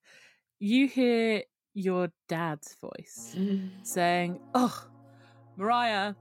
You 0.58 0.86
hear 0.86 1.42
your 1.74 2.12
dad's 2.28 2.76
voice 2.80 3.34
saying, 3.82 4.40
"Oh, 4.54 4.88
Mariah, 5.56 6.14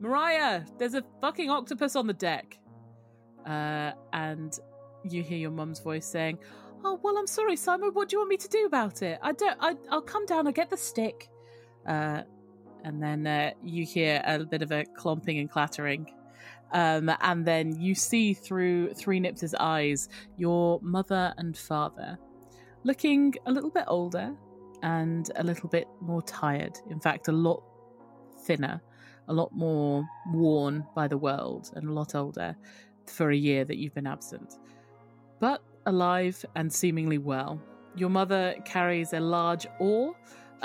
Mariah, 0.00 0.62
there's 0.78 0.94
a 0.94 1.04
fucking 1.20 1.50
octopus 1.50 1.94
on 1.94 2.06
the 2.06 2.14
deck." 2.14 2.58
Uh, 3.46 3.92
and 4.14 4.58
you 5.04 5.22
hear 5.22 5.36
your 5.36 5.50
mum's 5.50 5.80
voice 5.80 6.06
saying, 6.06 6.38
"Oh, 6.84 6.98
well, 7.02 7.18
I'm 7.18 7.26
sorry, 7.26 7.56
Simon. 7.56 7.90
What 7.92 8.08
do 8.08 8.14
you 8.14 8.20
want 8.20 8.30
me 8.30 8.38
to 8.38 8.48
do 8.48 8.64
about 8.64 9.02
it? 9.02 9.18
I 9.22 9.32
don't. 9.32 9.58
I, 9.60 9.74
I'll 9.90 10.00
come 10.00 10.24
down. 10.24 10.46
I'll 10.46 10.52
get 10.54 10.70
the 10.70 10.76
stick." 10.78 11.28
Uh, 11.86 12.22
and 12.84 13.02
then 13.02 13.26
uh, 13.26 13.50
you 13.62 13.84
hear 13.84 14.22
a 14.24 14.38
bit 14.44 14.62
of 14.62 14.70
a 14.70 14.84
clomping 14.84 15.38
and 15.38 15.50
clattering. 15.50 16.12
Um, 16.72 17.10
and 17.20 17.46
then 17.46 17.80
you 17.80 17.94
see 17.94 18.34
through 18.34 18.94
Three 18.94 19.20
Nips' 19.20 19.54
eyes 19.58 20.08
your 20.36 20.80
mother 20.82 21.32
and 21.38 21.56
father 21.56 22.18
looking 22.84 23.34
a 23.46 23.52
little 23.52 23.70
bit 23.70 23.84
older 23.86 24.34
and 24.82 25.30
a 25.36 25.42
little 25.42 25.68
bit 25.68 25.88
more 26.00 26.22
tired. 26.22 26.78
In 26.90 27.00
fact, 27.00 27.28
a 27.28 27.32
lot 27.32 27.62
thinner, 28.42 28.80
a 29.28 29.32
lot 29.32 29.50
more 29.52 30.04
worn 30.32 30.86
by 30.94 31.08
the 31.08 31.16
world, 31.16 31.70
and 31.74 31.88
a 31.88 31.92
lot 31.92 32.14
older 32.14 32.54
for 33.06 33.30
a 33.30 33.36
year 33.36 33.64
that 33.64 33.78
you've 33.78 33.94
been 33.94 34.06
absent. 34.06 34.58
But 35.40 35.62
alive 35.86 36.44
and 36.54 36.72
seemingly 36.72 37.18
well. 37.18 37.60
Your 37.96 38.10
mother 38.10 38.54
carries 38.64 39.12
a 39.12 39.20
large 39.20 39.66
oar. 39.78 40.14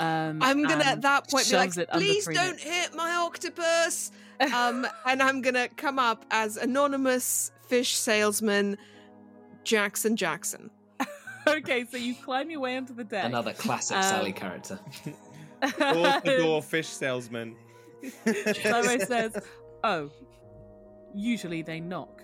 Um, 0.00 0.42
I'm 0.42 0.62
gonna 0.62 0.84
at 0.84 1.02
that 1.02 1.28
point 1.28 1.48
be 1.48 1.56
like, 1.56 1.66
shoves 1.68 1.78
it 1.78 1.88
under 1.92 2.04
please 2.04 2.24
don't 2.24 2.52
Nips." 2.52 2.62
hit 2.62 2.94
my 2.94 3.16
octopus. 3.16 4.10
um, 4.54 4.86
and 5.06 5.22
I'm 5.22 5.42
gonna 5.42 5.68
come 5.68 5.98
up 5.98 6.24
as 6.30 6.56
anonymous 6.56 7.52
fish 7.68 7.94
salesman 7.96 8.78
Jackson 9.62 10.16
Jackson. 10.16 10.70
okay, 11.46 11.84
so 11.84 11.98
you 11.98 12.14
climb 12.14 12.50
your 12.50 12.60
way 12.60 12.76
onto 12.78 12.94
the 12.94 13.04
deck. 13.04 13.26
Another 13.26 13.52
classic 13.52 13.98
Um, 13.98 14.02
Sally 14.02 14.32
character. 14.32 14.80
Door 15.78 16.20
to 16.24 16.38
door 16.38 16.62
fish 16.62 16.88
salesman. 16.88 17.54
Chloe 18.24 18.98
says, 19.00 19.36
"Oh, 19.84 20.10
usually 21.14 21.60
they 21.60 21.80
knock." 21.80 22.22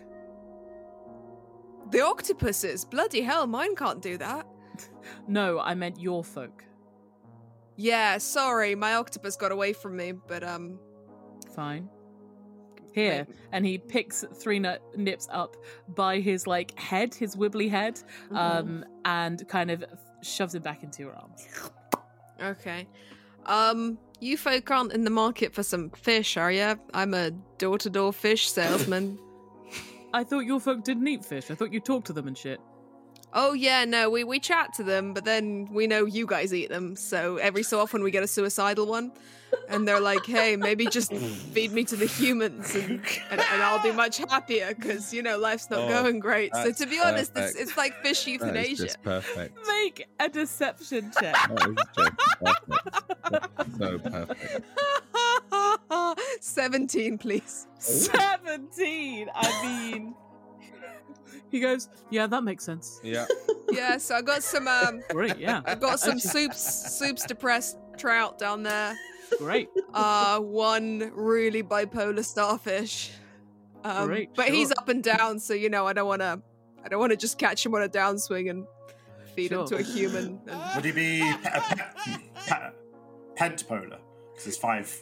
The 1.90 2.01
octopuses, 2.01 2.86
bloody 2.86 3.20
hell, 3.20 3.47
mine 3.47 3.77
can't 3.77 4.01
do 4.01 4.16
that. 4.16 4.47
No, 5.28 5.61
I 5.61 5.74
meant 5.74 6.01
your 6.01 6.24
folk. 6.24 6.65
Yeah, 7.77 8.19
sorry, 8.19 8.74
my 8.74 8.94
octopus 8.94 9.36
got 9.36 9.53
away 9.53 9.73
from 9.73 9.97
me, 9.97 10.12
but 10.12 10.43
um, 10.43 10.78
Fine. 11.55 11.89
Here, 12.93 13.27
and 13.53 13.66
he 13.66 13.77
picks 13.77 14.24
three 14.35 14.59
nut 14.59 14.82
nips 14.97 15.28
up 15.31 15.57
by 15.89 16.20
his 16.20 16.47
like 16.47 16.78
head, 16.78 17.15
his 17.15 17.36
wibbly 17.36 17.70
head, 17.70 18.01
um, 18.31 18.86
and 19.05 19.47
kind 19.48 19.70
of 19.70 19.85
shoves 20.23 20.55
him 20.55 20.62
back 20.62 20.82
into 20.82 21.03
your 21.03 21.15
arms. 21.15 21.47
okay. 22.43 22.86
Um, 23.44 23.98
you 24.20 24.39
folk 24.39 24.70
aren't 24.70 24.93
in 24.93 25.05
the 25.05 25.11
market 25.11 25.55
for 25.55 25.62
some 25.62 25.90
fish, 25.90 26.39
are 26.39 26.51
you? 26.51 26.81
I'm 26.94 27.12
a 27.12 27.32
door-to-door 27.59 28.15
fish 28.15 28.51
salesman. 28.51 29.19
I 30.15 30.24
thought 30.24 30.47
your 30.47 30.59
folk 30.59 30.82
didn't 30.82 31.07
eat 31.07 31.23
fish. 31.24 31.51
I 31.51 31.55
thought 31.55 31.73
you 31.73 31.81
talked 31.81 32.07
to 32.07 32.15
them 32.15 32.27
and 32.27 32.36
shit. 32.36 32.61
Oh 33.32 33.53
yeah, 33.53 33.85
no, 33.85 34.09
we 34.09 34.24
we 34.24 34.39
chat 34.40 34.73
to 34.74 34.82
them, 34.82 35.12
but 35.12 35.24
then 35.24 35.69
we 35.70 35.86
know 35.86 36.05
you 36.07 36.27
guys 36.27 36.55
eat 36.55 36.69
them. 36.70 36.97
So 36.97 37.36
every 37.36 37.62
so 37.62 37.81
often 37.81 38.03
we 38.03 38.11
get 38.11 38.23
a 38.23 38.27
suicidal 38.27 38.86
one, 38.86 39.12
and 39.69 39.86
they're 39.86 40.01
like, 40.01 40.24
"Hey, 40.24 40.57
maybe 40.57 40.86
just 40.86 41.12
feed 41.12 41.70
me 41.73 41.85
to 41.85 41.97
the 41.97 42.07
humans, 42.07 42.74
and, 42.74 43.01
and, 43.31 43.40
and 43.40 43.62
I'll 43.62 43.82
be 43.82 43.93
much 43.93 44.19
happier 44.19 44.73
because 44.74 45.12
you 45.12 45.23
know 45.23 45.36
life's 45.39 45.69
not 45.69 45.81
Oh, 45.81 45.89
going 45.89 46.19
great." 46.19 46.55
So 46.55 46.73
to 46.73 46.86
be 46.86 46.98
honest, 46.98 47.32
it's, 47.36 47.57
it's 47.57 47.77
like 47.77 47.94
fish 48.03 48.24
That 48.24 48.31
is 48.31 48.40
euthanasia. 48.40 48.82
just 48.85 49.03
perfect. 49.03 49.59
Make 49.69 50.07
a 50.19 50.28
deception 50.31 51.12
check. 51.20 51.35
That 51.35 51.69
is 51.69 51.77
just 51.98 52.12
perfect. 52.40 53.78
so 53.78 53.98
perfect. 53.98 54.65
Seventeen, 56.40 57.19
please. 57.19 57.66
Seventeen. 57.78 59.28
I 59.35 59.62
mean, 59.93 60.15
he 61.51 61.60
goes, 61.60 61.89
"Yeah, 62.10 62.27
that 62.27 62.43
makes 62.44 62.64
sense." 62.64 63.01
Yeah. 63.02 63.27
Yeah, 63.73 63.97
so 63.97 64.14
I 64.14 64.23
got 64.23 64.44
some 64.44 64.68
um, 64.68 65.02
Great. 65.10 65.39
Yeah. 65.39 65.60
I 65.66 65.74
got 65.74 65.98
some 65.98 66.20
soups, 66.20 66.97
soups 66.97 67.27
depressed 67.27 67.77
trout 67.98 68.39
down 68.39 68.62
there. 68.62 68.97
Great. 69.39 69.68
Uh, 69.93 70.39
one 70.39 71.10
really 71.12 71.64
bipolar 71.64 72.24
starfish. 72.24 73.10
Um, 73.82 74.06
Great, 74.06 74.35
but 74.36 74.51
he's 74.51 74.70
up 74.70 74.89
and 74.89 75.02
down, 75.02 75.40
so 75.40 75.52
you 75.52 75.68
know 75.68 75.85
I 75.85 75.93
don't 75.94 76.06
want 76.06 76.23
to. 76.23 76.40
I 76.85 76.89
don't 76.89 77.01
want 77.01 77.10
to 77.10 77.16
just 77.16 77.39
catch 77.39 77.66
him 77.66 77.74
on 77.74 77.82
a 77.82 77.89
downswing 77.89 78.51
and 78.51 78.66
feed 79.35 79.51
him 79.51 79.66
to 79.66 79.77
a 79.77 79.82
human. 79.82 80.40
And... 80.47 80.77
Would 80.77 80.85
he 80.85 80.93
be 80.93 81.20
pe- 81.43 81.60
pe- 81.60 82.18
pe- 82.47 82.70
pent 83.35 83.68
polar? 83.68 83.98
Because 84.31 84.44
there's 84.44 84.56
five. 84.56 84.97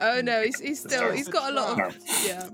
Oh 0.00 0.20
no, 0.20 0.42
he's, 0.42 0.60
he's 0.60 0.80
still 0.80 1.10
he's 1.12 1.28
got 1.28 1.52
a 1.52 1.54
lot 1.54 1.78
No. 1.78 1.86
of 1.86 1.96
yeah. 2.24 2.48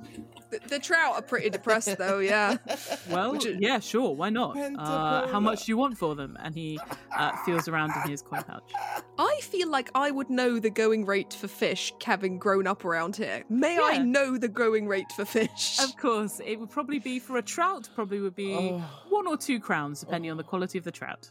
The, 0.50 0.60
the 0.68 0.78
trout 0.78 1.14
are 1.14 1.22
pretty 1.22 1.50
depressed 1.50 1.98
though. 1.98 2.18
Yeah. 2.20 2.56
Well, 3.10 3.32
Would 3.32 3.44
you- 3.44 3.56
yeah, 3.60 3.78
sure. 3.80 4.14
Why 4.14 4.28
not? 4.30 4.56
Uh, 4.56 5.26
how 5.28 5.40
much 5.40 5.64
do 5.66 5.72
you 5.72 5.76
want 5.78 5.96
for 5.98 6.14
them? 6.14 6.36
And 6.42 6.54
he 6.54 6.78
uh, 7.16 7.36
feels 7.44 7.68
around 7.68 7.92
in 8.04 8.10
his 8.10 8.20
coin 8.22 8.42
pouch. 8.42 8.70
I 9.18 9.38
feel 9.42 9.70
like 9.70 9.90
I 9.94 10.10
would 10.10 10.28
know 10.30 10.58
the 10.58 10.68
going 10.70 11.04
rate 11.06 11.32
for 11.32 11.48
fish, 11.48 11.92
having 12.04 12.38
grown 12.38 12.66
up 12.66 12.84
around 12.84 13.16
here. 13.16 13.44
May 13.48 13.78
I 13.78 13.98
know 13.98 14.36
the 14.38 14.48
going 14.48 14.86
rate 14.88 15.10
for 15.16 15.24
fish? 15.24 15.78
Of 15.82 15.96
course, 15.96 16.40
it 16.44 16.56
would 16.60 16.70
probably 16.70 16.98
be 16.98 17.18
for 17.18 17.38
a 17.38 17.42
trout. 17.42 17.88
Probably 17.94 18.20
would 18.20 18.34
be 18.34 18.54
Oh. 18.54 18.82
one 19.08 19.26
or 19.26 19.36
two 19.36 19.60
crowns, 19.60 20.00
depending 20.00 20.30
on 20.30 20.36
the 20.36 20.44
quality 20.44 20.76
of 20.78 20.84
the 20.84 20.92
trout. 20.92 21.30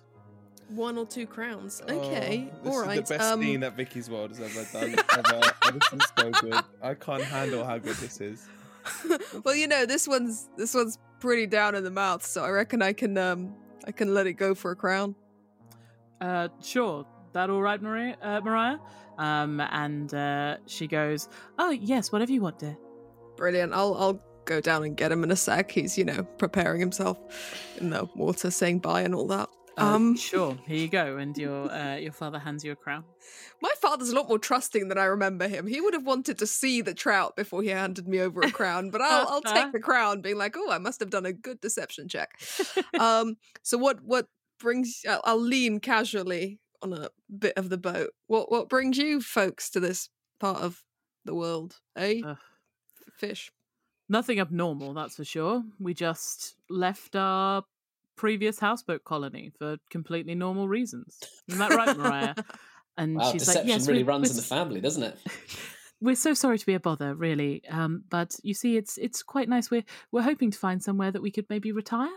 One 0.70 0.98
or 0.98 1.06
two 1.06 1.26
crowns. 1.28 1.82
Okay, 1.88 2.50
Oh, 2.52 2.64
this 2.66 2.74
all 2.76 2.82
is 2.82 2.88
right. 2.88 3.06
the 3.08 3.14
best 3.18 3.32
um, 3.32 3.42
scene 3.42 3.60
that 3.62 3.76
Vicky's 3.78 4.10
World 4.10 4.32
has 4.36 4.40
ever 4.42 4.68
done. 4.74 4.96
Ever. 5.18 5.42
Oh, 5.64 5.72
this 5.72 5.94
is 5.94 6.12
so 6.18 6.32
good. 6.32 6.56
I 6.82 6.94
can't 6.96 7.24
handle 7.24 7.64
how 7.64 7.78
good 7.78 7.96
this 7.98 8.20
is. 8.20 8.48
well, 9.44 9.56
you 9.56 9.68
know, 9.68 9.86
this 9.86 10.08
one's 10.08 10.50
this 10.58 10.74
one's 10.74 10.98
pretty 11.20 11.48
down 11.48 11.76
in 11.76 11.84
the 11.84 11.92
mouth, 11.92 12.26
so 12.26 12.44
I 12.44 12.50
reckon 12.50 12.82
I 12.82 12.94
can 12.94 13.18
um 13.18 13.54
I 13.86 13.92
can 13.92 14.14
let 14.14 14.28
it 14.28 14.34
go 14.34 14.54
for 14.54 14.72
a 14.72 14.76
crown. 14.76 15.16
Uh, 16.20 16.50
sure. 16.62 17.06
That 17.34 17.50
all 17.50 17.62
right, 17.62 17.82
Maria? 17.82 18.18
Uh, 18.22 18.42
Mariah? 18.42 18.80
Um, 19.18 19.60
and 19.60 20.14
uh, 20.14 20.58
she 20.66 20.88
goes, 20.88 21.30
"Oh 21.60 21.70
yes, 21.72 22.12
whatever 22.12 22.32
you 22.32 22.42
want, 22.42 22.60
dear." 22.60 22.78
Brilliant. 23.36 23.74
I'll 23.74 23.96
I'll 23.96 24.22
go 24.46 24.62
down 24.62 24.84
and 24.84 24.96
get 24.96 25.12
him 25.12 25.24
in 25.24 25.32
a 25.32 25.36
sec. 25.36 25.72
He's 25.72 25.98
you 25.98 26.06
know 26.06 26.24
preparing 26.38 26.80
himself 26.80 27.18
in 27.78 27.90
the 27.90 28.08
water, 28.16 28.52
saying 28.52 28.80
bye 28.80 29.02
and 29.02 29.14
all 29.14 29.28
that. 29.28 29.50
Uh, 29.78 29.86
Um, 29.86 30.16
sure. 30.16 30.58
Here 30.66 30.78
you 30.78 30.88
go, 30.88 31.18
and 31.18 31.38
your 31.38 31.72
uh, 31.72 31.96
your 31.96 32.12
father 32.12 32.40
hands 32.40 32.64
you 32.64 32.72
a 32.72 32.76
crown. 32.76 33.04
my 33.62 33.72
father's 33.82 34.10
a 34.10 34.16
lot 34.16 34.28
more 34.28 34.40
trusting 34.40 34.88
than 34.88 34.98
I 34.98 35.06
remember 35.06 35.48
him. 35.48 35.68
He 35.68 35.80
would 35.82 35.94
have 35.94 36.06
wanted 36.06 36.38
to 36.40 36.48
see 36.48 36.82
the 36.82 36.94
trout 36.94 37.36
before 37.36 37.62
he 37.62 37.70
handed 37.70 38.08
me 38.08 38.20
over 38.20 38.42
a 38.42 38.52
crown, 38.52 38.90
but 38.90 39.02
I'll 39.02 39.28
I'll 39.28 39.42
take 39.56 39.72
the 39.72 39.80
crown, 39.80 40.22
being 40.22 40.38
like, 40.38 40.56
oh, 40.58 40.72
I 40.72 40.80
must 40.80 41.00
have 41.00 41.10
done 41.12 41.26
a 41.26 41.34
good 41.34 41.62
deception 41.62 42.08
check. 42.08 42.30
um, 43.00 43.38
so 43.64 43.78
what 43.78 44.02
what 44.04 44.28
brings? 44.60 45.02
I'll, 45.08 45.22
I'll 45.24 45.42
lean 45.42 45.80
casually 45.80 46.60
on 46.82 46.94
a 46.94 47.10
bit 47.38 47.54
of 47.58 47.70
the 47.70 47.78
boat. 47.78 48.12
What 48.28 48.52
what 48.52 48.70
brings 48.70 48.98
you 48.98 49.22
folks 49.22 49.70
to 49.72 49.80
this 49.80 50.10
part 50.40 50.62
of 50.62 50.84
the 51.26 51.36
world? 51.36 51.76
Eh? 51.96 52.22
Ugh. 52.26 52.38
Fish. 53.18 53.52
Nothing 54.10 54.40
abnormal, 54.40 54.94
that's 54.94 55.16
for 55.18 55.26
sure. 55.26 55.64
We 55.80 55.94
just 55.94 56.56
left 56.70 57.16
our 57.16 57.64
previous 58.18 58.60
houseboat 58.60 59.04
colony 59.04 59.52
for 59.58 59.78
completely 59.90 60.36
normal 60.36 60.68
reasons. 60.68 61.20
Isn't 61.48 61.60
that 61.60 61.76
right, 61.76 61.96
Mariah? 61.98 62.36
And 63.00 63.18
Wow, 63.18 63.32
she's 63.32 63.42
deception 63.46 63.62
like, 63.62 63.78
"Yes, 63.78 63.88
really 63.88 64.02
runs 64.02 64.32
in 64.32 64.36
the 64.36 64.42
family, 64.42 64.82
doesn't 64.82 65.04
it? 65.04 65.20
We're 66.02 66.16
so 66.16 66.34
sorry 66.34 66.58
to 66.58 66.66
be 66.66 66.74
a 66.74 66.80
bother, 66.80 67.14
really. 67.14 67.64
Um, 67.70 68.04
but 68.10 68.36
you 68.42 68.56
see, 68.56 68.76
it's 68.76 68.98
it's 68.98 69.22
quite 69.22 69.48
nice. 69.48 69.70
We're 69.70 69.84
we're 70.12 70.24
hoping 70.24 70.50
to 70.50 70.58
find 70.58 70.82
somewhere 70.82 71.12
that 71.12 71.22
we 71.22 71.30
could 71.30 71.46
maybe 71.48 71.72
retire. 71.72 72.10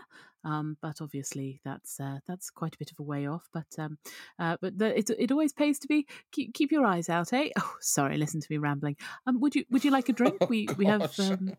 Um, 0.43 0.77
but 0.81 1.01
obviously 1.01 1.61
that's 1.63 1.99
uh, 1.99 2.17
that's 2.27 2.49
quite 2.49 2.73
a 2.73 2.77
bit 2.79 2.91
of 2.91 2.97
a 2.99 3.03
way 3.03 3.27
off. 3.27 3.47
But 3.53 3.67
um, 3.77 3.99
uh, 4.39 4.57
but 4.59 4.77
the, 4.77 4.97
it 4.97 5.09
it 5.11 5.31
always 5.31 5.53
pays 5.53 5.77
to 5.79 5.87
be 5.87 6.07
keep, 6.31 6.55
keep 6.55 6.71
your 6.71 6.85
eyes 6.85 7.09
out, 7.09 7.31
eh? 7.33 7.49
Oh, 7.59 7.73
sorry, 7.79 8.17
listen 8.17 8.41
to 8.41 8.47
me 8.49 8.57
rambling. 8.57 8.97
Um, 9.27 9.39
would 9.39 9.55
you 9.55 9.65
would 9.69 9.85
you 9.85 9.91
like 9.91 10.09
a 10.09 10.13
drink? 10.13 10.49
We 10.49 10.67
we 10.77 10.85
have 10.85 11.19
um, 11.19 11.53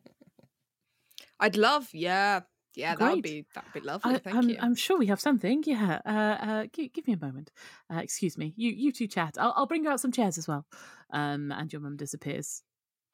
I'd 1.38 1.56
love, 1.56 1.88
yeah, 1.92 2.40
Yeah, 2.74 2.94
that 2.94 3.12
would 3.14 3.22
be 3.22 3.44
that'd 3.54 3.72
be 3.72 3.80
lovely. 3.80 4.14
I, 4.14 4.18
Thank 4.18 4.36
I'm, 4.36 4.48
you. 4.48 4.56
I'm 4.60 4.74
sure 4.74 4.98
we 4.98 5.06
have 5.06 5.20
something. 5.20 5.62
Yeah. 5.66 6.00
Uh, 6.06 6.44
uh, 6.44 6.66
gi- 6.72 6.88
give 6.88 7.06
me 7.06 7.14
a 7.14 7.18
moment. 7.24 7.50
Uh, 7.92 7.98
excuse 7.98 8.38
me. 8.38 8.54
You 8.56 8.70
you 8.70 8.92
two 8.92 9.06
chat. 9.06 9.36
I'll, 9.38 9.52
I'll 9.56 9.66
bring 9.66 9.86
out 9.86 10.00
some 10.00 10.12
chairs 10.12 10.38
as 10.38 10.48
well. 10.48 10.66
Um, 11.12 11.52
and 11.52 11.72
your 11.72 11.82
mum 11.82 11.96
disappears 11.96 12.62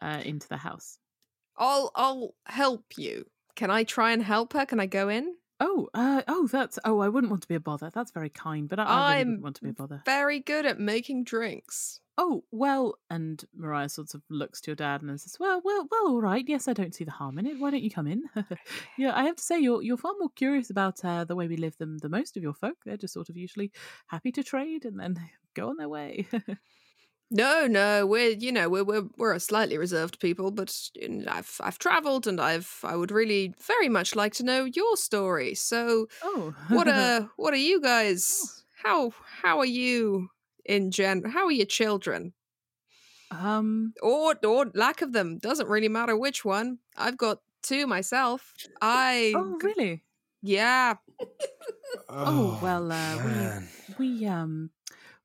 uh, 0.01 0.23
into 0.25 0.49
the 0.49 0.59
house. 0.59 0.99
I'll 1.57 1.91
I'll 1.95 2.35
help 2.47 2.85
you. 2.97 3.27
Can 3.57 3.71
I 3.71 3.83
try 3.85 4.13
and 4.13 4.23
help 4.23 4.53
her? 4.53 4.65
Can 4.65 4.79
I 4.79 4.87
go 4.87 5.09
in? 5.09 5.35
Oh, 5.61 5.89
uh, 5.93 6.23
oh, 6.29 6.47
that's. 6.47 6.79
Oh, 6.85 7.01
I 7.01 7.09
wouldn't 7.09 7.31
want 7.31 7.43
to 7.43 7.49
be 7.49 7.57
a 7.57 7.61
bother. 7.61 7.91
That's 7.93 8.13
very 8.13 8.31
kind, 8.31 8.69
but 8.69 8.79
I, 8.79 8.85
I 8.85 8.87
really 8.87 9.21
I'm 9.21 9.27
wouldn't 9.27 9.43
want 9.43 9.57
to 9.57 9.63
be 9.65 9.71
a 9.71 9.73
bother. 9.73 10.03
very 10.05 10.39
good 10.39 10.65
at 10.67 10.79
making 10.79 11.25
drinks. 11.25 11.99
Oh 12.21 12.43
well, 12.51 12.97
and 13.11 13.45
Mariah 13.57 13.89
sort 13.89 14.13
of 14.13 14.23
looks 14.29 14.61
to 14.63 14.73
your 14.73 14.77
dad 14.77 15.03
and 15.03 15.21
says, 15.21 15.37
"Well, 15.39 15.63
well, 15.65 15.87
well, 15.89 16.09
all 16.09 16.21
right. 16.21 16.45
Yes, 16.49 16.67
I 16.67 16.73
don't 16.73 16.93
see 16.93 17.05
the 17.05 17.13
harm 17.13 17.39
in 17.39 17.47
it. 17.47 17.61
Why 17.61 17.71
don't 17.71 17.83
you 17.83 17.93
come 17.93 18.09
in?" 18.09 18.25
yeah, 18.99 19.17
I 19.17 19.23
have 19.23 19.37
to 19.37 19.43
say, 19.43 19.61
you're 19.61 19.83
you're 19.83 19.97
far 19.97 20.15
more 20.19 20.31
curious 20.35 20.69
about 20.69 21.05
uh, 21.05 21.23
the 21.25 21.37
way 21.37 21.47
we 21.47 21.57
live 21.57 21.77
than 21.79 21.99
the 22.03 22.09
most 22.09 22.37
of 22.37 22.43
your 22.43 22.55
folk. 22.55 22.77
They're 22.85 22.97
just 22.97 23.15
sort 23.15 23.29
of 23.29 23.37
usually 23.37 23.71
happy 24.09 24.33
to 24.33 24.43
trade 24.43 24.85
and 24.85 24.99
then 24.99 25.17
go 25.55 25.69
on 25.69 25.77
their 25.77 25.89
way. 25.89 26.27
No, 27.31 27.67
no, 27.67 28.07
we're 28.07 28.31
you 28.31 28.51
know 28.51 28.69
we're 28.69 28.85
we're 28.85 29.07
we're 29.19 29.35
a 29.35 29.41
slightly 29.41 29.77
reserved 29.77 30.19
people, 30.19 30.51
but 30.51 30.75
I've 31.29 31.61
I've 31.61 31.79
travelled 31.79 32.27
and 32.27 32.41
I've 32.41 32.81
I 32.83 32.97
would 32.97 33.13
really 33.13 33.55
very 33.65 33.89
much 33.89 34.17
like 34.17 34.33
to 34.35 34.45
know 34.45 34.65
your 34.65 34.97
story. 34.97 35.55
So, 35.55 36.07
oh, 36.23 36.55
what 36.69 36.89
are 36.89 37.31
what 37.37 37.53
are 37.53 37.59
you 37.59 37.81
guys? 37.81 38.65
How 38.83 39.13
how 39.43 39.59
are 39.59 39.67
you 39.67 40.31
in 40.69 40.91
gen? 40.93 41.25
How 41.25 41.47
are 41.47 41.53
your 41.53 41.67
children? 41.67 42.35
um, 43.31 43.93
Or 44.03 44.35
or 44.45 44.71
lack 44.75 45.03
of 45.03 45.13
them 45.13 45.39
doesn't 45.39 45.69
really 45.69 45.89
matter 45.89 46.17
which 46.17 46.45
one. 46.45 46.79
I've 46.97 47.17
got 47.19 47.41
two 47.63 47.87
myself. 47.87 48.55
I 48.81 49.33
oh 49.37 49.59
really? 49.63 50.05
yeah. 50.43 50.97
Oh, 52.09 52.59
well, 52.61 52.91
uh, 52.93 53.19
we 53.19 53.61
we 53.99 54.27
um 54.27 54.71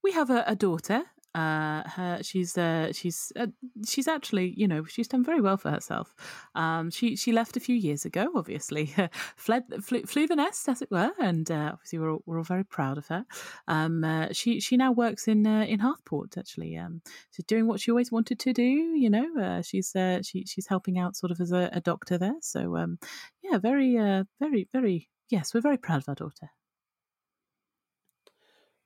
we 0.04 0.12
have 0.14 0.30
a, 0.30 0.44
a 0.48 0.56
daughter. 0.56 1.04
Uh, 1.36 1.82
her 1.90 2.20
she's 2.22 2.58
uh 2.58 2.92
she's 2.94 3.32
uh, 3.36 3.48
she's 3.86 4.08
actually 4.08 4.54
you 4.56 4.68
know 4.68 4.84
she's 4.86 5.08
done 5.08 5.24
very 5.24 5.42
well 5.42 5.58
for 5.58 5.72
herself. 5.72 6.14
Um, 6.54 6.92
she 6.92 7.16
she 7.16 7.32
left 7.32 7.58
a 7.58 7.60
few 7.60 7.76
years 7.76 8.06
ago, 8.06 8.30
obviously, 8.36 8.94
fled 9.36 9.64
flew, 9.82 10.04
flew 10.04 10.28
the 10.28 10.36
nest 10.36 10.70
as 10.70 10.82
it 10.82 10.92
were, 10.92 11.12
and 11.20 11.50
uh, 11.50 11.72
obviously 11.74 12.00
we're 12.00 12.12
all, 12.12 12.24
we're 12.26 12.38
all 12.38 12.44
very 12.44 12.64
proud 12.64 13.00
of 13.00 13.08
her. 13.08 13.26
Um, 13.68 14.04
uh, 14.04 14.28
she 14.32 14.60
she 14.60 14.78
now 14.78 14.92
works 14.92 15.28
in 15.28 15.48
uh, 15.48 15.64
in 15.64 15.80
Hearthport 15.80 16.38
actually. 16.38 16.78
Um, 16.78 17.02
she's 17.32 17.46
doing 17.46 17.66
what 17.68 17.80
she 17.80 17.90
always 17.90 18.12
wanted 18.12 18.40
to 18.40 18.54
do. 18.54 18.64
You 18.64 19.10
know, 19.10 19.62
she's 19.64 19.92
she 20.22 20.46
she's 20.46 20.68
helping 20.68 21.00
out 21.00 21.16
sort 21.16 21.32
of 21.32 21.42
as 21.42 21.52
a, 21.52 21.70
a 21.74 21.82
doctor 21.82 22.18
there. 22.20 22.36
So 22.42 22.78
um, 22.78 23.00
yeah, 23.42 23.58
very 23.58 23.96
very 24.40 24.68
very 24.72 25.10
yes, 25.30 25.54
we're 25.54 25.62
very 25.62 25.78
proud 25.78 26.04
of 26.04 26.10
our 26.10 26.16
daughter. 26.16 26.52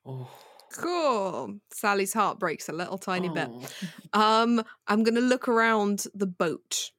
Oh. 0.06 0.30
Cool. 0.76 1.58
Sally's 1.72 2.12
heart 2.12 2.38
breaks 2.38 2.68
a 2.68 2.72
little 2.72 2.98
tiny 2.98 3.28
bit. 3.28 3.48
Oh. 3.50 3.68
Um, 4.12 4.64
I'm 4.86 5.02
gonna 5.04 5.20
look 5.20 5.48
around 5.48 6.06
the 6.14 6.26
boat. 6.26 6.90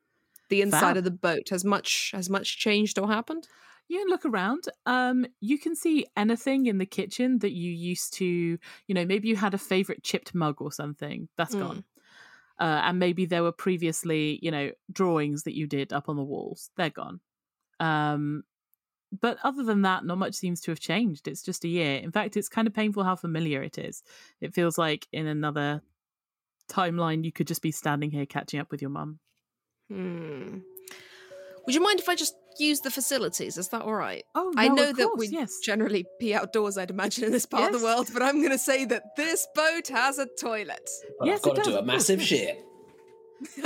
The 0.49 0.61
inside 0.61 0.79
Fab. 0.81 0.97
of 0.97 1.03
the 1.03 1.11
boat. 1.11 1.49
Has 1.49 1.65
much 1.65 2.11
has 2.13 2.29
much 2.29 2.57
changed 2.59 2.97
or 2.99 3.07
happened? 3.07 3.47
You 3.87 4.07
look 4.07 4.25
around. 4.25 4.65
Um, 4.85 5.25
you 5.41 5.57
can 5.57 5.75
see 5.75 6.05
anything 6.15 6.67
in 6.67 6.77
the 6.77 6.85
kitchen 6.85 7.39
that 7.39 7.51
you 7.53 7.71
used 7.71 8.13
to, 8.15 8.25
you 8.25 8.93
know, 8.95 9.05
maybe 9.05 9.27
you 9.27 9.35
had 9.35 9.55
a 9.55 9.57
favorite 9.57 10.03
chipped 10.03 10.35
mug 10.35 10.61
or 10.61 10.71
something. 10.71 11.27
That's 11.37 11.55
Mm. 11.55 11.59
gone. 11.59 11.83
Uh, 12.59 12.81
and 12.83 12.99
maybe 12.99 13.25
there 13.25 13.41
were 13.41 13.51
previously, 13.51 14.37
you 14.43 14.51
know, 14.51 14.71
drawings 14.91 15.43
that 15.43 15.55
you 15.55 15.65
did 15.65 15.91
up 15.93 16.09
on 16.09 16.15
the 16.17 16.23
walls. 16.23 16.69
They're 16.77 16.89
gone. 16.91 17.21
Um, 17.79 18.43
but 19.11 19.38
other 19.44 19.64
than 19.64 19.81
that, 19.84 20.06
not 20.06 20.18
much 20.18 20.36
seems 20.36 20.61
to 20.61 20.72
have 20.72 20.80
changed. 20.80 21.27
It's 21.27 21.41
just 21.41 21.64
a 21.64 21.68
year. 21.68 21.98
In 21.98 22.11
fact, 22.11 22.38
it's 22.38 22.49
kind 22.49 22.68
of 22.68 22.73
painful 22.73 23.03
how 23.03 23.15
familiar 23.15 23.64
it 23.64 23.77
is. 23.77 24.03
It 24.41 24.53
feels 24.53 24.77
like 24.77 25.07
in 25.11 25.27
another 25.27 25.81
timeline, 26.69 27.23
you 27.23 27.31
could 27.31 27.48
just 27.48 27.61
be 27.61 27.72
standing 27.72 28.11
here 28.11 28.26
catching 28.26 28.60
up 28.60 28.72
with 28.72 28.81
your 28.81 28.91
mum. 28.91 29.19
Hmm. 29.90 30.60
Would 31.65 31.76
you 31.76 31.81
mind 31.81 31.99
if 31.99 32.10
I 32.10 32.15
just 32.15 32.36
use 32.57 32.80
the 32.81 32.91
facilities? 32.91 33.57
Is 33.57 33.69
that 33.69 33.81
all 33.81 33.94
right? 33.94 34.23
Oh, 34.36 34.53
I 34.56 34.69
know 34.69 34.90
of 34.90 34.98
that 34.98 35.18
we 35.18 35.27
yes. 35.27 35.60
generally 35.64 36.06
pee 36.19 36.34
outdoors, 36.34 36.77
I'd 36.77 36.90
imagine, 36.90 37.26
in 37.26 37.31
this 37.31 37.45
part 37.45 37.73
of 37.73 37.80
the 37.80 37.86
world, 37.86 38.10
but 38.14 38.22
I'm 38.22 38.38
going 38.40 38.52
to 38.52 38.57
say 38.57 38.86
that 38.86 39.15
this 39.15 39.48
boat 39.56 39.88
has 39.90 40.19
a 40.19 40.27
toilet. 40.40 40.90
But 41.19 41.27
Yes, 41.27 41.40
I've 41.40 41.44
got 41.44 41.52
it 41.52 41.56
to 41.56 41.61
does, 41.61 41.73
do 41.73 41.80
a 41.80 41.86
massive 41.86 42.22
shit. 42.22 42.64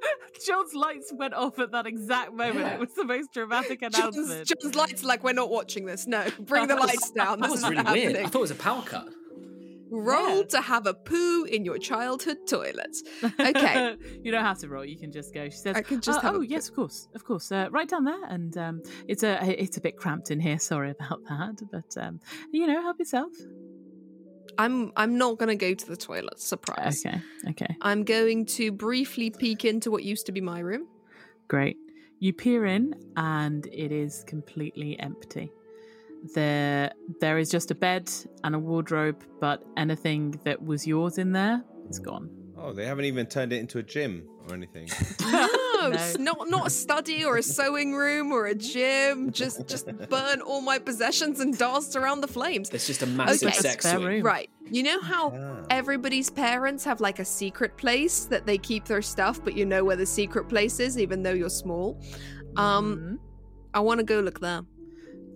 John's 0.46 0.74
lights 0.74 1.12
went 1.14 1.34
off 1.34 1.58
at 1.58 1.72
that 1.72 1.86
exact 1.86 2.32
moment. 2.32 2.74
It 2.74 2.80
was 2.80 2.94
the 2.94 3.04
most 3.04 3.32
dramatic 3.32 3.80
John's, 3.92 4.16
announcement. 4.16 4.48
John's 4.48 4.74
lights 4.74 5.02
are 5.04 5.06
like, 5.06 5.24
we're 5.24 5.32
not 5.32 5.50
watching 5.50 5.86
this. 5.86 6.06
No, 6.06 6.24
bring 6.40 6.66
the 6.68 6.76
lights 6.86 7.10
down. 7.10 7.40
That 7.40 7.46
This 7.50 7.52
was 7.52 7.62
is 7.64 7.70
really 7.70 7.82
not 7.82 7.92
weird. 7.92 8.06
happening. 8.08 8.26
I 8.26 8.28
thought 8.28 8.38
it 8.38 8.42
was 8.42 8.50
a 8.50 8.54
power 8.56 8.82
cut. 8.82 9.08
Roll 9.88 10.38
Yeah. 10.38 10.42
to 10.50 10.60
have 10.62 10.86
a 10.86 10.94
poo 10.94 11.44
in 11.44 11.64
your 11.64 11.78
childhood 11.78 12.38
toilet. 12.48 12.96
Okay. 13.38 13.94
you 14.20 14.32
don't 14.32 14.44
have 14.44 14.58
to 14.58 14.68
roll. 14.68 14.84
You 14.84 14.98
can 14.98 15.12
just 15.12 15.32
go. 15.32 15.44
She 15.48 15.56
says, 15.56 15.76
I 15.76 15.82
can 15.82 16.00
just 16.00 16.18
"Uh, 16.18 16.22
have 16.22 16.34
a 16.34 16.38
"Oh 16.38 16.40
poo." 16.40 16.46
yes, 16.46 16.68
of 16.68 16.74
course, 16.74 17.08
of 17.14 17.24
course. 17.24 17.52
Uh, 17.52 17.68
right 17.70 17.88
down 17.88 18.02
there." 18.04 18.24
And 18.28 18.56
um, 18.58 18.82
it's 19.06 19.22
a 19.22 19.38
it's 19.62 19.76
a 19.76 19.80
bit 19.80 19.96
cramped 19.96 20.32
in 20.32 20.40
here. 20.40 20.58
Sorry 20.58 20.90
about 20.90 21.20
that, 21.28 21.62
but 21.70 22.02
um, 22.02 22.18
you 22.52 22.66
know, 22.66 22.82
help 22.82 22.98
yourself. 22.98 23.30
I'm 24.58 24.92
I'm 24.96 25.18
not 25.18 25.38
going 25.38 25.48
to 25.48 25.56
go 25.56 25.74
to 25.74 25.86
the 25.86 25.96
toilet. 25.96 26.40
Surprise. 26.40 27.04
Okay, 27.04 27.20
okay, 27.50 27.76
I'm 27.82 28.04
going 28.04 28.46
to 28.46 28.72
briefly 28.72 29.30
peek 29.30 29.64
into 29.64 29.90
what 29.90 30.02
used 30.04 30.26
to 30.26 30.32
be 30.32 30.40
my 30.40 30.60
room. 30.60 30.86
great. 31.48 31.76
You 32.18 32.32
peer 32.32 32.64
in, 32.64 32.94
and 33.16 33.66
it 33.66 33.92
is 33.92 34.24
completely 34.26 34.98
empty. 34.98 35.52
There, 36.34 36.90
there 37.20 37.36
is 37.38 37.50
just 37.50 37.70
a 37.70 37.74
bed 37.74 38.10
and 38.42 38.54
a 38.54 38.58
wardrobe, 38.58 39.22
but 39.38 39.62
anything 39.76 40.40
that 40.44 40.62
was 40.62 40.86
yours 40.86 41.18
in 41.18 41.32
there 41.32 41.62
is 41.90 41.98
gone. 41.98 42.30
Oh, 42.56 42.72
they 42.72 42.86
haven't 42.86 43.04
even 43.04 43.26
turned 43.26 43.52
it 43.52 43.58
into 43.58 43.78
a 43.78 43.82
gym 43.82 44.26
or 44.48 44.54
anything. 44.54 44.88
No, 45.80 45.90
No. 45.90 46.14
not 46.18 46.50
not 46.50 46.66
a 46.66 46.70
study 46.70 47.24
or 47.24 47.36
a 47.36 47.42
sewing 47.42 47.94
room 47.94 48.32
or 48.32 48.46
a 48.46 48.54
gym. 48.54 49.30
Just 49.32 49.66
just 49.68 49.86
burn 50.10 50.40
all 50.40 50.60
my 50.60 50.78
possessions 50.78 51.40
and 51.40 51.56
danced 51.56 51.96
around 51.96 52.20
the 52.22 52.28
flames. 52.28 52.70
It's 52.70 52.86
just 52.86 53.02
a 53.02 53.06
massive 53.06 53.48
Okay. 53.50 53.58
sex 53.58 53.84
room. 53.94 54.22
Right. 54.22 54.50
You 54.70 54.82
know 54.82 55.00
how 55.00 55.32
Ah. 55.36 55.66
everybody's 55.70 56.30
parents 56.30 56.84
have 56.84 57.00
like 57.00 57.18
a 57.18 57.24
secret 57.24 57.76
place 57.76 58.24
that 58.26 58.46
they 58.46 58.58
keep 58.58 58.84
their 58.86 59.02
stuff, 59.02 59.42
but 59.44 59.56
you 59.56 59.64
know 59.66 59.84
where 59.84 59.96
the 59.96 60.06
secret 60.06 60.48
place 60.48 60.80
is, 60.80 60.98
even 60.98 61.22
though 61.22 61.32
you're 61.40 61.48
small. 61.64 62.00
Um, 62.56 62.86
Mhm. 62.96 63.18
I 63.74 63.80
want 63.80 63.98
to 64.00 64.04
go 64.04 64.20
look 64.20 64.40
there, 64.40 64.62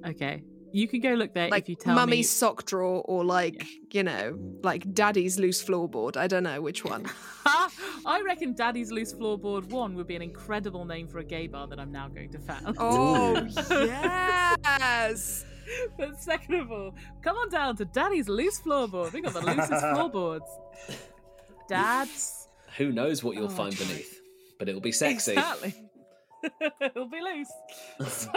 okay. 0.07 0.43
You 0.73 0.87
can 0.89 1.01
go 1.01 1.15
look 1.15 1.35
there 1.35 1.49
like 1.49 1.65
if 1.65 1.69
you 1.71 1.75
tell 1.77 1.95
mummy's 1.95 2.19
me. 2.19 2.23
sock 2.23 2.65
drawer 2.65 3.03
or 3.07 3.25
like 3.25 3.67
you 3.93 4.03
know, 4.03 4.39
like 4.63 4.93
daddy's 4.95 5.39
loose 5.39 5.63
floorboard. 5.65 6.17
I 6.17 6.27
don't 6.27 6.43
know 6.45 6.61
which 6.61 6.85
one. 6.85 7.07
I 8.07 8.23
reckon 8.25 8.55
Daddy's 8.55 8.91
Loose 8.93 9.13
Floorboard 9.13 9.65
1 9.71 9.95
would 9.95 10.07
be 10.07 10.15
an 10.17 10.23
incredible 10.23 10.85
name 10.85 11.09
for 11.09 11.19
a 11.19 11.25
gay 11.25 11.47
bar 11.47 11.67
that 11.69 11.79
I'm 11.81 11.91
now 11.91 12.09
going 12.09 12.31
to 12.33 12.39
found. 12.39 12.77
Oh 12.79 13.47
yes. 13.71 15.45
but 15.99 16.21
second 16.21 16.55
of 16.55 16.71
all, 16.71 16.95
come 17.23 17.37
on 17.37 17.49
down 17.51 17.77
to 17.77 17.85
Daddy's 17.87 18.29
Loose 18.29 18.61
Floorboard. 18.61 19.13
We've 19.13 19.23
got 19.25 19.33
the 19.35 19.41
loosest 19.41 19.71
floorboards. 19.95 20.45
Dad's. 21.69 22.49
Who 22.77 22.93
knows 22.93 23.23
what 23.25 23.37
you'll 23.37 23.47
Oh, 23.47 23.49
find 23.49 23.77
beneath? 23.77 24.21
But 24.59 24.69
it'll 24.69 24.81
be 24.81 24.93
sexy. 24.93 25.33
Exactly. 25.33 25.75
It'll 26.81 27.09
be 27.09 27.21
loose. 27.21 27.53
So, 28.11 28.31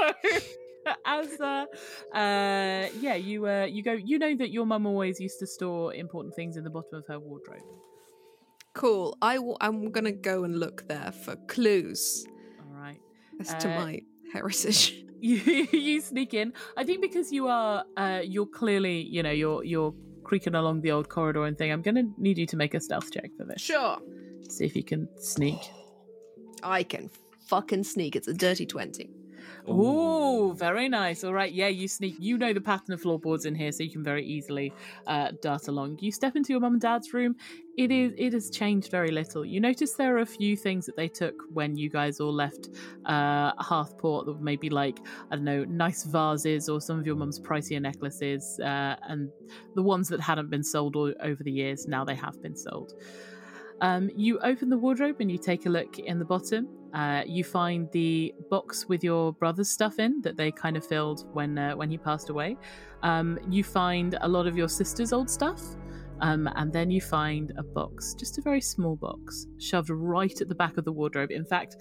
as 1.05 1.39
uh, 1.39 1.65
uh, 2.13 2.87
yeah, 2.99 3.15
you 3.15 3.47
uh, 3.47 3.65
you 3.65 3.83
go. 3.83 3.93
You 3.93 4.19
know 4.19 4.35
that 4.37 4.51
your 4.51 4.65
mum 4.65 4.85
always 4.85 5.19
used 5.19 5.39
to 5.39 5.47
store 5.47 5.93
important 5.93 6.35
things 6.35 6.57
in 6.57 6.63
the 6.63 6.69
bottom 6.69 6.95
of 6.99 7.05
her 7.07 7.19
wardrobe. 7.19 7.61
Cool. 8.73 9.17
I 9.21 9.35
w- 9.35 9.55
I'm 9.61 9.91
gonna 9.91 10.11
go 10.11 10.43
and 10.43 10.59
look 10.59 10.87
there 10.87 11.11
for 11.11 11.35
clues 11.47 12.25
All 12.59 12.73
right. 12.73 12.99
as 13.39 13.53
to 13.55 13.69
Uh, 13.69 13.75
my 13.75 13.99
heritage. 14.31 15.05
you 15.21 15.35
you 15.71 16.01
sneak 16.01 16.33
in. 16.33 16.53
I 16.75 16.83
think 16.83 17.01
because 17.01 17.31
you 17.31 17.47
are 17.47 17.85
uh 17.97 18.21
you're 18.23 18.47
clearly, 18.47 19.01
you 19.01 19.21
know, 19.21 19.31
you're 19.31 19.63
you're 19.63 19.93
creaking 20.23 20.55
along 20.55 20.81
the 20.81 20.91
old 20.91 21.07
corridor 21.09 21.45
and 21.45 21.57
thing. 21.57 21.71
I'm 21.71 21.81
gonna 21.83 22.03
need 22.17 22.37
you 22.39 22.47
to 22.47 22.57
make 22.57 22.73
a 22.73 22.79
stealth 22.79 23.11
check 23.11 23.29
for 23.37 23.45
this. 23.45 23.61
Sure. 23.61 23.97
See 24.49 24.65
if 24.65 24.75
you 24.75 24.83
can 24.83 25.07
sneak. 25.19 25.59
I 26.63 26.81
can 26.83 27.09
fucking 27.47 27.83
sneak. 27.83 28.15
It's 28.15 28.27
a 28.27 28.33
dirty 28.33 28.65
twenty. 28.65 29.11
Ooh, 29.69 30.53
very 30.53 30.89
nice. 30.89 31.23
All 31.23 31.33
right, 31.33 31.51
yeah, 31.51 31.69
you 31.69 31.87
sneak. 31.87 32.15
You 32.19 32.37
know 32.37 32.51
the 32.51 32.61
pattern 32.61 32.93
of 32.93 33.01
floorboards 33.01 33.45
in 33.45 33.55
here, 33.55 33.71
so 33.71 33.83
you 33.83 33.89
can 33.89 34.03
very 34.03 34.25
easily 34.25 34.73
uh, 35.07 35.31
dart 35.41 35.69
along. 35.69 35.99
You 36.01 36.11
step 36.11 36.35
into 36.35 36.51
your 36.51 36.59
mum 36.59 36.73
and 36.73 36.81
dad's 36.81 37.13
room. 37.13 37.35
It 37.77 37.89
is. 37.89 38.13
It 38.17 38.33
has 38.33 38.49
changed 38.49 38.91
very 38.91 39.09
little. 39.11 39.45
You 39.45 39.61
notice 39.61 39.93
there 39.93 40.17
are 40.17 40.19
a 40.21 40.25
few 40.25 40.57
things 40.57 40.85
that 40.85 40.97
they 40.97 41.07
took 41.07 41.35
when 41.53 41.77
you 41.77 41.89
guys 41.89 42.19
all 42.19 42.33
left 42.33 42.69
uh, 43.05 43.53
Hearthport. 43.53 44.25
That 44.25 44.33
were 44.33 44.43
maybe 44.43 44.69
like 44.69 44.99
I 45.31 45.35
don't 45.35 45.45
know, 45.45 45.63
nice 45.63 46.03
vases 46.03 46.67
or 46.67 46.81
some 46.81 46.99
of 46.99 47.07
your 47.07 47.15
mum's 47.15 47.39
pricier 47.39 47.81
necklaces, 47.81 48.59
uh, 48.59 48.97
and 49.07 49.29
the 49.75 49.83
ones 49.83 50.09
that 50.09 50.19
hadn't 50.19 50.49
been 50.49 50.63
sold 50.63 50.95
all, 50.97 51.13
over 51.21 51.41
the 51.41 51.51
years 51.51 51.87
now 51.87 52.03
they 52.03 52.15
have 52.15 52.41
been 52.41 52.55
sold. 52.55 52.93
Um, 53.81 54.09
you 54.15 54.39
open 54.39 54.69
the 54.69 54.77
wardrobe 54.77 55.17
and 55.19 55.31
you 55.31 55.37
take 55.37 55.65
a 55.65 55.69
look 55.69 55.99
in 55.99 56.19
the 56.19 56.25
bottom. 56.25 56.67
Uh, 56.93 57.23
you 57.25 57.43
find 57.43 57.89
the 57.91 58.33
box 58.49 58.87
with 58.87 59.03
your 59.03 59.33
brother's 59.33 59.69
stuff 59.69 59.97
in 59.99 60.21
that 60.21 60.37
they 60.37 60.51
kind 60.51 60.77
of 60.77 60.85
filled 60.85 61.25
when 61.33 61.57
uh, 61.57 61.73
when 61.75 61.89
he 61.89 61.97
passed 61.97 62.29
away. 62.29 62.55
Um, 63.01 63.39
you 63.49 63.63
find 63.63 64.17
a 64.21 64.27
lot 64.27 64.47
of 64.47 64.55
your 64.55 64.69
sister's 64.69 65.11
old 65.11 65.29
stuff, 65.29 65.61
um, 66.21 66.47
and 66.55 66.71
then 66.71 66.91
you 66.91 67.01
find 67.01 67.51
a 67.57 67.63
box, 67.63 68.13
just 68.13 68.37
a 68.37 68.41
very 68.41 68.61
small 68.61 68.95
box, 68.95 69.47
shoved 69.57 69.89
right 69.89 70.39
at 70.39 70.47
the 70.47 70.55
back 70.55 70.77
of 70.77 70.85
the 70.85 70.91
wardrobe. 70.91 71.31
In 71.31 71.43
fact, 71.45 71.77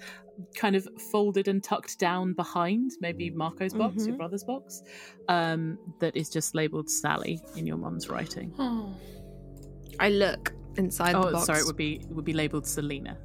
kind 0.55 0.75
of 0.75 0.87
folded 1.11 1.47
and 1.47 1.63
tucked 1.63 1.99
down 1.99 2.33
behind 2.33 2.91
maybe 2.99 3.29
Marco's 3.29 3.73
box, 3.73 4.07
your 4.07 4.15
Mhm. 4.15 4.17
brother's 4.17 4.43
box, 4.43 4.81
um, 5.29 5.77
that 5.99 6.15
is 6.17 6.27
just 6.29 6.55
labeled 6.55 6.89
Sally 6.89 7.39
in 7.55 7.67
your 7.67 7.77
mum's 7.77 8.09
writing. 8.09 8.51
I 9.99 10.09
look 10.09 10.53
inside 10.77 11.13
oh, 11.15 11.25
the 11.25 11.31
box. 11.33 11.43
Oh, 11.43 11.45
sorry, 11.45 11.59
it 11.59 11.67
would 11.67 11.77
be 11.77 11.97
it 11.97 12.09
would 12.15 12.25
be 12.25 12.33
labeled 12.33 12.65
Selena. 12.65 13.17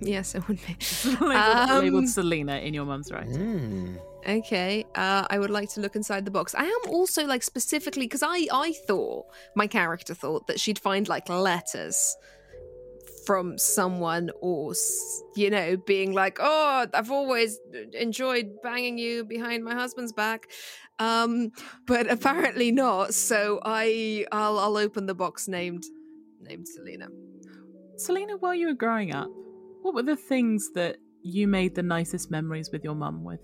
Sorry, 0.00 0.12
Yes, 0.12 0.34
it 0.34 0.46
would 0.48 0.58
be. 0.66 0.76
labeled, 1.20 1.32
Um, 1.70 1.84
labeled 1.84 2.08
Selena 2.08 2.56
in 2.56 2.74
your 2.74 2.84
mum's 2.84 3.10
writing. 3.10 3.98
Okay, 4.26 4.84
uh, 4.94 5.26
I 5.28 5.38
would 5.38 5.50
like 5.50 5.68
to 5.74 5.80
look 5.80 5.96
inside 5.96 6.24
the 6.24 6.30
box. 6.30 6.54
I 6.54 6.64
am 6.64 6.90
also 6.90 7.26
like 7.26 7.42
specifically 7.42 8.06
because 8.06 8.22
I 8.22 8.46
I 8.52 8.72
thought 8.86 9.26
my 9.54 9.66
character 9.66 10.14
thought 10.14 10.46
that 10.46 10.58
she'd 10.58 10.78
find 10.78 11.08
like 11.08 11.28
letters 11.28 12.16
from 13.26 13.56
someone 13.58 14.30
or 14.40 14.74
you 15.34 15.48
know 15.48 15.76
being 15.78 16.12
like 16.12 16.38
oh 16.40 16.86
I've 16.92 17.10
always 17.10 17.58
enjoyed 17.92 18.50
banging 18.62 18.98
you 18.98 19.24
behind 19.24 19.64
my 19.64 19.74
husband's 19.74 20.12
back 20.12 20.50
um 20.98 21.50
but 21.86 22.10
apparently 22.10 22.70
not 22.70 23.14
so 23.14 23.60
I 23.64 24.26
I'll 24.30 24.58
I'll 24.58 24.76
open 24.76 25.06
the 25.06 25.14
box 25.14 25.48
named 25.48 25.84
named 26.42 26.68
Selena 26.68 27.08
Selena, 27.96 28.36
while 28.38 28.54
you 28.54 28.66
were 28.66 28.74
growing 28.74 29.14
up, 29.14 29.30
what 29.84 29.94
were 29.94 30.02
the 30.02 30.16
things 30.16 30.70
that 30.72 30.96
you 31.22 31.46
made 31.46 31.74
the 31.74 31.82
nicest 31.82 32.30
memories 32.30 32.70
with 32.72 32.82
your 32.82 32.94
mum 32.94 33.22
with? 33.22 33.40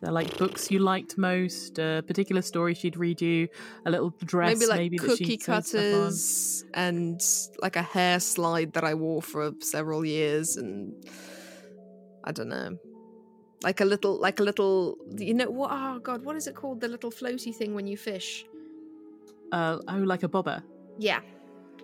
They're 0.00 0.10
like 0.10 0.38
books 0.38 0.70
you 0.70 0.78
liked 0.78 1.18
most, 1.18 1.78
a 1.78 2.02
particular 2.06 2.40
story 2.40 2.72
she'd 2.72 2.96
read 2.96 3.20
you, 3.20 3.48
a 3.84 3.90
little 3.90 4.08
dress 4.24 4.58
maybe 4.58 4.66
like 4.66 4.78
maybe 4.78 4.96
cookie 4.96 5.24
she'd 5.24 5.42
sewed 5.42 5.66
stuff 5.66 5.84
on. 5.84 5.90
cutters 5.90 6.64
and 6.72 7.20
like 7.60 7.76
a 7.76 7.82
hair 7.82 8.20
slide 8.20 8.72
that 8.72 8.82
I 8.82 8.94
wore 8.94 9.20
for 9.20 9.52
several 9.60 10.02
years 10.02 10.56
and 10.56 10.94
I 12.24 12.32
don't 12.32 12.48
know. 12.48 12.78
Like 13.62 13.82
a 13.82 13.84
little 13.84 14.18
like 14.18 14.40
a 14.40 14.42
little 14.42 14.96
you 15.14 15.34
know 15.34 15.50
what 15.50 15.72
oh 15.74 15.98
god, 15.98 16.24
what 16.24 16.36
is 16.36 16.46
it 16.46 16.54
called? 16.54 16.80
The 16.80 16.88
little 16.88 17.10
floaty 17.10 17.54
thing 17.54 17.74
when 17.74 17.86
you 17.86 17.98
fish. 17.98 18.46
Uh, 19.52 19.76
oh, 19.88 19.96
like 19.96 20.22
a 20.22 20.28
bobber. 20.28 20.62
Yeah. 20.98 21.20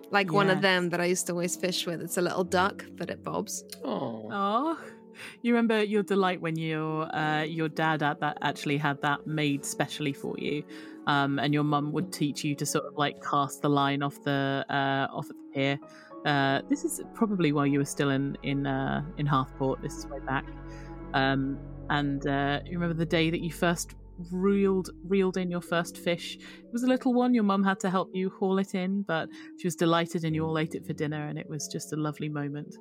Like 0.09 0.31
one 0.31 0.49
of 0.49 0.61
them 0.61 0.89
that 0.89 1.01
I 1.01 1.05
used 1.05 1.27
to 1.27 1.33
always 1.33 1.55
fish 1.55 1.85
with. 1.85 2.01
It's 2.01 2.17
a 2.17 2.21
little 2.21 2.43
duck, 2.43 2.85
but 2.95 3.09
it 3.09 3.23
bobs. 3.23 3.63
Oh. 3.83 4.29
Oh, 4.31 4.79
you 5.41 5.53
remember 5.53 5.83
your 5.83 6.03
delight 6.03 6.41
when 6.41 6.57
your 6.57 7.13
uh, 7.15 7.43
your 7.43 7.69
dad 7.69 8.03
at 8.03 8.19
that 8.19 8.37
actually 8.41 8.77
had 8.77 9.01
that 9.01 9.27
made 9.27 9.65
specially 9.65 10.13
for 10.13 10.35
you, 10.37 10.63
um, 11.07 11.39
and 11.39 11.53
your 11.53 11.63
mum 11.63 11.91
would 11.91 12.11
teach 12.11 12.43
you 12.43 12.55
to 12.55 12.65
sort 12.65 12.85
of 12.85 12.93
like 12.97 13.21
cast 13.23 13.61
the 13.61 13.69
line 13.69 14.01
off 14.01 14.21
the 14.23 14.65
uh, 14.69 15.07
off 15.13 15.29
at 15.29 15.35
the 15.35 15.53
pier. 15.53 15.79
Uh, 16.25 16.61
this 16.69 16.83
is 16.83 17.01
probably 17.13 17.51
while 17.51 17.65
you 17.65 17.79
were 17.79 17.85
still 17.85 18.09
in 18.09 18.37
in 18.43 18.65
uh, 18.65 19.03
in 19.17 19.27
Hearthport. 19.27 19.81
This 19.81 19.97
is 19.97 20.07
way 20.07 20.19
back, 20.19 20.45
um, 21.13 21.57
and 21.89 22.25
uh, 22.27 22.61
you 22.65 22.73
remember 22.73 22.95
the 22.95 23.05
day 23.05 23.29
that 23.29 23.41
you 23.41 23.51
first 23.51 23.95
reeled 24.31 24.89
reeled 25.05 25.37
in 25.37 25.49
your 25.49 25.61
first 25.61 25.97
fish. 25.97 26.37
It 26.37 26.73
was 26.73 26.83
a 26.83 26.87
little 26.87 27.13
one. 27.13 27.33
Your 27.33 27.43
mum 27.43 27.63
had 27.63 27.79
to 27.81 27.89
help 27.89 28.09
you 28.13 28.29
haul 28.29 28.59
it 28.59 28.75
in, 28.75 29.03
but 29.03 29.29
she 29.59 29.67
was 29.67 29.75
delighted, 29.75 30.23
and 30.23 30.35
you 30.35 30.45
all 30.45 30.57
ate 30.57 30.75
it 30.75 30.85
for 30.85 30.93
dinner, 30.93 31.27
and 31.27 31.37
it 31.37 31.49
was 31.49 31.67
just 31.67 31.93
a 31.93 31.95
lovely 31.95 32.29
moment. 32.29 32.75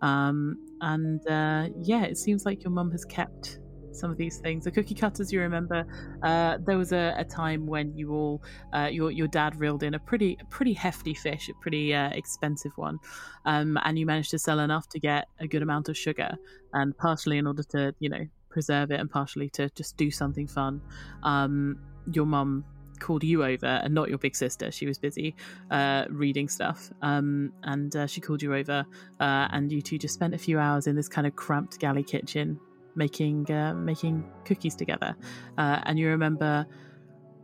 Um, 0.00 0.56
and 0.80 1.26
uh, 1.28 1.68
yeah, 1.80 2.04
it 2.04 2.18
seems 2.18 2.44
like 2.46 2.62
your 2.62 2.70
mum 2.70 2.90
has 2.92 3.04
kept 3.04 3.58
some 3.92 4.10
of 4.10 4.16
these 4.16 4.38
things. 4.38 4.64
The 4.64 4.70
cookie 4.70 4.94
cutters, 4.94 5.32
you 5.32 5.40
remember, 5.40 5.84
uh, 6.22 6.58
there 6.64 6.78
was 6.78 6.92
a, 6.92 7.14
a 7.18 7.24
time 7.24 7.66
when 7.66 7.96
you 7.96 8.12
all, 8.12 8.42
uh, 8.72 8.88
your 8.90 9.10
your 9.10 9.28
dad 9.28 9.58
reeled 9.58 9.82
in 9.82 9.94
a 9.94 9.98
pretty 9.98 10.36
a 10.40 10.44
pretty 10.46 10.72
hefty 10.72 11.14
fish, 11.14 11.48
a 11.48 11.54
pretty 11.60 11.94
uh, 11.94 12.10
expensive 12.10 12.72
one, 12.76 12.98
um, 13.44 13.78
and 13.84 13.98
you 13.98 14.06
managed 14.06 14.30
to 14.30 14.38
sell 14.38 14.60
enough 14.60 14.88
to 14.90 15.00
get 15.00 15.26
a 15.40 15.46
good 15.46 15.62
amount 15.62 15.88
of 15.88 15.96
sugar, 15.96 16.36
and 16.72 16.96
partially 16.96 17.38
in 17.38 17.46
order 17.46 17.62
to 17.64 17.94
you 17.98 18.08
know 18.08 18.24
preserve 18.58 18.90
it, 18.90 18.98
and 18.98 19.08
partially 19.08 19.48
to 19.50 19.70
just 19.76 19.96
do 19.96 20.10
something 20.10 20.48
fun. 20.48 20.80
Um, 21.22 21.78
your 22.12 22.26
mum 22.26 22.64
called 22.98 23.22
you 23.22 23.44
over 23.44 23.66
and 23.66 23.94
not 23.94 24.08
your 24.08 24.18
big 24.18 24.34
sister. 24.34 24.72
She 24.72 24.86
was 24.86 24.98
busy 24.98 25.36
uh, 25.70 26.06
reading 26.10 26.48
stuff. 26.48 26.90
Um, 27.00 27.52
and 27.62 27.94
uh, 27.94 28.06
she 28.08 28.20
called 28.20 28.42
you 28.42 28.54
over 28.54 28.84
uh, 29.20 29.48
and 29.52 29.70
you 29.70 29.80
two 29.80 29.98
just 29.98 30.14
spent 30.14 30.34
a 30.34 30.38
few 30.38 30.58
hours 30.58 30.88
in 30.88 30.96
this 30.96 31.08
kind 31.08 31.26
of 31.26 31.36
cramped 31.36 31.78
galley 31.78 32.02
kitchen 32.02 32.58
making 32.96 33.48
uh, 33.52 33.74
making 33.74 34.24
cookies 34.44 34.74
together. 34.74 35.14
Uh, 35.56 35.80
and 35.84 35.96
you 35.98 36.08
remember 36.08 36.66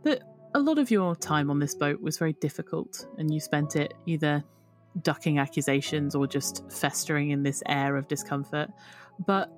that 0.03 0.23
a 0.53 0.59
lot 0.59 0.77
of 0.77 0.91
your 0.91 1.15
time 1.15 1.49
on 1.49 1.59
this 1.59 1.73
boat 1.73 2.01
was 2.01 2.17
very 2.17 2.33
difficult 2.33 3.07
and 3.17 3.33
you 3.33 3.39
spent 3.39 3.77
it 3.77 3.93
either 4.05 4.43
ducking 5.01 5.39
accusations 5.39 6.15
or 6.15 6.27
just 6.27 6.69
festering 6.69 7.31
in 7.31 7.43
this 7.43 7.63
air 7.67 7.95
of 7.95 8.09
discomfort. 8.09 8.69
But 9.25 9.49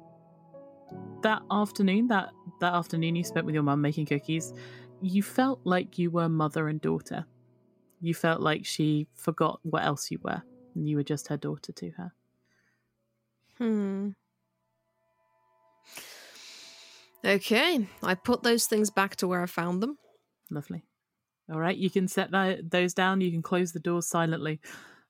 that 1.21 1.41
afternoon 1.51 2.07
that 2.07 2.29
that 2.59 2.73
afternoon 2.73 3.15
you 3.15 3.23
spent 3.23 3.45
with 3.45 3.55
your 3.55 3.63
mum 3.63 3.81
making 3.81 4.05
cookies 4.05 4.53
you 5.01 5.21
felt 5.21 5.59
like 5.63 5.97
you 5.97 6.09
were 6.09 6.29
mother 6.29 6.67
and 6.67 6.81
daughter 6.81 7.25
you 8.01 8.13
felt 8.13 8.41
like 8.41 8.65
she 8.65 9.07
forgot 9.15 9.59
what 9.63 9.83
else 9.83 10.11
you 10.11 10.19
were 10.23 10.41
and 10.75 10.87
you 10.87 10.95
were 10.95 11.03
just 11.03 11.27
her 11.27 11.37
daughter 11.37 11.71
to 11.71 11.89
her 11.91 12.11
Hmm. 13.57 14.09
Okay, 17.25 17.87
I 18.03 18.15
put 18.15 18.43
those 18.43 18.67
things 18.67 18.89
back 18.89 19.15
to 19.17 19.27
where 19.27 19.41
I 19.41 19.47
found 19.47 19.81
them. 19.81 19.97
Lovely. 20.51 20.83
All 21.51 21.59
right, 21.59 21.75
you 21.75 21.89
can 21.89 22.07
set 22.07 22.31
that, 22.31 22.69
those 22.69 22.93
down. 22.93 23.21
You 23.21 23.31
can 23.31 23.41
close 23.41 23.71
the 23.71 23.79
doors 23.79 24.05
silently, 24.07 24.59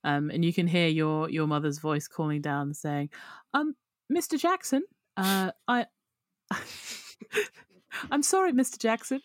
um, 0.04 0.30
and 0.30 0.46
you 0.46 0.54
can 0.54 0.68
hear 0.68 0.88
your 0.88 1.30
your 1.30 1.48
mother's 1.48 1.80
voice 1.80 2.08
calling 2.08 2.42
down, 2.42 2.74
saying, 2.74 3.10
"Um, 3.54 3.76
Mr. 4.12 4.40
Jackson, 4.40 4.84
uh, 5.18 5.52
I, 5.68 5.86
I'm 8.12 8.24
sorry, 8.24 8.54
Mr. 8.54 8.78
Jackson, 8.78 9.22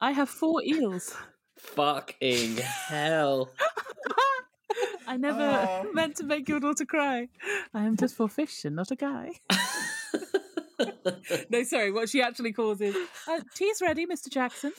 I 0.00 0.12
have 0.12 0.28
four 0.28 0.62
eels. 0.62 1.14
Fucking 1.58 2.56
hell. 2.56 3.50
I 5.06 5.16
never 5.16 5.84
meant 5.92 6.16
to 6.16 6.24
make 6.24 6.48
your 6.48 6.60
daughter 6.60 6.84
cry. 6.84 7.28
I 7.72 7.84
am 7.84 7.96
just 7.96 8.16
for 8.16 8.28
fish 8.28 8.64
and 8.64 8.76
not 8.76 8.90
a 8.90 8.96
guy." 8.96 9.32
no, 11.48 11.62
sorry. 11.62 11.92
What 11.92 12.08
she 12.08 12.20
actually 12.20 12.52
calls 12.52 12.80
is, 12.80 12.96
uh, 13.28 13.40
"Tea's 13.54 13.80
ready, 13.80 14.06
Mr. 14.06 14.28
Jackson." 14.28 14.72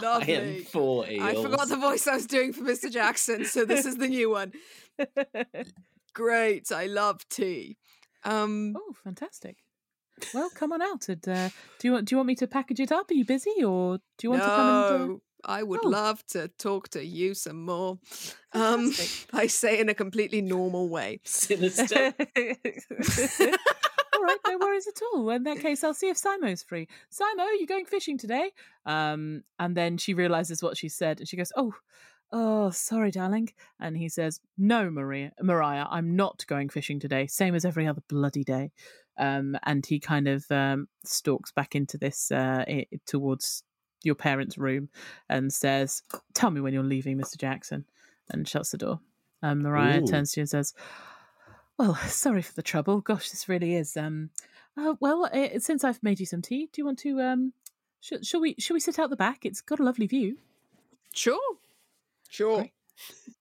I 0.00 0.30
am 0.30 0.64
four 0.64 1.08
eels. 1.08 1.22
I 1.22 1.42
forgot 1.42 1.68
the 1.68 1.76
voice 1.76 2.06
I 2.06 2.16
was 2.16 2.26
doing 2.26 2.52
for 2.52 2.60
Mr. 2.60 2.92
Jackson, 2.92 3.46
so 3.46 3.64
this 3.64 3.86
is 3.86 3.96
the 3.96 4.08
new 4.08 4.30
one. 4.30 4.52
Great, 6.12 6.70
I 6.70 6.86
love 6.86 7.26
tea. 7.28 7.78
Um, 8.28 8.74
Oh, 8.76 8.92
fantastic. 9.04 9.56
Well, 10.34 10.50
come 10.50 10.72
on 10.72 10.82
out. 10.82 11.08
And, 11.08 11.28
uh, 11.28 11.48
do 11.78 11.88
you 11.88 11.92
want 11.92 12.06
do 12.08 12.12
you 12.14 12.16
want 12.18 12.26
me 12.26 12.34
to 12.36 12.46
package 12.46 12.80
it 12.80 12.90
up? 12.92 13.10
Are 13.10 13.14
you 13.14 13.24
busy, 13.24 13.62
or 13.64 13.98
do 13.98 14.26
you 14.26 14.30
want 14.30 14.42
to 14.42 14.48
come 14.48 14.68
and? 14.68 14.84
Uh... 14.84 14.98
no, 15.06 15.20
I 15.44 15.62
would 15.62 15.80
Oh. 15.84 15.88
love 15.88 16.26
to 16.28 16.48
talk 16.58 16.88
to 16.90 17.04
you 17.04 17.34
some 17.34 17.64
more. 17.64 17.98
Um, 18.52 18.92
I 19.32 19.46
say 19.46 19.78
in 19.78 19.88
a 19.88 19.94
completely 19.94 20.42
normal 20.42 20.88
way. 20.88 21.20
Sinister. 21.24 22.12
all 24.14 24.22
right, 24.24 24.38
no 24.46 24.58
worries 24.58 24.88
at 24.88 25.00
all. 25.12 25.30
In 25.30 25.44
that 25.44 25.60
case, 25.60 25.84
I'll 25.84 25.94
see 25.94 26.08
if 26.08 26.16
Simo's 26.20 26.62
free. 26.64 26.88
Simo, 27.12 27.46
you 27.60 27.66
going 27.68 27.84
fishing 27.86 28.18
today? 28.18 28.50
Um, 28.86 29.44
and 29.60 29.76
then 29.76 29.96
she 29.98 30.14
realizes 30.14 30.62
what 30.62 30.76
she 30.76 30.88
said, 30.88 31.20
and 31.20 31.28
she 31.28 31.36
goes, 31.36 31.52
"Oh, 31.56 31.74
oh, 32.32 32.70
sorry, 32.70 33.10
darling." 33.10 33.50
And 33.80 33.96
he 33.96 34.08
says, 34.08 34.40
"No, 34.56 34.90
Maria, 34.90 35.32
Mariah, 35.40 35.86
I'm 35.90 36.16
not 36.16 36.44
going 36.46 36.68
fishing 36.68 37.00
today. 37.00 37.26
Same 37.26 37.54
as 37.54 37.64
every 37.64 37.86
other 37.86 38.02
bloody 38.08 38.44
day." 38.44 38.72
Um, 39.16 39.56
and 39.64 39.84
he 39.84 39.98
kind 39.98 40.28
of 40.28 40.48
um, 40.50 40.88
stalks 41.04 41.50
back 41.50 41.74
into 41.74 41.98
this 41.98 42.30
uh, 42.30 42.64
i- 42.68 42.86
towards 43.04 43.64
your 44.04 44.14
parents' 44.14 44.56
room 44.56 44.88
and 45.28 45.52
says, 45.52 46.02
"Tell 46.34 46.50
me 46.50 46.60
when 46.60 46.72
you're 46.72 46.82
leaving, 46.84 47.18
Mr. 47.18 47.36
Jackson," 47.36 47.84
and 48.30 48.46
shuts 48.46 48.70
the 48.70 48.78
door. 48.78 49.00
Um, 49.42 49.62
Mariah 49.62 50.02
Ooh. 50.02 50.06
turns 50.06 50.32
to 50.32 50.40
you 50.40 50.42
and 50.42 50.50
says, 50.50 50.72
"Well, 51.76 51.94
sorry 52.06 52.42
for 52.42 52.54
the 52.54 52.62
trouble. 52.62 53.00
Gosh, 53.00 53.30
this 53.30 53.48
really 53.48 53.74
is. 53.74 53.96
Um, 53.96 54.30
uh, 54.76 54.94
well, 55.00 55.28
uh, 55.32 55.58
since 55.58 55.82
I've 55.82 56.02
made 56.02 56.20
you 56.20 56.26
some 56.26 56.42
tea, 56.42 56.68
do 56.72 56.80
you 56.80 56.84
want 56.84 56.98
to 57.00 57.20
um, 57.20 57.52
sh- 58.00 58.22
shall 58.22 58.40
we 58.40 58.54
shall 58.58 58.74
we 58.74 58.80
sit 58.80 58.98
out 58.98 59.10
the 59.10 59.16
back? 59.16 59.44
It's 59.44 59.60
got 59.60 59.80
a 59.80 59.84
lovely 59.84 60.06
view." 60.06 60.38
Sure, 61.12 61.56
sure. 62.28 62.68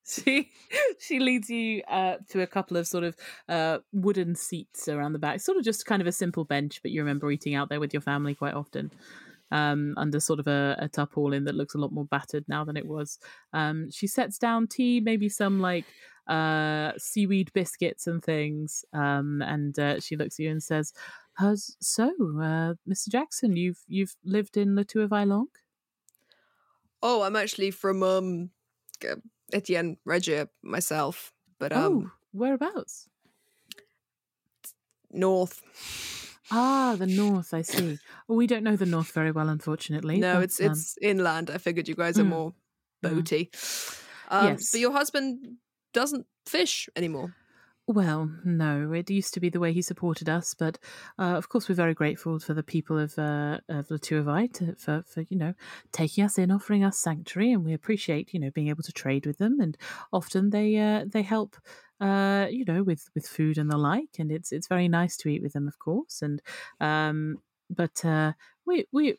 she 0.08 0.52
she 1.00 1.20
leads 1.20 1.50
you 1.50 1.82
uh, 1.88 2.18
to 2.30 2.42
a 2.42 2.48
couple 2.48 2.78
of 2.78 2.88
sort 2.88 3.04
of 3.04 3.16
uh, 3.50 3.80
wooden 3.92 4.36
seats 4.36 4.88
around 4.88 5.14
the 5.14 5.20
back, 5.20 5.40
sort 5.42 5.58
of 5.58 5.64
just 5.64 5.86
kind 5.86 6.02
of 6.02 6.08
a 6.08 6.12
simple 6.12 6.46
bench, 6.46 6.82
but 6.82 6.92
you 6.92 7.02
remember 7.02 7.32
eating 7.32 7.56
out 7.56 7.70
there 7.70 7.80
with 7.80 7.94
your 7.94 8.02
family 8.02 8.36
quite 8.36 8.54
often. 8.54 8.92
um, 9.52 9.94
under 9.98 10.20
sort 10.20 10.40
of 10.40 10.48
a, 10.48 10.76
a 10.80 10.90
tarpaulin 10.90 11.46
that 11.46 11.56
looks 11.56 11.76
a 11.76 11.78
lot 11.78 11.92
more 11.94 12.06
battered 12.06 12.46
now 12.48 12.66
than 12.66 12.78
it 12.78 12.88
was. 12.88 13.20
Um, 13.54 13.90
she 13.92 14.08
sets 14.08 14.38
down 14.38 14.68
tea, 14.68 15.00
maybe 15.02 15.30
some 15.30 15.60
like 15.62 15.86
uh, 16.28 16.94
seaweed 16.98 17.52
biscuits 17.54 18.08
and 18.08 18.24
things, 18.24 18.86
um, 18.94 19.42
and 19.42 19.78
uh, 19.80 20.00
she 20.00 20.18
looks 20.18 20.40
at 20.40 20.44
you 20.44 20.52
and 20.52 20.64
says, 20.64 20.94
"How's 21.36 21.78
so, 21.80 22.10
uh, 22.42 22.76
Mr. 22.86 23.10
Jackson? 23.10 23.56
You've 23.56 23.84
you've 23.88 24.16
lived 24.26 24.58
in 24.58 24.76
La 24.76 24.84
Tour 24.84 25.08
long?" 25.26 25.48
Oh, 27.02 27.22
I'm 27.24 27.36
actually 27.36 27.72
from 27.72 28.04
um 28.04 28.52
Etienne 29.54 29.98
Regia 30.06 30.50
myself, 30.64 31.32
but 31.60 31.72
um 31.72 31.82
oh, 32.06 32.12
whereabouts? 32.34 33.08
north. 35.12 35.62
Ah, 36.52 36.96
the 36.98 37.08
north. 37.08 37.54
I 37.54 37.62
see. 37.62 37.98
Well, 38.28 38.38
we 38.38 38.48
don't 38.48 38.64
know 38.64 38.76
the 38.76 38.86
north 38.86 39.12
very 39.12 39.32
well, 39.32 39.50
unfortunately. 39.50 40.20
No, 40.20 40.36
but, 40.36 40.44
it's 40.44 40.62
um, 40.62 40.72
it's 40.72 40.98
inland. 41.02 41.50
I 41.50 41.58
figured 41.58 41.88
you 41.88 41.96
guys 41.96 42.18
are 42.20 42.24
Mm. 42.24 42.30
more 42.30 42.54
boaty. 43.04 43.50
Um, 44.30 44.48
Yes. 44.54 44.72
But 44.72 44.82
your 44.82 44.92
husband 44.92 45.58
doesn't 45.94 46.26
fish 46.46 46.90
anymore. 46.96 47.36
Well, 47.90 48.30
no, 48.44 48.92
it 48.92 49.10
used 49.10 49.34
to 49.36 49.40
be 49.40 49.48
the 49.50 49.62
way 49.62 49.72
he 49.72 49.82
supported 49.82 50.28
us, 50.28 50.54
but 50.54 50.78
uh, 51.18 51.38
of 51.38 51.48
course 51.48 51.70
we're 51.70 51.76
very 51.76 51.94
grateful 51.94 52.38
for 52.38 52.54
the 52.54 52.62
people 52.64 53.00
of 53.00 53.18
uh, 53.18 53.60
of 53.70 53.88
Latuivai 53.88 54.78
for 54.78 55.04
for 55.08 55.22
you 55.30 55.38
know 55.38 55.54
taking 55.94 56.26
us 56.26 56.38
in, 56.38 56.52
offering 56.52 56.84
us 56.84 57.00
sanctuary, 57.00 57.54
and 57.54 57.64
we 57.64 57.72
appreciate 57.74 58.34
you 58.34 58.42
know 58.42 58.52
being 58.52 58.68
able 58.68 58.84
to 58.84 58.92
trade 58.92 59.26
with 59.26 59.38
them, 59.38 59.62
and 59.62 59.78
often 60.12 60.50
they 60.50 60.76
uh, 60.76 61.06
they 61.08 61.22
help 61.22 61.56
uh, 62.02 62.48
you 62.52 62.66
know 62.66 62.84
with 62.84 63.10
with 63.16 63.26
food 63.26 63.58
and 63.58 63.72
the 63.72 63.78
like, 63.78 64.20
and 64.20 64.34
it's 64.34 64.52
it's 64.52 64.68
very 64.68 64.90
nice 64.90 65.16
to 65.18 65.30
eat 65.30 65.42
with 65.42 65.54
them, 65.54 65.66
of 65.70 65.80
course, 65.80 66.22
and 66.22 66.42
um, 66.82 67.38
but 67.70 68.04
uh, 68.04 68.34
we 68.66 68.86
we. 68.92 69.18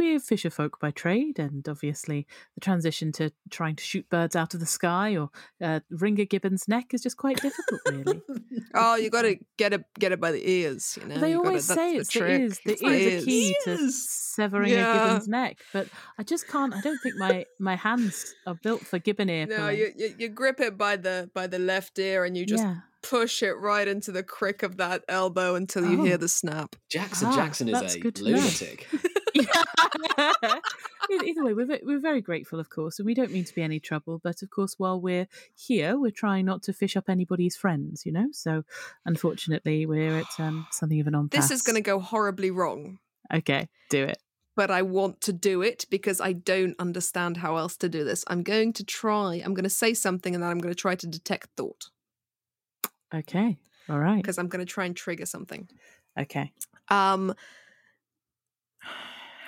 We're 0.00 0.18
fisher 0.18 0.48
folk 0.48 0.80
by 0.80 0.90
trade, 0.92 1.38
and 1.38 1.68
obviously 1.68 2.26
the 2.54 2.60
transition 2.62 3.12
to 3.12 3.32
trying 3.50 3.76
to 3.76 3.84
shoot 3.84 4.08
birds 4.08 4.34
out 4.34 4.54
of 4.54 4.60
the 4.60 4.66
sky 4.66 5.14
or 5.16 5.28
uh, 5.62 5.80
wring 5.90 6.18
a 6.18 6.24
gibbon's 6.24 6.66
neck 6.66 6.94
is 6.94 7.02
just 7.02 7.18
quite 7.18 7.40
difficult, 7.42 7.80
really. 7.90 8.22
Oh, 8.72 8.94
you 8.94 9.10
got 9.10 9.22
to 9.22 9.36
get 9.58 9.72
it 9.72 9.82
get 9.98 10.12
it 10.12 10.20
by 10.20 10.30
the 10.32 10.48
ears. 10.48 10.96
You 11.00 11.08
know, 11.08 11.18
they 11.18 11.30
You 11.32 11.36
gotta- 11.38 11.48
always 11.48 11.66
that's 11.68 11.78
say 11.80 11.94
the 11.94 12.00
it's 12.00 12.12
the 12.14 12.18
trick. 12.20 12.40
ears. 12.40 12.60
The 12.64 12.72
It's 12.72 12.82
ears 12.82 13.22
are 13.22 13.26
key 13.26 13.56
to 13.64 13.70
Ears. 13.72 14.08
severing 14.08 14.72
a 14.72 14.76
gibbon's 14.76 15.28
neck, 15.28 15.58
but 15.72 15.88
I 16.18 16.22
just 16.22 16.46
can't. 16.48 16.72
I 16.72 16.80
don't 16.80 16.98
think 17.02 17.16
my 17.16 17.44
my 17.58 17.76
hands 17.76 18.32
are 18.46 18.54
built 18.54 18.82
for 18.82 18.98
gibbon 19.00 19.28
ear. 19.28 19.46
No, 19.46 19.68
you, 19.68 19.90
you 19.96 20.14
you 20.18 20.28
grip 20.28 20.60
it 20.60 20.78
by 20.78 20.96
the 20.96 21.30
by 21.34 21.46
the 21.48 21.58
left 21.58 21.98
ear 21.98 22.24
and 22.24 22.36
you 22.36 22.46
just 22.46 22.62
Yeah. 22.62 22.76
push 23.02 23.42
it 23.42 23.54
right 23.58 23.88
into 23.88 24.12
the 24.12 24.22
crick 24.22 24.62
of 24.62 24.76
that 24.76 25.04
elbow 25.08 25.56
until 25.56 25.84
you 25.90 26.00
Oh. 26.00 26.04
hear 26.04 26.16
the 26.16 26.28
snap. 26.28 26.76
Jackson 26.88 27.28
Ah, 27.28 27.34
Jackson 27.36 27.68
is 27.68 27.94
a 27.96 27.98
good 27.98 28.20
lunatic. 28.20 28.86
Either- 30.18 31.24
Either 31.24 31.44
way, 31.44 31.54
we're 31.54 31.78
we're 31.82 31.98
very 32.00 32.20
grateful, 32.20 32.60
of 32.60 32.70
course, 32.70 32.98
and 32.98 33.06
we 33.06 33.14
don't 33.14 33.32
mean 33.32 33.44
to 33.44 33.54
be 33.54 33.62
any 33.62 33.80
trouble. 33.80 34.20
But 34.22 34.42
of 34.42 34.50
course, 34.50 34.74
while 34.78 35.00
we're 35.00 35.26
here, 35.56 35.98
we're 35.98 36.10
trying 36.10 36.46
not 36.46 36.62
to 36.64 36.72
fish 36.72 36.96
up 36.96 37.08
anybody's 37.08 37.56
friends, 37.56 38.04
you 38.06 38.12
know. 38.12 38.28
So, 38.32 38.64
unfortunately, 39.04 39.86
we're 39.86 40.18
at 40.18 40.38
um, 40.40 40.66
something 40.70 41.00
of 41.00 41.06
an 41.06 41.14
on. 41.14 41.28
This 41.28 41.50
is 41.50 41.62
going 41.62 41.74
to 41.76 41.80
go 41.82 41.98
horribly 42.00 42.50
wrong, 42.50 42.98
Okay, 43.32 43.68
do 43.88 44.04
it. 44.04 44.18
but 44.56 44.70
I 44.70 44.82
want 44.82 45.20
to 45.22 45.32
do 45.32 45.62
it 45.62 45.84
because 45.90 46.20
I 46.20 46.32
don't 46.32 46.76
understand 46.78 47.38
how 47.38 47.56
else 47.56 47.76
to 47.78 47.88
do 47.88 48.04
this. 48.04 48.24
I'm 48.28 48.42
going 48.42 48.72
to 48.74 48.84
try. 48.84 49.42
I'm 49.44 49.54
going 49.54 49.64
to 49.64 49.70
say 49.70 49.94
something 49.94 50.34
and 50.34 50.42
then 50.42 50.50
I'm 50.50 50.58
going 50.58 50.74
to 50.74 50.80
try 50.80 50.94
to 50.94 51.06
detect 51.06 51.48
thought 51.56 51.86
Okay, 53.12 53.58
all 53.88 53.98
right. 53.98 54.22
because 54.22 54.38
I'm 54.38 54.48
going 54.48 54.64
to 54.64 54.72
try 54.72 54.84
and 54.84 54.94
trigger 54.96 55.26
something. 55.26 55.68
Okay. 56.18 56.52
Um, 56.88 57.34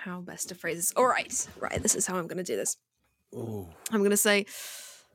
how 0.04 0.20
best 0.20 0.48
to 0.48 0.54
phrase 0.54 0.76
this? 0.76 0.92
All 0.96 1.06
right, 1.06 1.46
right. 1.60 1.82
This 1.82 1.94
is 1.94 2.06
how 2.06 2.16
I'm 2.16 2.26
going 2.26 2.44
to 2.44 2.52
do 2.52 2.56
this. 2.56 2.76
Oh. 3.34 3.68
I'm 3.90 4.00
going 4.00 4.10
to 4.10 4.16
say, 4.16 4.46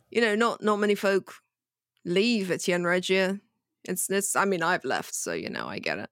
you 0.10 0.22
know, 0.22 0.36
not 0.36 0.64
not 0.64 0.78
many 0.78 0.96
folk 0.96 1.36
leave 2.06 2.50
Etienne 2.52 2.86
Regia. 2.86 3.40
It's 3.84 4.10
it's. 4.10 4.36
I 4.36 4.46
mean, 4.46 4.64
I've 4.64 4.86
left, 4.86 5.14
so 5.14 5.34
you 5.34 5.50
know, 5.50 5.68
I 5.68 5.80
get 5.80 6.00
it. 6.00 6.10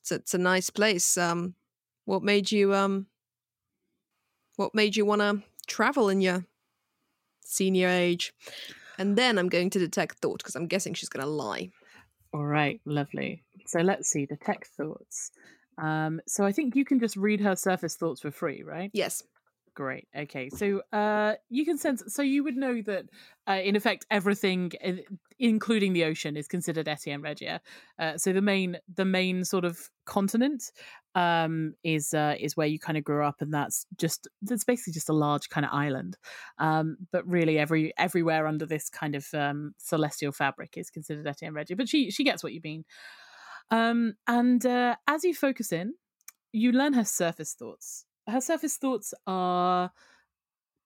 It's 0.00 0.10
a, 0.10 0.14
it's 0.16 0.34
a 0.34 0.38
nice 0.38 0.70
place. 0.70 1.16
Um, 1.16 1.54
what 2.04 2.22
made 2.22 2.50
you 2.50 2.74
um, 2.74 3.06
what 4.56 4.74
made 4.74 4.96
you 4.96 5.04
want 5.04 5.20
to 5.20 5.42
travel 5.66 6.08
in 6.08 6.20
your 6.20 6.44
senior 7.44 7.88
age? 7.88 8.32
And 8.98 9.16
then 9.16 9.38
I'm 9.38 9.48
going 9.48 9.70
to 9.70 9.78
detect 9.78 10.18
thought 10.18 10.38
because 10.38 10.56
I'm 10.56 10.68
guessing 10.68 10.94
she's 10.94 11.08
going 11.08 11.24
to 11.24 11.30
lie. 11.30 11.70
All 12.32 12.44
right, 12.44 12.80
lovely. 12.84 13.44
So 13.66 13.80
let's 13.80 14.08
see, 14.08 14.26
detect 14.26 14.68
thoughts. 14.68 15.30
Um, 15.78 16.20
so 16.26 16.44
I 16.44 16.52
think 16.52 16.76
you 16.76 16.84
can 16.84 16.98
just 16.98 17.16
read 17.16 17.40
her 17.40 17.56
surface 17.56 17.96
thoughts 17.96 18.20
for 18.20 18.30
free, 18.30 18.62
right? 18.62 18.90
Yes. 18.92 19.22
Great. 19.76 20.08
Okay. 20.16 20.48
So 20.48 20.80
uh, 20.90 21.34
you 21.50 21.66
can 21.66 21.76
sense. 21.76 22.02
So 22.08 22.22
you 22.22 22.42
would 22.44 22.56
know 22.56 22.80
that, 22.86 23.04
uh, 23.46 23.60
in 23.62 23.76
effect, 23.76 24.06
everything, 24.10 24.72
including 25.38 25.92
the 25.92 26.04
ocean, 26.04 26.34
is 26.34 26.48
considered 26.48 26.88
Etienne 26.88 27.20
Regia. 27.20 27.60
Uh, 27.98 28.16
so 28.16 28.32
the 28.32 28.40
main, 28.40 28.78
the 28.94 29.04
main 29.04 29.44
sort 29.44 29.66
of 29.66 29.90
continent 30.06 30.72
um, 31.14 31.74
is 31.84 32.14
uh, 32.14 32.36
is 32.40 32.56
where 32.56 32.66
you 32.66 32.78
kind 32.78 32.96
of 32.96 33.04
grew 33.04 33.22
up, 33.22 33.42
and 33.42 33.52
that's 33.52 33.86
just 33.98 34.26
that's 34.40 34.64
basically 34.64 34.94
just 34.94 35.10
a 35.10 35.14
large 35.14 35.50
kind 35.50 35.66
of 35.66 35.72
island. 35.74 36.16
Um, 36.56 36.96
but 37.12 37.26
really, 37.26 37.58
every 37.58 37.92
everywhere 37.98 38.46
under 38.46 38.64
this 38.64 38.88
kind 38.88 39.14
of 39.14 39.26
um, 39.34 39.74
celestial 39.76 40.32
fabric 40.32 40.78
is 40.78 40.88
considered 40.88 41.26
Etienne 41.26 41.52
Regia. 41.52 41.76
But 41.76 41.90
she 41.90 42.10
she 42.10 42.24
gets 42.24 42.42
what 42.42 42.54
you 42.54 42.62
mean. 42.64 42.86
Um, 43.70 44.14
and 44.26 44.64
uh, 44.64 44.96
as 45.06 45.24
you 45.24 45.34
focus 45.34 45.72
in, 45.72 45.94
you 46.52 46.72
learn 46.72 46.92
her 46.94 47.04
surface 47.04 47.54
thoughts. 47.54 48.04
Her 48.28 48.40
surface 48.40 48.76
thoughts 48.76 49.12
are 49.26 49.90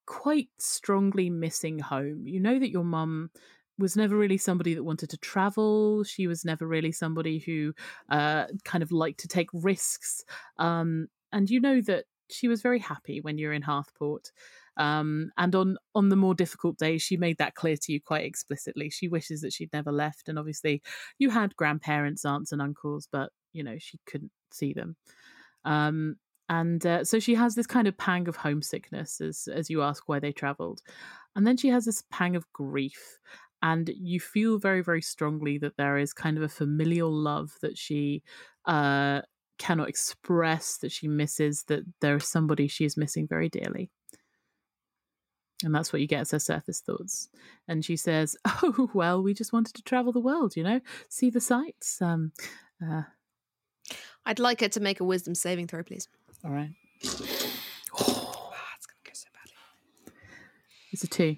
quite 0.06 0.48
strongly 0.58 1.30
missing 1.30 1.78
home. 1.78 2.26
You 2.26 2.40
know 2.40 2.58
that 2.58 2.70
your 2.70 2.84
mum 2.84 3.30
was 3.78 3.96
never 3.96 4.16
really 4.16 4.38
somebody 4.38 4.74
that 4.74 4.84
wanted 4.84 5.10
to 5.10 5.18
travel. 5.18 6.04
She 6.04 6.26
was 6.26 6.44
never 6.44 6.66
really 6.66 6.92
somebody 6.92 7.38
who 7.38 7.72
uh, 8.10 8.46
kind 8.64 8.82
of 8.82 8.92
liked 8.92 9.20
to 9.20 9.28
take 9.28 9.48
risks. 9.52 10.24
Um, 10.58 11.08
and 11.32 11.48
you 11.48 11.60
know 11.60 11.80
that 11.82 12.04
she 12.28 12.48
was 12.48 12.62
very 12.62 12.78
happy 12.78 13.20
when 13.20 13.38
you're 13.38 13.52
in 13.52 13.62
Hearthport. 13.62 14.30
Um, 14.80 15.30
and 15.36 15.54
on 15.54 15.76
on 15.94 16.08
the 16.08 16.16
more 16.16 16.34
difficult 16.34 16.78
days, 16.78 17.02
she 17.02 17.18
made 17.18 17.36
that 17.36 17.54
clear 17.54 17.76
to 17.76 17.92
you 17.92 18.00
quite 18.00 18.24
explicitly. 18.24 18.88
She 18.88 19.08
wishes 19.08 19.42
that 19.42 19.52
she'd 19.52 19.74
never 19.74 19.92
left, 19.92 20.26
and 20.28 20.38
obviously, 20.38 20.82
you 21.18 21.28
had 21.28 21.54
grandparents, 21.54 22.24
aunts, 22.24 22.50
and 22.50 22.62
uncles, 22.62 23.06
but 23.12 23.30
you 23.52 23.62
know 23.62 23.76
she 23.78 24.00
couldn't 24.06 24.32
see 24.50 24.72
them. 24.72 24.96
Um, 25.66 26.16
and 26.48 26.84
uh, 26.86 27.04
so 27.04 27.20
she 27.20 27.34
has 27.34 27.54
this 27.54 27.66
kind 27.66 27.88
of 27.88 27.98
pang 27.98 28.26
of 28.26 28.36
homesickness 28.36 29.20
as 29.20 29.48
as 29.52 29.68
you 29.68 29.82
ask 29.82 30.08
why 30.08 30.18
they 30.18 30.32
travelled, 30.32 30.80
and 31.36 31.46
then 31.46 31.58
she 31.58 31.68
has 31.68 31.84
this 31.84 32.02
pang 32.10 32.34
of 32.34 32.50
grief, 32.54 33.18
and 33.60 33.90
you 33.94 34.18
feel 34.18 34.58
very 34.58 34.82
very 34.82 35.02
strongly 35.02 35.58
that 35.58 35.76
there 35.76 35.98
is 35.98 36.14
kind 36.14 36.38
of 36.38 36.42
a 36.42 36.48
familial 36.48 37.12
love 37.12 37.50
that 37.60 37.76
she 37.76 38.22
uh, 38.64 39.20
cannot 39.58 39.90
express, 39.90 40.78
that 40.78 40.90
she 40.90 41.06
misses, 41.06 41.64
that 41.68 41.82
there 42.00 42.16
is 42.16 42.26
somebody 42.26 42.66
she 42.66 42.86
is 42.86 42.96
missing 42.96 43.28
very 43.28 43.50
dearly. 43.50 43.90
And 45.62 45.74
that's 45.74 45.92
what 45.92 46.00
you 46.00 46.06
get 46.08 46.20
as 46.22 46.30
her 46.30 46.38
surface 46.38 46.80
thoughts. 46.80 47.28
And 47.68 47.84
she 47.84 47.96
says, 47.96 48.36
"Oh 48.46 48.90
well, 48.94 49.22
we 49.22 49.34
just 49.34 49.52
wanted 49.52 49.74
to 49.74 49.82
travel 49.82 50.12
the 50.12 50.20
world, 50.20 50.56
you 50.56 50.62
know, 50.62 50.80
see 51.08 51.28
the 51.30 51.40
sights. 51.40 52.00
Um, 52.00 52.32
uh, 52.82 53.02
I'd 54.24 54.38
like 54.38 54.60
her 54.60 54.68
to 54.68 54.80
make 54.80 55.00
a 55.00 55.04
wisdom 55.04 55.34
saving 55.34 55.66
throw, 55.66 55.82
please. 55.82 56.08
all 56.44 56.50
right, 56.50 56.70
Ah, 57.04 58.66
it's 58.76 58.86
gonna 58.86 59.04
go 59.04 59.10
so 59.12 59.28
badly. 59.34 60.14
it's 60.92 61.04
a 61.04 61.08
two. 61.08 61.36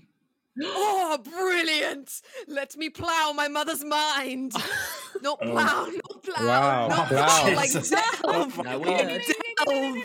Oh, 0.62 1.18
brilliant! 1.24 2.20
Let 2.46 2.76
me 2.76 2.90
plow 2.90 3.32
my 3.34 3.48
mother's 3.48 3.82
mind. 3.84 4.52
not 5.22 5.38
Oh. 5.40 5.50
plow, 5.50 5.86
not 5.86 6.22
plow, 6.22 6.46
Wow, 6.46 6.88
not 6.88 7.10
wow. 7.10 7.26
plow, 7.26 7.54
like 7.56 7.72
Jesus. 7.72 7.90
delve, 7.90 8.58
No, 8.62 8.78
we 8.78 8.86
like 8.90 9.26
delve, 9.66 9.96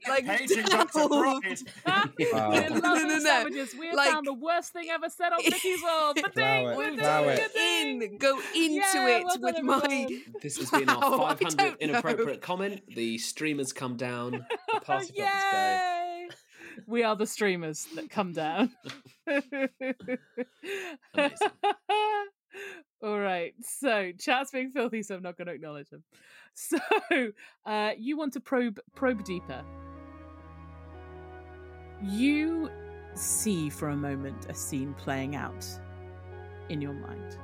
like 0.08 0.26
Paging 0.26 0.64
Dr. 0.64 1.08
delve. 1.08 1.42
Wow. 1.86 2.04
We're 2.18 2.68
No, 2.70 2.76
lovely 2.78 2.80
no, 2.80 3.02
no. 3.02 3.18
sandwiches. 3.20 3.74
We 3.78 3.92
Like- 3.92 4.10
found 4.10 4.26
the 4.26 4.32
worst 4.34 4.72
thing 4.72 4.88
ever 4.90 5.08
said 5.08 5.32
on 5.32 5.40
Vicky's 5.44 5.82
World. 5.82 6.18
But 6.22 6.34
Plow 6.34 6.68
it, 6.68 6.76
we're 6.76 6.90
doing 6.90 7.38
it. 7.38 7.50
In, 7.56 8.18
go 8.18 8.38
into 8.54 8.74
Yeah, 8.74 8.82
it 9.18 9.24
well 9.24 9.36
with 9.40 9.54
done, 9.56 9.66
my. 9.66 10.06
This 10.40 10.56
has 10.58 10.70
been 10.70 10.88
our 10.88 11.00
500 11.00 11.38
don't 11.38 11.56
know. 11.58 11.76
inappropriate 11.80 12.40
comment. 12.40 12.82
The 12.94 13.18
streamers 13.18 13.72
come 13.72 13.96
down. 13.96 14.46
The 14.72 14.80
party 14.80 14.84
poppers 14.86 15.10
go. 15.10 15.22
Yay! 15.22 16.28
We 16.86 17.02
are 17.04 17.14
the 17.16 17.26
streamers 17.26 17.86
that 17.96 18.08
come 18.10 18.32
down. 18.32 18.70
All 23.02 23.18
right. 23.18 23.52
So 23.60 24.12
chat's 24.18 24.52
being 24.52 24.70
filthy, 24.70 25.02
so 25.02 25.16
I'm 25.16 25.22
not 25.22 25.36
going 25.36 25.48
to 25.48 25.54
acknowledge 25.54 25.90
them. 25.90 26.02
So 26.54 26.76
uh, 27.64 27.92
you 27.96 28.18
want 28.18 28.34
to 28.34 28.40
probe 28.40 28.78
probe 28.94 29.24
deeper. 29.24 29.64
You 32.02 32.70
see 33.14 33.70
for 33.70 33.88
a 33.88 33.96
moment 33.96 34.50
a 34.50 34.54
scene 34.54 34.92
playing 34.98 35.34
out 35.34 35.66
in 36.68 36.82
your 36.82 36.92
mind, 36.92 37.38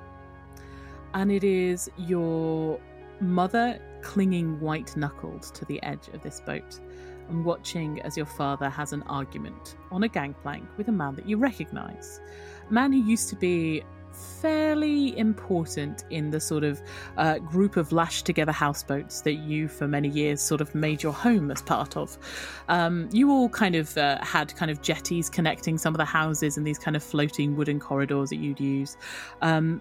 and 1.14 1.32
it 1.32 1.43
is 1.43 1.90
your 1.97 2.78
mother 3.18 3.80
clinging 4.02 4.60
white 4.60 4.94
knuckled 4.94 5.43
to 5.55 5.64
the 5.64 5.82
edge 5.82 6.09
of 6.09 6.22
this 6.22 6.43
boat 6.43 6.78
and 7.30 7.47
watching 7.47 8.01
as 8.02 8.14
your 8.14 8.26
father 8.26 8.68
has 8.68 8.93
an 8.93 9.02
argument 9.05 9.76
on 9.90 10.02
a 10.02 10.09
gangplank 10.09 10.66
with 10.76 10.89
a 10.89 10.93
man 10.93 11.14
that 11.14 11.26
you 11.26 11.39
recognize. 11.39 12.20
A 12.68 12.72
man 12.72 12.93
who 12.93 12.98
used 12.98 13.30
to 13.30 13.36
be 13.36 13.82
fairly 14.12 15.16
important 15.18 16.05
in 16.10 16.30
the 16.30 16.40
sort 16.40 16.64
of 16.64 16.80
uh, 17.16 17.39
group 17.39 17.76
of 17.76 17.93
lashed 17.93 18.26
together 18.26 18.52
houseboats 18.52 19.22
that 19.22 19.35
you, 19.35 19.68
for 19.68 19.89
many 19.89 20.09
years, 20.09 20.40
sort 20.40 20.60
of 20.60 20.74
made 20.74 21.02
your 21.02 21.12
home 21.12 21.51
as 21.51 21.62
part 21.62 21.97
of. 21.97 22.18
Um, 22.68 23.09
you 23.12 23.30
all 23.30 23.48
kind 23.48 23.74
of 23.74 23.97
uh, 23.97 24.22
had 24.24 24.55
kind 24.56 24.70
of 24.70 24.82
jetties 24.82 25.28
connecting 25.28 25.78
some 25.78 25.94
of 25.94 25.98
the 25.98 26.05
houses 26.05 26.56
and 26.56 26.66
these 26.66 26.78
kind 26.78 26.97
of 26.97 27.02
floating 27.02 27.56
wooden 27.56 27.80
corridors 27.80 28.30
that 28.30 28.36
you'd 28.36 28.60
use. 28.60 28.97
Um, 29.43 29.80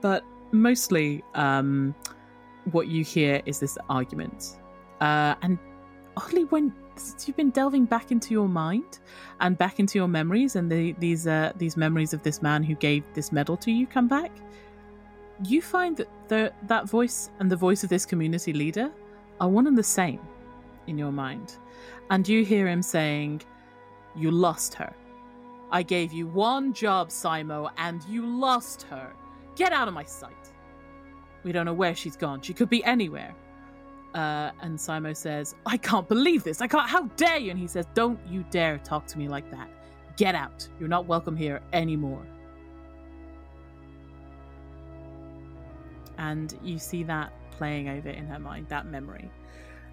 but 0.00 0.24
mostly, 0.52 1.22
um, 1.34 1.94
what 2.70 2.88
you 2.88 3.04
hear 3.04 3.42
is 3.46 3.58
this 3.58 3.76
argument. 3.88 4.58
Uh, 5.00 5.34
and 5.42 5.58
oddly, 6.16 6.44
when 6.44 6.72
you've 7.26 7.36
been 7.36 7.50
delving 7.50 7.84
back 7.84 8.10
into 8.10 8.32
your 8.32 8.48
mind 8.48 8.98
and 9.40 9.56
back 9.58 9.80
into 9.80 9.98
your 9.98 10.08
memories, 10.08 10.56
and 10.56 10.70
the, 10.70 10.92
these 10.98 11.26
uh, 11.26 11.52
these 11.56 11.76
memories 11.76 12.12
of 12.12 12.22
this 12.22 12.42
man 12.42 12.62
who 12.62 12.74
gave 12.74 13.02
this 13.14 13.32
medal 13.32 13.56
to 13.58 13.70
you 13.70 13.86
come 13.86 14.08
back, 14.08 14.30
you 15.44 15.60
find 15.60 15.96
that 15.96 16.08
the, 16.28 16.52
that 16.66 16.88
voice 16.88 17.30
and 17.38 17.50
the 17.50 17.56
voice 17.56 17.84
of 17.84 17.90
this 17.90 18.06
community 18.06 18.52
leader 18.52 18.90
are 19.40 19.48
one 19.48 19.66
and 19.66 19.76
the 19.76 19.82
same 19.82 20.20
in 20.86 20.98
your 20.98 21.12
mind, 21.12 21.56
and 22.10 22.28
you 22.28 22.44
hear 22.44 22.66
him 22.68 22.82
saying, 22.82 23.42
"You 24.14 24.30
lost 24.30 24.74
her. 24.74 24.92
I 25.70 25.82
gave 25.82 26.12
you 26.12 26.26
one 26.28 26.72
job, 26.72 27.08
Simo, 27.08 27.70
and 27.78 28.02
you 28.08 28.24
lost 28.26 28.82
her. 28.82 29.12
Get 29.56 29.72
out 29.72 29.88
of 29.88 29.94
my 29.94 30.04
sight." 30.04 30.32
We 31.42 31.52
don't 31.52 31.66
know 31.66 31.74
where 31.74 31.94
she's 31.94 32.16
gone. 32.16 32.40
She 32.40 32.54
could 32.54 32.70
be 32.70 32.82
anywhere. 32.84 33.34
Uh, 34.14 34.52
and 34.62 34.78
Simo 34.78 35.16
says, 35.16 35.56
I 35.66 35.76
can't 35.76 36.08
believe 36.08 36.44
this. 36.44 36.60
I 36.60 36.68
can't. 36.68 36.88
How 36.88 37.02
dare 37.16 37.38
you? 37.38 37.50
And 37.50 37.58
he 37.58 37.66
says, 37.66 37.86
Don't 37.94 38.18
you 38.28 38.44
dare 38.50 38.78
talk 38.78 39.06
to 39.08 39.18
me 39.18 39.28
like 39.28 39.50
that. 39.50 39.68
Get 40.16 40.36
out. 40.36 40.68
You're 40.78 40.88
not 40.88 41.06
welcome 41.06 41.36
here 41.36 41.60
anymore. 41.72 42.24
And 46.16 46.56
you 46.62 46.78
see 46.78 47.02
that 47.04 47.32
playing 47.50 47.88
over 47.88 48.08
in 48.08 48.26
her 48.26 48.38
mind, 48.38 48.68
that 48.68 48.86
memory. 48.86 49.30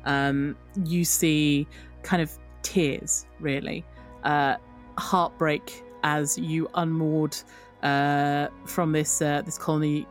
Um, 0.06 0.56
you 0.86 1.04
see 1.04 1.68
kind 2.04 2.22
of 2.22 2.32
tears, 2.62 3.26
really, 3.40 3.84
uh, 4.24 4.58
heartbreak 4.98 5.84
as 6.04 6.38
you 6.38 6.68
unmoored 6.76 7.38
uh, 7.82 8.48
from 8.66 8.92
this 8.92 9.22
uh, 9.22 9.42
this 9.42 9.58
colony 9.58 10.08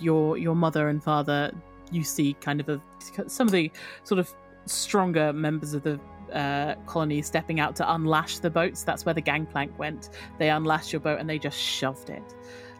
your 0.00 0.38
your 0.38 0.54
mother 0.54 0.88
and 0.88 1.02
father 1.02 1.52
you 1.92 2.02
see 2.02 2.34
kind 2.34 2.60
of 2.60 2.68
a, 2.68 2.80
some 3.28 3.46
of 3.46 3.52
the 3.52 3.70
sort 4.04 4.18
of 4.18 4.32
stronger 4.66 5.32
members 5.32 5.74
of 5.74 5.82
the 5.82 6.00
uh, 6.32 6.74
colony 6.86 7.20
stepping 7.22 7.60
out 7.60 7.76
to 7.76 7.84
unlash 7.84 8.40
the 8.40 8.50
boats. 8.50 8.82
That's 8.82 9.04
where 9.04 9.14
the 9.14 9.20
gangplank 9.20 9.78
went. 9.78 10.10
They 10.38 10.50
unlashed 10.50 10.92
your 10.92 11.00
boat 11.00 11.20
and 11.20 11.28
they 11.28 11.38
just 11.38 11.58
shoved 11.58 12.10
it. 12.10 12.34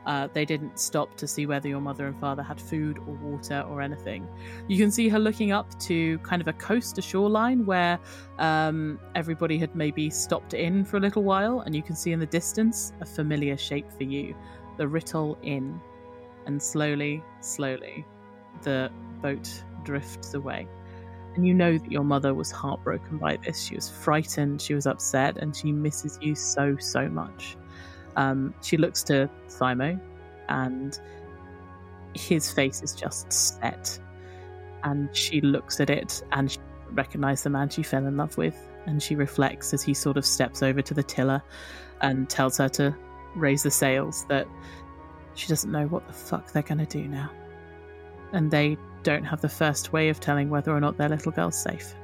Uh, 0.06 0.26
they 0.32 0.44
didn't 0.44 0.78
stop 0.78 1.16
to 1.16 1.28
see 1.28 1.47
whether 1.47 1.68
your 1.68 1.80
mother 1.80 2.06
and 2.06 2.18
father 2.18 2.43
had 2.43 2.60
food 2.60 2.98
or 2.98 3.14
water 3.14 3.64
or 3.68 3.80
anything. 3.80 4.26
You 4.66 4.76
can 4.76 4.90
see 4.90 5.09
her 5.09 5.18
looking 5.18 5.52
up 5.52 5.78
to 5.80 6.18
kind 6.18 6.43
of 6.43 6.48
a 6.48 6.52
coast, 6.55 6.98
a 6.98 7.02
shoreline 7.02 7.64
where 7.64 8.01
um, 8.39 8.98
everybody 9.14 9.59
had 9.59 9.76
maybe 9.76 10.10
stopped 10.10 10.55
in 10.55 10.84
for 10.84 10.97
a 10.97 11.01
little 11.01 11.22
while, 11.22 11.60
and 11.60 11.74
you 11.74 11.82
can 11.82 11.94
see 11.94 12.10
in 12.10 12.18
the 12.18 12.26
distance 12.26 12.93
a 13.01 13.06
familiar 13.06 13.56
shape 13.56 13.93
for 13.93 14.02
you 14.05 14.34
the 14.76 14.84
Rittle 14.89 15.36
Inn. 15.43 15.80
And 16.47 16.60
slowly, 16.60 17.22
slowly, 17.40 18.05
the 18.62 18.90
boat 19.20 19.48
drifts 19.84 20.34
away. 20.34 20.66
And 21.34 21.46
you 21.46 21.54
know 21.54 21.78
that 21.78 21.90
your 21.90 22.04
mother 22.04 22.34
was 22.34 22.50
heartbroken 22.50 23.16
by 23.16 23.36
this. 23.36 23.64
She 23.64 23.74
was 23.74 23.88
frightened, 23.88 24.60
she 24.60 24.74
was 24.74 24.86
upset, 24.86 25.38
and 25.38 25.56
she 25.56 25.72
misses 25.72 26.18
you 26.20 26.34
so, 26.34 26.76
so 26.78 27.08
much. 27.08 27.56
Um, 28.16 28.54
she 28.62 28.76
looks 28.76 29.02
to 29.04 29.30
Simo, 29.48 29.98
and 30.48 30.98
his 32.14 32.50
face 32.50 32.82
is 32.82 32.94
just 32.94 33.32
set. 33.32 33.98
And 34.84 35.14
she 35.16 35.40
looks 35.40 35.80
at 35.80 35.90
it 35.90 36.22
and 36.32 36.50
she 36.50 36.58
recognizes 36.90 37.44
the 37.44 37.50
man 37.50 37.68
she 37.68 37.82
fell 37.82 38.06
in 38.06 38.16
love 38.16 38.36
with. 38.36 38.56
And 38.86 39.02
she 39.02 39.14
reflects 39.14 39.72
as 39.72 39.82
he 39.82 39.94
sort 39.94 40.16
of 40.16 40.26
steps 40.26 40.62
over 40.62 40.82
to 40.82 40.92
the 40.92 41.04
tiller 41.04 41.40
and 42.00 42.28
tells 42.28 42.58
her 42.58 42.68
to 42.70 42.94
raise 43.36 43.62
the 43.62 43.70
sails 43.70 44.26
that 44.28 44.46
she 45.34 45.48
doesn't 45.48 45.70
know 45.70 45.86
what 45.86 46.06
the 46.06 46.12
fuck 46.12 46.52
they're 46.52 46.62
going 46.62 46.84
to 46.84 46.86
do 46.86 47.06
now. 47.06 47.30
And 48.32 48.50
they 48.50 48.76
don't 49.02 49.24
have 49.24 49.40
the 49.40 49.48
first 49.48 49.92
way 49.92 50.09
of 50.09 50.20
telling 50.20 50.48
whether 50.50 50.72
or 50.72 50.80
not 50.80 50.96
their 50.96 51.09
little 51.09 51.32
girl's 51.32 51.56
safe. 51.56 51.94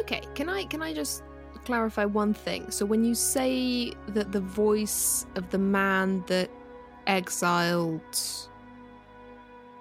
Okay, 0.00 0.22
can 0.34 0.48
I 0.48 0.64
can 0.64 0.82
I 0.82 0.92
just 0.92 1.22
clarify 1.64 2.04
one 2.04 2.34
thing? 2.34 2.70
So 2.70 2.84
when 2.84 3.04
you 3.04 3.14
say 3.14 3.92
that 4.08 4.32
the 4.32 4.40
voice 4.40 5.26
of 5.36 5.50
the 5.50 5.58
man 5.58 6.24
that 6.26 6.50
exiled 7.06 8.00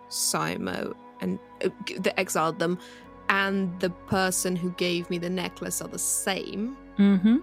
Simo 0.10 0.94
and 1.22 1.40
uh, 1.64 1.70
that 2.00 2.20
exiled 2.20 2.60
them 2.60 2.78
and 3.30 3.80
the 3.80 3.90
person 3.90 4.56
who 4.56 4.72
gave 4.72 5.10
me 5.10 5.18
the 5.18 5.30
necklace 5.30 5.82
are 5.82 5.88
the 5.88 6.00
same, 6.00 6.78
Mm-hmm. 6.98 7.38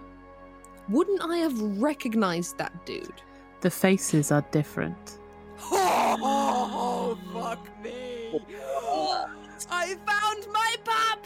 wouldn't 0.89 1.21
I 1.23 1.37
have 1.37 1.59
recognized 1.81 2.57
that 2.59 2.85
dude? 2.85 3.21
The 3.61 3.69
faces 3.69 4.31
are 4.31 4.45
different. 4.51 5.17
Oh, 5.71 7.17
fuck 7.33 7.67
me! 7.83 8.39
I 9.69 9.95
found 10.07 10.47
my 10.53 10.75
papa! 10.85 11.18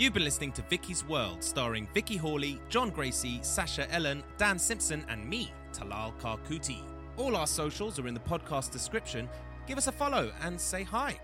You've 0.00 0.14
been 0.14 0.24
listening 0.24 0.52
to 0.52 0.62
Vicky's 0.62 1.04
World, 1.04 1.44
starring 1.44 1.86
Vicky 1.92 2.16
Hawley, 2.16 2.58
John 2.70 2.88
Gracie, 2.88 3.38
Sasha 3.42 3.86
Ellen, 3.92 4.24
Dan 4.38 4.58
Simpson, 4.58 5.04
and 5.10 5.28
me, 5.28 5.52
Talal 5.74 6.18
Karkuti. 6.18 6.78
All 7.18 7.36
our 7.36 7.46
socials 7.46 7.98
are 7.98 8.08
in 8.08 8.14
the 8.14 8.20
podcast 8.20 8.70
description. 8.70 9.28
Give 9.66 9.76
us 9.76 9.88
a 9.88 9.92
follow 9.92 10.32
and 10.40 10.58
say 10.58 10.84
hi. 10.84 11.20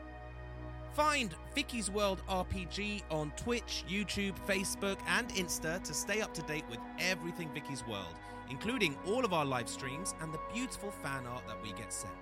Find 0.93 1.35
Vicky's 1.55 1.91
World 1.91 2.21
RPG 2.29 3.05
on 3.11 3.33
Twitch, 3.35 3.83
YouTube, 3.89 4.35
Facebook, 4.47 4.99
and 5.09 5.31
Insta 5.31 5.83
to 5.83 5.95
stay 5.95 6.21
up 6.21 6.35
to 6.35 6.43
date 6.43 6.65
with 6.69 6.81
everything 6.99 7.49
Vicky's 7.55 7.83
World, 7.87 8.15
including 8.51 8.95
all 9.07 9.25
of 9.25 9.33
our 9.33 9.47
live 9.47 9.71
streams 9.71 10.15
and 10.21 10.35
the 10.35 10.41
beautiful 10.53 10.91
fan 10.91 11.27
art 11.27 11.47
that 11.47 11.63
we 11.63 11.73
get 11.73 11.95
sent. 11.95 12.13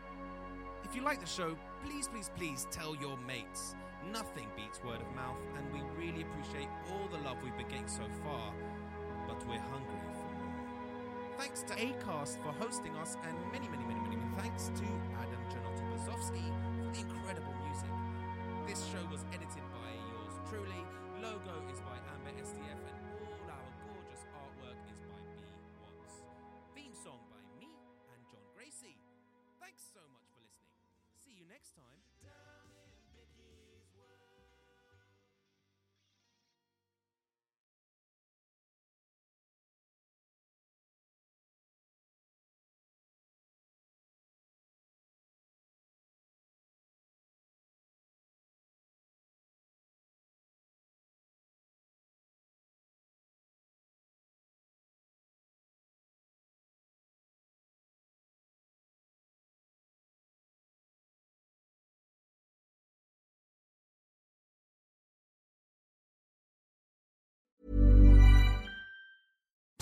If 0.95 0.99
you 0.99 1.05
like 1.05 1.19
the 1.19 1.27
show, 1.27 1.57
please, 1.85 2.07
please, 2.07 2.31
please 2.37 2.69
tell 2.71 2.95
your 2.95 3.16
mates. 3.27 3.75
Nothing 4.12 4.47
beats 4.55 4.81
word 4.85 5.01
of 5.01 5.11
mouth, 5.16 5.43
and 5.59 5.66
we 5.75 5.81
really 5.99 6.23
appreciate 6.23 6.69
all 6.87 7.09
the 7.11 7.19
love 7.27 7.37
we've 7.43 7.57
been 7.57 7.66
getting 7.66 7.89
so 7.89 8.07
far, 8.23 8.55
but 9.27 9.45
we're 9.49 9.59
hungry 9.59 9.99
for 10.15 10.31
more. 10.39 11.35
Thanks 11.37 11.65
to 11.65 11.75
Acast 11.75 12.41
for 12.45 12.53
hosting 12.62 12.95
us, 12.95 13.16
and 13.27 13.35
many, 13.51 13.66
many, 13.66 13.83
many, 13.83 13.99
many, 14.07 14.15
many 14.15 14.37
thanks 14.39 14.71
to 14.71 14.87
Adam 15.19 15.43
Janotto 15.51 15.99
for 15.99 16.33
the 16.33 16.47
incredible 16.97 17.44